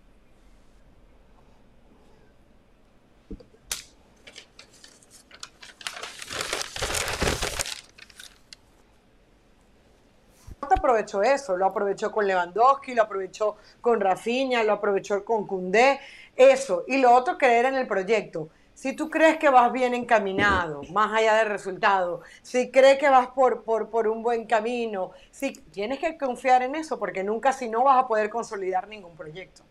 [10.97, 15.99] Aprovechó eso, lo aprovechó con Lewandowski, lo aprovechó con Rafinha, lo aprovechó con Koundé.
[16.35, 16.83] Eso.
[16.87, 18.49] Y lo otro, creer en el proyecto.
[18.73, 23.27] Si tú crees que vas bien encaminado, más allá del resultado, si crees que vas
[23.29, 27.69] por, por, por un buen camino, si tienes que confiar en eso, porque nunca si
[27.69, 29.63] no vas a poder consolidar ningún proyecto.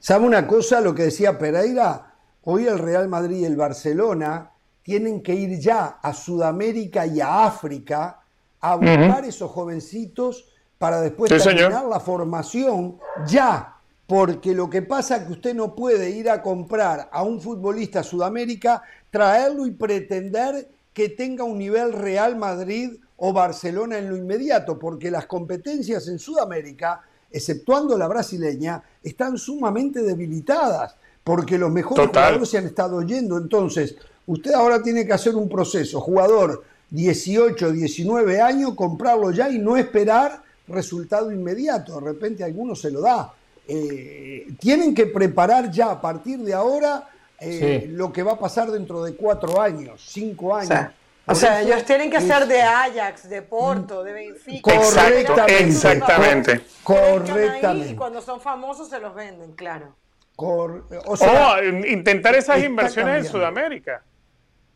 [0.00, 0.80] ¿Sabe una cosa?
[0.80, 4.50] Lo que decía Pereira, hoy el Real Madrid y el Barcelona
[4.82, 8.21] tienen que ir ya a Sudamérica y a África
[8.62, 13.76] a buscar esos jovencitos para después terminar la formación ya
[14.06, 18.02] porque lo que pasa es que usted no puede ir a comprar a un futbolista
[18.02, 24.78] Sudamérica, traerlo y pretender que tenga un nivel Real Madrid o Barcelona en lo inmediato,
[24.78, 27.00] porque las competencias en Sudamérica,
[27.30, 33.38] exceptuando la brasileña, están sumamente debilitadas, porque los mejores jugadores se han estado yendo.
[33.38, 39.58] Entonces, usted ahora tiene que hacer un proceso, jugador 18, 19 años, comprarlo ya y
[39.58, 41.98] no esperar resultado inmediato.
[42.00, 43.32] De repente a alguno se lo da.
[43.66, 47.08] Eh, tienen que preparar ya a partir de ahora
[47.40, 50.90] eh, lo que va a pasar dentro de cuatro años, cinco años.
[51.24, 54.76] O sea, ellos tienen que ser de Ajax, de Porto, de Benfica.
[54.76, 55.64] Correctamente.
[55.64, 56.60] Exactamente.
[56.82, 57.92] Correctamente.
[57.92, 59.94] Y cuando son famosos se los venden, claro.
[60.36, 64.02] o, sea, intentar esas inversiones en Sudamérica.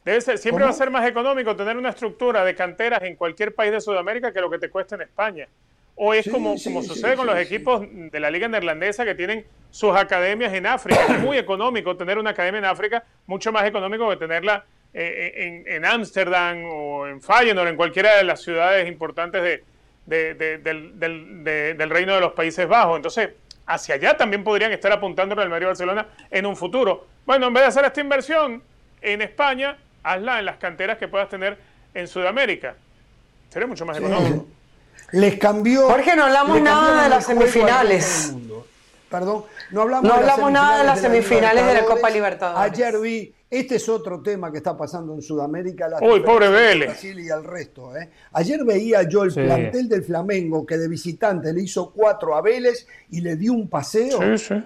[0.07, 3.57] Debe ser, siempre va a ser más económico tener una estructura de canteras en cualquier
[3.57, 5.49] país de Sudamérica que lo que te cuesta en España.
[5.97, 9.97] O es como, como sucede con los equipos de la liga neerlandesa que tienen sus
[9.97, 11.01] academias en África.
[11.09, 15.85] Es muy económico tener una academia en África, mucho más económico que tenerla eh, en
[15.85, 20.35] Ámsterdam o en Feyenoord, en cualquiera de las ciudades importantes de,
[21.75, 22.95] del, reino de los Países Bajos.
[22.95, 23.31] Entonces,
[23.67, 27.09] hacia allá también podrían estar apuntando el Madrid y Barcelona en un futuro.
[27.25, 28.63] Bueno, en vez de hacer esta inversión
[29.03, 29.77] en España,
[30.07, 31.59] hazla en las canteras que puedas tener
[31.93, 32.77] en Sudamérica.
[33.51, 34.47] Sería mucho más económico.
[35.13, 35.89] Les cambió.
[35.89, 38.35] Jorge, no hablamos nada de las semifinales.
[39.11, 42.73] Perdón, no hablamos, no hablamos nada de las semifinales de la Copa Libertadores.
[42.73, 45.89] Ayer vi este es otro tema que está pasando en Sudamérica.
[45.89, 46.89] La Uy, pobre Vélez.
[46.89, 47.97] Brasil y el resto.
[47.97, 48.11] ¿eh?
[48.33, 52.87] Ayer veía yo el plantel del Flamengo que de visitante le hizo cuatro a Vélez
[53.11, 54.19] y le dio un paseo.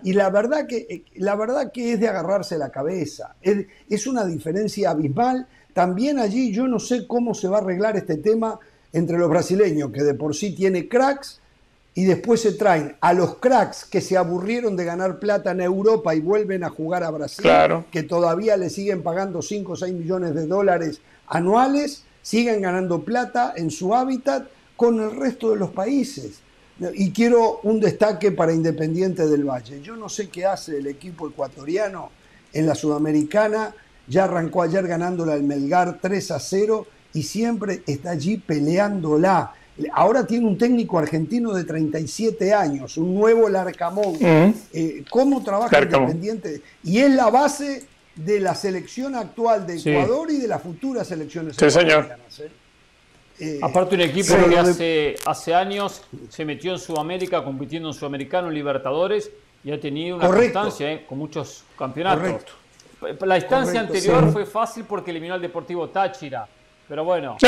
[0.03, 3.37] Y la verdad, que, eh, la verdad que es de agarrarse la cabeza.
[3.43, 5.47] Es, es una diferencia abismal.
[5.75, 8.59] También allí yo no sé cómo se va a arreglar este tema
[8.93, 11.40] entre los brasileños, que de por sí tiene cracks
[12.01, 16.15] y después se traen a los cracks que se aburrieron de ganar plata en Europa
[16.15, 17.45] y vuelven a jugar a Brasil,
[17.91, 23.53] que todavía le siguen pagando 5 o 6 millones de dólares anuales, siguen ganando plata
[23.55, 24.49] en su hábitat
[24.79, 26.41] con el resto de los países.
[26.95, 29.83] Y quiero un destaque para Independiente del Valle.
[29.83, 32.09] Yo no sé qué hace el equipo ecuatoriano
[32.55, 33.75] en la Sudamericana.
[34.09, 39.53] Ya arrancó ayer ganándola el Melgar 3 a 0 y siempre está allí peleándola
[39.93, 44.17] Ahora tiene un técnico argentino de 37 años, un nuevo Larcamón.
[44.73, 46.63] Eh, ¿Cómo trabaja Independiente?
[46.83, 51.57] Y es la base de la selección actual de Ecuador y de las futuras selecciones.
[51.57, 52.09] Sí, señor.
[52.39, 52.51] ¿eh?
[53.39, 58.49] Eh, Aparte un equipo que hace, hace años se metió en Sudamérica compitiendo en Sudamericano,
[58.49, 59.31] en Libertadores
[59.65, 62.43] y ha tenido una constancia con muchos campeonatos.
[63.23, 66.47] La instancia anterior fue fácil porque eliminó al Deportivo Táchira
[66.91, 67.37] pero bueno.
[67.41, 67.47] Sí,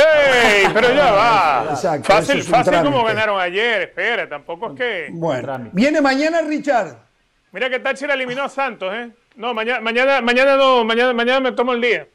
[0.73, 1.77] pero ya va.
[2.05, 3.83] fácil, fácil como ganaron ayer.
[3.83, 5.09] Espera, tampoco es que.
[5.11, 6.97] Bueno, viene mañana Richard.
[7.51, 9.11] Mira que Táchira eliminó a Santos, ¿eh?
[9.35, 12.07] No, mañana, mañana, mañana no, mañana, mañana me tomo el día.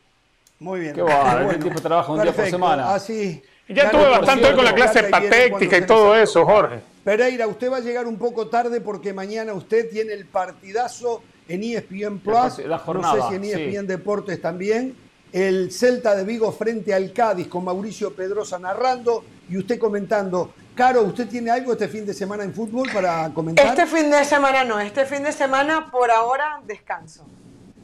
[0.60, 0.96] Muy bien.
[0.96, 2.94] Qué va, este tipo trabaja un día por semana.
[2.94, 3.44] Así.
[3.68, 6.80] Y ya tuve bastante hoy con la clase patética y todo eso, Jorge.
[7.04, 11.62] Pereira, usted va a llegar un poco tarde porque mañana usted tiene el partidazo en
[11.62, 12.60] ESPN Plus.
[12.66, 14.96] La jornada, no sé si en ESPN Deportes también
[15.32, 20.54] el Celta de Vigo frente al Cádiz con Mauricio Pedrosa narrando y usted comentando.
[20.76, 23.66] Caro, ¿usted tiene algo este fin de semana en fútbol para comentar?
[23.66, 27.26] Este fin de semana no, este fin de semana por ahora descanso.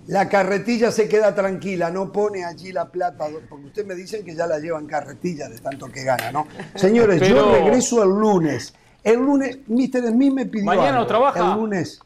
[0.08, 4.36] La carretilla se queda tranquila, no pone allí la plata, porque usted me dicen que
[4.36, 6.46] ya la llevan carretilla de tanto que gana, ¿no?
[6.76, 8.74] Señores, yo regreso el lunes.
[9.04, 10.10] El lunes, Mr.
[10.10, 10.66] Smith me pidió.
[10.66, 11.40] Mañana no trabaja.
[11.40, 12.00] El lunes.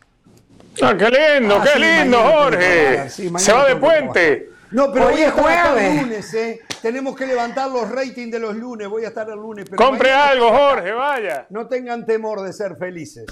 [0.82, 3.10] Ah, qué lindo, ah, qué lindo, Jorge.
[3.10, 4.57] se va de puente.
[4.72, 6.02] No, pero hoy es jueves.
[6.02, 6.62] lunes, ¿eh?
[6.82, 8.88] Tenemos que levantar los ratings de los lunes.
[8.88, 9.70] Voy a estar el lunes.
[9.76, 11.48] Compre algo, Jorge, vaya.
[11.50, 13.26] No tengan temor de ser felices.